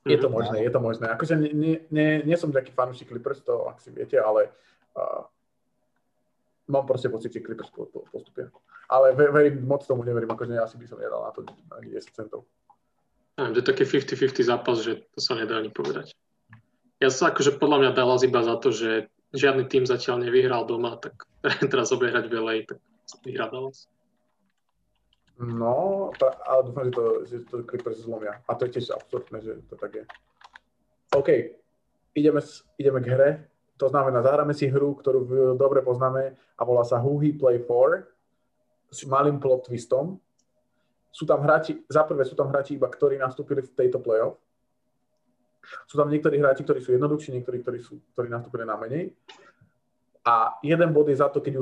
Je 0.04 0.18
to 0.20 0.28
Mhm. 0.28 0.36
možné, 0.36 0.58
je 0.64 0.72
to 0.72 0.80
možné. 0.80 1.06
Akože 1.08 1.34
nie, 1.40 1.52
nie, 1.56 1.76
nie, 1.88 2.10
nie 2.28 2.38
som 2.38 2.52
taký 2.52 2.76
fanúšik 2.76 3.08
Clippers, 3.08 3.40
to 3.40 3.72
ak 3.72 3.80
si 3.80 3.88
viete, 3.88 4.20
ale 4.20 4.52
uh, 5.00 5.24
mám 6.68 6.84
proste 6.84 7.08
pocit, 7.08 7.32
že 7.32 7.40
Clippers 7.40 7.72
po- 7.72 7.88
po- 7.88 8.04
postupia. 8.12 8.52
Ale 8.92 9.16
ve, 9.16 9.32
verím, 9.32 9.64
moc 9.64 9.88
tomu 9.88 10.04
neverím, 10.04 10.28
akože 10.28 10.54
ja 10.60 10.68
si 10.68 10.76
by 10.76 10.86
som 10.88 11.00
nedal 11.00 11.24
na 11.24 11.32
to 11.32 11.48
ani 11.72 11.88
10 11.96 12.12
centov. 12.12 12.44
Neviem, 13.40 13.54
to 13.56 13.60
je 13.64 13.70
taký 13.72 13.84
50-50 13.88 14.44
zápas, 14.44 14.78
že 14.84 15.08
to 15.16 15.20
sa 15.24 15.40
nedá 15.40 15.58
ani 15.58 15.72
povedať. 15.72 16.12
Ja 17.00 17.08
sa 17.08 17.32
akože 17.32 17.56
podľa 17.58 17.78
mňa 17.80 17.92
Dallas 17.96 18.22
iba 18.24 18.44
za 18.44 18.60
to, 18.60 18.70
že 18.70 19.08
žiadny 19.32 19.66
tým 19.66 19.88
zatiaľ 19.88 20.20
nevyhral 20.22 20.68
doma, 20.68 21.00
tak 21.00 21.16
teraz 21.72 21.96
obehrať 21.96 22.28
v 22.28 22.34
LA, 22.36 22.56
tak 22.68 22.78
vyhrá 23.24 23.48
Dallas. 23.48 23.88
No, 25.40 26.12
pra- 26.14 26.38
ale 26.46 26.70
dúfam, 26.70 26.86
že 26.86 26.94
to, 26.94 27.06
že 27.26 27.36
to 27.50 27.56
Clippers 27.66 28.06
zlomia. 28.06 28.38
A 28.46 28.54
to 28.54 28.70
je 28.70 28.78
tiež 28.78 28.94
absurdné, 28.94 29.38
že 29.42 29.54
to 29.66 29.76
tak 29.76 29.92
je. 29.98 30.04
OK, 31.14 31.30
ideme, 32.14 32.42
ideme 32.78 33.00
k 33.02 33.08
hre. 33.10 33.30
To 33.82 33.90
znamená, 33.90 34.22
zahráme 34.22 34.54
si 34.54 34.70
hru, 34.70 34.94
ktorú 34.94 35.26
dobre 35.58 35.82
poznáme 35.82 36.38
a 36.38 36.62
volá 36.62 36.86
sa 36.86 37.02
Who 37.02 37.18
He 37.18 37.34
Play 37.34 37.66
For 37.66 38.06
s 38.94 39.02
malým 39.10 39.42
plot 39.42 39.74
twistom. 39.74 40.22
Sú 41.10 41.26
tam 41.26 41.42
hráči, 41.42 41.82
za 41.90 42.06
prvé 42.06 42.26
sú 42.26 42.38
tam 42.38 42.54
hráči 42.54 42.78
iba, 42.78 42.86
ktorí 42.86 43.18
nastúpili 43.18 43.66
v 43.66 43.74
tejto 43.74 43.98
playoff. 43.98 44.38
Sú 45.90 45.98
tam 45.98 46.10
niektorí 46.10 46.38
hráči, 46.38 46.62
ktorí 46.62 46.80
sú 46.82 46.94
jednoduchší, 46.94 47.34
niektorí, 47.34 47.66
ktorí, 47.66 47.80
sú, 47.82 47.98
ktorí 48.14 48.30
nastúpili 48.30 48.66
na 48.66 48.78
menej. 48.78 49.14
A 50.22 50.58
jeden 50.62 50.90
bod 50.94 51.10
je 51.10 51.18
za 51.18 51.30
to, 51.30 51.42
keď 51.42 51.58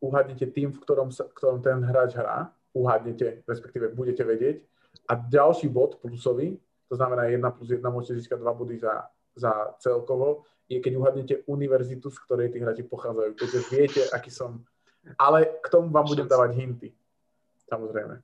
uhadnete 0.00 0.48
tým, 0.52 0.72
v 0.72 0.78
ktorom, 0.80 1.12
sa, 1.12 1.28
v 1.28 1.36
ktorom 1.36 1.60
ten 1.60 1.84
hráč 1.84 2.16
hrá, 2.16 2.52
uhadnete, 2.76 3.42
respektíve 3.48 3.96
budete 3.96 4.20
vedieť. 4.24 4.60
A 5.08 5.16
ďalší 5.16 5.72
bod 5.72 5.96
plusový, 6.04 6.60
to 6.88 6.94
znamená 6.94 7.32
1 7.32 7.40
plus 7.56 7.72
1 7.72 7.80
môžete 7.80 8.20
získať 8.20 8.38
2 8.44 8.60
body 8.60 8.76
za, 8.76 9.08
za 9.32 9.52
celkovo, 9.80 10.44
je 10.66 10.82
keď 10.82 10.92
uhadnete 10.98 11.34
univerzitu, 11.46 12.10
z 12.10 12.18
ktorej 12.26 12.50
tí 12.50 12.58
hráči 12.58 12.82
pochádzajú. 12.82 13.30
Keďže 13.38 13.60
viete, 13.70 14.02
aký 14.10 14.34
som... 14.34 14.66
Ale 15.14 15.62
k 15.62 15.66
tomu 15.70 15.94
vám 15.94 16.06
budem 16.10 16.26
dávať 16.26 16.50
hinty. 16.58 16.88
Samozrejme. 17.70 18.18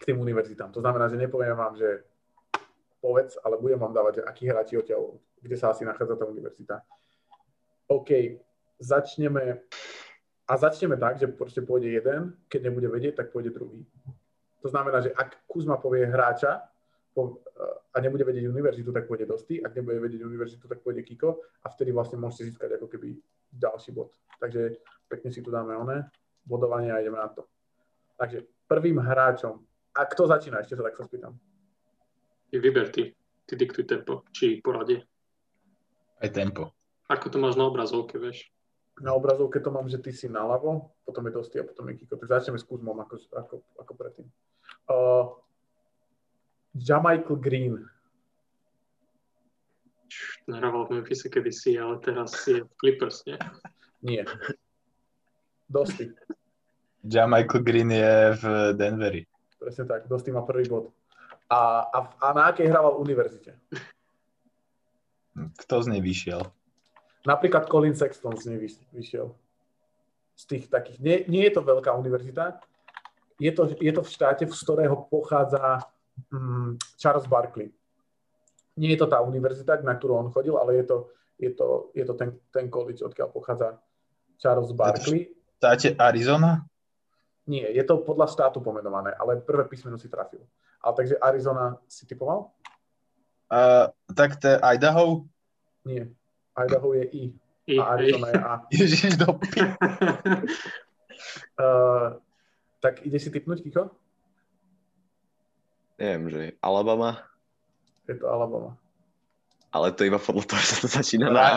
K 0.00 0.02
tým 0.08 0.16
univerzitám. 0.20 0.72
To 0.72 0.80
znamená, 0.80 1.12
že 1.12 1.20
nepoviem 1.20 1.52
vám, 1.52 1.76
že 1.76 2.08
povedz, 3.04 3.36
ale 3.44 3.60
budem 3.60 3.76
vám 3.76 3.92
dávať, 3.92 4.12
že 4.20 4.22
akí 4.24 4.42
hráči 4.48 4.74
odtiaľ, 4.80 5.20
kde 5.44 5.56
sa 5.60 5.76
asi 5.76 5.84
nachádza 5.84 6.16
tá 6.16 6.24
univerzita. 6.24 6.80
OK, 7.92 8.40
začneme 8.80 9.68
a 10.44 10.52
začneme 10.56 10.96
tak, 11.00 11.16
že 11.16 11.26
proste 11.32 11.64
pôjde 11.64 11.88
jeden, 11.88 12.36
keď 12.52 12.60
nebude 12.68 12.88
vedieť, 12.92 13.24
tak 13.24 13.32
pôjde 13.32 13.50
druhý. 13.50 13.80
To 14.60 14.68
znamená, 14.68 15.00
že 15.00 15.12
ak 15.12 15.48
Kuzma 15.48 15.76
povie 15.80 16.04
hráča 16.04 16.60
po, 17.16 17.40
a 17.94 17.96
nebude 18.00 18.24
vedieť 18.24 18.48
univerzitu, 18.48 18.92
tak 18.92 19.08
pôjde 19.08 19.24
Dosti, 19.28 19.60
ak 19.60 19.76
nebude 19.76 20.00
vedieť 20.00 20.20
univerzitu, 20.24 20.68
tak 20.68 20.84
pôjde 20.84 21.04
Kiko 21.04 21.40
a 21.64 21.66
vtedy 21.72 21.92
vlastne 21.92 22.20
môžete 22.20 22.52
získať 22.52 22.76
ako 22.76 22.88
keby 22.90 23.16
ďalší 23.54 23.94
bod. 23.94 24.12
Takže 24.40 24.80
pekne 25.08 25.28
si 25.32 25.40
tu 25.40 25.48
dáme 25.48 25.76
one, 25.76 26.10
bodovanie 26.44 26.92
a 26.92 27.00
ideme 27.00 27.16
na 27.16 27.28
to. 27.28 27.48
Takže 28.18 28.44
prvým 28.68 29.00
hráčom, 29.00 29.62
a 29.94 30.00
kto 30.04 30.26
začína, 30.26 30.60
ešte 30.60 30.76
sa 30.76 30.84
tak 30.84 30.96
sa 30.98 31.06
spýtam. 31.06 31.32
Vyber 32.50 32.90
ty, 32.90 33.14
ty 33.46 33.52
diktuj 33.58 33.86
tempo, 33.86 34.26
či 34.30 34.62
poradie. 34.62 35.02
Aj 36.18 36.30
tempo. 36.30 36.70
Ako 37.10 37.30
to 37.30 37.38
máš 37.38 37.58
na 37.58 37.66
obrazovke, 37.66 38.18
vieš? 38.18 38.53
Na 39.02 39.10
obrazovke 39.10 39.58
to 39.58 39.74
mám, 39.74 39.90
že 39.90 39.98
ty 39.98 40.14
si 40.14 40.30
naľavo, 40.30 40.94
potom 41.02 41.26
je 41.26 41.32
Dosti 41.34 41.56
a 41.58 41.66
potom 41.66 41.90
je 41.90 41.98
Kiko. 41.98 42.14
Tak 42.14 42.30
začneme 42.30 42.58
s 42.62 42.66
Kuzmom 42.66 42.94
ako, 43.02 43.14
ako, 43.34 43.54
ako 43.82 43.92
predtým. 43.98 44.26
Uh, 44.86 45.34
Jamichael 46.78 47.38
Green. 47.42 47.74
Nahrával 50.46 50.86
v 50.86 50.90
Memphise 51.00 51.26
kedysi, 51.26 51.74
ale 51.74 51.98
teraz 51.98 52.38
je 52.46 52.62
v 52.62 52.72
Clippers, 52.78 53.26
nie? 53.26 53.38
Nie. 54.04 54.22
Dosti. 55.66 56.14
Ja 57.10 57.26
Michael 57.26 57.66
Green 57.66 57.90
je 57.90 58.38
v 58.38 58.44
Denveri. 58.78 59.22
Presne 59.58 59.90
tak. 59.90 60.06
Dosti 60.06 60.30
má 60.30 60.46
prvý 60.46 60.70
bod. 60.70 60.94
A, 61.50 61.82
a, 61.88 61.98
a 62.20 62.26
na 62.30 62.42
akej 62.52 62.70
hrával 62.70 62.96
univerzite? 63.00 63.58
Kto 65.34 65.82
z 65.82 65.86
nej 65.90 66.00
vyšiel? 66.00 66.46
Napríklad 67.24 67.66
Colin 67.72 67.96
Sexton 67.96 68.36
z 68.36 68.52
nej 68.52 68.58
vyš- 68.60 68.84
vyšiel. 68.92 69.32
Z 70.36 70.44
tých 70.50 70.64
takých, 70.68 70.98
nie, 71.00 71.16
nie 71.30 71.42
je 71.48 71.56
to 71.56 71.62
veľká 71.64 71.94
univerzita, 71.96 72.60
je 73.38 73.50
to, 73.50 73.70
je 73.80 73.92
to 73.92 74.02
v 74.02 74.12
štáte, 74.12 74.44
z 74.46 74.60
ktorého 74.62 75.06
pochádza 75.10 75.82
mm, 76.30 76.78
Charles 76.98 77.26
Barkley. 77.26 77.70
Nie 78.74 78.94
je 78.94 79.02
to 79.02 79.08
tá 79.10 79.22
univerzita, 79.22 79.82
na 79.82 79.94
ktorú 79.94 80.18
on 80.18 80.28
chodil, 80.30 80.58
ale 80.58 80.82
je 80.82 80.84
to, 80.86 80.96
je 81.38 81.50
to, 81.54 81.66
je 81.94 82.04
to 82.06 82.14
ten, 82.14 82.30
ten 82.50 82.66
college, 82.70 83.02
odkiaľ 83.02 83.30
pochádza 83.30 83.78
Charles 84.38 84.70
Barkley. 84.74 85.30
Táte 85.58 85.94
Arizona? 85.98 86.66
Nie, 87.46 87.70
je 87.70 87.84
to 87.84 88.00
podľa 88.02 88.30
štátu 88.30 88.58
pomenované, 88.64 89.14
ale 89.14 89.38
prvé 89.42 89.68
písmeno 89.68 90.00
si 90.00 90.08
trafil. 90.08 90.42
Ale 90.80 90.92
takže 90.96 91.16
Arizona 91.20 91.76
si 91.86 92.04
typoval? 92.04 92.50
Uh, 93.52 93.92
tak 94.16 94.36
to 94.40 94.56
je 94.56 94.56
Idaho? 94.60 95.28
Nie. 95.84 96.08
Idaho 96.56 96.94
je 96.94 97.04
I 97.10 97.24
I, 97.64 97.76
a 97.80 97.96
Arizona 97.96 98.28
je 98.28 98.40
A. 98.40 98.52
Ježiš, 98.84 99.16
do 99.16 99.40
Uh, 101.54 102.18
tak 102.84 103.00
ide 103.06 103.16
si 103.16 103.30
typnúť, 103.30 103.62
Kiko? 103.62 103.88
Neviem, 105.96 106.26
že 106.28 106.40
Alabama, 106.58 107.22
Je 108.04 108.18
to 108.18 108.26
Alabama. 108.28 108.74
ale 109.70 109.94
to 109.94 110.04
iba 110.04 110.18
podľa 110.18 110.44
toho, 110.50 110.60
že 110.60 110.74
to 110.84 110.88
začína 110.90 111.30
na 111.30 111.40
A. 111.40 111.54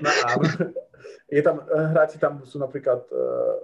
No 0.00 0.10
áno. 0.26 0.44
Je 1.28 1.42
tam, 1.44 1.62
eh, 1.62 1.86
hráči 1.92 2.16
tam 2.18 2.42
sú 2.42 2.56
napríklad 2.58 3.02
uh, 3.12 3.54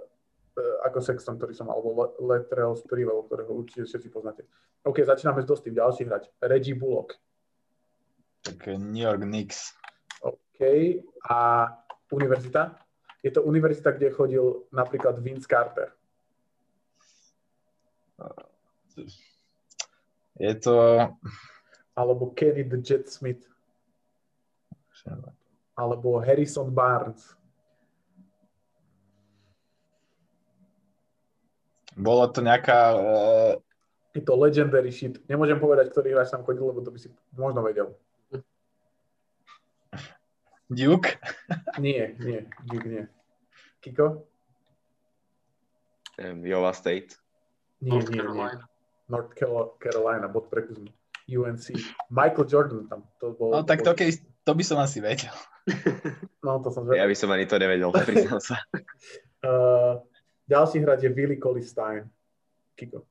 ako 0.85 0.99
Sexton, 1.01 1.35
ktorý 1.39 1.51
som 1.57 1.67
mal, 1.67 1.75
alebo 1.79 1.95
Le- 1.95 2.15
Latrell 2.21 2.77
Sprewell, 2.77 3.25
ktorého 3.25 3.51
určite 3.51 3.83
všetci 3.89 4.07
poznáte. 4.13 4.45
OK, 4.85 5.01
začíname 5.03 5.41
s 5.41 5.47
dostým. 5.49 5.73
Ďalší 5.73 6.03
hráč. 6.05 6.27
Reggie 6.43 6.75
Bullock. 6.77 7.15
Tak 8.43 8.67
New 8.75 9.01
York 9.01 9.23
Knicks. 9.23 9.71
A 11.29 11.67
univerzita? 12.11 12.79
Je 13.23 13.31
to 13.31 13.43
univerzita, 13.43 13.95
kde 13.95 14.11
chodil 14.11 14.67
napríklad 14.75 15.15
Vince 15.23 15.47
Carter. 15.47 15.95
Je 20.39 20.53
to... 20.59 20.75
Alebo 21.95 22.33
Kenny 22.33 22.65
the 22.65 22.81
Jet 22.81 23.07
Smith. 23.07 23.47
Alebo 25.77 26.19
Harrison 26.19 26.73
Barnes. 26.73 27.37
Bolo 31.93 32.25
to 32.33 32.41
nejaká... 32.41 32.97
Uh, 32.97 33.53
Je 34.13 34.21
to 34.21 34.37
legendary 34.37 34.93
shit. 34.93 35.17
Nemôžem 35.25 35.57
povedať, 35.57 35.89
ktorý 35.89 36.13
hráč 36.13 36.29
tam 36.29 36.45
chodil, 36.45 36.65
lebo 36.69 36.81
to 36.85 36.93
by 36.93 36.99
si 37.01 37.09
možno 37.33 37.65
vedel. 37.65 37.97
Duke? 40.73 41.17
Nie, 41.79 42.15
nie, 42.19 42.49
Duke 42.65 42.87
nie. 42.89 43.03
Kiko? 43.79 44.25
Neviem, 46.17 46.45
Iowa 46.45 46.73
State. 46.73 47.17
Nie, 47.81 47.89
North 47.91 48.09
nie, 48.09 48.15
nie. 48.15 48.21
Carolina. 48.21 48.61
North 49.09 49.31
Caro- 49.33 49.75
Carolina, 49.79 50.27
bod 50.27 50.47
pre 50.47 50.61
Kuzmu. 50.63 50.89
UNC. 51.27 51.71
Michael 52.09 52.45
Jordan 52.47 52.87
tam. 52.87 53.01
To 53.19 53.31
bol, 53.33 53.51
No 53.51 53.63
tak 53.63 53.81
to, 53.81 53.95
keď, 53.95 54.19
to 54.43 54.51
by 54.53 54.63
som 54.63 54.77
asi 54.79 54.99
vedel. 54.99 55.33
No, 56.43 56.59
to 56.59 56.75
som 56.75 56.83
Ja 56.91 57.07
zvedal. 57.07 57.07
by 57.07 57.15
som 57.15 57.29
ani 57.31 57.47
to 57.47 57.55
nevedel, 57.55 57.87
priznám 58.07 58.43
sa. 58.43 58.59
Uh, 59.43 59.99
ďalší 60.47 60.79
hráč 60.79 61.03
je 61.03 61.11
Willie 61.11 61.35
Colley 61.35 61.59
Stein. 61.59 62.07
Kiko. 62.79 63.03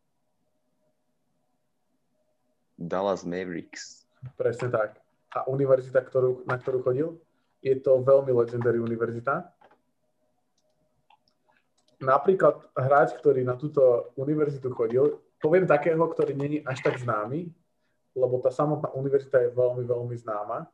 Dallas 2.80 3.20
Mavericks. 3.28 4.09
Presne 4.40 4.72
tak. 4.72 4.97
A 5.32 5.44
univerzita, 5.44 6.01
ktorú, 6.01 6.40
na 6.48 6.56
ktorú 6.56 6.80
chodil, 6.80 7.09
je 7.62 7.78
to 7.78 8.02
veľmi 8.02 8.34
legendary 8.34 8.82
univerzita. 8.82 9.47
Napríklad 12.02 12.66
hráč, 12.74 13.14
ktorý 13.14 13.47
na 13.47 13.55
túto 13.55 14.10
univerzitu 14.18 14.74
chodil, 14.74 15.22
poviem 15.39 15.70
takého, 15.70 16.02
ktorý 16.02 16.34
není 16.34 16.59
až 16.66 16.82
tak 16.82 16.98
známy, 16.98 17.47
lebo 18.18 18.43
tá 18.43 18.51
samotná 18.51 18.90
univerzita 18.90 19.39
je 19.47 19.55
veľmi, 19.55 19.86
veľmi 19.86 20.16
známa. 20.18 20.66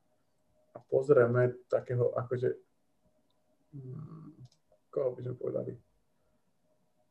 A 0.73 0.79
pozrieme 0.89 1.53
takého, 1.69 2.17
akože... 2.17 2.57
hmm, 3.77 4.33
Koho 4.89 5.13
by 5.13 5.21
sme 5.21 5.35
povedali? 5.37 5.73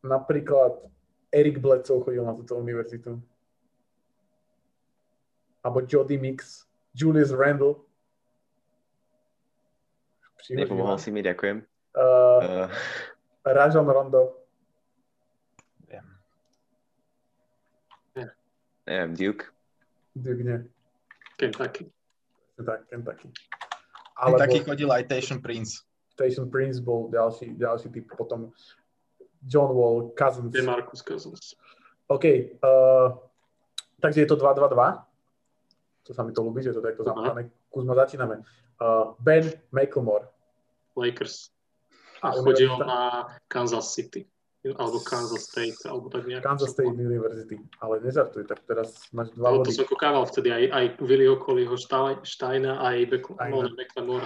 Napríklad 0.02 0.82
Erik 1.30 1.62
Bledsoe 1.62 2.02
chodil 2.02 2.26
na 2.26 2.34
túto 2.34 2.58
univerzitu. 2.58 3.22
Alebo 5.62 5.86
Jody 5.86 6.18
Mix, 6.18 6.66
Julius 6.98 7.30
Randle. 7.30 7.87
Příhoď 10.48 10.64
Nepomohol 10.64 10.96
Ivan. 10.96 11.04
si 11.04 11.10
mi, 11.12 11.20
ďakujem. 11.20 11.58
Uh, 11.92 12.40
Uh, 12.40 12.72
Rajon 13.44 13.84
Rondo. 13.84 14.48
Viem. 15.92 16.08
neviem, 18.88 19.12
Duke. 19.16 19.44
Duke 20.16 20.44
nie. 20.44 20.58
Kentucky. 21.36 21.92
Tak, 22.56 22.88
Kentucky. 22.88 23.28
Ale 24.16 24.34
Alebo 24.34 24.40
taký 24.40 24.60
chodil 24.64 24.88
aj 24.88 25.04
Tation 25.12 25.44
Prince. 25.44 25.84
Station 26.16 26.48
Prince 26.50 26.80
bol 26.80 27.12
ďalší, 27.12 27.54
ďalší 27.60 27.92
typ. 27.92 28.08
Potom 28.16 28.50
John 29.46 29.76
Wall, 29.76 30.16
Cousins. 30.16 30.50
DeMarcus 30.50 31.04
Cousins. 31.04 31.54
OK. 32.08 32.26
Uh, 32.64 33.14
takže 34.00 34.24
je 34.24 34.30
to 34.32 34.40
2-2-2. 34.40 34.74
To 36.08 36.12
sa 36.16 36.24
mi 36.24 36.32
to 36.32 36.40
ľúbi, 36.42 36.64
že 36.64 36.72
to 36.72 36.80
takto 36.80 37.04
Aha. 37.04 37.12
zamotané. 37.12 37.52
Kuzma, 37.68 37.94
začíname. 37.94 38.42
Uh, 38.80 39.12
ben 39.20 39.44
McLemore. 39.76 40.32
Lakers. 40.98 41.54
A 42.26 42.34
chodil 42.34 42.74
na 42.82 43.30
Kansas 43.46 43.94
City. 43.94 44.26
Alebo 44.68 45.00
Kansas 45.00 45.48
State, 45.48 45.80
alebo 45.88 46.10
tak 46.12 46.28
nejak. 46.28 46.44
Kansas 46.44 46.76
State 46.76 46.92
University. 46.92 47.56
Ale 47.80 48.04
nezartuj, 48.04 48.44
tak 48.50 48.66
teraz 48.68 49.06
máš 49.16 49.32
dva 49.38 49.54
No, 49.54 49.64
to 49.64 49.72
som 49.72 49.88
kúkával 49.88 50.28
vtedy 50.28 50.52
aj, 50.52 50.64
aj 50.74 50.86
Willieho 51.00 51.40
Colleyho 51.40 51.78
Steina, 51.80 52.82
aj 52.84 52.98
Beck- 53.08 53.32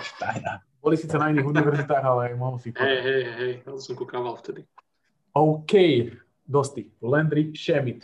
Steina. 0.02 0.64
Boli 0.81 0.98
síce 0.98 1.14
na 1.14 1.30
iných 1.30 1.45
univerzitách, 1.45 2.02
ale 2.02 2.34
mohol 2.34 2.57
si... 2.57 2.73
Hej, 2.73 2.98
hej, 3.06 3.23
hej, 3.38 3.53
to 3.61 3.77
som 3.77 3.93
kúkával 3.93 4.34
vtedy. 4.41 4.65
OK. 5.38 5.73
Dosti. 6.41 6.89
Landry 7.06 7.53
Shamit. 7.53 8.02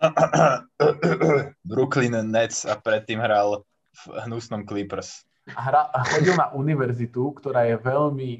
Brooklyn 1.70 2.14
Nets 2.30 2.64
a 2.64 2.78
predtým 2.78 3.18
hral 3.18 3.66
v 3.92 4.02
hnusnom 4.24 4.62
Clippers. 4.64 5.26
Hra, 5.56 5.90
chodil 6.14 6.34
na 6.36 6.52
univerzitu, 6.54 7.34
ktorá 7.36 7.66
je 7.66 7.76
veľmi 7.80 8.30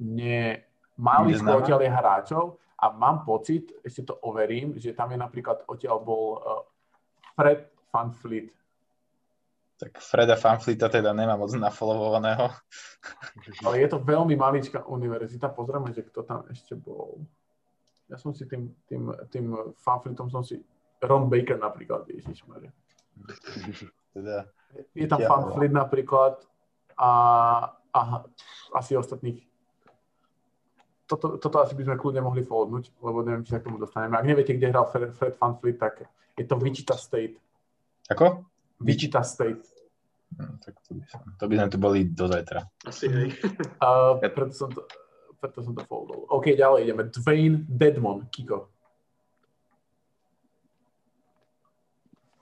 ne, 0.00 0.64
malý 0.96 1.36
Neznáma? 1.36 1.60
odtiaľ 1.60 1.80
je 1.84 1.90
hráčov 1.90 2.44
a 2.80 2.86
mám 2.94 3.24
pocit, 3.26 3.74
ešte 3.84 4.08
to 4.08 4.14
overím, 4.24 4.78
že 4.80 4.96
tam 4.96 5.12
je 5.12 5.18
napríklad 5.20 5.68
odtiaľ 5.68 5.98
bol 6.00 6.24
uh, 6.40 6.64
Fred 7.36 7.68
Van 7.92 8.10
Fleet. 8.14 8.54
Tak 9.80 9.96
Freda 9.96 10.36
Fanflita 10.36 10.92
teda 10.92 11.16
nemá 11.16 11.40
moc 11.40 11.56
nafollowovaného. 11.56 12.52
Ale 13.64 13.80
je 13.80 13.88
to 13.88 13.96
veľmi 14.04 14.36
maličká 14.36 14.84
univerzita. 14.84 15.48
Pozrieme, 15.48 15.88
že 15.96 16.04
kto 16.04 16.20
tam 16.20 16.44
ešte 16.52 16.76
bol. 16.76 17.24
Ja 18.12 18.20
som 18.20 18.36
si 18.36 18.44
tým, 18.44 18.76
tým, 18.84 19.08
tým 19.32 19.56
Van 19.56 19.98
Fleetom 20.04 20.28
som 20.28 20.44
si... 20.44 20.60
Ron 21.00 21.32
Baker 21.32 21.56
napríklad, 21.56 22.04
ježišmarja. 22.12 22.68
Teda, 24.12 24.44
Je 24.94 25.06
tam 25.06 25.18
Ja, 25.20 25.28
ale- 25.30 25.54
Fleet 25.54 25.72
napríklad 25.72 26.40
a, 26.94 27.10
a 27.90 28.00
asi 28.74 28.94
ostatných. 28.94 29.42
Toto, 31.06 31.42
toto 31.42 31.56
asi 31.58 31.74
by 31.74 31.82
sme 31.82 31.96
kľudne 31.98 32.22
mohli 32.22 32.46
foldnúť, 32.46 32.94
lebo 33.02 33.26
neviem, 33.26 33.42
či 33.42 33.50
sa 33.50 33.58
k 33.58 33.66
tomu 33.66 33.82
dostaneme. 33.82 34.14
Ak 34.14 34.22
neviete, 34.22 34.54
kde 34.54 34.70
hral 34.70 34.86
Fred, 34.86 35.10
Fred 35.10 35.34
Van 35.42 35.58
Fleet, 35.58 35.74
tak 35.74 36.06
je 36.38 36.46
to 36.46 36.54
Wichita 36.54 36.94
State. 36.94 37.34
ako? 38.06 38.46
Wichita 38.78 39.26
State. 39.26 39.66
Hm, 40.38 40.62
tak 40.62 40.78
to 40.86 40.94
by, 40.94 41.02
som, 41.10 41.20
to 41.34 41.44
by 41.50 41.54
sme 41.58 41.68
tu 41.68 41.78
boli 41.82 42.00
do 42.06 42.30
zajtra. 42.30 42.62
Asi 42.86 43.10
hej. 43.10 43.34
Uh, 43.82 44.22
preto, 44.22 44.54
som 44.54 44.70
to, 44.70 44.86
preto 45.42 45.58
som 45.66 45.74
to 45.74 45.82
foldol. 45.82 46.30
OK, 46.30 46.54
ďalej 46.54 46.86
ideme. 46.86 47.02
Dwayne 47.10 47.66
Dedmon, 47.66 48.30
Kiko. 48.30 48.70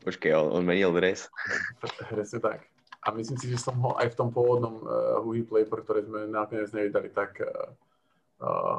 Počkej, 0.06 0.30
on, 0.34 0.54
on 0.54 0.62
menil 0.62 0.94
dres. 0.94 1.26
Presne 2.10 2.38
tak. 2.38 2.70
A 3.02 3.14
myslím 3.14 3.38
si, 3.38 3.46
že 3.50 3.58
som 3.62 3.78
ho 3.82 3.94
aj 3.98 4.14
v 4.14 4.18
tom 4.18 4.28
pôvodnom 4.34 4.82
uh, 4.82 5.22
Huey 5.22 5.46
Playper, 5.46 5.82
ktoré 5.86 6.02
sme 6.02 6.26
nakoniec 6.26 6.70
nevydali, 6.74 7.14
tak, 7.14 7.40
uh, 7.40 8.78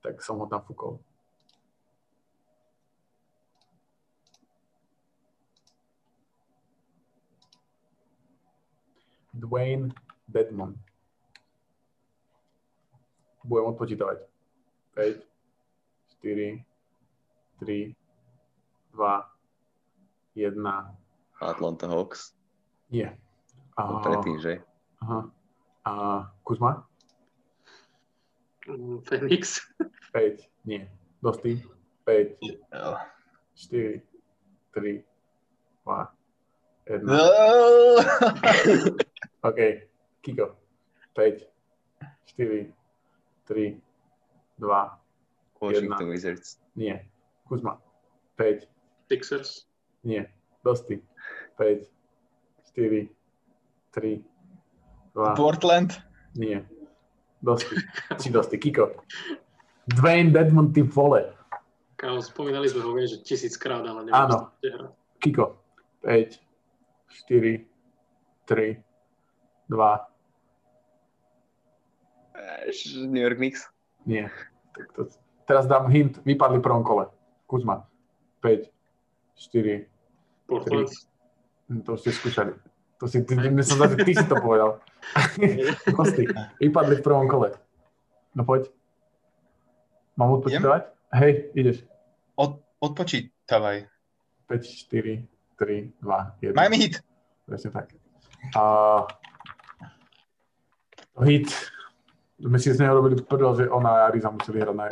tak 0.00 0.20
som 0.24 0.40
ho 0.40 0.46
tam 0.48 0.64
fúkol. 0.64 1.00
Dwayne 9.32 9.96
Dedmon. 10.28 10.76
Budem 13.42 13.66
odpočítavať. 13.72 14.18
5, 14.92 15.24
4, 16.20 16.60
3, 17.64 17.96
2, 18.92 19.31
1, 20.34 20.94
Atlanta 21.40 21.88
Hawks. 21.88 22.34
nie. 22.90 23.16
No, 23.78 23.98
A, 23.98 24.02
predtým, 24.04 24.38
že? 24.38 24.60
aha. 25.00 25.30
A 25.84 25.92
Kuzma? 26.44 26.86
Mm, 28.68 29.02
Phoenix. 29.02 29.60
5. 30.12 30.50
Nie. 30.64 30.90
Dosti? 31.22 31.62
5, 32.04 32.38
Jo. 32.70 32.96
4, 33.54 34.00
3, 34.74 35.04
2, 35.84 36.12
1. 36.86 37.02
No. 37.02 37.16
OK. 39.48 39.58
Kiko. 40.22 40.56
5, 41.16 41.48
4, 42.36 42.72
3, 43.44 43.80
2, 44.58 44.98
Washington 45.60 46.08
Wizards. 46.10 46.60
nie. 46.76 47.08
Kuzma. 47.48 47.80
5, 48.36 48.68
Sixers. 49.08 49.66
Nie. 50.04 50.26
Dosti? 50.62 51.02
5, 51.58 51.86
4, 52.74 53.08
3, 53.90 54.24
2, 55.14 55.34
Portland. 55.34 55.90
nie. 56.34 56.62
Dosti. 57.42 57.74
Si 58.22 58.30
dosti. 58.30 58.54
Kiko. 58.58 59.02
Dwayne 59.90 60.30
Dedmon, 60.30 60.70
ty 60.72 60.82
vole. 60.86 61.34
Kámo, 61.98 62.22
spomínali 62.22 62.70
sme 62.70 62.86
ho, 62.86 62.94
viem, 62.94 63.10
že 63.10 63.18
tisíckrát, 63.18 63.82
ale 63.82 64.06
neviem, 64.06 64.14
Áno. 64.14 64.54
Kiko. 65.18 65.58
5, 66.06 66.38
4, 67.26 67.66
3, 68.46 68.78
2, 69.68 70.06
Až 72.62 72.78
New 73.06 73.22
York 73.22 73.38
Knicks. 73.38 73.66
nie. 74.06 74.26
Tak 74.72 74.86
to, 74.96 75.00
teraz 75.44 75.66
dám 75.68 75.90
hint. 75.92 76.18
Vypadli 76.24 76.58
v 76.58 76.64
prvom 76.64 76.80
kole. 76.82 77.06
Kuzma. 77.46 77.84
5, 78.40 78.70
4, 79.36 79.86
Portland. 80.52 80.90
hm, 81.72 81.80
to 81.86 81.92
ste 81.96 82.10
skúšali. 82.12 82.52
To 83.02 83.10
si, 83.10 83.18
ty, 83.26 83.34
ty, 83.34 83.48
som 83.66 83.82
zase, 83.82 83.98
ty 83.98 84.14
si 84.14 84.26
to 84.30 84.38
povedal. 84.38 84.78
Dosti. 85.98 86.22
Vypadli 86.62 86.94
v 87.00 87.02
prvom 87.02 87.26
kole. 87.26 87.50
No 88.38 88.46
poď. 88.46 88.70
Mám 90.14 90.38
odpočítavať? 90.38 90.82
Hej, 91.18 91.50
ideš. 91.58 91.76
Od, 92.38 92.62
odpočítavaj. 92.78 93.90
5, 94.46 94.86
4, 94.86 95.26
3, 95.58 95.98
2, 95.98 96.54
1. 96.54 96.54
Miami 96.54 96.76
Heat. 96.78 97.02
Presne 97.42 97.70
tak. 97.74 97.90
A 98.54 98.62
hit. 101.26 101.50
My 102.42 102.58
si 102.58 102.74
z 102.74 102.82
neho 102.82 102.94
robili 102.98 103.18
prdel, 103.22 103.54
že 103.54 103.64
ona 103.70 103.90
a 103.90 104.04
Ariza 104.10 104.30
museli 104.30 104.62
hrať 104.62 104.74
na... 104.74 104.86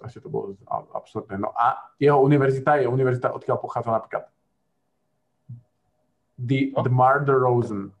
Asi 0.00 0.16
to 0.22 0.32
bolo 0.32 0.56
absurdné. 0.96 1.36
No 1.36 1.52
a 1.52 1.92
jeho 2.00 2.22
univerzita 2.24 2.80
je 2.80 2.88
univerzita, 2.88 3.36
odkiaľ 3.36 3.56
pochádza 3.60 3.90
napríklad 3.92 4.24
The, 6.40 6.72
No. 6.72 6.82
the 6.82 6.88
Marder 6.92 7.36
Rosen, 7.36 7.92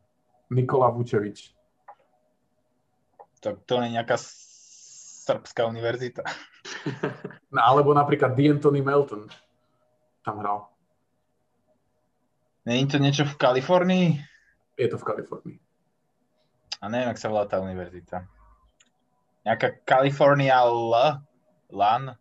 Nikola 0.50 0.88
Vučevič. 0.88 1.52
To, 3.40 3.56
to 3.64 3.72
nie 3.80 3.92
je 3.92 3.96
nejaká 4.00 4.16
srbská 4.20 5.64
univerzita. 5.68 6.24
No, 7.50 7.60
alebo 7.60 7.90
napríklad 7.92 8.38
The 8.38 8.56
Anthony 8.56 8.80
Melton 8.80 9.26
tam 10.24 10.38
hral. 10.40 10.70
Není 12.64 12.86
to 12.86 12.96
niečo 12.96 13.24
v 13.26 13.36
Kalifornii? 13.36 14.06
Je 14.78 14.88
to 14.88 14.96
v 14.96 15.04
Kalifornii. 15.04 15.58
A 16.80 16.88
neviem, 16.88 17.10
jak 17.12 17.20
sa 17.20 17.28
volá 17.28 17.44
tá 17.44 17.60
univerzita. 17.60 18.24
Nejaká 19.44 19.82
California 19.84 20.56
L? 20.62 20.94
LAN? 21.74 22.16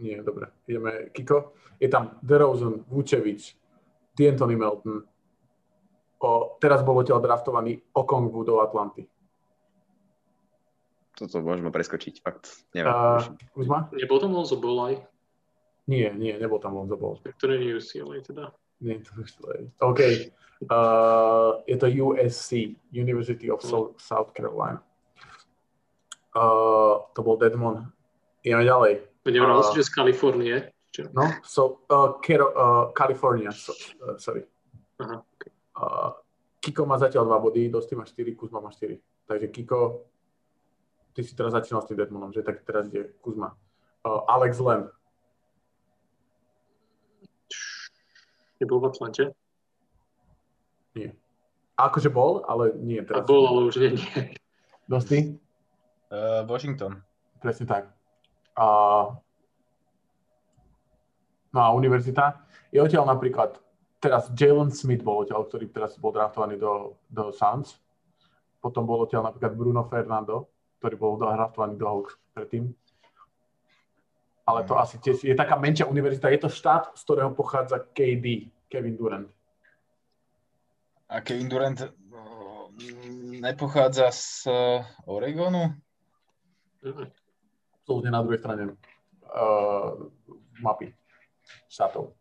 Nie, 0.00 0.24
dobre. 0.24 0.48
Ideme. 0.64 1.12
Kiko. 1.12 1.52
Je 1.76 1.88
tam 1.88 2.16
DeRozan, 2.24 2.84
Vučevič, 2.88 3.56
D'Antoni 4.16 4.56
Melton. 4.56 5.04
O, 6.20 6.56
teraz 6.60 6.84
bol 6.84 7.00
odtiaľ 7.00 7.24
draftovaný 7.24 7.80
Okongwu 7.96 8.44
do 8.44 8.60
Atlanty. 8.60 9.08
Toto 11.16 11.40
môžeme 11.40 11.68
preskočiť, 11.72 12.20
fakt. 12.20 12.64
Neviem. 12.72 12.92
Uh, 12.92 13.20
Uh, 13.20 13.52
Kuzma? 13.52 13.78
Nebol 13.92 14.18
tam 14.20 14.32
Lonzo 14.32 14.56
Bolaj, 14.56 15.00
Nie, 15.90 16.12
nie, 16.14 16.36
nebol 16.38 16.60
tam 16.62 16.76
Lonzo 16.76 16.94
Ball. 16.94 17.18
to 17.18 17.44
nie 17.50 17.72
je 17.72 17.76
UCLA 17.76 18.22
teda. 18.22 18.52
Nie, 18.80 19.00
to 19.02 19.48
je. 19.52 19.68
OK. 19.82 20.00
Uh, 20.68 21.64
je 21.66 21.76
to 21.76 21.88
USC, 21.88 22.76
University 22.92 23.48
of 23.50 23.60
South, 23.64 23.96
South 23.98 24.30
Carolina. 24.36 24.84
Uh, 26.36 27.00
to 27.16 27.24
bol 27.24 27.34
Dedmon. 27.40 27.90
Ideme 28.44 28.64
ďalej. 28.64 28.92
Nevral 29.26 29.60
A- 29.60 29.66
si, 29.66 29.80
že 29.82 29.88
z 29.88 29.92
Kalifornie. 29.92 30.56
Čo? 30.90 31.06
No, 31.14 31.26
so, 31.44 31.86
uh, 31.90 32.18
Kero, 32.22 32.50
uh, 32.50 32.84
California, 32.94 33.50
so, 33.54 33.72
uh, 34.02 34.14
sorry. 34.18 34.42
Aha. 35.00 35.22
Uh, 35.80 36.12
Kiko 36.60 36.84
má 36.84 37.00
zatiaľ 37.00 37.24
2 37.24 37.40
body, 37.40 37.62
Dosti 37.72 37.96
má 37.96 38.04
4, 38.04 38.36
Kuzma 38.36 38.60
má 38.60 38.68
4. 38.68 39.00
Takže 39.24 39.48
Kiko, 39.48 40.04
ty 41.16 41.24
si 41.24 41.32
teraz 41.32 41.56
začínal 41.56 41.80
s 41.80 41.88
tým 41.88 41.96
Deadmonom, 41.96 42.36
že 42.36 42.44
tak 42.44 42.60
teraz 42.68 42.84
ide 42.92 43.16
Kuzma. 43.24 43.56
Uh, 44.04 44.20
Alex 44.28 44.60
Len, 44.60 44.92
Nebol 48.60 48.76
v 48.84 48.92
Atlante. 48.92 49.24
nie. 50.92 51.08
Akože 51.80 52.12
bol, 52.12 52.44
ale 52.44 52.76
nie 52.76 53.00
A 53.00 53.08
teraz. 53.08 53.24
bol, 53.24 53.48
ale 53.48 53.72
už 53.72 53.80
nie. 53.80 53.96
nie. 53.96 54.36
Dosti? 54.84 55.40
Uh, 56.12 56.44
Washington. 56.44 57.00
Presne 57.40 57.64
tak. 57.64 57.88
A, 58.52 58.66
no 61.48 61.58
a 61.64 61.72
univerzita 61.72 62.44
je 62.68 62.84
odtiaľ 62.84 63.08
napríklad, 63.08 63.56
teraz 64.00 64.32
Jalen 64.32 64.72
Smith 64.72 65.04
bol 65.04 65.22
odtiaľ, 65.22 65.44
ktorý 65.46 65.68
teraz 65.68 65.94
bol 66.00 66.10
draftovaný 66.10 66.56
do, 66.56 66.96
do 67.12 67.30
Suns. 67.30 67.76
Potom 68.58 68.88
bol 68.88 69.04
odtiaľ 69.04 69.28
napríklad 69.28 69.52
Bruno 69.52 69.84
Fernando, 69.86 70.48
ktorý 70.80 70.96
bol 70.96 71.12
draftovaný 71.20 71.76
do 71.76 71.86
Hawks 71.86 72.16
predtým. 72.32 72.72
Ale 74.48 74.66
to 74.66 74.74
asi 74.74 74.98
tiež 74.98 75.22
je 75.22 75.36
taká 75.36 75.54
menšia 75.54 75.86
univerzita. 75.86 76.32
Je 76.32 76.42
to 76.42 76.50
štát, 76.50 76.96
z 76.96 77.02
ktorého 77.06 77.30
pochádza 77.36 77.78
KD, 77.94 78.50
Kevin 78.66 78.96
Durant. 78.98 79.30
A 81.06 81.20
Kevin 81.22 81.46
Durant 81.46 81.78
uh, 81.78 81.90
nepochádza 83.38 84.10
z 84.10 84.48
uh, 84.50 84.82
Oregonu? 85.06 85.70
Mhm. 86.80 87.12
absolútne 87.90 88.14
na 88.14 88.22
druhej 88.22 88.40
strane 88.40 88.62
uh, 88.70 90.08
mapy 90.62 90.94
štátov. 91.66 92.14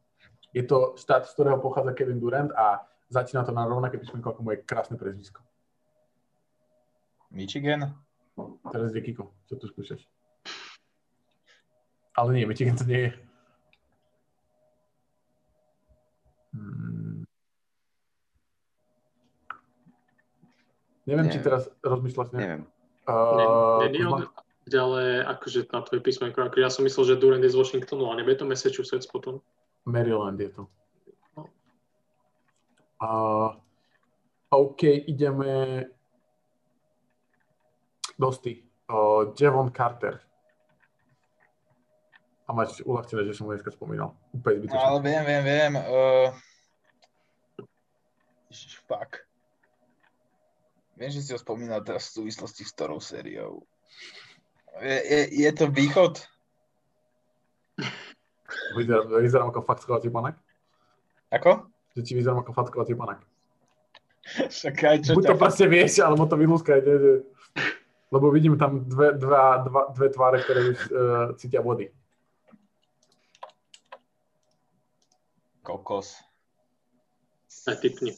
Je 0.53 0.63
to 0.65 0.97
štát, 0.97 1.29
z 1.29 1.33
ktorého 1.33 1.61
pochádza 1.61 1.93
Kevin 1.93 2.19
Durant 2.19 2.51
a 2.57 2.81
začína 3.09 3.45
to 3.45 3.53
na 3.53 3.65
rovnaké 3.69 3.97
písmenko 3.97 4.33
ako 4.33 4.41
moje 4.41 4.65
krásne 4.65 4.97
prezvisko. 4.97 5.41
Michigan? 7.29 7.93
Teraz 8.71 8.89
ide 8.95 9.05
Kiko, 9.05 9.29
čo 9.45 9.55
tu 9.61 9.69
skúšaš? 9.69 10.01
Ale 12.17 12.29
nie, 12.33 12.49
Michigan 12.49 12.75
to 12.75 12.85
nie 12.89 13.09
je. 13.09 13.11
Hmm. 16.49 17.21
Neviem, 21.05 21.27
či 21.29 21.37
Neviem. 21.41 21.45
teraz 21.45 21.63
rozmýšľaš 21.81 22.29
nejak. 22.33 22.41
neviem. 22.41 22.63
Uh, 23.09 23.81
nie, 23.89 24.05
Kuzma? 24.05 24.17
on, 24.29 24.69
ale 24.69 25.01
akože 25.25 25.59
na 25.73 25.81
tvoje 25.81 26.01
písmenko, 26.05 26.37
ako 26.45 26.57
ja 26.61 26.69
som 26.69 26.85
myslel, 26.85 27.13
že 27.13 27.17
Durant 27.17 27.41
je 27.41 27.49
z 27.49 27.57
Washingtonu, 27.57 28.05
a 28.09 28.13
nebude 28.13 28.37
to 28.37 28.45
Massachusetts 28.45 29.09
potom. 29.09 29.41
Maryland 29.89 30.39
je 30.39 30.49
to. 30.53 30.63
Uh, 32.99 33.55
OK, 34.49 34.83
ideme 35.07 35.85
dosti. 38.17 38.63
Uh, 38.89 39.31
Javon 39.33 39.71
Carter. 39.71 40.19
A 42.43 42.53
máš 42.53 42.81
uľahčené, 42.81 43.29
že 43.29 43.37
som 43.37 43.45
ho 43.45 43.53
dneska 43.53 43.69
spomínal. 43.69 44.17
Úplne 44.33 44.55
No, 44.57 44.61
zbytočne. 44.65 44.81
ale 44.81 44.99
viem, 45.05 45.23
viem, 45.23 45.43
viem. 45.45 45.73
Uh, 45.77 46.29
ježiš, 48.49 48.81
fuck. 48.89 49.21
Viem, 50.97 51.13
že 51.13 51.21
si 51.21 51.31
ho 51.31 51.39
spomínal 51.39 51.79
teraz 51.85 52.09
v 52.09 52.25
súvislosti 52.25 52.65
s 52.65 52.73
ktorou 52.73 52.97
sériou. 52.99 53.63
Je, 54.81 54.97
je, 54.97 55.21
je 55.45 55.51
to 55.53 55.69
východ? 55.69 56.19
Vyzerám, 58.75 59.05
vyzerám 59.21 59.47
ako 59.49 59.61
fackovací 59.65 60.09
panak? 60.09 60.35
Ako? 61.33 61.69
Že 61.97 62.01
ti 62.05 62.13
vyzerám 62.13 62.41
ako 62.41 62.51
fackovací 62.53 62.93
panak. 62.93 63.25
Však 64.29 64.75
aj 64.83 64.97
čo 65.05 65.11
Buď 65.17 65.33
to 65.33 65.35
proste 65.41 65.65
vieš, 65.65 66.01
alebo 66.05 66.29
to 66.29 66.37
vylúskajte, 66.37 66.91
že... 66.91 67.11
Lebo 68.09 68.33
vidím 68.33 68.57
tam 68.57 68.89
dve, 68.89 69.13
dva, 69.21 69.61
dva, 69.61 69.93
dve 69.93 70.07
tváre, 70.09 70.41
ktoré 70.41 70.73
už 70.73 70.79
uh, 70.89 70.97
cítia 71.37 71.61
vody. 71.61 71.93
Kokos. 75.61 76.17
Aj 77.69 77.77
typni. 77.77 78.17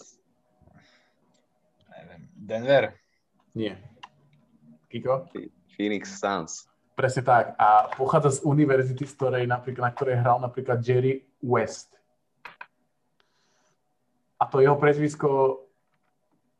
Neviem. 1.91 2.21
Denver. 2.39 2.95
Nie. 3.51 3.75
Kiko? 4.87 5.27
Phoenix 5.75 6.15
Suns. 6.15 6.70
Presne 7.01 7.25
tak. 7.25 7.57
A 7.57 7.89
pochádza 7.97 8.37
z 8.37 8.45
univerzity, 8.45 9.09
z 9.09 9.13
ktorej, 9.17 9.49
napríklad, 9.49 9.89
na 9.89 9.93
ktorej 9.97 10.21
hral 10.21 10.37
napríklad 10.37 10.85
Jerry 10.85 11.25
West. 11.41 11.97
A 14.37 14.45
to 14.45 14.61
jeho 14.61 14.77
prezvisko 14.77 15.57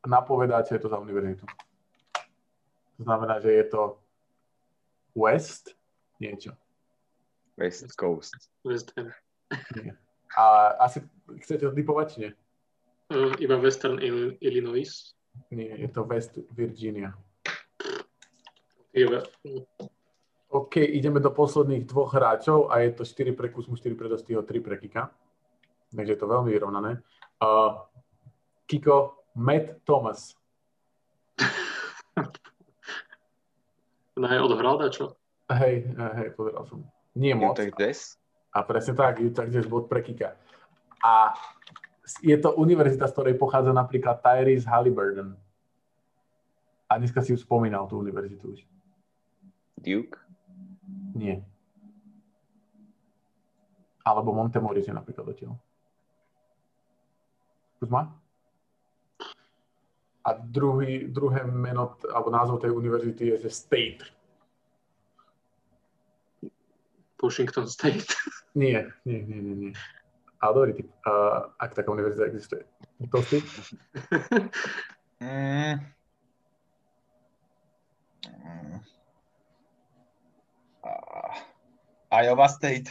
napovedáte 0.01 0.73
to 0.81 0.89
za 0.89 0.97
univerzitu. 0.97 1.45
To 2.97 3.01
znamená, 3.05 3.37
že 3.37 3.53
je 3.53 3.65
to 3.69 4.01
West 5.13 5.77
niečo. 6.17 6.57
West 7.53 7.93
Coast. 7.93 8.33
West 8.65 8.97
Ham. 8.97 9.13
Nie. 9.77 9.93
A 10.33 10.73
asi 10.89 11.05
chcete 11.45 11.69
to 11.69 11.73
typovať, 11.77 12.07
či 12.09 12.17
nie? 12.17 12.31
Uh, 13.13 13.29
iba 13.37 13.61
Western 13.61 14.01
Il- 14.01 14.41
Illinois. 14.41 14.89
Nie, 15.53 15.77
je 15.77 15.89
to 15.93 16.01
West 16.01 16.41
Virginia. 16.49 17.13
Iba, 18.89 19.21
OK, 20.51 20.83
ideme 20.83 21.23
do 21.23 21.31
posledných 21.31 21.87
dvoch 21.87 22.11
hráčov 22.11 22.67
a 22.67 22.83
je 22.83 22.91
to 22.91 23.07
4 23.07 23.31
pre 23.31 23.47
Kuzmu, 23.47 23.79
4 23.79 23.95
pre 23.95 24.11
Dostyho, 24.11 24.43
3 24.43 24.59
pre 24.59 24.75
Kika. 24.75 25.07
Takže 25.95 26.11
je 26.11 26.19
to 26.19 26.27
veľmi 26.27 26.51
vyrovnané. 26.51 26.99
Uh, 27.39 27.87
Kiko, 28.67 29.15
Matt 29.39 29.79
Thomas. 29.87 30.35
na 34.19 34.27
je 34.35 34.39
odohral 34.43 34.75
dačo? 34.75 35.15
Hej, 35.47 35.87
hej, 35.95 36.29
pozeral 36.35 36.67
som. 36.67 36.83
Nie 37.15 37.31
moc. 37.31 37.55
Utah 37.55 37.71
Jazz. 37.79 38.19
A 38.51 38.67
presne 38.67 38.91
tak, 38.95 39.23
Utah 39.23 39.47
Jazz 39.47 39.71
bod 39.71 39.87
pre 39.87 40.03
Kika. 40.03 40.35
A 40.99 41.31
je 42.19 42.35
to 42.35 42.51
univerzita, 42.59 43.07
z 43.07 43.15
ktorej 43.15 43.35
pochádza 43.39 43.71
napríklad 43.71 44.19
Tyrese 44.19 44.67
Halliburton. 44.67 45.31
A 46.91 46.99
dneska 46.99 47.23
si 47.23 47.31
už 47.31 47.47
spomínal 47.47 47.87
tú 47.87 47.95
univerzitu 48.03 48.51
už. 48.51 48.59
Duke. 49.79 50.30
Nie. 51.21 51.37
Alebo 54.01 54.33
Montemoris 54.33 54.89
je 54.89 54.93
napríklad 54.97 55.29
odtiaľ. 55.29 55.53
Kuzma? 57.77 58.09
A 60.21 60.29
druhý, 60.37 61.09
druhé 61.09 61.45
meno, 61.45 61.97
alebo 62.09 62.29
názov 62.33 62.61
tej 62.61 62.73
univerzity 62.73 63.33
je, 63.33 63.45
že 63.45 63.49
State. 63.53 64.01
Washington 67.21 67.69
State. 67.69 68.09
Nie, 68.57 68.91
nie, 69.07 69.23
nie, 69.23 69.39
nie, 69.39 69.55
nie. 69.55 69.71
Ale 70.43 70.51
dobrý 70.51 70.71
typ, 70.75 70.89
uh, 71.07 71.55
ak 71.55 71.71
taká 71.71 71.87
univerzita 71.87 72.27
existuje. 72.27 72.67
To 73.13 73.21
si? 73.23 73.39
Mm. 75.21 75.77
Mm. 78.25 78.81
Iowa 82.11 82.47
State. 82.47 82.89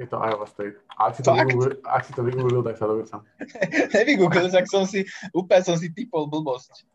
Je 0.00 0.06
to 0.06 0.16
Iowa 0.16 0.46
State. 0.46 0.80
A 0.96 1.12
ak 1.12 1.16
si 1.16 1.22
to, 1.22 1.32
vygooglil, 1.36 1.76
ak 1.84 2.02
si 2.04 2.12
to 2.16 2.22
vygooglil, 2.24 2.62
tak 2.64 2.76
sa 2.80 2.88
sám. 3.04 3.22
Nevygooglil, 3.94 4.48
tak 4.48 4.64
som 4.68 4.88
si, 4.88 5.04
úplne 5.36 5.60
som 5.60 5.76
si 5.76 5.92
typol 5.92 6.24
blbosť. 6.28 6.88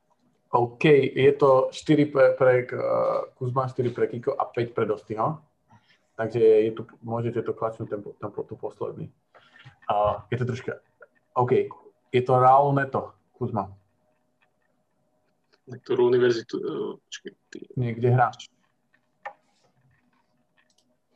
OK, 0.55 0.83
je 1.13 1.31
to 1.37 1.69
4 1.69 2.05
pre, 2.09 2.25
pre 2.33 2.53
uh, 2.73 3.29
Kuzma, 3.37 3.69
4 3.69 3.91
pre 3.93 4.07
Kiko 4.07 4.33
a 4.33 4.49
5 4.49 4.73
pre 4.73 4.85
Dostyho. 4.89 5.37
Takže 6.15 6.39
je 6.39 6.71
tu, 6.71 6.87
môžete 7.03 7.43
to 7.43 7.51
klačnúť 7.51 7.91
ten, 7.91 8.01
ten, 8.01 8.29
ten 8.31 8.57
posledný. 8.57 9.05
Uh, 9.91 10.23
je 10.31 10.37
to 10.39 10.45
troška... 10.47 10.71
OK, 11.35 11.67
je 12.09 12.21
to 12.23 12.33
Raul 12.39 12.71
Neto, 12.71 13.11
Kuzma. 13.35 13.67
Na 15.67 15.75
ktorú 15.77 16.07
univerzitu? 16.07 16.55
Uh, 16.57 16.95
počkej, 17.03 17.31
ty. 17.51 17.59
Niekde 17.75 18.15
hrá. 18.15 18.31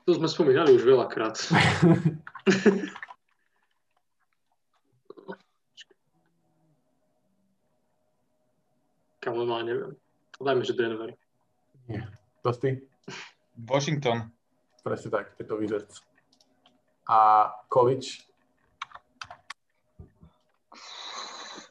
To 0.10 0.18
sme 0.18 0.26
spomínali 0.26 0.74
už 0.74 0.90
veľakrát. 0.90 1.38
Kam 9.22 9.38
má, 9.46 9.62
neviem. 9.62 9.94
Dajme, 10.42 10.66
že 10.66 10.74
Denver. 10.74 11.14
Nie. 11.86 12.10
Dosty? 12.42 12.82
Washington. 13.54 14.34
Presne 14.82 15.14
tak, 15.14 15.38
je 15.38 15.46
to 15.46 15.62
Wizards. 15.62 16.02
A 17.06 17.54
college? 17.70 18.26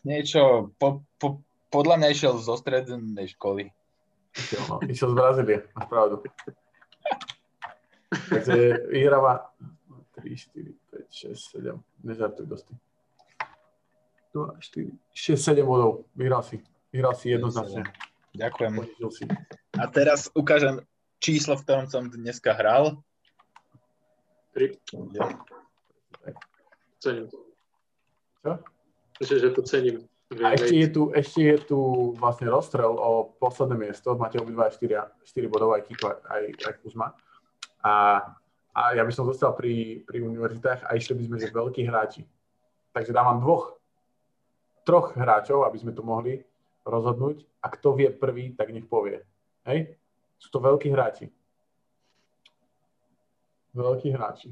Niečo, 0.06 0.70
po, 0.78 1.02
po, 1.18 1.42
podľa 1.74 2.06
mňa 2.06 2.14
išiel 2.14 2.38
zo 2.38 2.54
strednej 2.54 3.26
školy. 3.34 3.74
Išiel, 4.30 4.62
no. 4.70 4.78
Išiel 4.86 5.10
z 5.10 5.14
Brazílie, 5.18 5.66
máš 5.74 5.90
pravdu. 5.90 6.22
Takže 8.08 8.88
vyhráva 8.88 9.52
3, 10.16 10.36
4, 10.36 10.72
5, 10.90 11.12
6, 11.12 11.50
7. 11.50 11.82
Nežartuj 12.04 12.46
dosti. 12.46 12.74
2, 14.34 14.56
4, 14.60 14.90
6, 15.12 15.44
7 15.44 15.66
bodov. 15.66 16.04
Vyhral 16.16 16.42
si. 16.42 16.62
Vyhral 16.92 17.14
si 17.14 17.28
jednoznačne. 17.28 17.84
Ďakujem. 18.32 18.72
Si. 19.12 19.24
A 19.76 19.84
teraz 19.92 20.32
ukážem 20.32 20.80
číslo, 21.20 21.56
v 21.56 21.64
ktorom 21.64 21.86
som 21.90 22.08
dneska 22.08 22.54
hral. 22.54 23.02
Tri. 24.56 24.78
Cením. 26.98 27.28
Čo? 28.40 28.52
Myslím, 29.20 29.38
že 29.38 29.50
to 29.50 29.62
cením. 29.62 29.96
A 30.28 30.52
ešte 30.52 30.76
je 30.76 30.88
tu, 30.92 31.02
ešte 31.16 31.40
je 31.40 31.56
tu 31.72 31.78
vlastne 32.20 32.52
rozstrel 32.52 32.92
o 32.92 33.32
posledné 33.40 33.88
miesto. 33.88 34.12
Máte 34.12 34.36
obidva 34.36 34.68
4, 34.68 35.24
4 35.24 35.48
bodov, 35.48 35.72
aj 35.72 35.88
Kiko, 35.88 36.20
aj, 36.20 36.42
aj 36.68 36.74
Kuzma. 36.84 37.16
A, 37.84 38.20
a 38.74 38.80
ja 38.94 39.02
by 39.02 39.12
som 39.14 39.28
zostal 39.28 39.54
pri, 39.54 40.02
pri 40.06 40.22
univerzitách 40.22 40.86
a 40.86 40.94
išli 40.98 41.14
by 41.18 41.22
sme, 41.30 41.36
že 41.38 41.54
veľkí 41.54 41.82
hráči. 41.86 42.22
Takže 42.92 43.14
dávam 43.14 43.38
dvoch, 43.38 43.78
troch 44.82 45.14
hráčov, 45.14 45.62
aby 45.68 45.78
sme 45.78 45.92
to 45.94 46.02
mohli 46.02 46.42
rozhodnúť. 46.82 47.44
A 47.62 47.70
kto 47.70 47.94
vie 47.94 48.08
prvý, 48.10 48.54
tak 48.54 48.72
nech 48.72 48.86
povie. 48.86 49.22
Hej? 49.68 49.98
Sú 50.38 50.48
to 50.50 50.62
veľkí 50.62 50.88
hráči. 50.90 51.28
Veľkí 53.74 54.10
hráči. 54.10 54.50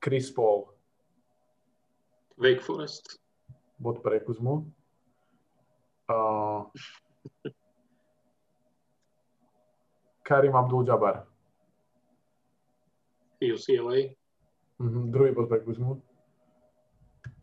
Chris 0.00 0.30
Paul, 0.30 0.70
Wake 2.38 2.60
Forest. 2.60 3.18
bod 3.78 4.00
pre 4.02 4.20
Kuzmu. 4.20 4.72
Uh, 6.08 6.64
Karim 10.26 10.58
Abdul-Jabbar, 10.58 11.22
UCLA. 13.38 14.18
mhm, 14.78 15.10
druhý 15.14 15.30
bod 15.30 15.46
pre 15.48 15.60
Kuzmu. 15.62 16.02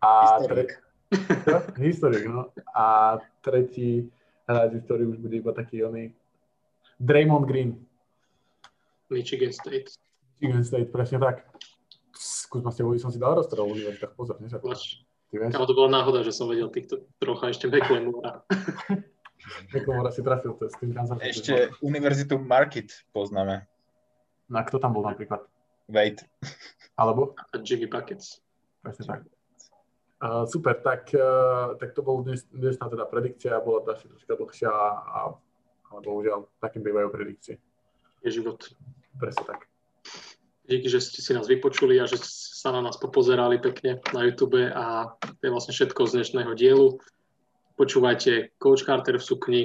A 0.04 0.36
Historik. 0.36 0.68
tre-? 1.08 1.80
Historik, 1.88 2.24
no. 2.28 2.52
A 2.76 3.18
tretí 3.40 4.12
hráč, 4.44 4.84
ktorý 4.84 5.16
už 5.16 5.18
bude 5.24 5.40
iba 5.40 5.56
taký 5.56 5.88
oný. 5.88 6.12
Draymond 7.00 7.48
Green, 7.48 7.80
Michigan 9.08 9.56
State. 9.56 9.96
Michigan 10.44 10.68
State, 10.68 10.92
presne 10.92 11.24
tak. 11.24 11.48
Kuzma, 12.52 12.68
s 12.70 12.78
tebou 12.78 12.92
som 13.00 13.10
si 13.10 13.18
dal 13.18 13.40
rozstrel 13.40 13.64
v 13.64 13.80
univerzitách, 13.80 14.14
pozor, 14.14 14.36
vieš, 14.44 15.08
Kámo, 15.34 15.66
to 15.66 15.74
bola 15.74 15.90
náhoda, 15.90 16.22
že 16.22 16.30
som 16.30 16.46
vedel 16.46 16.70
týchto 16.70 17.10
trocha 17.18 17.50
ešte 17.50 17.66
McLemora. 17.66 18.46
Nekomora 19.76 20.10
si 20.11 20.24
trafil 20.24 20.56
to 20.56 20.72
s 20.72 20.76
tým 20.80 20.95
Kansas. 20.95 21.20
City. 21.20 21.30
Ešte 21.30 21.53
univerzitu 21.84 22.40
Market 22.40 22.91
poznáme. 23.11 23.68
No 24.48 24.56
a 24.60 24.64
kto 24.64 24.80
tam 24.80 24.95
bol 24.95 25.03
napríklad? 25.03 25.44
Wait. 25.91 26.24
Alebo? 26.95 27.36
A 27.52 27.60
Jimmy 27.60 27.88
Buckets. 27.88 28.40
Presne 28.84 29.03
tak. 29.07 29.20
Uh, 30.24 30.48
super, 30.48 30.80
tak, 30.80 31.11
uh, 31.11 31.76
tak 31.76 31.91
to 31.91 31.99
bol 31.99 32.24
dnes, 32.24 32.48
dnesná 32.48 32.88
teda 32.88 33.03
predikcia, 33.03 33.60
bola 33.60 33.84
to 33.84 33.91
asi 33.91 34.07
troška 34.07 34.40
dlhšia, 34.40 34.72
a, 34.72 35.36
ale 35.91 35.99
bohužiaľ, 35.99 36.48
takým 36.64 36.80
bývajú 36.80 37.11
predikcie. 37.11 37.60
Je 38.24 38.30
život. 38.32 38.64
Presne 39.20 39.44
tak. 39.44 39.68
Díky, 40.64 40.88
že 40.88 41.03
ste 41.03 41.20
si 41.20 41.36
nás 41.36 41.44
vypočuli 41.44 41.99
a 41.99 42.07
že 42.07 42.24
sa 42.24 42.72
na 42.72 42.80
nás 42.80 42.95
popozerali 42.95 43.60
pekne 43.60 43.99
na 44.15 44.24
YouTube 44.24 44.64
a 44.72 45.11
to 45.20 45.44
je 45.44 45.52
vlastne 45.52 45.76
všetko 45.76 46.07
z 46.07 46.24
dnešného 46.24 46.56
dielu. 46.56 46.88
Počúvajte 47.74 48.54
Coach 48.62 48.86
Carter 48.86 49.18
v 49.18 49.26
sukni, 49.26 49.64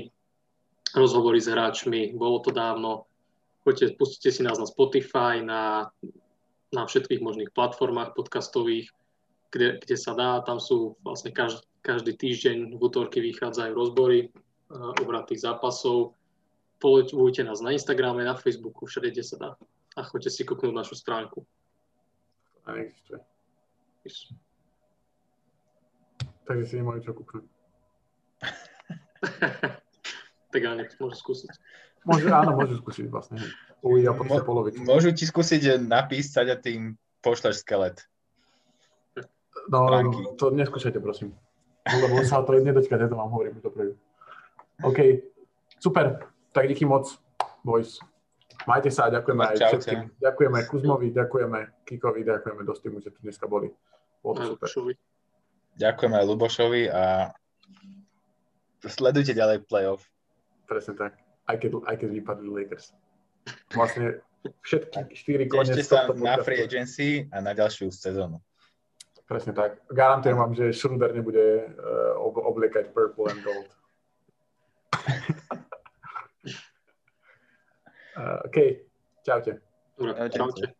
rozhovory 0.96 1.40
s 1.40 1.52
hráčmi, 1.52 2.16
bolo 2.16 2.40
to 2.40 2.48
dávno. 2.48 3.04
Poďte, 3.60 4.00
pustite 4.00 4.32
si 4.32 4.40
nás 4.40 4.56
na 4.56 4.64
Spotify, 4.64 5.44
na, 5.44 5.92
na 6.72 6.82
všetkých 6.88 7.20
možných 7.20 7.52
platformách 7.52 8.16
podcastových, 8.16 8.88
kde, 9.52 9.76
kde 9.84 9.96
sa 10.00 10.16
dá. 10.16 10.40
Tam 10.40 10.56
sú 10.56 10.96
vlastne 11.04 11.36
každý, 11.36 11.60
každý 11.84 12.16
týždeň 12.16 12.76
v 12.76 12.80
útorky 12.80 13.20
vychádzajú 13.20 13.76
rozbory 13.76 14.32
uh, 14.32 14.96
obratých 15.04 15.44
zápasov. 15.44 16.16
Poľujte 16.80 17.44
nás 17.44 17.60
na 17.60 17.76
Instagrame, 17.76 18.24
na 18.24 18.38
Facebooku, 18.38 18.88
všade, 18.88 19.12
kde 19.12 19.24
sa 19.26 19.36
dá 19.36 19.50
a 19.98 20.06
choďte 20.06 20.30
si 20.30 20.42
kúknúť 20.46 20.70
našu 20.70 20.94
stránku. 20.94 21.42
A 22.64 22.72
neexistuje. 22.72 23.20
Takže 26.46 26.64
si 26.64 26.74
nemajú 26.80 27.02
čo 27.02 27.12
kúknuť. 27.12 27.57
tak 30.52 30.62
ale 30.64 30.74
nech 30.84 30.94
môžu 30.98 31.16
skúsiť. 31.18 31.50
Môže, 32.06 32.30
áno, 32.30 32.56
môžu 32.56 32.78
skúsiť 32.80 33.06
vlastne. 33.10 33.38
Uvidia 33.84 34.14
po 34.14 34.24
Mo- 34.26 34.42
polovicu. 34.42 34.80
Môžu 34.82 35.12
ti 35.14 35.26
skúsiť 35.28 35.78
napísať 35.82 36.46
a 36.50 36.56
tým 36.58 36.98
pošleš 37.22 37.62
skelet. 37.66 38.02
No, 39.68 39.90
stránky. 39.90 40.18
to 40.40 40.46
neskúšajte, 40.54 40.98
prosím. 41.02 41.36
lebo 41.84 42.24
sa 42.24 42.40
to 42.40 42.56
nedočkať, 42.56 43.04
ja 43.04 43.08
to 43.08 43.20
vám 43.20 43.28
hovorím 43.28 43.60
dopredu. 43.60 44.00
OK, 44.80 45.20
super, 45.76 46.24
tak 46.52 46.68
díky 46.68 46.88
moc, 46.88 47.04
boys. 47.60 48.00
Majte 48.64 48.90
sa 48.90 49.08
a 49.08 49.12
ďakujeme 49.12 49.44
aj 49.44 49.56
Čaute. 49.56 49.70
všetkým. 49.70 50.00
Ďakujeme 50.20 50.58
Kuzmovi, 50.66 51.08
ďakujeme 51.14 51.58
Kikovi, 51.84 52.20
ďakujeme 52.26 52.62
Dostimu, 52.64 52.98
že 53.00 53.14
tu 53.14 53.22
dneska 53.22 53.46
boli. 53.46 53.70
Bolo 54.20 54.34
to 54.34 54.42
super. 54.42 54.66
Lukášovi. 54.66 54.92
Ďakujem 55.78 56.12
aj 56.12 56.24
Lubošovi 56.26 56.82
a 56.90 57.04
sledujte 58.86 59.34
ďalej 59.34 59.66
playoff. 59.66 60.06
Presne 60.70 60.94
tak. 60.94 61.18
Aj 61.48 61.56
keď, 61.56 61.82
aj 61.88 61.96
keď 61.98 62.08
vypadli 62.22 62.48
Lakers. 62.52 62.92
Vlastne 63.72 64.20
všetky 64.62 65.16
štyri 65.16 65.44
koniec 65.48 65.74
Ešte 65.80 65.96
sa 65.96 66.12
na 66.12 66.38
free 66.44 66.60
agency 66.62 67.26
a 67.32 67.40
na 67.40 67.56
ďalšiu 67.56 67.88
sezónu. 67.90 68.38
Presne 69.28 69.52
tak. 69.52 69.84
Garantujem 69.92 70.36
vám, 70.40 70.52
že 70.56 70.72
Schroeder 70.72 71.12
nebude 71.12 71.68
uh, 71.76 72.16
ob- 72.16 72.40
obliekať 72.40 72.96
purple 72.96 73.28
and 73.28 73.40
gold. 73.44 73.68
uh, 78.16 78.40
OK, 78.48 78.56
čaute. 79.20 79.60
Dobre, 79.98 80.12
Čaute. 80.16 80.32
čaute. 80.32 80.77